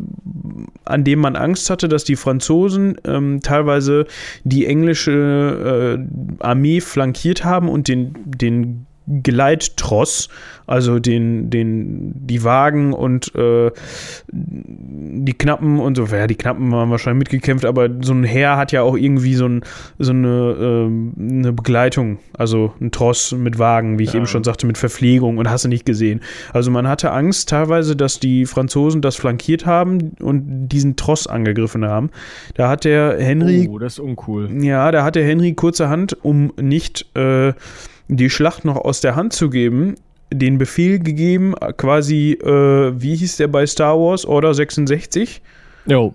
an 0.84 1.04
dem 1.04 1.18
man 1.20 1.36
Angst 1.36 1.70
hatte, 1.70 1.88
dass 1.88 2.04
die 2.04 2.16
Franzosen 2.16 2.96
ähm, 3.04 3.40
teilweise 3.42 4.06
die 4.44 4.66
englische 4.66 5.98
äh, 5.98 6.44
Armee 6.44 6.80
flankiert 6.80 7.44
haben 7.44 7.68
und 7.68 7.88
den, 7.88 8.14
den 8.24 8.86
Geleittross, 9.22 10.28
also 10.66 11.00
den, 11.00 11.50
den, 11.50 12.12
die 12.26 12.44
Wagen 12.44 12.92
und 12.92 13.34
äh, 13.34 13.72
die 14.30 15.32
Knappen 15.32 15.80
und 15.80 15.96
so. 15.96 16.06
Ja, 16.06 16.28
die 16.28 16.36
Knappen 16.36 16.72
haben 16.72 16.90
wahrscheinlich 16.90 17.18
mitgekämpft, 17.18 17.64
aber 17.64 17.88
so 18.02 18.12
ein 18.12 18.22
Heer 18.22 18.56
hat 18.56 18.70
ja 18.70 18.82
auch 18.82 18.96
irgendwie 18.96 19.34
so, 19.34 19.46
ein, 19.46 19.64
so 19.98 20.12
eine, 20.12 20.28
äh, 20.28 21.20
eine 21.20 21.52
Begleitung, 21.52 22.18
also 22.38 22.72
ein 22.80 22.92
Tross 22.92 23.32
mit 23.32 23.58
Wagen, 23.58 23.98
wie 23.98 24.04
ich 24.04 24.12
ja. 24.12 24.18
eben 24.18 24.26
schon 24.26 24.44
sagte, 24.44 24.66
mit 24.66 24.78
Verpflegung 24.78 25.38
und 25.38 25.50
hast 25.50 25.64
du 25.64 25.68
nicht 25.68 25.84
gesehen. 25.84 26.20
Also 26.52 26.70
man 26.70 26.86
hatte 26.86 27.10
Angst 27.10 27.48
teilweise, 27.48 27.96
dass 27.96 28.20
die 28.20 28.46
Franzosen 28.46 29.02
das 29.02 29.16
flankiert 29.16 29.66
haben 29.66 30.12
und 30.20 30.68
diesen 30.68 30.94
Tross 30.94 31.26
angegriffen 31.26 31.84
haben. 31.84 32.10
Da 32.54 32.68
hat 32.68 32.84
der 32.84 33.18
Henry. 33.18 33.68
Oh, 33.68 33.78
das 33.78 33.94
ist 33.94 33.98
uncool. 34.00 34.48
Ja, 34.62 34.90
da 34.92 35.02
hat 35.02 35.16
der 35.16 35.24
Henry 35.24 35.54
kurzerhand, 35.54 36.16
um 36.24 36.52
nicht 36.60 37.06
äh, 37.16 37.52
die 38.16 38.30
Schlacht 38.30 38.64
noch 38.64 38.76
aus 38.76 39.00
der 39.00 39.16
Hand 39.16 39.32
zu 39.32 39.50
geben, 39.50 39.94
den 40.32 40.58
Befehl 40.58 40.98
gegeben, 40.98 41.54
quasi, 41.76 42.32
äh, 42.32 42.92
wie 43.00 43.16
hieß 43.16 43.36
der 43.36 43.48
bei 43.48 43.66
Star 43.66 43.98
Wars, 43.98 44.24
Order 44.24 44.54
66? 44.54 45.42
Jo. 45.86 46.14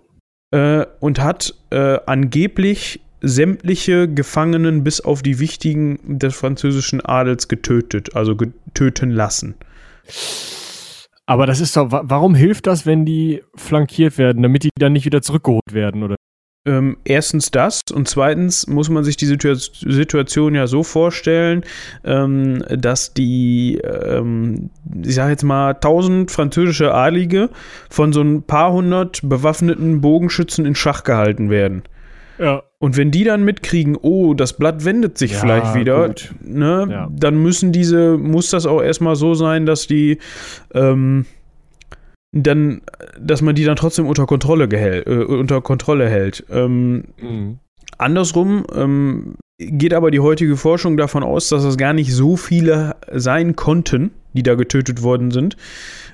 Äh, 0.51 0.85
und 0.99 1.21
hat 1.21 1.53
äh, 1.71 1.97
angeblich 2.05 3.01
sämtliche 3.21 4.07
Gefangenen 4.07 4.83
bis 4.83 5.01
auf 5.01 5.21
die 5.21 5.39
wichtigen 5.39 5.99
des 6.19 6.35
französischen 6.35 7.01
Adels 7.03 7.47
getötet, 7.47 8.15
also 8.15 8.35
getöten 8.35 9.09
lassen. 9.09 9.55
Aber 11.25 11.47
das 11.47 11.59
ist 11.59 11.75
doch, 11.75 11.87
warum 11.89 12.35
hilft 12.35 12.67
das, 12.67 12.85
wenn 12.85 13.03
die 13.03 13.41
flankiert 13.55 14.17
werden, 14.17 14.43
damit 14.43 14.63
die 14.63 14.69
dann 14.77 14.93
nicht 14.93 15.05
wieder 15.05 15.23
zurückgeholt 15.23 15.73
werden, 15.73 16.03
oder? 16.03 16.15
Ähm, 16.67 16.97
erstens 17.05 17.51
das 17.51 17.83
und 17.93 18.07
zweitens 18.07 18.65
muss 18.65 18.89
man 18.89 19.03
sich 19.03 19.17
die 19.17 19.27
Situation 19.27 20.55
ja 20.55 20.65
so 20.65 20.81
vorstellen, 20.81 21.63
ähm, 22.03 22.63
dass 22.69 23.13
die, 23.13 23.77
ähm, 23.83 24.71
ich 25.03 25.13
sage 25.13 25.31
jetzt 25.31 25.43
mal, 25.43 25.75
tausend 25.75 26.31
französische 26.31 26.91
Adlige 26.91 27.49
von 27.89 28.13
so 28.13 28.21
ein 28.21 28.41
paar 28.41 28.73
hundert 28.73 29.21
bewaffneten 29.23 30.01
Bogenschützen 30.01 30.65
in 30.65 30.73
Schach 30.73 31.03
gehalten 31.03 31.51
werden. 31.51 31.83
Ja. 32.39 32.63
Und 32.79 32.97
wenn 32.97 33.11
die 33.11 33.23
dann 33.23 33.43
mitkriegen, 33.43 33.95
oh, 34.01 34.33
das 34.33 34.53
Blatt 34.53 34.85
wendet 34.85 35.17
sich 35.19 35.33
ja, 35.33 35.39
vielleicht 35.39 35.75
wieder, 35.75 36.13
ne, 36.41 36.87
ja. 36.89 37.07
dann 37.11 37.37
müssen 37.41 37.71
diese, 37.71 38.17
muss 38.17 38.49
das 38.49 38.65
auch 38.65 38.81
erstmal 38.81 39.15
so 39.15 39.35
sein, 39.35 39.65
dass 39.65 39.87
die, 39.87 40.17
ähm, 40.73 41.25
dann, 42.35 42.81
dass 43.19 43.41
man 43.41 43.55
die 43.55 43.63
dann 43.63 43.77
trotzdem 43.77 44.07
unter 44.07 44.25
Kontrolle, 44.25 44.67
gehält, 44.67 45.07
äh, 45.07 45.23
unter 45.23 45.61
Kontrolle 45.61 46.09
hält. 46.09 46.45
Ähm, 46.51 47.05
mhm. 47.19 47.59
Andersrum 47.97 48.65
ähm, 48.75 49.35
geht 49.57 49.93
aber 49.93 50.11
die 50.11 50.19
heutige 50.19 50.57
Forschung 50.57 50.97
davon 50.97 51.23
aus, 51.23 51.47
dass 51.47 51.63
es 51.63 51.77
gar 51.77 51.93
nicht 51.93 52.13
so 52.13 52.35
viele 52.35 52.97
sein 53.09 53.55
konnten, 53.55 54.11
die 54.33 54.43
da 54.43 54.55
getötet 54.55 55.01
worden 55.01 55.31
sind. 55.31 55.55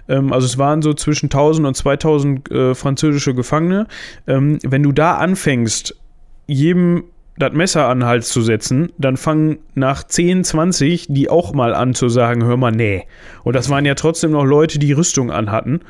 Ähm, 0.07 0.31
also 0.31 0.45
es 0.45 0.59
waren 0.59 0.83
so 0.83 0.93
zwischen 0.93 1.25
1000 1.25 1.67
und 1.67 1.75
2000 1.75 2.51
äh, 2.51 2.75
französische 2.75 3.33
Gefangene. 3.33 3.87
Ähm, 4.27 4.59
wenn 4.63 4.83
du 4.83 4.91
da 4.91 5.15
anfängst, 5.15 5.97
jedem 6.45 7.03
das 7.37 7.53
Messer 7.53 7.87
an 7.87 7.99
den 7.99 8.07
Hals 8.07 8.29
zu 8.29 8.41
setzen, 8.41 8.91
dann 8.97 9.17
fangen 9.17 9.59
nach 9.73 10.03
10, 10.03 10.43
20 10.43 11.07
die 11.09 11.29
auch 11.29 11.53
mal 11.53 11.73
an 11.73 11.93
zu 11.93 12.09
sagen, 12.09 12.43
hör 12.43 12.57
mal, 12.57 12.71
nee. 12.71 13.03
Und 13.43 13.55
das 13.55 13.69
waren 13.69 13.85
ja 13.85 13.95
trotzdem 13.95 14.31
noch 14.31 14.45
Leute, 14.45 14.79
die 14.79 14.91
Rüstung 14.91 15.31
anhatten. 15.31 15.81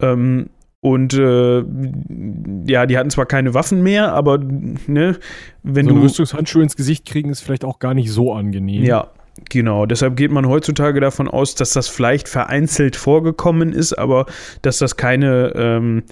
Ähm, 0.00 0.48
und 0.80 1.14
äh, 1.14 1.64
ja, 2.66 2.84
die 2.84 2.98
hatten 2.98 3.08
zwar 3.08 3.24
keine 3.24 3.54
Waffen 3.54 3.82
mehr, 3.82 4.12
aber 4.12 4.38
ne, 4.38 5.16
wenn 5.62 5.86
so 5.86 5.94
du. 5.94 6.02
Rüstungshandschuhe 6.02 6.62
ins 6.62 6.76
Gesicht 6.76 7.06
kriegen 7.06 7.30
ist 7.30 7.40
vielleicht 7.40 7.64
auch 7.64 7.78
gar 7.78 7.94
nicht 7.94 8.10
so 8.10 8.34
angenehm. 8.34 8.82
Ja, 8.82 9.08
genau. 9.48 9.86
Deshalb 9.86 10.14
geht 10.16 10.30
man 10.30 10.46
heutzutage 10.46 11.00
davon 11.00 11.26
aus, 11.26 11.54
dass 11.54 11.72
das 11.72 11.88
vielleicht 11.88 12.28
vereinzelt 12.28 12.96
vorgekommen 12.96 13.72
ist, 13.72 13.94
aber 13.94 14.26
dass 14.60 14.76
das 14.76 14.98
keine 14.98 15.54
ähm, 15.56 16.02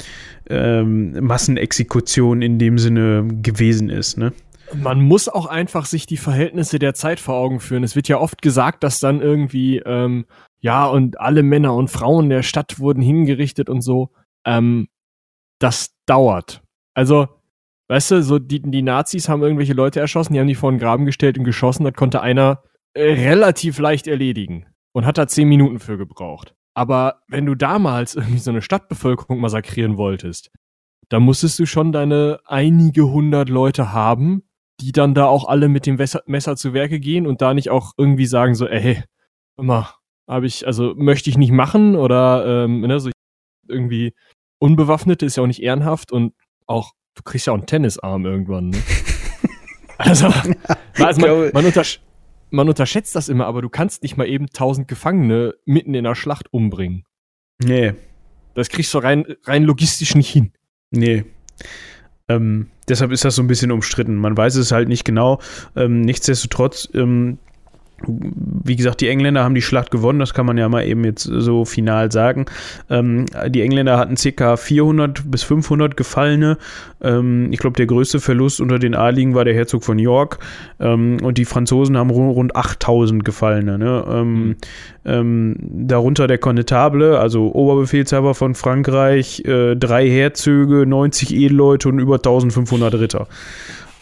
ähm, 0.49 1.23
Massenexekution 1.23 2.41
in 2.41 2.59
dem 2.59 2.79
Sinne 2.79 3.29
gewesen 3.43 3.91
ist, 3.91 4.17
ne? 4.17 4.33
Man 4.75 5.03
muss 5.03 5.29
auch 5.29 5.47
einfach 5.47 5.85
sich 5.85 6.07
die 6.07 6.17
Verhältnisse 6.17 6.79
der 6.79 6.95
Zeit 6.95 7.21
vor 7.21 7.35
Augen 7.35 7.61
führen. 7.61 7.85
Es 7.85 7.97
wird 7.97 8.09
ja 8.09 8.19
oft 8.19 8.43
gesagt, 8.43 8.83
dass 8.83 9.01
dann 9.01 9.21
irgendwie, 9.21 9.79
ähm, 9.79 10.27
ja, 10.61 10.87
und 10.87 11.21
alle 11.21 11.43
Männer 11.43 11.75
und 11.75 11.89
Frauen 11.89 12.29
der 12.29 12.43
Stadt 12.43 12.79
wurden 12.79 13.03
hingerichtet 13.03 13.69
und 13.69 13.83
so. 13.83 14.11
Ähm, 14.47 14.89
das 15.59 15.95
dauert. 16.07 16.63
Also, 16.95 17.29
weißt 17.89 18.13
du, 18.13 18.23
so 18.23 18.39
die, 18.39 18.63
die 18.63 18.83
Nazis 18.83 19.29
haben 19.29 19.43
irgendwelche 19.43 19.75
Leute 19.75 20.01
erschossen, 20.01 20.33
die 20.33 20.41
haben 20.41 20.47
die 20.47 20.55
vor 20.55 20.71
den 20.71 20.81
Graben 20.81 21.05
gestellt 21.05 21.39
und 21.39 21.45
geschossen. 21.45 21.85
Das 21.85 21.95
konnte 21.95 22.21
einer 22.21 22.63
äh, 22.95 23.13
relativ 23.13 23.79
leicht 23.79 24.07
erledigen 24.07 24.67
und 24.93 25.07
hat 25.07 25.19
da 25.19 25.27
zehn 25.27 25.49
Minuten 25.49 25.79
für 25.79 25.99
gebraucht. 25.99 26.55
Aber 26.75 27.23
wenn 27.29 27.47
du 27.47 27.55
damals 27.55 28.15
irgendwie 28.17 28.39
so 28.39 28.51
eine 28.51 28.63
Stadtbevölkerung 28.63 29.41
massakrieren 29.41 29.97
wolltest, 29.97 30.51
dann 31.09 31.23
musstest 31.23 31.59
du 31.59 31.67
schon 31.67 31.93
deine 31.93 32.41
einige 32.47 33.05
hundert 33.05 33.51
Leute 33.51 33.93
haben, 33.93 34.45
die 34.81 34.93
dann 34.93 35.15
da 35.15 35.27
auch 35.27 35.49
alle 35.49 35.69
mit 35.69 35.87
dem 35.87 35.97
Messer, 35.97 36.23
Messer 36.27 36.57
zu 36.57 36.75
Werke 36.75 37.01
gehen 37.01 37.27
und 37.27 37.43
da 37.43 37.55
nicht 37.55 37.71
auch 37.71 37.93
irgendwie 37.97 38.27
sagen 38.27 38.55
so, 38.55 38.67
ey, 38.67 39.03
immer, 39.57 39.95
habe 40.29 40.47
ich, 40.47 40.67
also 40.67 40.95
möchte 40.97 41.31
ich 41.31 41.39
nicht 41.39 41.53
machen 41.53 41.97
oder 41.97 42.65
ähm, 42.65 42.81
ne, 42.81 42.99
so 43.01 43.11
irgendwie 43.69 44.15
Unbewaffnete 44.59 45.27
ist 45.27 45.37
ja 45.37 45.43
auch 45.43 45.49
nicht 45.49 45.63
ehrenhaft 45.63 46.13
und 46.13 46.35
auch, 46.67 46.93
du 47.15 47.23
kriegst 47.23 47.47
ja 47.47 47.53
auch 47.53 47.59
einen 47.59 47.67
Tennisarm 47.67 48.25
irgendwann. 48.25 48.71
Ne? 48.71 48.79
also, 49.99 50.27
also 50.95 51.21
man, 51.21 51.51
man, 51.53 51.67
untersch 51.67 52.01
man 52.51 52.69
unterschätzt 52.69 53.15
das 53.17 53.29
immer, 53.29 53.47
aber 53.47 53.63
du 53.63 53.69
kannst 53.69 54.03
nicht 54.03 54.17
mal 54.17 54.29
eben 54.29 54.49
tausend 54.49 54.87
Gefangene 54.87 55.55
mitten 55.65 55.95
in 55.95 56.05
der 56.05 56.15
Schlacht 56.15 56.53
umbringen. 56.53 57.05
Nee. 57.63 57.95
Das 58.55 58.69
kriegst 58.69 58.93
du 58.95 58.99
rein, 58.99 59.25
rein 59.45 59.65
logistisch 59.65 60.15
nicht 60.15 60.31
hin. 60.31 60.53
Nee. 60.91 61.25
Ähm, 62.37 62.69
deshalb 62.89 63.13
ist 63.13 63.25
das 63.25 63.35
so 63.35 63.43
ein 63.43 63.47
bisschen 63.47 63.71
umstritten. 63.71 64.17
Man 64.17 64.37
weiß 64.37 64.57
es 64.57 64.73
halt 64.73 64.89
nicht 64.89 65.05
genau. 65.05 65.41
Ähm, 65.77 66.01
nichtsdestotrotz, 66.03 66.89
ähm, 66.95 67.39
wie 68.07 68.77
gesagt, 68.77 69.01
die 69.01 69.09
Engländer 69.09 69.45
haben 69.45 69.55
die 69.55 69.63
Schlacht 69.63 69.91
gewonnen, 69.91 70.19
das 70.19 70.35
kann 70.35 70.47
man 70.47 70.59
ja 70.59 70.69
mal 70.69 70.87
eben 70.87 71.05
jetzt 71.05 71.25
so 71.25 71.65
final 71.65 72.11
sagen. 72.13 72.47
Ähm, 72.91 73.27
die 73.49 73.63
Engländer 73.63 73.99
hatten 73.99 74.17
ca. 74.17 74.57
400 74.57 75.31
bis 75.31 75.43
500 75.43 75.97
Gefallene. 75.97 76.59
Ähm, 77.03 77.49
ich 77.53 77.59
glaube, 77.59 77.77
der 77.77 77.87
größte 77.87 78.21
Verlust 78.21 78.61
unter 78.61 78.79
den 78.79 78.95
Adligen 78.95 79.35
war 79.35 79.45
der 79.45 79.55
Herzog 79.55 79.85
von 79.85 79.99
York. 79.99 80.39
Ähm, 80.81 81.19
und 81.23 81.39
die 81.39 81.45
Franzosen 81.45 81.97
haben 81.97 82.11
rund 82.11 82.57
8000 82.57 83.25
Gefallene. 83.25 83.79
Ne? 83.79 84.03
Mhm. 84.25 84.57
darunter 85.89 86.27
der 86.27 86.39
Konnetable, 86.39 87.19
also 87.19 87.53
Oberbefehlshaber 87.53 88.35
von 88.35 88.55
Frankreich, 88.55 89.45
äh, 89.45 89.75
drei 89.75 90.09
Herzöge, 90.09 90.87
90 90.87 91.35
Edelleute 91.35 91.89
und 91.89 91.99
über 91.99 92.17
1500 92.17 92.95
Ritter. 92.95 93.27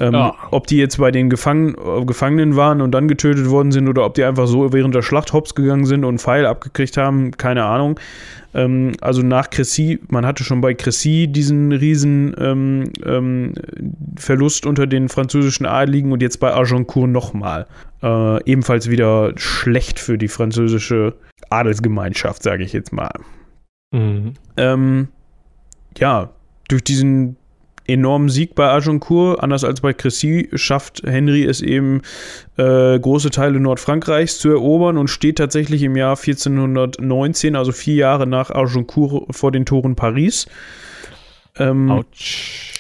Ähm, 0.01 0.15
ja. 0.15 0.35
Ob 0.51 0.67
die 0.67 0.79
jetzt 0.79 0.99
bei 0.99 1.11
den 1.11 1.29
Gefang 1.29 1.75
äh, 1.75 2.05
Gefangenen 2.07 2.57
waren 2.57 2.81
und 2.81 2.93
dann 2.93 3.07
getötet 3.07 3.51
worden 3.51 3.71
sind 3.71 3.89
oder 3.89 4.07
ob 4.07 4.15
die 4.15 4.25
einfach 4.25 4.47
so 4.47 4.73
während 4.73 4.95
der 4.95 5.03
Schlacht 5.03 5.33
hops 5.33 5.55
gegangen 5.55 5.85
sind 5.85 6.05
und 6.05 6.09
einen 6.09 6.19
Pfeil 6.19 6.47
abgekriegt 6.47 6.97
haben, 6.97 7.33
keine 7.33 7.65
Ahnung. 7.65 8.01
Ähm, 8.55 8.93
also 9.03 9.23
nach 9.23 9.51
Cressy, 9.51 10.01
man 10.09 10.25
hatte 10.25 10.43
schon 10.43 10.63
bei 10.63 10.75
Cressy 10.75 11.29
diesen 11.29 11.73
riesen 11.73 12.35
ähm, 12.39 12.91
ähm 13.05 13.55
Verlust 14.17 14.67
unter 14.67 14.87
den 14.87 15.09
französischen 15.09 15.67
Adligen 15.67 16.13
und 16.13 16.23
jetzt 16.23 16.41
bei 16.41 16.53
Agincourt 16.55 17.11
nochmal. 17.11 17.67
Äh, 18.03 18.43
ebenfalls 18.45 18.89
wieder 18.89 19.33
schlecht 19.37 20.01
für 20.01 20.17
die 20.17 20.29
französische 20.29 21.15
Adelsgemeinschaft, 21.51 22.43
sage 22.43 22.65
ich 22.65 22.73
jetzt 22.73 22.93
mal. 22.93 23.13
Mhm. 23.93 24.35
Ähm, 24.57 25.09
ja, 25.99 26.31
durch 26.69 26.83
diesen 26.83 27.37
enormen 27.87 28.29
Sieg 28.29 28.55
bei 28.55 28.69
Agincourt. 28.69 29.43
Anders 29.43 29.65
als 29.65 29.81
bei 29.81 29.93
Crécy 29.93 30.49
schafft 30.55 31.03
Henry 31.05 31.45
es 31.45 31.61
eben, 31.61 32.03
äh, 32.57 32.99
große 32.99 33.31
Teile 33.31 33.61
Nordfrankreichs 33.61 34.39
zu 34.39 34.51
erobern 34.51 34.97
und 34.97 35.09
steht 35.09 35.39
tatsächlich 35.39 35.83
im 35.83 35.97
Jahr 35.97 36.17
1419, 36.17 37.57
also 37.57 37.73
vier 37.73 37.97
Jahre 37.97 38.27
nach 38.27 38.51
Agincourt, 38.51 39.35
vor 39.35 39.53
den 39.53 39.67
Toren 39.67 39.97
Paris. 39.97 40.47
Ähm, 41.59 41.91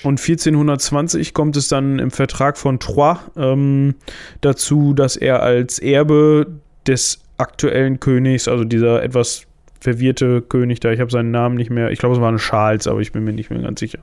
und 0.02 0.20
1420 0.20 1.34
kommt 1.34 1.56
es 1.56 1.68
dann 1.68 1.98
im 1.98 2.10
Vertrag 2.10 2.56
von 2.56 2.78
Troyes 2.78 3.18
ähm, 3.36 3.94
dazu, 4.40 4.94
dass 4.94 5.16
er 5.16 5.42
als 5.42 5.78
Erbe 5.78 6.46
des 6.86 7.20
aktuellen 7.36 8.00
Königs, 8.00 8.48
also 8.48 8.64
dieser 8.64 9.02
etwas 9.02 9.46
verwirrte 9.80 10.42
König 10.42 10.80
da, 10.80 10.92
ich 10.92 11.00
habe 11.00 11.10
seinen 11.10 11.30
Namen 11.30 11.56
nicht 11.56 11.70
mehr, 11.70 11.90
ich 11.90 11.98
glaube 11.98 12.14
es 12.14 12.20
war 12.20 12.30
ein 12.30 12.36
Charles, 12.36 12.86
aber 12.86 13.00
ich 13.00 13.12
bin 13.12 13.24
mir 13.24 13.32
nicht 13.32 13.50
mehr 13.50 13.60
ganz 13.60 13.80
sicher, 13.80 13.98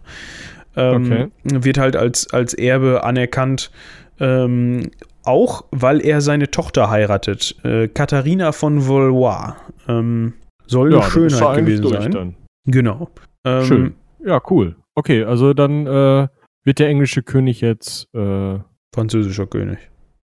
ähm, 0.77 1.05
okay. 1.05 1.27
Wird 1.43 1.77
halt 1.77 1.95
als, 1.95 2.31
als 2.31 2.53
Erbe 2.53 3.03
anerkannt. 3.03 3.71
Ähm, 4.19 4.89
auch 5.23 5.65
weil 5.71 6.03
er 6.03 6.21
seine 6.21 6.49
Tochter 6.49 6.89
heiratet. 6.89 7.55
Äh, 7.63 7.87
Katharina 7.87 8.51
von 8.51 8.87
Valois. 8.87 9.55
Ähm, 9.87 10.33
soll 10.65 10.91
ja, 10.91 10.99
eine 10.99 11.09
Schönheit 11.09 11.57
gewesen 11.57 11.87
sein. 11.89 12.11
Dann. 12.11 12.35
Genau. 12.65 13.09
Ähm, 13.45 13.63
Schön. 13.63 13.95
Ja, 14.25 14.41
cool. 14.49 14.75
Okay, 14.95 15.23
also 15.23 15.53
dann 15.53 15.85
äh, 15.85 16.27
wird 16.63 16.79
der 16.79 16.87
englische 16.87 17.23
König 17.23 17.61
jetzt 17.61 18.07
äh 18.15 18.59
französischer 18.97 19.45
König. 19.45 19.77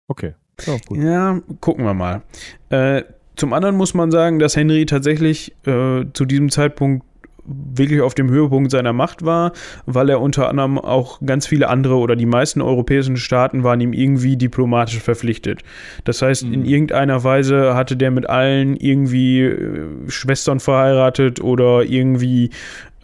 Okay. 0.08 0.34
Ja, 0.66 0.76
ja 0.90 1.40
gucken 1.60 1.84
wir 1.84 1.94
mal. 1.94 2.22
Äh, 2.68 3.04
zum 3.36 3.52
anderen 3.52 3.76
muss 3.76 3.94
man 3.94 4.10
sagen, 4.10 4.40
dass 4.40 4.56
Henry 4.56 4.86
tatsächlich 4.86 5.54
äh, 5.66 6.04
zu 6.12 6.24
diesem 6.24 6.50
Zeitpunkt 6.50 7.06
wirklich 7.46 8.00
auf 8.00 8.14
dem 8.14 8.30
Höhepunkt 8.30 8.70
seiner 8.70 8.92
Macht 8.92 9.24
war, 9.24 9.52
weil 9.86 10.08
er 10.08 10.20
unter 10.20 10.48
anderem 10.48 10.78
auch 10.78 11.20
ganz 11.24 11.46
viele 11.46 11.68
andere 11.68 11.96
oder 11.96 12.16
die 12.16 12.26
meisten 12.26 12.60
europäischen 12.60 13.16
Staaten 13.16 13.62
waren 13.62 13.80
ihm 13.80 13.92
irgendwie 13.92 14.36
diplomatisch 14.36 14.98
verpflichtet. 14.98 15.62
Das 16.04 16.22
heißt, 16.22 16.44
mhm. 16.46 16.52
in 16.52 16.64
irgendeiner 16.64 17.24
Weise 17.24 17.74
hatte 17.74 17.96
der 17.96 18.10
mit 18.10 18.28
allen 18.28 18.76
irgendwie 18.76 19.42
äh, 19.42 19.86
Schwestern 20.08 20.60
verheiratet 20.60 21.40
oder 21.40 21.82
irgendwie 21.82 22.50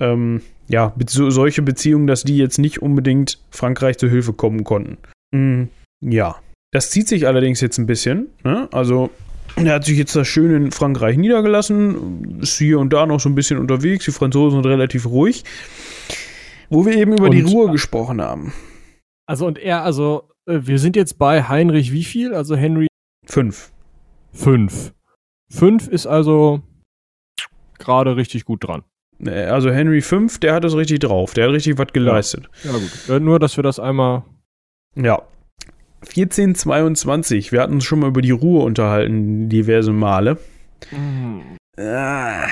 ähm, 0.01 0.43
ja, 0.69 0.94
so, 1.06 1.31
solche 1.31 1.62
Beziehungen, 1.62 2.06
dass 2.06 2.24
die 2.24 2.36
jetzt 2.36 2.59
nicht 2.59 2.81
unbedingt 2.81 3.39
Frankreich 3.51 3.98
zu 3.98 4.09
Hilfe 4.09 4.32
kommen 4.32 4.64
konnten. 4.64 4.98
Mhm. 5.32 5.69
Ja. 6.01 6.36
Das 6.73 6.90
zieht 6.90 7.06
sich 7.06 7.27
allerdings 7.27 7.60
jetzt 7.60 7.78
ein 7.78 7.86
bisschen. 7.86 8.28
Ne? 8.44 8.69
Also 8.73 9.10
er 9.57 9.74
hat 9.74 9.85
sich 9.85 9.99
jetzt 9.99 10.15
das 10.16 10.29
schön 10.29 10.55
in 10.55 10.70
Frankreich 10.70 11.16
niedergelassen, 11.16 12.41
ist 12.41 12.59
hier 12.59 12.79
und 12.79 12.93
da 12.93 13.07
noch 13.07 13.20
so 13.20 13.29
ein 13.29 13.35
bisschen 13.35 13.59
unterwegs. 13.59 14.05
Die 14.05 14.12
Franzosen 14.12 14.62
sind 14.62 14.70
relativ 14.70 15.07
ruhig. 15.07 15.45
Wo 16.70 16.87
wir 16.87 16.97
eben 16.97 17.12
über 17.12 17.27
und, 17.27 17.33
die 17.33 17.43
Ruhe 17.43 17.70
gesprochen 17.70 18.20
haben. 18.23 18.53
Also 19.27 19.47
und 19.47 19.59
er, 19.59 19.83
also 19.83 20.29
äh, 20.47 20.61
wir 20.62 20.79
sind 20.79 20.97
jetzt 20.97 21.19
bei 21.19 21.43
Heinrich 21.45 21.93
wie 21.93 22.05
viel? 22.05 22.35
Also 22.35 22.57
Henry? 22.57 22.87
Fünf. 23.27 23.73
Fünf. 24.33 24.93
Fünf 25.51 25.89
ist 25.89 26.07
also 26.07 26.62
gerade 27.79 28.16
richtig 28.16 28.45
gut 28.45 28.66
dran. 28.66 28.85
Also 29.24 29.70
Henry 29.70 30.01
V, 30.01 30.27
der 30.41 30.55
hat 30.55 30.65
es 30.65 30.74
richtig 30.74 31.01
drauf. 31.01 31.35
Der 31.35 31.45
hat 31.45 31.53
richtig 31.53 31.79
was 31.79 31.89
geleistet. 31.93 32.49
Ja, 32.65 32.73
ja 32.73 32.79
gut. 32.79 33.09
Äh, 33.09 33.20
nur, 33.20 33.39
dass 33.39 33.57
wir 33.57 33.62
das 33.62 33.79
einmal. 33.79 34.24
Ja. 34.97 35.23
1422, 36.03 37.53
wir 37.53 37.61
hatten 37.61 37.74
uns 37.74 37.85
schon 37.85 38.01
mal 38.01 38.09
über 38.09 38.23
die 38.23 38.31
Ruhe 38.31 38.65
unterhalten, 38.65 39.49
diverse 39.49 39.93
Male. 39.93 40.39
Mhm. 40.91 41.43
Ah, 41.79 42.49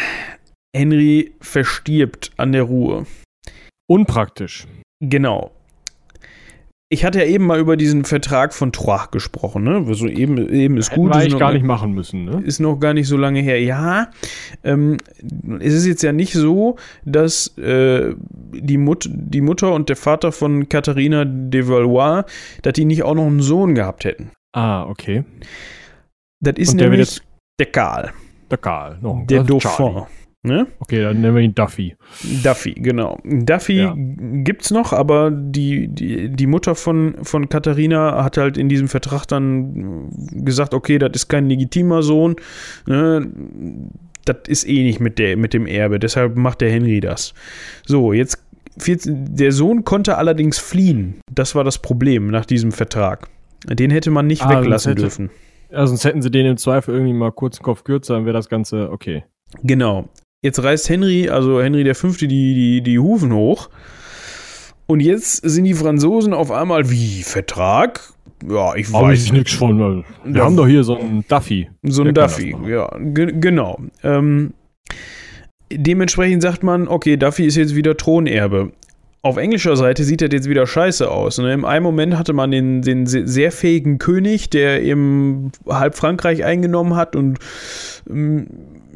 Henry 0.75 1.35
verstirbt 1.41 2.31
an 2.37 2.53
der 2.53 2.63
Ruhe. 2.63 3.07
Unpraktisch. 3.89 4.67
Genau 5.01 5.53
ich 6.93 7.05
hatte 7.05 7.21
ja 7.21 7.25
eben 7.25 7.47
mal 7.47 7.61
über 7.61 7.77
diesen 7.77 8.05
Vertrag 8.05 8.53
von 8.53 8.73
Troyes 8.73 9.13
gesprochen, 9.13 9.63
ne? 9.63 9.85
Also 9.87 10.09
eben, 10.09 10.49
eben 10.53 10.77
ist 10.77 10.91
Hätten 10.91 11.03
gut. 11.03 11.15
Hätte 11.15 11.29
ich 11.29 11.39
gar 11.39 11.53
nicht 11.53 11.65
machen 11.65 11.93
müssen, 11.93 12.25
ne? 12.25 12.43
Ist 12.45 12.59
noch 12.59 12.79
gar 12.79 12.95
nicht 12.95 13.07
so 13.07 13.17
lange 13.17 13.41
her. 13.41 13.63
Ja, 13.63 14.11
ähm, 14.65 14.97
es 15.61 15.73
ist 15.73 15.87
jetzt 15.87 16.03
ja 16.03 16.13
nicht 16.13 16.33
so, 16.33 16.77
dass 17.05 17.57
äh, 17.59 18.15
die, 18.19 18.77
Mut 18.77 19.09
die 19.09 19.41
Mutter 19.41 19.73
und 19.73 19.89
der 19.89 19.95
Vater 19.95 20.33
von 20.33 20.69
Katharina 20.69 21.25
de 21.25 21.69
Valois, 21.69 22.25
dass 22.63 22.73
die 22.73 22.85
nicht 22.85 23.05
auch 23.05 23.15
noch 23.15 23.27
einen 23.27 23.41
Sohn 23.41 23.77
gehabt 23.77 24.05
hätten. 24.05 24.33
Ah, 24.53 24.83
okay. 24.83 25.23
Das 26.41 26.55
ist 26.57 26.73
und 26.73 26.79
nämlich 26.79 27.21
der, 27.21 27.67
der 27.67 27.73
Karl. 27.73 28.13
Der 28.51 28.59
Karl, 28.59 28.99
no, 29.01 29.25
der 29.29 29.45
Dauphin. 29.45 30.07
Ne? 30.43 30.67
Okay, 30.79 31.03
dann 31.03 31.21
nennen 31.21 31.35
wir 31.37 31.43
ihn 31.43 31.55
Duffy. 31.55 31.97
Duffy, 32.43 32.73
genau. 32.73 33.19
Duffy 33.25 33.75
Ja. 33.83 33.95
gibt's 33.97 34.71
noch, 34.71 34.95
aber 34.95 35.31
die, 35.31 35.89
die, 35.89 36.31
die 36.31 36.47
Mutter 36.47 36.75
von, 36.75 37.17
von 37.23 37.51
Katharina 37.51 38.25
hat 38.25 38.39
halt 38.39 38.57
in 38.57 38.71
diesem 38.71 38.89
Vertrag 38.89 39.27
dann 39.27 40.09
gesagt, 40.33 40.73
okay, 40.73 40.99
das 40.99 41.11
ist 41.15 41.29
kein 41.29 41.47
legitimer 41.47 42.03
Sohn, 42.03 42.37
ne? 42.87 43.31
das 44.25 44.37
ist 44.49 44.67
eh 44.67 44.83
nicht 44.83 44.99
mit, 45.01 45.19
der, 45.19 45.37
mit 45.37 45.53
dem 45.53 45.67
Erbe, 45.67 45.99
deshalb 45.99 46.37
macht 46.37 46.63
der 46.63 46.71
Henry 46.71 47.01
das. 47.01 47.35
So, 47.85 48.15
jetzt, 48.15 48.43
14 48.79 49.37
der 49.37 49.53
Sohn 49.53 49.85
konnte 49.85 50.17
allerdings 50.17 50.59
fliehen. 50.59 51.21
Das 51.31 51.55
war 51.55 51.65
das 51.65 51.79
Problem 51.79 52.29
nach 52.29 52.47
diesem 52.47 52.73
Vertrag. 52.73 53.29
Den 53.69 53.91
hätte 53.91 54.11
man 54.11 54.27
nicht 54.27 54.43
Ah, 54.43 54.61
weglassen 54.61 54.93
hätte- 54.93 55.03
dürfen. 55.03 55.31
Ja, 55.71 55.87
sonst 55.87 56.05
hätten 56.05 56.23
sie 56.23 56.31
den 56.31 56.47
im 56.47 56.57
Zweifel 56.57 56.95
irgendwie 56.95 57.13
mal 57.13 57.31
kurz 57.31 57.59
den 57.59 57.63
Kopf 57.65 57.85
kürzer, 57.85 58.15
dann 58.15 58.25
wäre 58.25 58.33
das 58.35 58.49
Ganze 58.49 58.91
okay. 58.91 59.25
Genau. 59.63 60.09
Jetzt 60.43 60.63
reißt 60.63 60.89
Henry, 60.89 61.29
also 61.29 61.61
Henry 61.61 61.85
der 61.85 61.95
Fünfte, 61.95 62.27
die, 62.27 62.55
die, 62.55 62.81
die 62.83 62.99
Hufen 62.99 63.33
hoch. 63.35 63.69
Und 64.87 65.01
jetzt 65.01 65.37
sind 65.49 65.65
die 65.65 65.75
Franzosen 65.75 66.33
auf 66.33 66.51
einmal 66.51 66.91
wie 66.91 67.23
Vertrag? 67.23 68.01
Ja, 68.49 68.75
ich 68.75 68.89
Aber 68.95 69.09
weiß 69.09 69.21
ist 69.25 69.33
nichts 69.33 69.53
von. 69.53 69.79
Wir 70.25 70.37
Ja. 70.39 70.45
haben 70.45 70.57
doch 70.57 70.67
hier 70.67 70.83
so 70.83 70.99
einen 70.99 71.25
Duffy. 71.29 71.69
So 71.83 72.03
ein 72.03 72.15
Der 72.15 72.27
kann 72.27 72.31
Duffy, 72.33 72.57
ja, 72.67 72.91
ge 72.99 73.35
genau. 73.39 73.79
Ähm, 74.03 74.55
dementsprechend 75.71 76.43
sagt 76.43 76.63
man, 76.63 76.89
okay, 76.89 77.17
Duffy 77.19 77.45
ist 77.45 77.57
jetzt 77.57 77.77
wieder 77.77 77.97
Thronerbe. 77.97 78.73
Auf 79.23 79.37
englischer 79.37 79.77
Seite 79.77 80.03
sieht 80.05 80.23
das 80.23 80.31
jetzt 80.33 80.49
wieder 80.49 80.67
scheiße 80.67 81.11
aus. 81.11 81.37
Ne? 81.37 81.53
Im 81.53 81.67
einen 81.67 81.83
Moment 81.83 82.17
hatte 82.17 82.33
man 82.33 82.51
den, 82.51 82.81
den 82.81 83.07
se- 83.07 83.29
sehr 83.29 83.53
fähigen 83.53 83.99
König, 83.99 84.49
der 84.49 84.83
eben 84.83 85.53
halb 85.69 85.95
Frankreich 85.95 86.43
eingenommen 86.47 86.97
hat 86.97 87.15
und 87.15 87.39
ähm, 88.09 88.47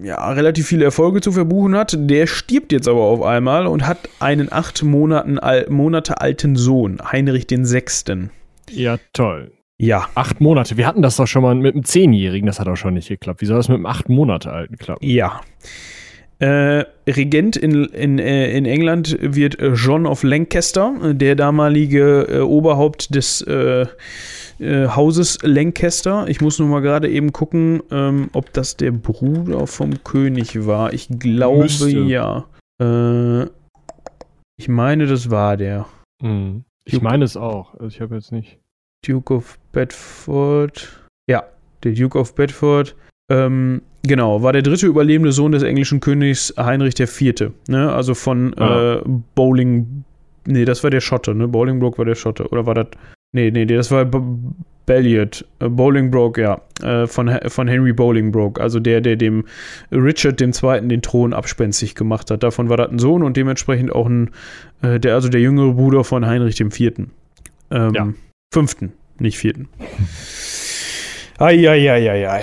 ja, 0.03 0.31
relativ 0.33 0.67
viele 0.67 0.85
Erfolge 0.85 1.21
zu 1.21 1.33
verbuchen 1.33 1.77
hat. 1.77 1.97
Der 1.99 2.27
stirbt 2.27 2.73
jetzt 2.73 2.89
aber 2.89 3.01
auf 3.01 3.23
einmal 3.23 3.67
und 3.67 3.87
hat 3.87 4.09
einen 4.21 4.53
acht 4.53 4.83
Monaten 4.83 5.39
al 5.39 5.67
Monate 5.69 6.21
alten 6.21 6.57
Sohn, 6.57 7.01
Heinrich 7.13 7.47
den 7.47 7.65
Sechsten. 7.65 8.31
Ja, 8.71 8.99
toll. 9.13 9.53
Ja, 9.77 10.07
Acht 10.15 10.41
Monate. 10.41 10.77
Wir 10.77 10.87
hatten 10.87 11.03
das 11.03 11.17
doch 11.17 11.27
schon 11.27 11.43
mal 11.43 11.55
mit 11.55 11.75
einem 11.75 11.85
Zehnjährigen, 11.85 12.47
das 12.47 12.61
hat 12.61 12.69
auch 12.69 12.77
schon 12.77 12.95
nicht 12.95 13.09
geklappt. 13.09 13.41
Wie 13.41 13.47
soll 13.47 13.57
das 13.57 13.69
mit 13.69 13.77
einem 13.77 13.87
acht 13.87 14.09
Monate 14.09 14.53
alten 14.53 14.77
klappen? 14.77 15.05
Ja. 15.05 15.41
Äh, 16.39 16.85
Regent 17.09 17.57
in, 17.57 17.85
in, 17.87 18.19
äh, 18.19 18.57
in 18.57 18.67
England 18.67 19.17
wird 19.21 19.59
äh, 19.59 19.73
John 19.73 20.07
of 20.07 20.23
Lancaster, 20.23 20.95
äh, 21.03 21.15
der 21.15 21.35
damalige 21.35 22.27
äh, 22.29 22.39
Oberhaupt 22.41 23.15
des 23.15 23.45
äh, 24.59 24.89
Hauses 24.89 25.39
Lancaster. 25.43 26.27
Ich 26.29 26.41
muss 26.41 26.59
nur 26.59 26.69
mal 26.69 26.81
gerade 26.81 27.09
eben 27.11 27.33
gucken, 27.33 27.83
ähm, 27.91 28.29
ob 28.33 28.53
das 28.53 28.77
der 28.77 28.93
Bruder 28.93 29.67
vom 29.67 30.03
König 30.05 30.67
war. 30.67 30.93
Ich 30.93 31.09
glaube 31.19 31.63
Müsste. 31.65 31.91
ja. 31.91 32.45
Äh, 32.81 33.45
ich 34.57 34.69
meine, 34.69 35.07
das 35.07 35.31
war 35.31 35.57
der. 35.57 35.87
Mhm. 36.23 36.65
Ich 36.87 36.95
Duke- 36.95 37.05
meine 37.05 37.25
es 37.25 37.37
auch. 37.37 37.75
Also 37.75 37.87
ich 37.87 38.01
habe 38.01 38.15
jetzt 38.15 38.31
nicht. 38.33 38.59
Duke 39.07 39.35
of 39.35 39.59
Bedford. 39.73 41.01
Ja, 41.29 41.45
der 41.83 41.93
Duke 41.93 42.19
of 42.19 42.35
Bedford. 42.35 42.95
Ähm, 43.31 43.83
genau, 44.03 44.43
war 44.43 44.53
der 44.53 44.63
dritte 44.63 44.87
überlebende 44.87 45.33
Sohn 45.33 45.53
des 45.53 45.63
englischen 45.63 46.01
Königs 46.01 46.53
Heinrich 46.59 46.99
IV. 47.01 47.53
Ne? 47.69 47.91
Also 47.93 48.15
von 48.15 48.55
Ah. 48.59 48.97
äh, 48.97 49.03
Bowling. 49.35 50.05
Nee, 50.47 50.67
das 50.67 50.83
war 50.85 50.91
der 50.91 51.01
Schotte, 51.01 51.35
ne? 51.35 51.49
Bolingbroke 51.49 51.97
war 51.99 52.05
der 52.05 52.15
Schotte. 52.17 52.49
Oder 52.49 52.67
war 52.67 52.75
das. 52.75 52.89
Nee, 53.35 53.51
nee, 53.51 53.67
das 53.67 53.91
war 53.91 54.05
B 54.05 54.19
Balliot. 54.87 55.45
Äh, 55.61 55.69
Bolingbroke, 55.69 56.41
ja. 56.41 56.61
Äh, 56.83 57.07
von, 57.07 57.31
von 57.49 57.69
Henry 57.69 57.93
Bolingbroke. 57.93 58.61
Also 58.61 58.81
der, 58.81 59.01
der 59.01 59.17
dem 59.17 59.45
Richard 59.91 60.41
II. 60.41 60.53
den 60.89 61.03
Thron 61.03 61.33
abspenstig 61.33 61.95
gemacht 61.95 62.31
hat. 62.31 62.43
Davon 62.43 62.69
war 62.69 62.77
das 62.77 62.91
ein 62.91 62.99
Sohn 62.99 63.23
und 63.23 63.37
dementsprechend 63.37 63.93
auch 63.93 64.07
ein. 64.07 64.31
Äh, 64.83 65.01
der, 65.01 65.15
also 65.15 65.29
der 65.29 65.41
jüngere 65.41 65.73
Bruder 65.73 66.05
von 66.05 66.27
Heinrich 66.27 66.61
IV. 66.61 66.93
Ähm, 67.71 67.95
Ja. 67.95 68.09
Fünften, 68.53 68.93
nicht 69.19 69.39
vierten. 69.39 69.69
Eieieiei. 71.39 72.43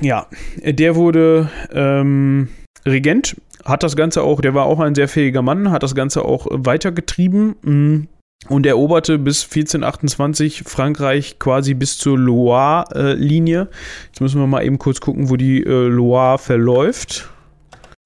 Ja, 0.00 0.26
der 0.64 0.96
wurde 0.96 1.48
ähm, 1.72 2.48
Regent, 2.84 3.36
hat 3.64 3.84
das 3.84 3.94
Ganze 3.94 4.22
auch, 4.22 4.40
der 4.40 4.54
war 4.54 4.64
auch 4.64 4.80
ein 4.80 4.96
sehr 4.96 5.06
fähiger 5.06 5.42
Mann, 5.42 5.70
hat 5.70 5.84
das 5.84 5.94
Ganze 5.94 6.24
auch 6.24 6.48
weitergetrieben 6.50 7.54
mm, 7.62 8.08
und 8.48 8.66
eroberte 8.66 9.18
bis 9.18 9.44
1428 9.44 10.64
Frankreich 10.66 11.38
quasi 11.38 11.74
bis 11.74 11.98
zur 11.98 12.18
Loire-Linie. 12.18 13.68
Jetzt 14.06 14.20
müssen 14.20 14.40
wir 14.40 14.46
mal 14.46 14.64
eben 14.64 14.78
kurz 14.78 15.00
gucken, 15.00 15.30
wo 15.30 15.36
die 15.36 15.62
äh, 15.62 15.88
Loire 15.88 16.38
verläuft. 16.38 17.30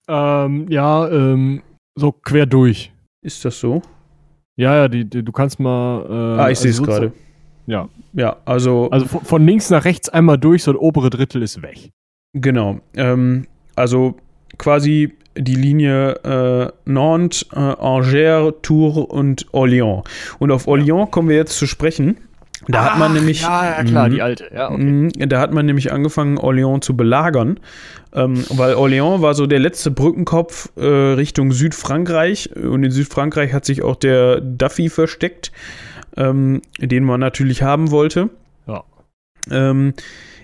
Ähm, 0.09 0.67
ja, 0.69 1.09
ähm, 1.09 1.63
so 1.97 2.13
quer 2.13 2.47
durch. 2.47 2.93
Ist 3.23 3.45
das 3.45 3.59
so? 3.59 3.83
Ja, 4.57 4.75
ja, 4.75 4.89
die, 4.89 5.05
die, 5.05 5.23
du 5.23 5.33
kannst 5.33 5.61
mal. 5.61 6.07
Äh, 6.09 6.41
ah, 6.41 6.51
ich 6.51 6.59
sehe 6.59 6.71
es 6.71 6.79
also 6.79 6.91
gerade. 6.91 7.13
Ja. 7.67 7.89
Ja, 8.15 8.37
also 8.47 8.89
Also 8.91 9.07
von, 9.07 9.21
von 9.23 9.47
links 9.47 9.71
nach 9.71 9.85
rechts 9.85 10.09
einmal 10.09 10.39
durch, 10.39 10.63
so 10.63 10.71
ein 10.71 10.77
obere 10.77 11.11
Drittel 11.11 11.43
ist 11.43 11.63
weg. 11.63 11.91
Genau. 12.33 12.81
Ähm, 12.95 13.47
also 13.77 14.17
quasi 14.57 15.15
die 15.39 15.55
Linie 15.55 16.13
äh, 16.25 16.73
Nantes, 16.85 17.47
äh, 17.55 17.59
Angers, 17.59 18.55
Tours 18.63 18.97
und 18.99 19.47
Orléans. 19.53 20.05
Und 20.39 20.51
auf 20.51 20.67
Orléans 20.67 21.11
kommen 21.11 21.29
wir 21.29 21.37
jetzt 21.37 21.57
zu 21.59 21.67
sprechen. 21.67 22.17
Da 22.67 22.85
hat 22.85 22.99
man 22.99 23.15
nämlich. 23.15 23.43
Ja, 23.43 23.65
ja, 23.79 23.85
klar, 23.85 24.09
Mhm. 24.09 24.13
die 24.13 24.21
alte. 24.23 24.51
Ja, 24.53 24.71
okay. 24.71 24.83
Mhm, 24.83 25.11
Da 25.29 25.41
hat 25.41 25.53
man 25.53 25.65
nämlich 25.65 25.93
angefangen, 25.93 26.39
Orléans 26.39 26.81
zu 26.83 26.97
belagern, 26.97 27.61
ähm, 28.13 28.45
weil 28.51 28.75
Orléans 28.75 29.23
war 29.23 29.35
so 29.35 29.47
der 29.47 29.61
letzte 29.61 29.91
Brückenkopf 29.91 30.71
äh, 30.77 30.85
Richtung 30.85 31.53
Südfrankreich 31.53 32.51
und 32.57 32.83
in 32.85 32.91
Südfrankreich 32.91 33.53
hat 33.53 33.65
sich 33.65 33.83
auch 33.83 33.97
der 33.97 34.41
Duffy 34.41 34.89
versteckt, 34.91 35.53
ähm, 36.17 36.61
den 36.81 37.05
man 37.05 37.21
natürlich 37.21 37.63
haben 37.63 37.91
wollte. 37.91 38.29
Ähm, 39.51 39.95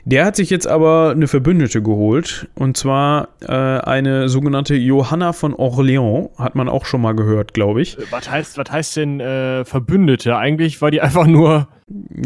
der 0.07 0.27
hat 0.27 0.37
sich 0.37 0.51
jetzt 0.51 0.67
aber 0.67 1.13
eine 1.13 1.29
Verbündete 1.29 1.81
geholt 1.83 2.49
und 2.57 2.77
zwar 2.77 3.29
äh, 3.41 3.47
eine 3.53 4.29
sogenannte 4.29 4.75
Johanna 4.75 5.33
von 5.33 5.55
Orléans, 5.55 6.37
hat 6.39 6.55
man 6.57 6.69
auch 6.69 6.85
schon 6.85 7.01
mal 7.01 7.15
gehört, 7.15 7.55
glaube 7.55 7.81
ich. 7.81 7.99
Äh, 7.99 8.03
Was 8.11 8.31
heißt, 8.31 8.59
was 8.59 8.71
heißt 8.71 8.97
denn 8.99 9.21
äh, 9.21 9.65
Verbündete? 9.65 10.37
Eigentlich 10.37 10.83
war 10.83 10.91
die 10.91 11.01
einfach 11.01 11.27
nur. 11.27 11.69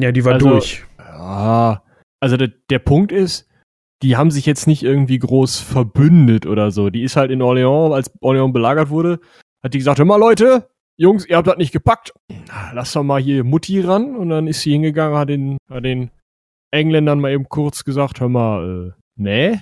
Ja, 0.01 0.11
die 0.13 0.25
war 0.25 0.35
Also- 0.35 0.49
durch. 0.51 0.85
Ja. 0.99 1.83
Also 2.21 2.37
der, 2.37 2.51
der 2.69 2.81
Punkt 2.81 3.13
ist, 3.13 3.49
die 4.03 4.17
haben 4.17 4.31
sich 4.33 4.45
jetzt 4.47 4.67
nicht 4.67 4.83
irgendwie 4.83 5.19
groß 5.21 5.61
verbündet 5.61 6.47
oder 6.47 6.71
so. 6.73 6.91
Die 6.91 7.03
ist 7.03 7.17
halt 7.17 7.31
in 7.31 7.43
Orléans, 7.43 7.95
als 7.95 8.11
Orléans 8.21 8.53
belagert 8.53 8.91
wurde, 8.91 9.21
hat 9.63 9.75
die 9.75 9.79
gesagt, 9.79 9.99
hör 9.99 10.05
mal 10.07 10.19
Leute, 10.19 10.69
Jungs, 10.97 11.27
ihr 11.27 11.37
habt 11.37 11.47
das 11.47 11.59
nicht 11.59 11.73
gepackt. 11.73 12.13
Lass 12.75 12.93
doch 12.93 13.05
mal 13.05 13.21
hier 13.21 13.45
Mutti 13.45 13.81
ran. 13.81 14.17
Und 14.17 14.31
dann 14.31 14.49
ist 14.49 14.63
sie 14.63 14.73
hingegangen, 14.73 15.17
hat 15.17 15.29
den, 15.29 15.59
hat 15.71 15.85
den 15.85 16.11
Engländern 16.71 17.21
mal 17.21 17.33
eben 17.33 17.49
kurz 17.49 17.85
gesagt, 17.85 18.21
hör 18.21 18.29
mal, 18.29 18.89
äh, 18.95 19.01
nee. 19.17 19.59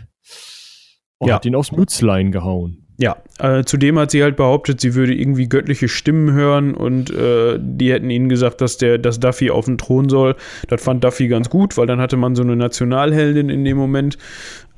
Und 1.18 1.28
Ja. 1.28 1.36
hat 1.36 1.46
ihn 1.46 1.54
aufs 1.54 1.72
Mützlein 1.72 2.32
gehauen. 2.32 2.82
Ja, 2.98 3.16
äh, 3.38 3.62
zudem 3.64 3.98
hat 3.98 4.10
sie 4.10 4.22
halt 4.22 4.36
behauptet, 4.36 4.80
sie 4.80 4.94
würde 4.94 5.14
irgendwie 5.14 5.48
göttliche 5.50 5.86
Stimmen 5.86 6.32
hören 6.32 6.72
und 6.74 7.10
äh, 7.10 7.58
die 7.60 7.92
hätten 7.92 8.08
ihnen 8.08 8.30
gesagt, 8.30 8.62
dass 8.62 8.78
der, 8.78 8.96
dass 8.96 9.20
Duffy 9.20 9.50
auf 9.50 9.66
den 9.66 9.76
Thron 9.76 10.08
soll. 10.08 10.34
Das 10.68 10.82
fand 10.82 11.04
Duffy 11.04 11.28
ganz 11.28 11.50
gut, 11.50 11.76
weil 11.76 11.86
dann 11.86 12.00
hatte 12.00 12.16
man 12.16 12.34
so 12.34 12.42
eine 12.42 12.56
Nationalheldin 12.56 13.50
in 13.50 13.66
dem 13.66 13.76
Moment. 13.76 14.16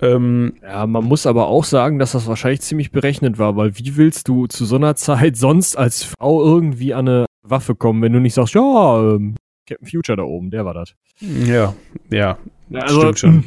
Ähm, 0.00 0.54
Ja, 0.62 0.84
man 0.88 1.04
muss 1.04 1.26
aber 1.26 1.46
auch 1.46 1.62
sagen, 1.62 2.00
dass 2.00 2.10
das 2.12 2.26
wahrscheinlich 2.26 2.60
ziemlich 2.62 2.90
berechnet 2.90 3.38
war, 3.38 3.56
weil 3.56 3.78
wie 3.78 3.96
willst 3.96 4.26
du 4.26 4.48
zu 4.48 4.64
so 4.64 4.74
einer 4.76 4.96
Zeit 4.96 5.36
sonst 5.36 5.78
als 5.78 6.02
Frau 6.02 6.42
irgendwie 6.44 6.94
an 6.94 7.06
eine 7.08 7.26
Waffe 7.42 7.76
kommen, 7.76 8.02
wenn 8.02 8.12
du 8.12 8.18
nicht 8.20 8.34
sagst, 8.34 8.54
ja, 8.54 9.00
ähm, 9.14 9.36
Captain 9.68 9.86
Future 9.86 10.16
da 10.16 10.22
oben, 10.22 10.50
der 10.50 10.64
war 10.64 10.74
das. 10.74 10.94
ja, 11.20 11.74
ja, 12.10 12.38
Also, 12.72 13.00
stimmt 13.00 13.18
schon. 13.18 13.44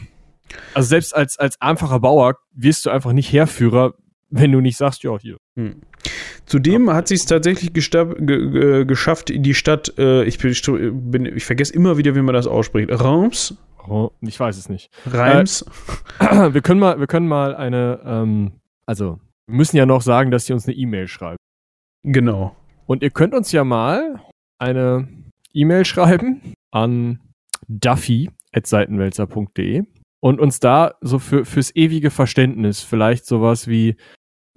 Also 0.73 0.89
selbst 0.89 1.15
als, 1.15 1.37
als 1.37 1.61
einfacher 1.61 1.99
Bauer 1.99 2.37
wirst 2.53 2.85
du 2.85 2.89
einfach 2.89 3.13
nicht 3.13 3.31
Heerführer, 3.31 3.93
wenn 4.29 4.51
du 4.51 4.59
nicht 4.61 4.77
sagst, 4.77 5.03
ja, 5.03 5.17
hier. 5.17 5.37
Zudem 6.45 6.89
hat 6.91 7.07
sie 7.07 7.15
es 7.15 7.25
tatsächlich 7.25 7.73
ge, 7.73 7.81
ge, 8.19 8.85
geschafft, 8.85 9.31
die 9.33 9.53
Stadt, 9.53 9.93
äh, 9.97 10.23
ich, 10.23 10.37
bin, 10.39 11.11
bin, 11.11 11.25
ich 11.25 11.45
vergesse 11.45 11.73
immer 11.73 11.97
wieder, 11.97 12.15
wie 12.15 12.21
man 12.21 12.33
das 12.33 12.47
ausspricht. 12.47 12.89
Reims? 12.91 13.57
Ich 14.21 14.39
weiß 14.39 14.57
es 14.57 14.69
nicht. 14.69 14.89
Reims? 15.05 15.65
wir 16.19 16.61
können 16.61 16.79
mal, 16.79 16.99
wir 16.99 17.07
können 17.07 17.27
mal 17.27 17.55
eine, 17.55 17.99
ähm, 18.05 18.51
also, 18.85 19.19
wir 19.47 19.55
müssen 19.55 19.77
ja 19.77 19.85
noch 19.85 20.01
sagen, 20.01 20.31
dass 20.31 20.45
sie 20.45 20.53
uns 20.53 20.67
eine 20.67 20.75
E-Mail 20.75 21.07
schreibt. 21.07 21.39
Genau. 22.03 22.55
Und 22.85 23.03
ihr 23.03 23.11
könnt 23.11 23.33
uns 23.33 23.51
ja 23.51 23.63
mal 23.63 24.21
eine 24.57 25.07
E-Mail 25.53 25.85
schreiben 25.85 26.41
an 26.71 27.19
duffy.seitenwälzer.de 27.67 29.83
und 30.19 30.39
uns 30.39 30.59
da 30.59 30.95
so 31.01 31.19
für, 31.19 31.45
fürs 31.45 31.75
ewige 31.75 32.11
Verständnis 32.11 32.81
vielleicht 32.81 33.25
sowas 33.25 33.67
wie 33.67 33.95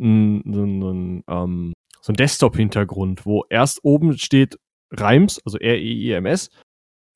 ein, 0.01 0.43
so, 0.53 0.63
ein- 0.65 0.81
so 0.81 0.91
ein, 0.91 1.25
ähm, 1.29 1.73
so 2.01 2.13
ein 2.13 2.17
Desktop-Hintergrund, 2.17 3.25
wo 3.27 3.45
erst 3.49 3.85
oben 3.85 4.19
steht 4.19 4.59
Reims, 4.93 5.41
also 5.45 5.59
R-E-I-M-S, 5.59 6.51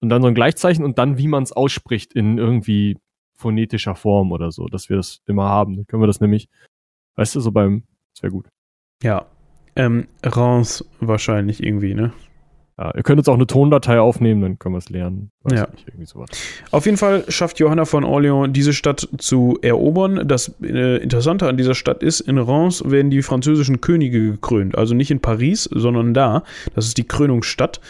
und 0.01 0.09
dann 0.09 0.23
so 0.23 0.29
ein 0.29 0.35
Gleichzeichen 0.35 0.85
und 0.85 0.99
dann, 0.99 1.19
wie 1.19 1.29
man 1.29 1.43
es 1.43 1.53
ausspricht 1.53 2.15
in 2.15 2.39
irgendwie 2.39 2.97
phonetischer 3.37 3.95
Form 3.95 4.33
oder 4.33 4.51
so, 4.51 4.67
dass 4.67 4.89
wir 4.89 4.97
das 4.97 5.21
immer 5.27 5.45
haben. 5.49 5.77
Dann 5.77 5.87
können 5.87 6.03
wir 6.03 6.07
das 6.07 6.21
nämlich, 6.21 6.49
weißt 7.17 7.35
du, 7.35 7.41
so 7.41 7.53
beim 7.53 7.85
wäre 8.21 8.33
gut. 8.33 8.49
Ja. 9.03 9.27
Ähm, 9.77 10.09
Reims 10.25 10.85
wahrscheinlich 11.01 11.63
irgendwie, 11.63 11.95
ne? 11.95 12.13
Ja, 12.79 12.93
ihr 12.95 13.03
könnt 13.03 13.19
uns 13.19 13.29
auch 13.29 13.35
eine 13.35 13.47
Tondatei 13.47 13.99
aufnehmen, 13.99 14.41
dann 14.41 14.59
können 14.59 14.75
wir 14.75 14.79
es 14.79 14.89
lernen. 14.89 15.33
Ja. 15.51 15.67
Nicht, 15.73 15.89
irgendwie 15.89 16.07
sowas. 16.07 16.29
Auf 16.71 16.87
jeden 16.87 16.97
Fall 16.97 17.25
schafft 17.29 17.59
Johanna 17.59 17.85
von 17.87 18.05
Orléans 18.05 18.53
diese 18.53 18.73
Stadt 18.73 19.09
zu 19.19 19.59
erobern. 19.63 20.29
Das 20.29 20.55
äh, 20.63 21.03
Interessante 21.03 21.49
an 21.49 21.57
dieser 21.57 21.75
Stadt 21.75 22.05
ist, 22.05 22.21
in 22.21 22.39
Reims 22.39 22.89
werden 22.89 23.11
die 23.11 23.23
französischen 23.23 23.81
Könige 23.81 24.31
gekrönt. 24.31 24.79
Also 24.79 24.95
nicht 24.95 25.11
in 25.11 25.19
Paris, 25.21 25.65
sondern 25.65 26.15
da. 26.15 26.45
Das 26.77 26.87
ist 26.87 26.99
die 26.99 27.07
Krönungsstadt. 27.07 27.81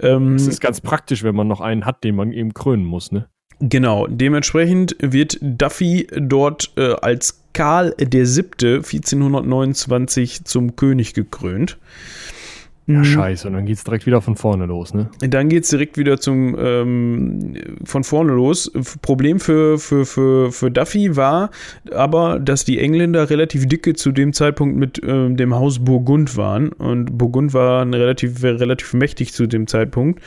Ähm, 0.00 0.34
Das 0.34 0.46
ist 0.46 0.60
ganz 0.60 0.80
praktisch, 0.80 1.22
wenn 1.22 1.34
man 1.34 1.46
noch 1.46 1.60
einen 1.60 1.84
hat, 1.84 2.02
den 2.02 2.16
man 2.16 2.32
eben 2.32 2.54
krönen 2.54 2.84
muss, 2.84 3.12
ne? 3.12 3.28
Genau, 3.60 4.06
dementsprechend 4.06 4.96
wird 5.00 5.38
Duffy 5.42 6.06
dort 6.16 6.70
äh, 6.76 6.94
als 7.02 7.42
Karl 7.54 7.92
der 7.98 8.24
Siebte 8.24 8.76
1429 8.76 10.44
zum 10.44 10.76
König 10.76 11.12
gekrönt. 11.12 11.76
Ja, 12.88 13.00
Mhm. 13.00 13.04
scheiße. 13.04 13.46
Und 13.48 13.52
dann 13.54 13.66
geht's 13.66 13.84
direkt 13.84 14.06
wieder 14.06 14.22
von 14.22 14.34
vorne 14.34 14.64
los, 14.64 14.94
ne? 14.94 15.10
Dann 15.20 15.50
geht 15.50 15.64
es 15.64 15.68
direkt 15.70 15.98
wieder 15.98 16.18
zum 16.18 16.56
ähm, 16.58 17.54
von 17.84 18.02
vorne 18.02 18.32
los. 18.32 18.72
Problem 19.02 19.40
für, 19.40 19.78
für, 19.78 20.06
für, 20.06 20.50
für 20.52 20.70
Duffy 20.70 21.14
war 21.14 21.50
aber, 21.92 22.38
dass 22.40 22.64
die 22.64 22.78
Engländer 22.78 23.28
relativ 23.28 23.68
dicke 23.68 23.92
zu 23.94 24.10
dem 24.10 24.32
Zeitpunkt 24.32 24.76
mit 24.78 25.02
ähm, 25.06 25.36
dem 25.36 25.54
Haus 25.54 25.80
Burgund 25.84 26.38
waren. 26.38 26.70
Und 26.70 27.18
Burgund 27.18 27.52
war 27.52 27.86
relativ, 27.86 28.42
relativ 28.42 28.94
mächtig 28.94 29.34
zu 29.34 29.46
dem 29.46 29.66
Zeitpunkt. 29.66 30.22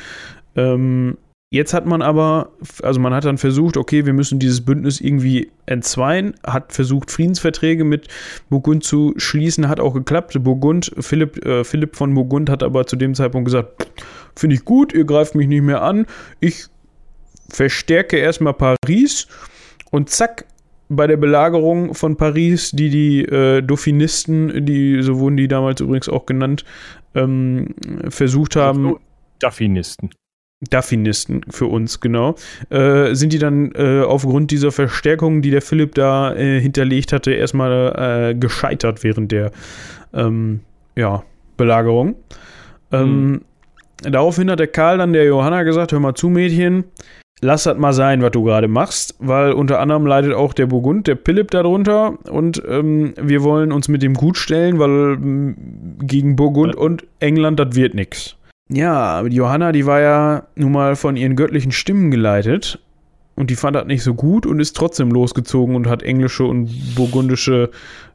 Ähm, 0.56 1.18
jetzt 1.52 1.74
hat 1.74 1.86
man 1.86 2.02
aber, 2.02 2.52
also 2.82 3.00
man 3.00 3.14
hat 3.14 3.26
dann 3.26 3.38
versucht, 3.38 3.78
okay, 3.78 4.06
wir 4.06 4.14
müssen 4.14 4.40
dieses 4.40 4.62
Bündnis 4.62 5.02
irgendwie 5.02 5.52
entzweien, 5.66 6.34
hat 6.46 6.74
versucht, 6.74 7.12
Friedensverträge 7.12 7.84
mit 7.84 8.08
Burgund 8.50 8.84
zu 8.84 9.14
schließen, 9.18 9.68
hat 9.68 9.80
auch 9.80 9.94
geklappt. 9.94 10.42
Burgund, 10.44 10.92
Philipp, 11.00 11.46
äh, 11.46 11.64
Philipp 11.64 11.96
von 11.96 12.14
Burgund 12.14 12.50
hat 12.50 12.64
aber 12.64 12.88
zu 12.88 12.96
dem 12.96 13.14
Zeitpunkt 13.14 13.46
gesagt, 13.46 13.92
finde 14.36 14.56
ich 14.56 14.66
gut, 14.66 14.94
ihr 14.94 15.04
greift 15.04 15.36
mich 15.36 15.48
nicht 15.48 15.64
mehr 15.64 15.82
an, 15.82 16.06
ich 16.40 16.66
verstärke 17.50 18.18
erstmal 18.18 18.54
Paris 18.54 19.28
und 19.92 20.10
zack, 20.10 20.46
bei 20.94 21.08
der 21.08 21.16
Belagerung 21.16 21.94
von 21.94 22.18
Paris, 22.18 22.72
die 22.72 22.90
die 22.90 23.22
äh, 23.24 23.62
Dauphinisten, 23.62 24.66
die, 24.66 25.02
so 25.02 25.20
wurden 25.20 25.38
die 25.38 25.48
damals 25.48 25.80
übrigens 25.80 26.10
auch 26.10 26.26
genannt, 26.26 26.66
ähm, 27.16 27.74
versucht 28.10 28.58
haben, 28.58 28.98
Duffinisten. 29.40 30.10
Duffinisten 30.70 31.42
für 31.50 31.66
uns, 31.66 32.00
genau, 32.00 32.36
äh, 32.70 33.14
sind 33.16 33.34
die 33.34 33.40
dann 33.40 33.72
äh, 33.74 34.02
aufgrund 34.02 34.52
dieser 34.52 34.72
Verstärkung, 34.72 35.42
die 35.42 35.52
der 35.52 35.62
Philipp 35.62 35.96
da 35.96 36.36
äh, 36.36 36.60
hinterlegt 36.60 37.14
hatte, 37.14 37.32
erstmal 37.32 38.32
äh, 38.32 38.36
gescheitert 38.36 39.04
während 39.04 39.32
der 39.32 39.52
ähm, 40.14 40.62
ja, 40.96 41.24
Belagerung. 41.58 42.16
Ähm, 42.92 43.42
Daraufhin 44.04 44.50
hat 44.50 44.60
der 44.60 44.68
Karl 44.68 44.98
dann 44.98 45.14
der 45.14 45.26
Johanna 45.26 45.64
gesagt: 45.64 45.92
Hör 45.92 46.00
mal 46.00 46.16
zu, 46.16 46.30
Mädchen, 46.30 46.86
lass 47.42 47.64
das 47.64 47.78
mal 47.78 47.94
sein, 47.94 48.22
was 48.22 48.32
du 48.32 48.44
gerade 48.44 48.68
machst, 48.68 49.16
weil 49.20 49.54
unter 49.54 49.80
anderem 49.80 50.06
leidet 50.06 50.34
auch 50.34 50.54
der 50.54 50.66
Burgund, 50.66 51.08
der 51.08 51.18
Philipp 51.18 51.52
darunter 51.52 52.18
und 52.30 52.62
ähm, 52.68 53.14
wir 53.22 53.44
wollen 53.44 53.72
uns 53.72 53.88
mit 53.88 54.02
dem 54.02 54.16
gut 54.16 54.38
stellen, 54.38 54.80
weil 54.80 55.18
gegen 56.06 56.36
Burgund 56.36 56.76
und 56.76 57.06
England, 57.20 57.60
das 57.60 57.76
wird 57.76 57.94
nix. 57.94 58.38
Ja, 58.74 59.22
die 59.24 59.36
Johanna, 59.36 59.72
die 59.74 59.86
war 59.86 60.00
ja 60.00 60.44
nun 60.56 60.72
mal 60.72 60.96
von 60.96 61.18
ihren 61.18 61.36
göttlichen 61.36 61.74
Stimmen 61.74 62.10
geleitet 62.10 62.80
und 63.36 63.50
die 63.50 63.56
fand 63.56 63.76
das 63.76 63.86
nicht 63.86 64.04
so 64.04 64.14
gut 64.14 64.46
und 64.46 64.60
ist 64.60 64.78
trotzdem 64.78 65.12
losgezogen 65.12 65.76
und 65.76 65.88
hat 65.88 66.04
englische 66.04 66.46
und 66.46 66.96
burgundische 66.96 67.70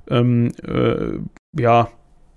ähm, 0.08 0.52
äh, 0.66 1.18
ja, 1.60 1.88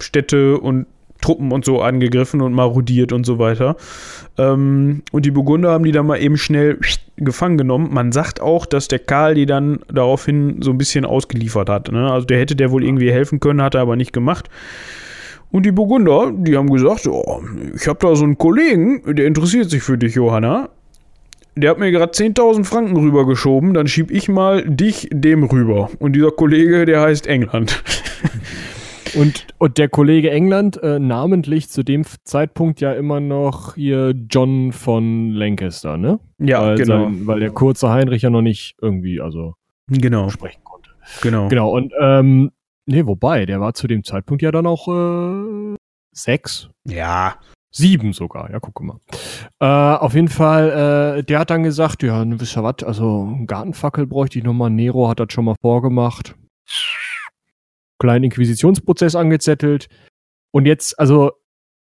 Städte 0.02 0.58
und 0.58 0.88
Truppen 1.22 1.52
und 1.52 1.66
so 1.66 1.82
angegriffen 1.82 2.42
und 2.42 2.54
marodiert 2.54 3.12
und 3.12 3.26
so 3.26 3.40
weiter. 3.40 3.76
Ähm, 4.38 5.04
und 5.12 5.26
die 5.26 5.32
Burgunder 5.32 5.72
haben 5.72 5.84
die 5.84 5.92
dann 5.92 6.06
mal 6.06 6.22
eben 6.22 6.38
schnell 6.38 6.80
gefangen 7.18 7.58
genommen. 7.58 7.90
Man 7.92 8.12
sagt 8.12 8.42
auch, 8.42 8.66
dass 8.66 8.88
der 8.88 9.00
Karl 9.00 9.36
die 9.36 9.46
dann 9.46 9.80
daraufhin 9.92 10.62
so 10.62 10.72
ein 10.72 10.78
bisschen 10.78 11.06
ausgeliefert 11.06 11.70
hat. 11.70 11.92
Ne? 11.92 12.10
Also 12.12 12.26
der 12.26 12.40
hätte 12.40 12.56
der 12.56 12.72
wohl 12.72 12.84
irgendwie 12.84 13.12
helfen 13.12 13.40
können, 13.40 13.62
hat 13.62 13.76
er 13.76 13.82
aber 13.82 13.98
nicht 13.98 14.14
gemacht. 14.14 14.50
Und 15.52 15.66
die 15.66 15.72
Burgunder, 15.72 16.32
die 16.36 16.56
haben 16.56 16.70
gesagt, 16.70 17.08
oh, 17.08 17.42
ich 17.76 17.88
habe 17.88 18.00
da 18.00 18.16
so 18.16 18.24
einen 18.24 18.38
Kollegen, 18.38 19.16
der 19.16 19.26
interessiert 19.26 19.70
sich 19.70 19.82
für 19.82 19.98
dich, 19.98 20.16
Johanna. 20.16 20.70
Der 21.56 21.72
hat 21.72 21.80
mir 21.80 21.92
gerade 21.92 22.12
10.000 22.14 22.64
Franken 22.64 22.96
rübergeschoben, 22.96 23.74
dann 23.74 23.88
schieb 23.88 24.12
ich 24.12 24.30
mal 24.30 24.64
dich 24.64 25.10
dem 25.12 25.44
rüber. 25.44 25.90
Und 26.00 26.16
dieser 26.16 26.32
Kollege, 26.32 26.86
der 26.86 27.02
heißt 27.02 27.28
England. 27.28 27.84
Und, 29.16 29.48
und 29.58 29.78
der 29.78 29.90
Kollege 29.90 30.30
England, 30.30 30.82
äh, 30.84 31.00
namentlich 31.00 31.70
zu 31.70 31.84
dem 31.84 32.04
Zeitpunkt 32.24 32.80
ja 32.82 32.94
immer 32.94 33.20
noch 33.20 33.76
hier 33.76 34.14
John 34.30 34.72
von 34.72 35.32
Lancaster, 35.32 35.98
ne? 35.98 36.20
ja, 36.38 36.62
weil, 36.62 36.78
genau. 36.78 37.06
sein, 37.06 37.28
weil 37.28 37.40
der 37.40 37.50
kurze 37.50 37.90
Heinrich 37.90 38.22
ja 38.22 38.30
noch 38.30 38.42
nicht 38.42 38.76
irgendwie, 38.82 39.20
also 39.20 39.56
Genau, 39.88 40.30
sprechen 40.30 40.64
konnte. 40.64 40.92
genau. 41.22 41.48
Genau, 41.48 41.72
und 41.72 41.92
ähm, 42.00 42.52
nee, 42.90 43.06
wobei, 43.06 43.46
der 43.46 43.62
war 43.62 43.74
zu 43.74 43.88
dem 43.88 44.04
Zeitpunkt 44.04 44.42
ja 44.42 44.52
dann 44.52 44.66
auch 44.66 44.88
äh, 44.88 45.76
sechs, 46.12 46.70
Ja, 46.86 47.40
sieben 47.72 48.14
sogar, 48.14 48.52
ja, 48.52 48.60
guck 48.60 48.82
mal. 48.82 49.00
Äh, 49.60 49.66
auf 49.66 50.14
jeden 50.14 50.28
Fall, 50.28 51.20
äh, 51.20 51.24
der 51.24 51.40
hat 51.40 51.50
dann 51.50 51.64
gesagt, 51.64 52.04
ja, 52.04 52.26
ne, 52.26 52.40
wisst 52.40 52.58
ihr 52.58 52.64
was, 52.64 52.84
also 52.84 53.24
einen 53.24 53.48
Gartenfackel 53.48 54.08
bräuchte 54.08 54.40
ich 54.40 54.46
nochmal, 54.46 54.70
Nero 54.70 55.08
hat 55.08 55.20
das 55.20 55.32
schon 55.32 55.46
mal 55.46 55.56
vorgemacht. 55.62 56.36
Kleinen 58.00 58.26
Inquisitionsprozess 58.26 59.16
angezettelt. 59.16 59.88
Und 60.52 60.66
jetzt, 60.66 60.98
also, 61.00 61.32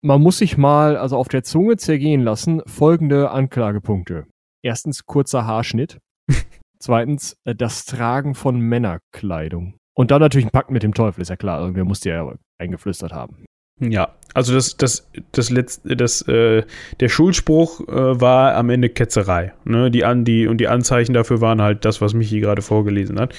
man 0.02 0.20
muss 0.20 0.38
sich 0.38 0.56
mal, 0.56 0.96
also 0.96 1.16
auf 1.16 1.28
der 1.28 1.42
Zunge 1.42 1.76
zergehen 1.76 2.22
lassen, 2.22 2.62
folgende 2.66 3.30
Anklagepunkte. 3.30 4.26
Erstens, 4.62 5.06
kurzer 5.06 5.46
Haarschnitt. 5.46 5.98
Zweitens, 6.78 7.36
äh, 7.44 7.54
das 7.54 7.86
Tragen 7.86 8.34
von 8.34 8.60
Männerkleidung. 8.60 9.77
Und 9.98 10.12
dann 10.12 10.20
natürlich 10.20 10.46
ein 10.46 10.52
Pakt 10.52 10.70
mit 10.70 10.84
dem 10.84 10.94
Teufel, 10.94 11.22
ist 11.22 11.28
ja 11.28 11.34
klar. 11.34 11.60
Irgendwer 11.60 11.84
muss 11.84 11.98
dir 11.98 12.14
ja 12.14 12.32
eingeflüstert 12.58 13.12
haben. 13.12 13.44
Ja, 13.80 14.14
also 14.32 14.54
das, 14.54 14.76
das, 14.76 15.10
das 15.32 15.50
letzte, 15.50 15.96
das, 15.96 16.22
äh, 16.22 16.62
der 17.00 17.08
Schuldspruch 17.08 17.80
äh, 17.88 18.20
war 18.20 18.54
am 18.54 18.70
Ende 18.70 18.90
Ketzerei. 18.90 19.54
Ne? 19.64 19.90
Die, 19.90 20.04
an, 20.04 20.24
die, 20.24 20.46
und 20.46 20.58
die 20.58 20.68
Anzeichen 20.68 21.14
dafür 21.14 21.40
waren 21.40 21.60
halt 21.60 21.84
das, 21.84 22.00
was 22.00 22.14
Michi 22.14 22.38
gerade 22.38 22.62
vorgelesen 22.62 23.18
hat. 23.18 23.34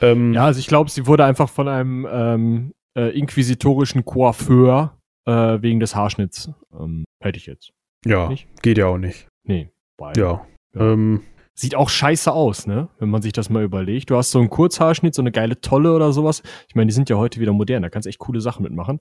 Ähm, 0.00 0.34
Ja, 0.34 0.44
also 0.44 0.60
ich 0.60 0.68
glaube, 0.68 0.88
sie 0.88 1.08
wurde 1.08 1.24
einfach 1.24 1.48
von 1.48 1.66
einem 1.66 2.06
ähm, 2.08 2.72
äh, 2.96 3.18
inquisitorischen 3.18 4.04
Coiffeur 4.04 4.96
äh, 5.26 5.32
wegen 5.62 5.80
des 5.80 5.96
Haarschnitts. 5.96 6.52
Ähm, 6.78 7.04
hätte 7.20 7.38
ich 7.38 7.46
jetzt. 7.46 7.72
ja, 8.06 8.28
nicht? 8.28 8.46
geht 8.62 8.78
ja 8.78 8.86
auch 8.86 8.98
nicht. 8.98 9.26
Nee. 9.42 9.68
Weil 9.98 10.16
Ja. 10.16 10.46
Ja. 10.74 10.92
Ähm, 10.92 11.22
Sieht 11.54 11.74
auch 11.74 11.90
scheiße 11.90 12.32
aus, 12.32 12.66
ne? 12.66 12.88
Wenn 12.98 13.10
man 13.10 13.20
sich 13.22 13.32
das 13.32 13.50
mal 13.50 13.62
überlegt. 13.62 14.10
Du 14.10 14.16
hast 14.16 14.30
so 14.30 14.38
einen 14.38 14.48
Kurzhaarschnitt, 14.50 15.14
so 15.14 15.22
eine 15.22 15.32
geile 15.32 15.60
Tolle 15.60 15.92
oder 15.94 16.12
sowas. 16.12 16.42
Ich 16.68 16.74
meine, 16.74 16.86
die 16.88 16.94
sind 16.94 17.10
ja 17.10 17.16
heute 17.16 17.40
wieder 17.40 17.52
modern, 17.52 17.82
da 17.82 17.90
kannst 17.90 18.06
du 18.06 18.08
echt 18.08 18.18
coole 18.18 18.40
Sachen 18.40 18.62
mitmachen. 18.62 19.00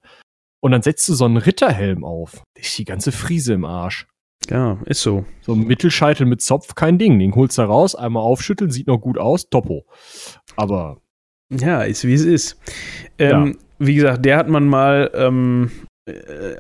Und 0.60 0.72
dann 0.72 0.82
setzt 0.82 1.08
du 1.10 1.14
so 1.14 1.26
einen 1.26 1.38
Ritterhelm 1.38 2.04
auf. 2.04 2.44
Da 2.54 2.62
ist 2.62 2.78
die 2.78 2.86
ganze 2.86 3.12
Friese 3.12 3.54
im 3.54 3.66
Arsch. 3.66 4.06
ja, 4.50 4.78
ist 4.86 5.02
so. 5.02 5.26
So 5.42 5.54
ein 5.54 5.62
Mittelscheitel 5.66 6.26
mit 6.26 6.42
Zopf, 6.42 6.76
kein 6.76 6.98
Ding. 6.98 7.18
Den 7.20 7.34
holst 7.36 7.58
du 7.58 7.62
raus, 7.64 7.96
einmal 7.96 8.24
aufschütteln, 8.24 8.70
sieht 8.70 8.88
noch 8.88 9.00
gut 9.00 9.18
aus, 9.18 9.50
topo. 9.50 9.86
Aber 10.58 10.98
Ja, 11.50 11.82
ist 11.84 12.06
wie 12.06 12.14
es 12.14 12.26
ist. 12.26 12.60
Ähm, 13.18 13.58
Wie 13.80 13.96
gesagt, 13.96 14.26
der 14.26 14.38
hat 14.38 14.50
man 14.50 14.68
mal 14.68 15.10
ähm, 15.16 15.72
äh, 15.72 15.86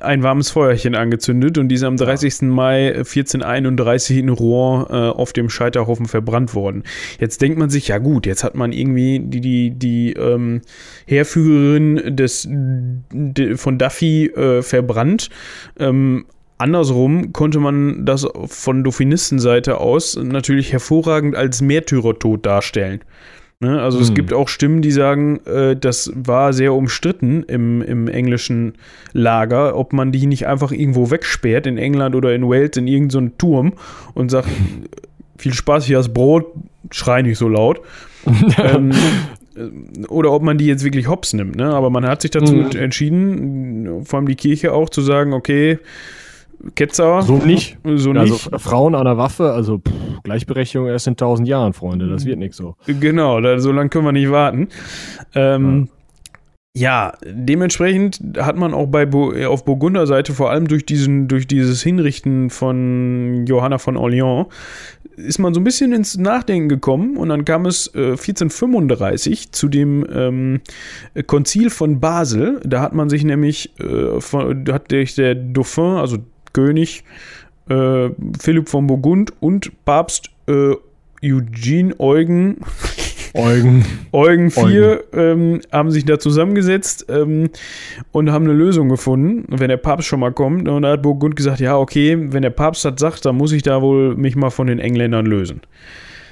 ein 0.01 0.22
warmes 0.22 0.51
Feuerchen 0.51 0.93
angezündet 0.93 1.57
und 1.57 1.69
die 1.69 1.76
ist 1.76 1.84
am 1.84 1.97
30. 1.97 2.43
Mai 2.43 2.93
1431 2.93 4.18
in 4.18 4.30
Rouen 4.30 4.85
äh, 4.88 5.09
auf 5.09 5.34
dem 5.34 5.49
Scheiterhaufen 5.49 6.05
verbrannt 6.05 6.53
worden. 6.53 6.84
Jetzt 7.19 7.41
denkt 7.41 7.57
man 7.57 7.72
sich, 7.72 7.88
ja 7.88 7.97
gut, 7.97 8.27
jetzt 8.27 8.43
hat 8.43 8.53
man 8.53 8.72
irgendwie 8.72 9.19
die, 9.19 9.41
die, 9.41 9.72
die 9.72 10.13
ähm, 10.13 10.61
Heerführerin 11.07 12.15
des, 12.15 12.47
de, 12.51 13.57
von 13.57 13.80
Duffy 13.80 14.27
äh, 14.27 14.61
verbrannt. 14.61 15.30
Ähm, 15.80 16.26
Andersrum 16.59 17.34
konnte 17.34 17.59
man 17.59 18.05
das 18.05 18.27
von 18.45 18.84
Dauphinistenseite 18.84 19.80
aus 19.80 20.15
natürlich 20.15 20.72
hervorragend 20.72 21.35
als 21.35 21.63
Märtyrertod 21.63 22.45
darstellen. 22.45 23.01
Ne? 23.61 23.79
Also 23.81 23.99
es 23.99 24.09
Hm. 24.09 24.15
gibt 24.15 24.33
auch 24.33 24.47
Stimmen, 24.49 24.81
die 24.81 24.91
sagen, 24.91 25.39
äh, 25.45 25.75
das 25.75 26.11
war 26.15 26.51
sehr 26.51 26.73
umstritten 26.73 27.43
im, 27.43 27.81
im 27.81 28.07
englischen 28.07 28.73
Lager, 29.13 29.77
ob 29.77 29.93
man 29.93 30.11
die 30.11 30.25
nicht 30.25 30.47
einfach 30.47 30.71
irgendwo 30.71 31.11
wegsperrt, 31.11 31.67
in 31.67 31.77
England 31.77 32.15
oder 32.15 32.33
in 32.35 32.43
Wales, 32.49 32.75
in 32.77 32.88
irgendeinen 32.88 33.38
Turm 33.38 33.73
und 34.15 34.29
sagt, 34.31 34.49
viel 35.38 35.53
Spaß, 35.53 35.85
hier 35.85 35.99
hast 35.99 36.13
Brot, 36.13 36.47
schrei 36.91 37.21
nicht 37.21 37.38
so 37.38 37.47
laut. 37.47 37.81
ähm, 38.57 38.91
äh, 39.55 40.05
oder 40.07 40.31
ob 40.31 40.41
man 40.43 40.57
die 40.57 40.65
jetzt 40.65 40.83
wirklich 40.83 41.07
hops 41.07 41.33
nimmt. 41.33 41.55
Ne? 41.55 41.65
Aber 41.65 41.89
man 41.89 42.05
hat 42.05 42.21
sich 42.23 42.31
dazu 42.31 42.53
Mhm. 42.55 42.71
entschieden, 42.75 44.05
vor 44.05 44.17
allem 44.19 44.27
die 44.27 44.35
Kirche 44.35 44.73
auch, 44.73 44.89
zu 44.89 45.01
sagen, 45.01 45.33
okay, 45.33 45.77
Ketzer, 46.75 47.21
so 47.21 47.38
nicht. 47.38 47.77
so 47.83 48.11
Also 48.11 48.33
nicht. 48.33 48.61
Frauen 48.61 48.95
an 48.95 49.05
der 49.05 49.17
Waffe, 49.17 49.51
also 49.51 49.79
pff, 49.79 50.21
Gleichberechtigung 50.23 50.88
erst 50.88 51.07
in 51.07 51.17
tausend 51.17 51.47
Jahren, 51.47 51.73
Freunde. 51.73 52.07
Das 52.07 52.25
wird 52.25 52.39
nicht 52.39 52.53
so. 52.53 52.75
Genau, 52.85 53.41
da, 53.41 53.59
so 53.59 53.71
lange 53.71 53.89
können 53.89 54.05
wir 54.05 54.11
nicht 54.11 54.31
warten. 54.31 54.67
Ähm, 55.35 55.89
Ja, 56.73 57.13
dementsprechend 57.25 58.21
hat 58.38 58.55
man 58.55 58.73
auch 58.73 58.88
bei 58.88 59.05
Bo 59.05 59.33
auf 59.45 59.65
Burgunder 59.65 60.07
Seite 60.07 60.33
vor 60.33 60.51
allem 60.51 60.69
durch 60.69 60.85
diesen 60.85 61.27
durch 61.27 61.45
dieses 61.45 61.83
Hinrichten 61.83 62.49
von 62.49 63.45
Johanna 63.45 63.77
von 63.77 63.97
Orléans 63.97 64.47
ist 65.17 65.39
man 65.39 65.53
so 65.53 65.59
ein 65.59 65.63
bisschen 65.63 65.91
ins 65.91 66.17
Nachdenken 66.17 66.69
gekommen 66.69 67.17
und 67.17 67.29
dann 67.29 67.45
kam 67.45 67.65
es 67.65 67.88
äh, 67.93 68.11
1435 68.11 69.51
zu 69.51 69.67
dem 69.67 70.05
ähm, 70.11 70.61
Konzil 71.27 71.69
von 71.69 71.99
Basel. 71.99 72.61
Da 72.65 72.81
hat 72.81 72.93
man 72.93 73.09
sich 73.09 73.23
nämlich 73.23 73.77
äh, 73.79 74.19
von, 74.21 74.65
hat 74.71 74.91
der 74.91 75.35
Dauphin, 75.35 75.97
also 75.97 76.17
König 76.53 77.03
äh, 77.69 78.10
Philipp 78.40 78.69
von 78.69 78.88
Burgund 78.88 79.34
und 79.40 79.72
Papst 79.86 80.30
äh, 80.48 80.76
Eugene 81.23 81.99
Eugen 81.99 82.57
Eugen. 83.34 83.86
Eugen 84.11 84.52
4 84.52 85.03
ähm, 85.14 85.61
haben 85.72 85.91
sich 85.91 86.06
da 86.06 86.19
zusammengesetzt 86.19 87.06
ähm, 87.10 87.49
und 88.11 88.32
haben 88.32 88.45
eine 88.45 88.53
Lösung 88.53 88.90
gefunden, 88.90 89.45
wenn 89.49 89.69
der 89.69 89.78
Papst 89.78 90.07
schon 90.07 90.19
mal 90.19 90.34
kommt. 90.34 90.68
Und 90.68 90.82
da 90.82 90.91
hat 90.91 91.02
Burgund 91.02 91.36
gesagt, 91.36 91.60
ja, 91.60 91.78
okay, 91.78 92.18
wenn 92.34 92.41
der 92.41 92.49
Papst 92.49 92.84
das 92.86 92.95
sagt, 92.98 93.26
dann 93.26 93.38
muss 93.38 93.52
ich 93.52 93.64
da 93.64 93.82
wohl 93.82 94.15
mich 94.15 94.36
mal 94.36 94.49
von 94.49 94.68
den 94.68 94.80
Engländern 94.80 95.26
lösen. 95.26 95.61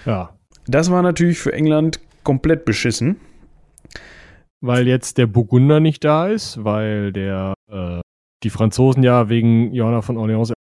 Ja. 0.05 0.31
Das 0.67 0.91
war 0.91 1.01
natürlich 1.01 1.39
für 1.39 1.53
England 1.53 1.99
komplett 2.23 2.65
beschissen. 2.65 3.17
Weil 4.61 4.87
jetzt 4.87 5.17
der 5.17 5.25
Burgunder 5.25 5.79
nicht 5.79 6.03
da 6.03 6.27
ist, 6.27 6.63
weil 6.63 7.13
der 7.13 7.53
äh, 7.71 8.01
die 8.43 8.49
Franzosen 8.49 9.03
ja 9.03 9.29
wegen 9.29 9.73
Johanna 9.73 10.01
von 10.01 10.17
Orleans 10.17 10.53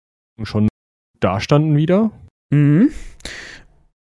schon 0.42 0.68
da 1.20 1.40
standen 1.40 1.76
wieder. 1.76 2.10
Mhm 2.50 2.90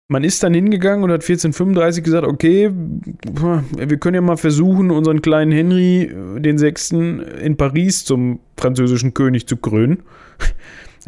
man 0.09 0.23
ist 0.23 0.43
dann 0.43 0.55
hingegangen 0.55 1.03
und 1.05 1.11
hat 1.11 1.23
1435 1.23 2.05
gesagt, 2.05 2.27
okay, 2.27 2.71
wir 2.73 3.97
können 3.99 4.15
ja 4.15 4.21
mal 4.21 4.37
versuchen, 4.37 4.91
unseren 4.91 5.21
kleinen 5.21 5.53
Henry 5.53 6.03
äh, 6.03 6.41
den 6.41 6.59
Sechsten 6.59 7.21
in 7.21 7.57
Paris 7.57 8.05
zum 8.05 8.41
französischen 8.57 9.15
König 9.15 9.47
zu 9.47 9.57
krönen. 9.57 10.03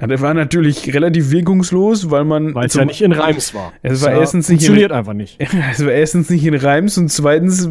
Ja, 0.01 0.07
der 0.07 0.21
war 0.21 0.33
natürlich 0.33 0.95
relativ 0.95 1.33
wirkungslos, 1.33 2.09
weil 2.09 2.23
man. 2.23 2.55
Weil 2.55 2.67
es 2.67 2.75
ja 2.75 2.85
nicht 2.85 3.03
in 3.03 3.11
Reims 3.11 3.53
war. 3.53 3.73
Es 3.83 4.01
war 4.05 4.13
ja, 4.13 4.21
erstens 4.21 4.49
nicht 4.49 4.61
funktioniert 4.61 4.93
in, 4.93 4.97
einfach 4.97 5.13
nicht. 5.13 5.41
Es 5.73 5.85
war 5.85 5.91
erstens 5.91 6.31
nicht 6.31 6.47
in 6.47 6.55
Reims 6.55 6.97
und 6.99 7.09
zweitens 7.11 7.69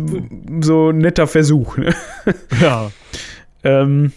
so 0.60 0.90
ein 0.90 0.98
netter 0.98 1.28
Versuch. 1.28 1.78
Ne? 1.78 1.96
Ja. 2.62 2.92
ähm, 3.64 4.12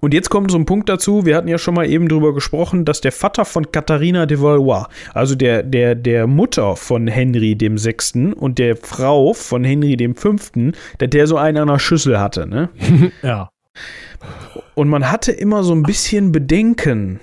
und 0.00 0.14
jetzt 0.14 0.30
kommt 0.30 0.50
so 0.50 0.58
ein 0.58 0.66
Punkt 0.66 0.88
dazu, 0.88 1.26
wir 1.26 1.36
hatten 1.36 1.48
ja 1.48 1.58
schon 1.58 1.74
mal 1.74 1.88
eben 1.88 2.08
drüber 2.08 2.34
gesprochen, 2.34 2.84
dass 2.84 3.00
der 3.00 3.12
Vater 3.12 3.44
von 3.44 3.70
Katharina 3.70 4.26
de 4.26 4.40
Valois, 4.40 4.86
also 5.14 5.34
der, 5.34 5.62
der, 5.62 5.94
der 5.94 6.26
Mutter 6.26 6.76
von 6.76 7.06
Henry 7.06 7.54
dem 7.54 7.76
Sechsten 7.78 8.32
und 8.32 8.58
der 8.58 8.76
Frau 8.76 9.34
von 9.34 9.62
Henry 9.62 9.96
dem 9.96 10.16
Fünften, 10.16 10.72
dass 10.98 11.10
der 11.10 11.26
so 11.26 11.36
einen 11.36 11.58
an 11.58 11.68
der 11.68 11.78
Schüssel 11.78 12.18
hatte, 12.18 12.46
ne? 12.46 12.70
ja. 13.22 13.50
Und 14.74 14.88
man 14.88 15.10
hatte 15.10 15.32
immer 15.32 15.62
so 15.62 15.74
ein 15.74 15.82
bisschen 15.82 16.32
Bedenken, 16.32 17.20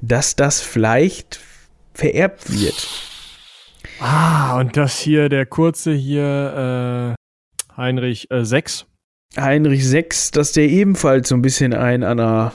dass 0.00 0.36
das 0.36 0.60
vielleicht 0.60 1.40
vererbt 1.94 2.50
wird. 2.52 2.88
Ah, 4.00 4.58
und 4.58 4.76
das 4.76 4.98
hier, 4.98 5.28
der 5.28 5.46
kurze 5.46 5.92
hier, 5.92 7.16
äh, 7.16 7.76
Heinrich 7.76 8.30
äh, 8.30 8.44
6 8.44 8.86
Heinrich 9.38 9.86
6, 9.86 10.30
dass 10.32 10.52
der 10.52 10.68
ebenfalls 10.68 11.28
so 11.28 11.34
ein 11.34 11.42
bisschen 11.42 11.72
einen 11.74 12.04
an 12.04 12.18
der 12.18 12.52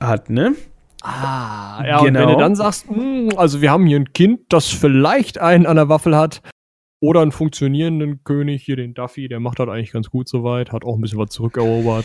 hat, 0.00 0.30
ne? 0.30 0.54
Ah, 1.02 1.82
ja, 1.86 1.98
genau. 1.98 2.00
und 2.00 2.04
wenn 2.04 2.12
du 2.14 2.26
genau. 2.26 2.38
dann 2.38 2.56
sagst, 2.56 2.88
hm, 2.88 3.30
also 3.36 3.60
wir 3.60 3.70
haben 3.70 3.86
hier 3.86 3.98
ein 3.98 4.12
Kind, 4.12 4.40
das 4.48 4.66
vielleicht 4.66 5.38
einen 5.38 5.66
an 5.66 5.76
der 5.76 5.88
Waffel 5.88 6.16
hat, 6.16 6.42
oder 7.00 7.22
einen 7.22 7.30
funktionierenden 7.30 8.24
König, 8.24 8.64
hier 8.64 8.74
den 8.74 8.92
Duffy, 8.92 9.28
der 9.28 9.38
macht 9.38 9.60
das 9.60 9.68
eigentlich 9.68 9.92
ganz 9.92 10.10
gut 10.10 10.28
soweit, 10.28 10.72
hat 10.72 10.84
auch 10.84 10.96
ein 10.96 11.00
bisschen 11.00 11.18
was 11.18 11.30
zurückerobert. 11.30 12.04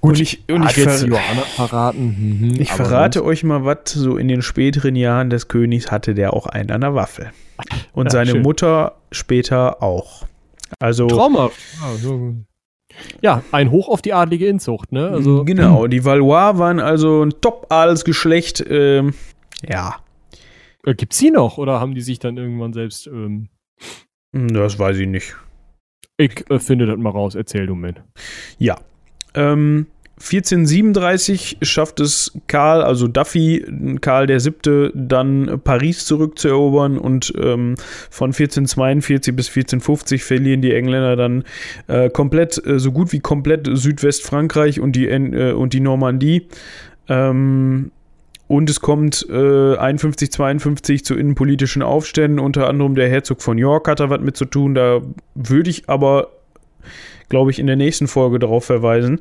Gut, 0.00 0.12
und 0.12 0.20
ich, 0.20 0.44
und 0.48 0.64
ich 0.64 0.76
jetzt 0.76 1.06
Johanna 1.06 1.42
verraten. 1.42 2.38
Mhm, 2.40 2.60
ich 2.60 2.72
verrate 2.72 3.22
euch 3.22 3.44
mal 3.44 3.64
was, 3.66 3.92
so 3.92 4.16
in 4.16 4.28
den 4.28 4.40
späteren 4.40 4.96
Jahren 4.96 5.28
des 5.28 5.48
Königs 5.48 5.90
hatte 5.90 6.14
der 6.14 6.32
auch 6.32 6.46
einen 6.46 6.70
an 6.70 6.80
der 6.80 6.94
Waffel. 6.94 7.32
Und 7.92 8.06
ja, 8.06 8.10
seine 8.10 8.30
schön. 8.30 8.42
Mutter 8.42 8.96
später 9.12 9.82
auch. 9.82 10.24
Also. 10.78 11.06
Traumhaft. 11.06 11.58
Ja, 11.82 11.96
so 11.96 12.34
ja, 13.20 13.42
ein 13.52 13.70
Hoch 13.70 13.88
auf 13.88 14.02
die 14.02 14.12
adlige 14.12 14.46
Inzucht, 14.46 14.92
ne? 14.92 15.08
Also, 15.08 15.44
genau, 15.44 15.86
die 15.86 16.04
Valois 16.04 16.58
waren 16.58 16.80
also 16.80 17.22
ein 17.22 17.34
Top-Adelsgeschlecht. 17.40 18.64
Ähm, 18.68 19.14
ja. 19.68 19.96
Äh, 20.84 20.94
gibt's 20.94 21.18
sie 21.18 21.30
noch 21.30 21.58
oder 21.58 21.80
haben 21.80 21.94
die 21.94 22.00
sich 22.00 22.18
dann 22.18 22.36
irgendwann 22.36 22.72
selbst. 22.72 23.06
Ähm 23.06 23.48
hm, 24.34 24.48
das 24.48 24.78
weiß 24.78 24.98
ich 24.98 25.08
nicht. 25.08 25.36
Ich 26.16 26.48
äh, 26.50 26.58
finde 26.58 26.86
das 26.86 26.98
mal 26.98 27.10
raus, 27.10 27.34
erzähl 27.34 27.66
du 27.66 27.74
mir. 27.74 27.94
Ja. 28.58 28.78
Ähm, 29.34 29.86
1437 30.20 31.58
schafft 31.62 31.98
es 31.98 32.32
Karl, 32.46 32.82
also 32.82 33.08
Duffy, 33.08 33.64
Karl 34.02 34.26
der 34.26 34.38
Siebte, 34.38 34.92
dann 34.94 35.60
Paris 35.64 36.04
zurückzuerobern 36.04 36.98
und 36.98 37.32
ähm, 37.38 37.74
von 38.10 38.28
1442 38.28 39.34
bis 39.34 39.48
1450 39.48 40.22
verlieren 40.22 40.60
die 40.60 40.74
Engländer 40.74 41.16
dann 41.16 41.44
äh, 41.86 42.10
komplett, 42.10 42.64
äh, 42.66 42.78
so 42.78 42.92
gut 42.92 43.12
wie 43.12 43.20
komplett 43.20 43.66
Südwestfrankreich 43.72 44.78
und 44.78 44.92
die, 44.92 45.08
äh, 45.08 45.52
und 45.52 45.72
die 45.72 45.80
Normandie. 45.80 46.48
Ähm, 47.08 47.90
und 48.46 48.68
es 48.68 48.80
kommt 48.80 49.26
äh, 49.30 49.76
51, 49.76 50.32
52 50.32 51.04
zu 51.04 51.14
innenpolitischen 51.14 51.82
Aufständen, 51.82 52.40
unter 52.40 52.68
anderem 52.68 52.94
der 52.94 53.08
Herzog 53.08 53.42
von 53.42 53.56
York 53.56 53.88
hat 53.88 54.00
da 54.00 54.10
was 54.10 54.20
mit 54.20 54.36
zu 54.36 54.44
tun. 54.44 54.74
Da 54.74 55.00
würde 55.34 55.70
ich 55.70 55.88
aber, 55.88 56.32
glaube 57.28 57.52
ich, 57.52 57.58
in 57.58 57.68
der 57.68 57.76
nächsten 57.76 58.06
Folge 58.06 58.38
darauf 58.38 58.64
verweisen. 58.64 59.20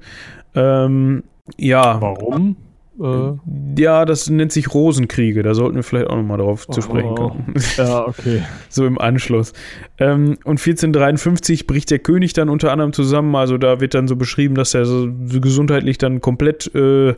Ähm, 0.55 1.23
ja. 1.57 2.01
Warum? 2.01 2.55
Äh, 3.01 3.81
ja, 3.81 4.03
das 4.03 4.30
nennt 4.30 4.51
sich 4.51 4.73
Rosenkriege. 4.73 5.41
Da 5.41 5.53
sollten 5.53 5.76
wir 5.76 5.84
vielleicht 5.84 6.07
auch 6.07 6.17
nochmal 6.17 6.38
drauf 6.38 6.65
oh, 6.67 6.73
zu 6.73 6.81
sprechen 6.81 7.15
kommen. 7.15 7.53
Ja, 7.77 8.07
okay. 8.07 8.43
so 8.69 8.85
im 8.85 8.99
Anschluss. 8.99 9.53
Ähm, 9.99 10.38
und 10.43 10.59
1453 10.59 11.65
bricht 11.65 11.91
der 11.91 11.99
König 11.99 12.34
dann 12.34 12.49
unter 12.49 12.71
anderem 12.71 12.91
zusammen. 12.91 13.35
Also 13.35 13.57
da 13.57 13.80
wird 13.80 13.93
dann 13.93 14.07
so 14.07 14.15
beschrieben, 14.17 14.55
dass 14.55 14.73
er 14.73 14.85
so 14.85 15.07
gesundheitlich 15.09 15.97
dann 15.97 16.19
komplett 16.19 16.73
äh, 16.76 17.15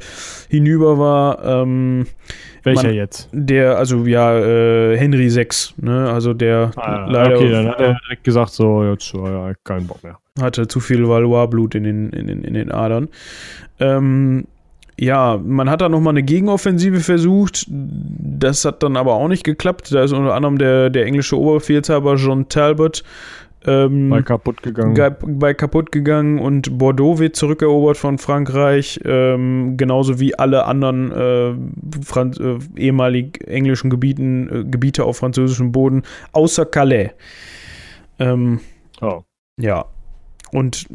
hinüber 0.50 1.00
war. 1.00 1.44
Ähm, 1.44 2.06
Welcher 2.64 2.88
man, 2.88 2.96
jetzt? 2.96 3.30
Der, 3.32 3.78
also 3.78 4.06
ja, 4.06 4.38
äh, 4.38 4.98
Henry 4.98 5.34
VI, 5.34 5.48
ne? 5.78 6.12
Also 6.12 6.36
der 6.36 6.72
ah, 6.76 7.08
leider. 7.10 7.38
Okay, 7.38 7.50
dann 7.50 7.68
hat 7.70 7.80
er 7.80 7.98
direkt 8.06 8.24
gesagt, 8.24 8.52
so, 8.52 8.84
jetzt 8.84 9.12
ja, 9.14 9.54
keinen 9.64 9.88
Bock 9.88 10.04
mehr. 10.04 10.20
Hatte 10.40 10.68
zu 10.68 10.80
viel 10.80 11.08
Valois-Blut 11.08 11.76
in 11.76 11.84
den, 11.84 12.10
in, 12.12 12.28
den, 12.28 12.44
in 12.44 12.54
den 12.54 12.72
Adern. 12.72 13.10
Ähm, 13.80 14.46
ja, 15.00 15.40
man 15.44 15.70
hat 15.70 15.82
da 15.82 15.90
nochmal 15.90 16.14
eine 16.14 16.24
Gegenoffensive 16.24 17.00
versucht. 17.00 17.66
Das 17.68 18.64
hat 18.64 18.84
dann 18.84 18.96
aber 18.96 19.14
auch 19.16 19.28
nicht 19.28 19.44
geklappt. 19.44 19.92
Da 19.92 20.04
ist 20.04 20.14
unter 20.14 20.34
anderem 20.34 20.58
der, 20.58 20.90
der 20.90 21.06
englische 21.06 21.38
Oberbefehlshaber 21.38 22.16
John 22.16 22.48
Talbot 22.50 23.04
ähm, 23.66 24.10
bei 24.10 24.22
kaputt 24.22 24.64
gegangen. 24.64 25.40
Bei 25.40 25.54
kaputt 25.54 25.92
gegangen 25.92 26.40
und 26.40 26.78
Bordeaux 26.78 27.20
wird 27.20 27.36
zurückerobert 27.36 27.98
von 27.98 28.18
Frankreich, 28.18 29.00
ähm, 29.06 29.76
genauso 29.78 30.20
wie 30.20 30.38
alle 30.38 30.66
anderen 30.66 31.12
äh, 31.12 31.50
äh, 31.50 32.60
ehemalig 32.76 33.48
englischen 33.48 33.90
Gebieten, 33.90 34.50
äh, 34.50 34.64
Gebiete 34.64 35.04
auf 35.04 35.18
französischem 35.18 35.72
Boden, 35.72 36.04
außer 36.32 36.66
Calais. 36.66 37.12
Ähm, 38.20 38.60
oh. 39.02 39.22
Ja, 39.60 39.86
und 40.54 40.88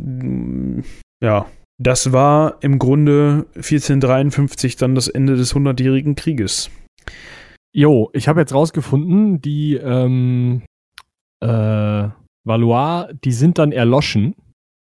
ja, 1.20 1.46
das 1.78 2.12
war 2.12 2.56
im 2.62 2.78
Grunde 2.78 3.46
1453 3.54 4.76
dann 4.76 4.94
das 4.94 5.08
Ende 5.08 5.36
des 5.36 5.54
Hundertjährigen 5.54 6.14
Krieges. 6.14 6.70
Jo, 7.74 8.10
ich 8.14 8.28
habe 8.28 8.40
jetzt 8.40 8.54
rausgefunden, 8.54 9.40
die 9.42 9.74
ähm, 9.74 10.62
äh, 11.40 12.08
Valois, 12.44 13.08
die 13.24 13.32
sind 13.32 13.58
dann 13.58 13.72
erloschen. 13.72 14.34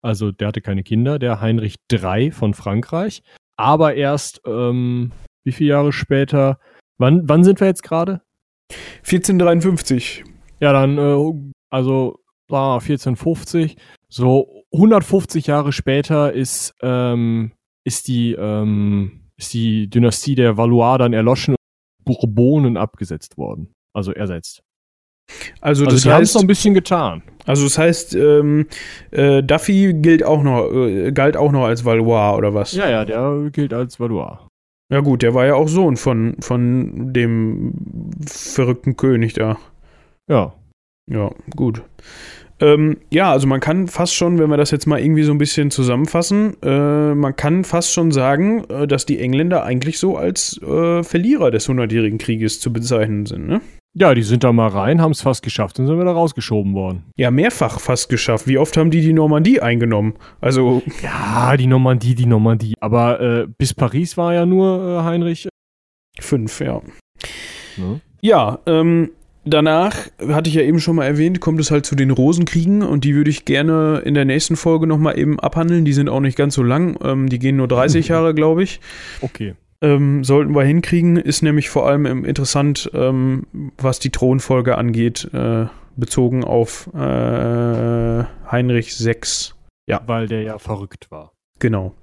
Also 0.02 0.30
der 0.30 0.48
hatte 0.48 0.60
keine 0.60 0.84
Kinder, 0.84 1.18
der 1.18 1.40
Heinrich 1.40 1.74
III 1.90 2.30
von 2.30 2.54
Frankreich. 2.54 3.22
Aber 3.56 3.94
erst, 3.94 4.40
ähm, 4.46 5.10
wie 5.44 5.52
viele 5.52 5.70
Jahre 5.70 5.92
später, 5.92 6.60
wann, 6.98 7.28
wann 7.28 7.42
sind 7.42 7.58
wir 7.58 7.66
jetzt 7.66 7.82
gerade? 7.82 8.22
1453. 8.98 10.24
Ja, 10.60 10.72
dann, 10.72 10.98
äh, 10.98 11.52
also 11.70 12.20
1450. 12.48 13.76
So 14.10 14.64
150 14.72 15.46
Jahre 15.46 15.72
später 15.72 16.32
ist, 16.32 16.74
ähm, 16.82 17.52
ist, 17.84 18.08
die, 18.08 18.32
ähm, 18.32 19.30
ist 19.36 19.54
die 19.54 19.88
Dynastie 19.88 20.34
der 20.34 20.56
Valois 20.56 20.98
dann 20.98 21.12
erloschen 21.12 21.54
und 21.54 22.04
Bourbonen 22.04 22.76
abgesetzt 22.76 23.36
worden. 23.36 23.72
Also 23.94 24.12
ersetzt. 24.12 24.62
Also, 25.60 25.84
also 25.84 25.84
das 25.84 26.02
die 26.02 26.08
heißt, 26.08 26.14
haben 26.14 26.22
es 26.22 26.36
ein 26.36 26.46
bisschen 26.46 26.74
getan. 26.74 27.22
Also 27.44 27.64
das 27.64 27.76
heißt, 27.76 28.14
ähm, 28.14 28.66
äh, 29.10 29.42
Duffy 29.42 29.94
gilt 29.94 30.24
auch 30.24 30.42
noch, 30.42 30.70
äh, 30.72 31.12
galt 31.12 31.36
auch 31.36 31.52
noch 31.52 31.64
als 31.64 31.84
Valois 31.84 32.36
oder 32.36 32.54
was? 32.54 32.72
Ja, 32.72 32.88
ja, 32.88 33.04
der 33.04 33.50
gilt 33.52 33.74
als 33.74 34.00
Valois. 34.00 34.38
Ja 34.90 35.00
gut, 35.00 35.22
der 35.22 35.34
war 35.34 35.44
ja 35.44 35.54
auch 35.54 35.68
Sohn 35.68 35.96
von, 35.96 36.36
von 36.40 37.12
dem 37.12 37.74
verrückten 38.26 38.96
König 38.96 39.34
da. 39.34 39.58
Ja. 40.30 40.54
Ja, 41.10 41.30
gut. 41.54 41.82
Ähm, 42.60 42.98
ja, 43.10 43.30
also 43.30 43.46
man 43.46 43.60
kann 43.60 43.88
fast 43.88 44.14
schon, 44.14 44.38
wenn 44.38 44.50
wir 44.50 44.56
das 44.56 44.70
jetzt 44.70 44.86
mal 44.86 45.00
irgendwie 45.00 45.22
so 45.22 45.32
ein 45.32 45.38
bisschen 45.38 45.70
zusammenfassen, 45.70 46.56
äh, 46.62 47.14
man 47.14 47.36
kann 47.36 47.64
fast 47.64 47.92
schon 47.92 48.10
sagen, 48.10 48.64
äh, 48.68 48.86
dass 48.86 49.06
die 49.06 49.20
Engländer 49.20 49.64
eigentlich 49.64 49.98
so 49.98 50.16
als 50.16 50.60
äh, 50.62 51.02
Verlierer 51.02 51.50
des 51.50 51.68
Hundertjährigen 51.68 52.18
Krieges 52.18 52.60
zu 52.60 52.72
bezeichnen 52.72 53.26
sind, 53.26 53.46
ne? 53.46 53.60
Ja, 53.94 54.14
die 54.14 54.22
sind 54.22 54.44
da 54.44 54.52
mal 54.52 54.68
rein, 54.68 55.00
haben 55.00 55.12
es 55.12 55.22
fast 55.22 55.42
geschafft 55.42 55.80
und 55.80 55.86
sind 55.86 55.98
wieder 55.98 56.12
rausgeschoben 56.12 56.74
worden. 56.74 57.04
Ja, 57.16 57.30
mehrfach 57.30 57.80
fast 57.80 58.08
geschafft. 58.08 58.46
Wie 58.46 58.58
oft 58.58 58.76
haben 58.76 58.90
die 58.90 59.00
die 59.00 59.12
Normandie 59.12 59.60
eingenommen? 59.60 60.14
Also. 60.40 60.82
Ja, 61.02 61.56
die 61.56 61.66
Normandie, 61.66 62.14
die 62.14 62.26
Normandie. 62.26 62.74
Aber 62.80 63.20
äh, 63.20 63.46
bis 63.58 63.74
Paris 63.74 64.16
war 64.16 64.34
ja 64.34 64.46
nur, 64.46 65.00
äh, 65.00 65.04
Heinrich. 65.04 65.48
Fünf, 66.20 66.60
ja. 66.60 66.80
Ne? 67.76 68.00
Ja, 68.20 68.58
ähm, 68.66 69.10
danach, 69.44 70.08
hatte 70.28 70.48
ich 70.48 70.54
ja 70.54 70.62
eben 70.62 70.80
schon 70.80 70.96
mal 70.96 71.06
erwähnt, 71.06 71.40
kommt 71.40 71.60
es 71.60 71.70
halt 71.70 71.86
zu 71.86 71.94
den 71.94 72.10
Rosenkriegen 72.10 72.82
und 72.82 73.04
die 73.04 73.14
würde 73.14 73.30
ich 73.30 73.44
gerne 73.44 74.02
in 74.04 74.14
der 74.14 74.24
nächsten 74.24 74.56
Folge 74.56 74.86
nochmal 74.86 75.18
eben 75.18 75.38
abhandeln. 75.40 75.84
Die 75.84 75.92
sind 75.92 76.08
auch 76.08 76.20
nicht 76.20 76.36
ganz 76.36 76.54
so 76.54 76.62
lang, 76.62 76.98
ähm, 77.02 77.28
die 77.28 77.38
gehen 77.38 77.56
nur 77.56 77.68
30 77.68 78.08
Jahre, 78.08 78.34
glaube 78.34 78.62
ich. 78.62 78.80
Okay. 79.20 79.54
Ähm, 79.80 80.24
sollten 80.24 80.54
wir 80.54 80.64
hinkriegen, 80.64 81.16
ist 81.16 81.42
nämlich 81.42 81.70
vor 81.70 81.86
allem 81.86 82.24
interessant, 82.24 82.90
ähm, 82.94 83.46
was 83.76 84.00
die 84.00 84.10
Thronfolge 84.10 84.76
angeht, 84.76 85.28
äh, 85.32 85.66
bezogen 85.96 86.42
auf 86.44 86.90
äh, 86.94 88.24
Heinrich 88.50 88.98
VI. 88.98 89.52
Ja. 89.88 90.02
Weil 90.06 90.26
der 90.26 90.42
ja 90.42 90.58
verrückt 90.58 91.10
war. 91.10 91.32
Genau. 91.60 91.94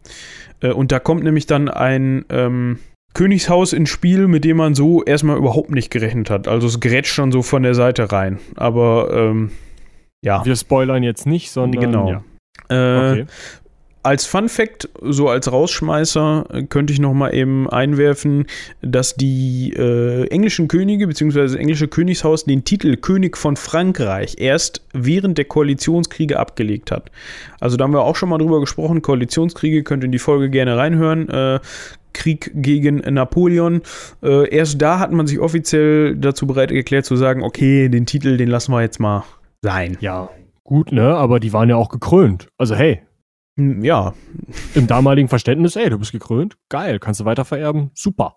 Äh, 0.61 0.71
und 0.71 0.91
da 0.91 0.99
kommt 0.99 1.23
nämlich 1.23 1.47
dann 1.47 1.69
ein 1.69 2.25
ähm, 2.29 2.79
Königshaus 3.15 3.73
ins 3.73 3.89
Spiel, 3.89 4.27
mit 4.27 4.45
dem 4.45 4.57
man 4.57 4.75
so 4.75 5.03
erstmal 5.03 5.37
überhaupt 5.37 5.71
nicht 5.71 5.89
gerechnet 5.89 6.29
hat. 6.29 6.47
Also 6.47 6.67
es 6.67 6.79
grätscht 6.79 7.13
schon 7.13 7.31
so 7.31 7.41
von 7.41 7.63
der 7.63 7.73
Seite 7.73 8.11
rein. 8.11 8.37
Aber 8.55 9.09
ähm, 9.11 9.51
ja. 10.21 10.45
Wir 10.45 10.55
spoilern 10.55 11.01
jetzt 11.01 11.25
nicht, 11.25 11.49
sondern. 11.49 11.81
Genau. 11.81 12.09
Ja. 12.09 12.23
Äh, 12.69 13.11
okay 13.11 13.25
als 14.05 14.27
Fun 14.27 14.49
Fact, 14.49 14.87
so 15.01 15.29
als 15.29 15.51
Rausschmeißer, 15.51 16.45
äh, 16.53 16.63
könnte 16.63 16.93
ich 16.93 16.99
noch 16.99 17.13
mal 17.13 17.33
eben 17.33 17.67
einwerfen, 17.67 18.45
dass 18.81 19.15
die 19.15 19.73
äh, 19.75 20.27
englischen 20.27 20.67
Könige 20.67 21.07
bzw. 21.07 21.41
das 21.41 21.55
englische 21.55 21.87
Königshaus 21.87 22.45
den 22.45 22.63
Titel 22.63 22.97
König 22.97 23.35
von 23.35 23.55
Frankreich 23.55 24.35
erst 24.37 24.85
während 24.93 25.39
der 25.39 25.45
Koalitionskriege 25.45 26.39
abgelegt 26.39 26.91
hat. 26.91 27.09
Also 27.59 27.77
da 27.77 27.83
haben 27.85 27.93
wir 27.93 28.03
auch 28.03 28.15
schon 28.15 28.29
mal 28.29 28.37
drüber 28.37 28.59
gesprochen. 28.59 29.01
Koalitionskriege 29.01 29.81
könnt 29.81 30.03
ihr 30.03 30.05
in 30.05 30.11
die 30.11 30.19
Folge 30.19 30.51
gerne 30.51 30.77
reinhören. 30.77 31.27
Äh, 31.27 31.59
Krieg 32.15 32.51
gegen 32.55 32.97
Napoleon. 33.13 33.81
Äh, 34.23 34.49
erst 34.49 34.81
da 34.81 34.99
hat 34.99 35.11
man 35.11 35.27
sich 35.27 35.39
offiziell 35.39 36.15
dazu 36.15 36.47
bereit 36.47 36.71
erklärt 36.71 37.05
zu 37.05 37.15
sagen, 37.15 37.43
okay, 37.43 37.89
den 37.89 38.07
Titel, 38.07 38.37
den 38.37 38.49
lassen 38.49 38.71
wir 38.71 38.81
jetzt 38.81 38.99
mal 38.99 39.23
sein. 39.61 39.97
Ja, 39.99 40.29
gut, 40.63 40.91
ne? 40.91 41.15
Aber 41.15 41.39
die 41.39 41.53
waren 41.53 41.69
ja 41.69 41.75
auch 41.75 41.89
gekrönt. 41.89 42.47
Also 42.57 42.75
hey, 42.75 43.01
hm, 43.57 43.83
ja. 43.83 44.13
Im 44.73 44.87
damaligen 44.87 45.29
Verständnis, 45.29 45.75
ey, 45.75 45.89
du 45.89 45.97
bist 45.97 46.11
gekrönt, 46.11 46.57
geil, 46.69 46.99
kannst 46.99 47.21
du 47.21 47.25
weiter 47.25 47.45
vererben, 47.45 47.91
super. 47.93 48.35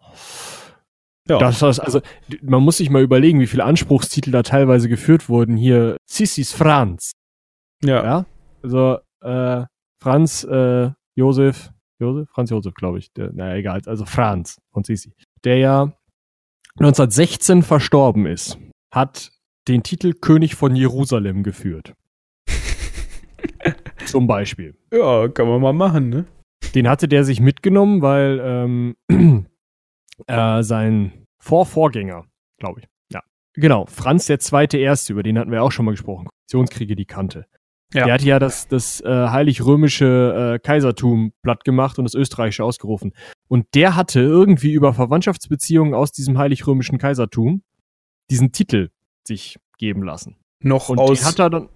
Ja. 1.29 1.39
Das 1.39 1.61
heißt, 1.61 1.81
also, 1.81 2.01
man 2.43 2.63
muss 2.63 2.79
sich 2.79 2.89
mal 2.89 3.03
überlegen, 3.03 3.41
wie 3.41 3.47
viele 3.47 3.65
Anspruchstitel 3.65 4.31
da 4.31 4.43
teilweise 4.43 4.89
geführt 4.89 5.29
wurden. 5.29 5.57
Hier, 5.57 5.97
Sissis 6.07 6.53
Franz. 6.53 7.13
Ja. 7.83 8.03
ja? 8.03 8.27
Also, 8.63 8.99
äh, 9.21 9.65
Franz, 10.01 10.45
äh, 10.45 10.91
Josef, 11.17 11.71
Josef? 11.99 12.29
Franz 12.31 12.51
Josef, 12.51 12.75
glaube 12.75 12.99
ich. 12.99 13.13
Der, 13.13 13.33
naja, 13.33 13.57
egal, 13.57 13.83
also 13.87 14.05
Franz 14.05 14.61
von 14.73 14.85
Sissi. 14.85 15.13
Der 15.45 15.59
ja 15.59 15.93
1916 16.79 17.63
verstorben 17.63 18.27
ist, 18.27 18.59
hat 18.93 19.33
den 19.67 19.83
Titel 19.83 20.15
König 20.15 20.55
von 20.55 20.77
Jerusalem 20.77 21.43
geführt. 21.43 21.95
Zum 24.07 24.27
Beispiel. 24.27 24.77
Ja, 24.93 25.29
kann 25.29 25.49
man 25.49 25.61
mal 25.61 25.73
machen, 25.73 26.09
ne? 26.09 26.25
Den 26.75 26.89
hatte 26.89 27.09
der 27.09 27.25
sich 27.25 27.41
mitgenommen, 27.41 28.03
weil 28.03 28.41
ähm, 28.43 28.97
äh, 30.27 30.63
sein 30.63 31.27
Vorvorgänger, 31.39 32.25
glaube 32.59 32.81
ich, 32.81 32.87
ja, 33.13 33.23
genau, 33.55 33.87
Franz 33.87 34.27
der 34.27 34.39
Zweite 34.39 34.79
Erste, 34.79 35.13
über 35.13 35.23
den 35.23 35.39
hatten 35.39 35.51
wir 35.51 35.63
auch 35.63 35.73
schon 35.73 35.85
mal 35.85 35.93
gesprochen, 35.93 36.27
Koalitionskriege, 36.27 36.97
die 36.97 37.05
kannte. 37.05 37.47
Ja. 37.95 38.05
Der 38.05 38.15
hatte 38.15 38.27
ja 38.27 38.39
das, 38.39 38.69
das 38.69 39.01
äh, 39.01 39.09
heilig-römische 39.09 40.57
äh, 40.57 40.59
Kaisertum 40.59 41.33
platt 41.43 41.65
gemacht 41.65 41.99
und 41.99 42.05
das 42.05 42.15
österreichische 42.15 42.63
ausgerufen. 42.63 43.15
Und 43.49 43.67
der 43.75 43.97
hatte 43.97 44.21
irgendwie 44.21 44.73
über 44.73 44.93
Verwandtschaftsbeziehungen 44.93 45.95
aus 45.95 46.13
diesem 46.13 46.37
heilig-römischen 46.37 46.99
Kaisertum 46.99 47.63
diesen 48.31 48.53
Titel 48.53 48.91
sich 49.27 49.57
geben 49.79 50.03
lassen. 50.03 50.37
Noch 50.63 50.91
und 50.91 50.99
aus 50.99 51.25
hat 51.25 51.39
er 51.39 51.49
dann 51.49 51.69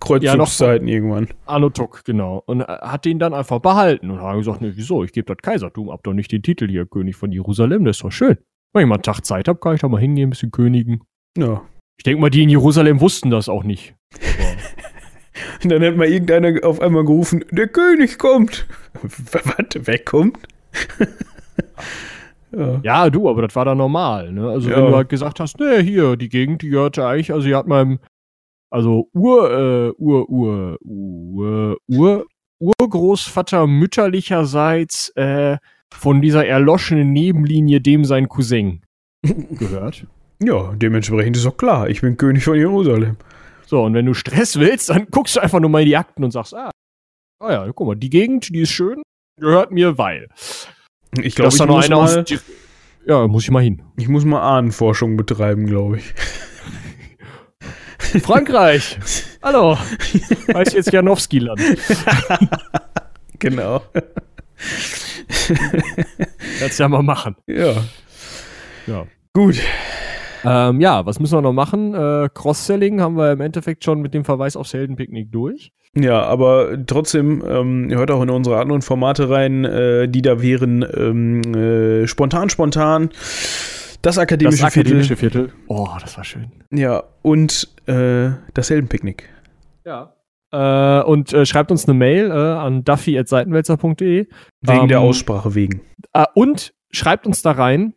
Kreuzzugszeiten 0.00 0.86
ja, 0.86 0.94
irgendwann. 0.94 1.28
Anotok, 1.46 2.04
genau. 2.04 2.42
Und 2.46 2.62
hat 2.62 3.04
den 3.04 3.18
dann 3.18 3.34
einfach 3.34 3.58
behalten 3.58 4.10
und 4.10 4.20
hat 4.20 4.36
gesagt, 4.36 4.60
ne, 4.60 4.76
wieso, 4.76 5.02
ich 5.02 5.12
gebe 5.12 5.26
das 5.26 5.42
Kaisertum 5.42 5.90
ab, 5.90 6.00
doch 6.04 6.12
nicht 6.12 6.30
den 6.30 6.42
Titel 6.42 6.68
hier, 6.68 6.86
König 6.86 7.16
von 7.16 7.32
Jerusalem, 7.32 7.84
das 7.84 7.96
ist 7.96 8.04
doch 8.04 8.12
schön. 8.12 8.38
Wenn 8.72 8.82
ich 8.82 8.88
mal 8.88 8.96
einen 8.96 9.02
Tag 9.02 9.24
Zeit 9.24 9.48
habe, 9.48 9.58
kann 9.58 9.74
ich 9.74 9.80
da 9.80 9.88
mal 9.88 10.00
hingehen, 10.00 10.28
ein 10.28 10.30
bisschen 10.30 10.50
königen. 10.50 11.00
Ja. 11.36 11.62
Ich 11.96 12.04
denke 12.04 12.20
mal, 12.20 12.30
die 12.30 12.44
in 12.44 12.48
Jerusalem 12.48 13.00
wussten 13.00 13.30
das 13.30 13.48
auch 13.48 13.64
nicht. 13.64 13.96
Und 15.62 15.70
dann 15.70 15.82
hat 15.82 15.96
mal 15.96 16.08
irgendeiner 16.08 16.64
auf 16.66 16.80
einmal 16.80 17.04
gerufen, 17.04 17.44
der 17.50 17.68
König 17.68 18.18
kommt. 18.18 18.66
Warte, 19.02 19.86
wer 19.86 19.98
kommt? 19.98 20.38
ja. 22.52 22.80
ja. 22.82 23.10
du, 23.10 23.28
aber 23.28 23.42
das 23.42 23.54
war 23.56 23.64
da 23.64 23.74
normal, 23.74 24.32
ne? 24.32 24.48
Also 24.48 24.70
ja. 24.70 24.76
wenn 24.76 24.86
du 24.86 24.96
halt 24.96 25.08
gesagt 25.08 25.40
hast, 25.40 25.58
ne, 25.60 25.80
hier, 25.80 26.16
die 26.16 26.28
Gegend, 26.28 26.62
die 26.62 26.70
gehörte 26.70 27.06
eigentlich, 27.06 27.32
also 27.32 27.46
die 27.46 27.54
hat 27.54 27.66
meinem 27.66 27.98
also 28.70 29.08
Ur, 29.14 29.50
äh, 29.50 29.90
Ur, 29.98 30.28
Ur, 30.28 30.78
Ur, 30.82 31.76
Ur, 31.86 32.26
Urgroßvater 32.60 33.66
mütterlicherseits 33.66 35.10
äh, 35.16 35.58
von 35.90 36.20
dieser 36.20 36.46
erloschenen 36.46 37.12
Nebenlinie 37.12 37.80
dem 37.80 38.04
sein 38.04 38.28
Cousin 38.28 38.82
gehört. 39.22 40.06
Ja, 40.42 40.72
dementsprechend 40.74 41.36
ist 41.36 41.46
auch 41.46 41.56
klar, 41.56 41.88
ich 41.88 42.00
bin 42.00 42.16
König 42.16 42.44
von 42.44 42.56
Jerusalem. 42.56 43.16
So, 43.68 43.82
und 43.82 43.92
wenn 43.92 44.06
du 44.06 44.14
Stress 44.14 44.58
willst, 44.58 44.88
dann 44.88 45.08
guckst 45.10 45.36
du 45.36 45.40
einfach 45.40 45.60
nur 45.60 45.68
mal 45.68 45.80
in 45.80 45.88
die 45.88 45.96
Akten 45.96 46.24
und 46.24 46.30
sagst, 46.30 46.54
ah, 46.54 46.70
ah 47.38 47.52
ja, 47.52 47.70
guck 47.70 47.86
mal, 47.86 47.96
die 47.96 48.08
Gegend, 48.08 48.48
die 48.48 48.60
ist 48.60 48.70
schön, 48.70 49.02
gehört 49.38 49.72
mir, 49.72 49.98
weil. 49.98 50.28
Ich 51.20 51.34
glaube, 51.34 51.54
ich 51.54 51.60
muss 51.66 51.88
mal, 51.90 52.24
Ja, 53.06 53.26
muss 53.26 53.42
ich 53.42 53.50
mal 53.50 53.62
hin. 53.62 53.82
Ich 53.98 54.08
muss 54.08 54.24
mal 54.24 54.40
Ahnenforschung 54.40 55.18
betreiben, 55.18 55.66
glaube 55.66 55.98
ich. 55.98 56.14
Frankreich. 58.22 58.98
Hallo. 59.42 59.76
Heißt 60.54 60.72
jetzt 60.72 60.90
Janowski-Land. 60.90 61.60
genau. 63.38 63.82
Kannst 66.58 66.78
ja 66.78 66.88
mal 66.88 67.02
machen. 67.02 67.36
Ja. 67.46 67.74
Ja. 68.86 69.06
Gut. 69.34 69.60
Ähm, 70.44 70.80
ja, 70.80 71.04
was 71.06 71.20
müssen 71.20 71.36
wir 71.36 71.42
noch 71.42 71.52
machen? 71.52 71.94
Äh, 71.94 72.28
Cross-Selling 72.32 73.00
haben 73.00 73.16
wir 73.16 73.32
im 73.32 73.40
Endeffekt 73.40 73.84
schon 73.84 74.00
mit 74.00 74.14
dem 74.14 74.24
Verweis 74.24 74.56
aufs 74.56 74.74
Heldenpicknick 74.74 75.32
durch. 75.32 75.72
Ja, 75.94 76.22
aber 76.22 76.78
trotzdem, 76.86 77.42
ähm, 77.46 77.88
hört 77.90 78.10
auch 78.10 78.22
in 78.22 78.30
unsere 78.30 78.60
anderen 78.60 78.82
Formate 78.82 79.30
rein, 79.30 79.64
äh, 79.64 80.08
die 80.08 80.22
da 80.22 80.42
wären 80.42 80.86
ähm, 80.96 81.42
äh, 81.54 82.06
spontan, 82.06 82.50
spontan. 82.50 83.10
Das 84.02 84.18
akademische, 84.18 84.62
das 84.62 84.76
akademische 84.76 85.16
Viertel. 85.16 85.48
Viertel. 85.48 85.64
Oh, 85.66 85.88
das 86.00 86.16
war 86.16 86.24
schön. 86.24 86.52
Ja, 86.72 87.02
und 87.22 87.68
äh, 87.86 88.30
das 88.54 88.70
Heldenpicknick. 88.70 89.28
Ja. 89.84 90.14
Äh, 90.52 91.02
und 91.02 91.32
äh, 91.32 91.44
schreibt 91.44 91.70
uns 91.70 91.86
eine 91.86 91.94
Mail 91.94 92.30
äh, 92.30 92.34
an 92.34 92.84
duffy.seitenwälzer.de. 92.84 94.26
Wegen 94.60 94.80
ähm, 94.80 94.88
der 94.88 95.00
Aussprache 95.00 95.54
wegen. 95.54 95.80
Äh, 96.12 96.24
und 96.34 96.74
schreibt 96.90 97.26
uns 97.26 97.42
da 97.42 97.52
rein, 97.52 97.94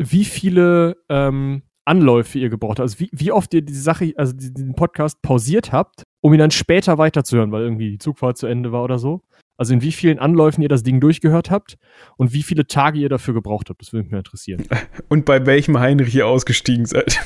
wie 0.00 0.24
viele 0.24 0.96
ähm, 1.08 1.62
Anläufe 1.84 2.38
ihr 2.38 2.48
gebraucht 2.48 2.78
habt. 2.78 2.80
Also 2.80 3.00
wie, 3.00 3.10
wie 3.12 3.32
oft 3.32 3.52
ihr 3.52 3.62
diese 3.62 3.82
Sache, 3.82 4.12
also 4.16 4.32
diesen 4.32 4.74
Podcast 4.74 5.20
pausiert 5.22 5.72
habt, 5.72 6.04
um 6.20 6.32
ihn 6.32 6.38
dann 6.38 6.50
später 6.50 6.98
weiterzuhören, 6.98 7.52
weil 7.52 7.62
irgendwie 7.62 7.90
die 7.90 7.98
Zugfahrt 7.98 8.38
zu 8.38 8.46
Ende 8.46 8.72
war 8.72 8.82
oder 8.82 8.98
so. 8.98 9.22
Also 9.58 9.74
in 9.74 9.82
wie 9.82 9.92
vielen 9.92 10.18
Anläufen 10.18 10.62
ihr 10.62 10.70
das 10.70 10.82
Ding 10.82 11.00
durchgehört 11.00 11.50
habt 11.50 11.76
und 12.16 12.32
wie 12.32 12.42
viele 12.42 12.66
Tage 12.66 12.98
ihr 12.98 13.10
dafür 13.10 13.34
gebraucht 13.34 13.68
habt. 13.68 13.82
Das 13.82 13.92
würde 13.92 14.08
mich 14.08 14.16
interessieren. 14.16 14.64
Und 15.10 15.26
bei 15.26 15.44
welchem 15.44 15.78
Heinrich 15.78 16.14
ihr 16.14 16.26
ausgestiegen 16.26 16.86
seid. 16.86 17.20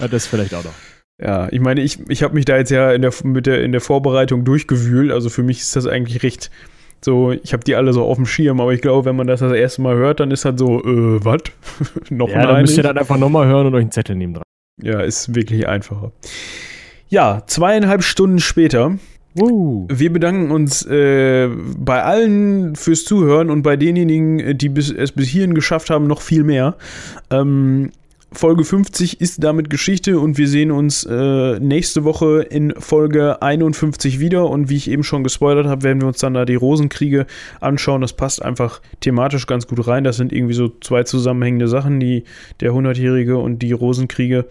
ja, 0.00 0.08
das 0.08 0.26
vielleicht 0.26 0.54
auch 0.54 0.64
noch. 0.64 0.72
Ja, 1.20 1.52
ich 1.52 1.60
meine, 1.60 1.82
ich, 1.82 1.98
ich 2.08 2.22
habe 2.22 2.34
mich 2.34 2.46
da 2.46 2.56
jetzt 2.56 2.70
ja 2.70 2.92
in 2.92 3.02
der, 3.02 3.12
mit 3.24 3.44
der, 3.44 3.62
in 3.62 3.72
der 3.72 3.82
Vorbereitung 3.82 4.46
durchgewühlt. 4.46 5.10
Also 5.10 5.28
für 5.28 5.42
mich 5.42 5.58
ist 5.58 5.76
das 5.76 5.86
eigentlich 5.86 6.22
recht 6.22 6.50
so, 7.04 7.32
ich 7.32 7.52
habe 7.52 7.64
die 7.64 7.74
alle 7.74 7.92
so 7.92 8.04
auf 8.04 8.16
dem 8.16 8.26
Schirm, 8.26 8.60
aber 8.60 8.72
ich 8.72 8.80
glaube, 8.80 9.04
wenn 9.04 9.16
man 9.16 9.26
das 9.26 9.40
das 9.40 9.52
erste 9.52 9.82
Mal 9.82 9.96
hört, 9.96 10.20
dann 10.20 10.30
ist 10.30 10.44
halt 10.44 10.58
so, 10.58 10.80
äh, 10.80 11.24
was? 11.24 11.42
noch 12.10 12.28
ja, 12.28 12.46
dann 12.46 12.62
müsst 12.62 12.76
ihr 12.76 12.82
dann 12.82 12.98
einfach 12.98 13.18
nochmal 13.18 13.46
hören 13.46 13.66
und 13.66 13.74
euch 13.74 13.82
einen 13.82 13.92
Zettel 13.92 14.16
nehmen 14.16 14.34
dran. 14.34 14.44
Ja, 14.82 15.00
ist 15.00 15.34
wirklich 15.34 15.68
einfacher. 15.68 16.12
Ja, 17.08 17.42
zweieinhalb 17.46 18.02
Stunden 18.02 18.38
später 18.38 18.96
Uh. 19.40 19.86
Wir 19.90 20.12
bedanken 20.12 20.50
uns 20.50 20.84
äh, 20.86 21.48
bei 21.48 22.02
allen 22.02 22.76
fürs 22.76 23.04
Zuhören 23.04 23.50
und 23.50 23.62
bei 23.62 23.76
denjenigen, 23.76 24.56
die 24.56 24.68
bis, 24.68 24.90
es 24.90 25.12
bis 25.12 25.28
hierhin 25.28 25.54
geschafft 25.54 25.90
haben, 25.90 26.06
noch 26.06 26.22
viel 26.22 26.44
mehr. 26.44 26.76
Ähm, 27.30 27.90
Folge 28.30 28.64
50 28.64 29.20
ist 29.20 29.42
damit 29.42 29.70
Geschichte 29.70 30.20
und 30.20 30.36
wir 30.36 30.48
sehen 30.48 30.70
uns 30.70 31.04
äh, 31.04 31.58
nächste 31.60 32.04
Woche 32.04 32.42
in 32.42 32.74
Folge 32.78 33.40
51 33.40 34.20
wieder. 34.20 34.48
Und 34.50 34.68
wie 34.68 34.76
ich 34.76 34.90
eben 34.90 35.02
schon 35.02 35.24
gespoilert 35.24 35.66
habe, 35.66 35.82
werden 35.82 36.02
wir 36.02 36.08
uns 36.08 36.18
dann 36.18 36.34
da 36.34 36.44
die 36.44 36.54
Rosenkriege 36.54 37.26
anschauen. 37.60 38.02
Das 38.02 38.12
passt 38.12 38.42
einfach 38.42 38.82
thematisch 39.00 39.46
ganz 39.46 39.66
gut 39.66 39.86
rein. 39.86 40.04
Das 40.04 40.16
sind 40.16 40.32
irgendwie 40.32 40.54
so 40.54 40.68
zwei 40.80 41.04
zusammenhängende 41.04 41.68
Sachen, 41.68 42.00
die 42.00 42.24
der 42.60 42.72
100-Jährige 42.72 43.38
und 43.38 43.60
die 43.60 43.72
Rosenkriege. 43.72 44.46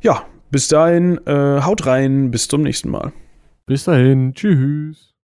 Ja, 0.00 0.24
bis 0.50 0.68
dahin, 0.68 1.18
äh, 1.26 1.60
haut 1.62 1.86
rein, 1.86 2.30
bis 2.30 2.48
zum 2.48 2.62
nächsten 2.62 2.90
Mal. 2.90 3.12
Bis 3.66 3.84
dahin, 3.84 4.34
tschüss. 4.34 5.11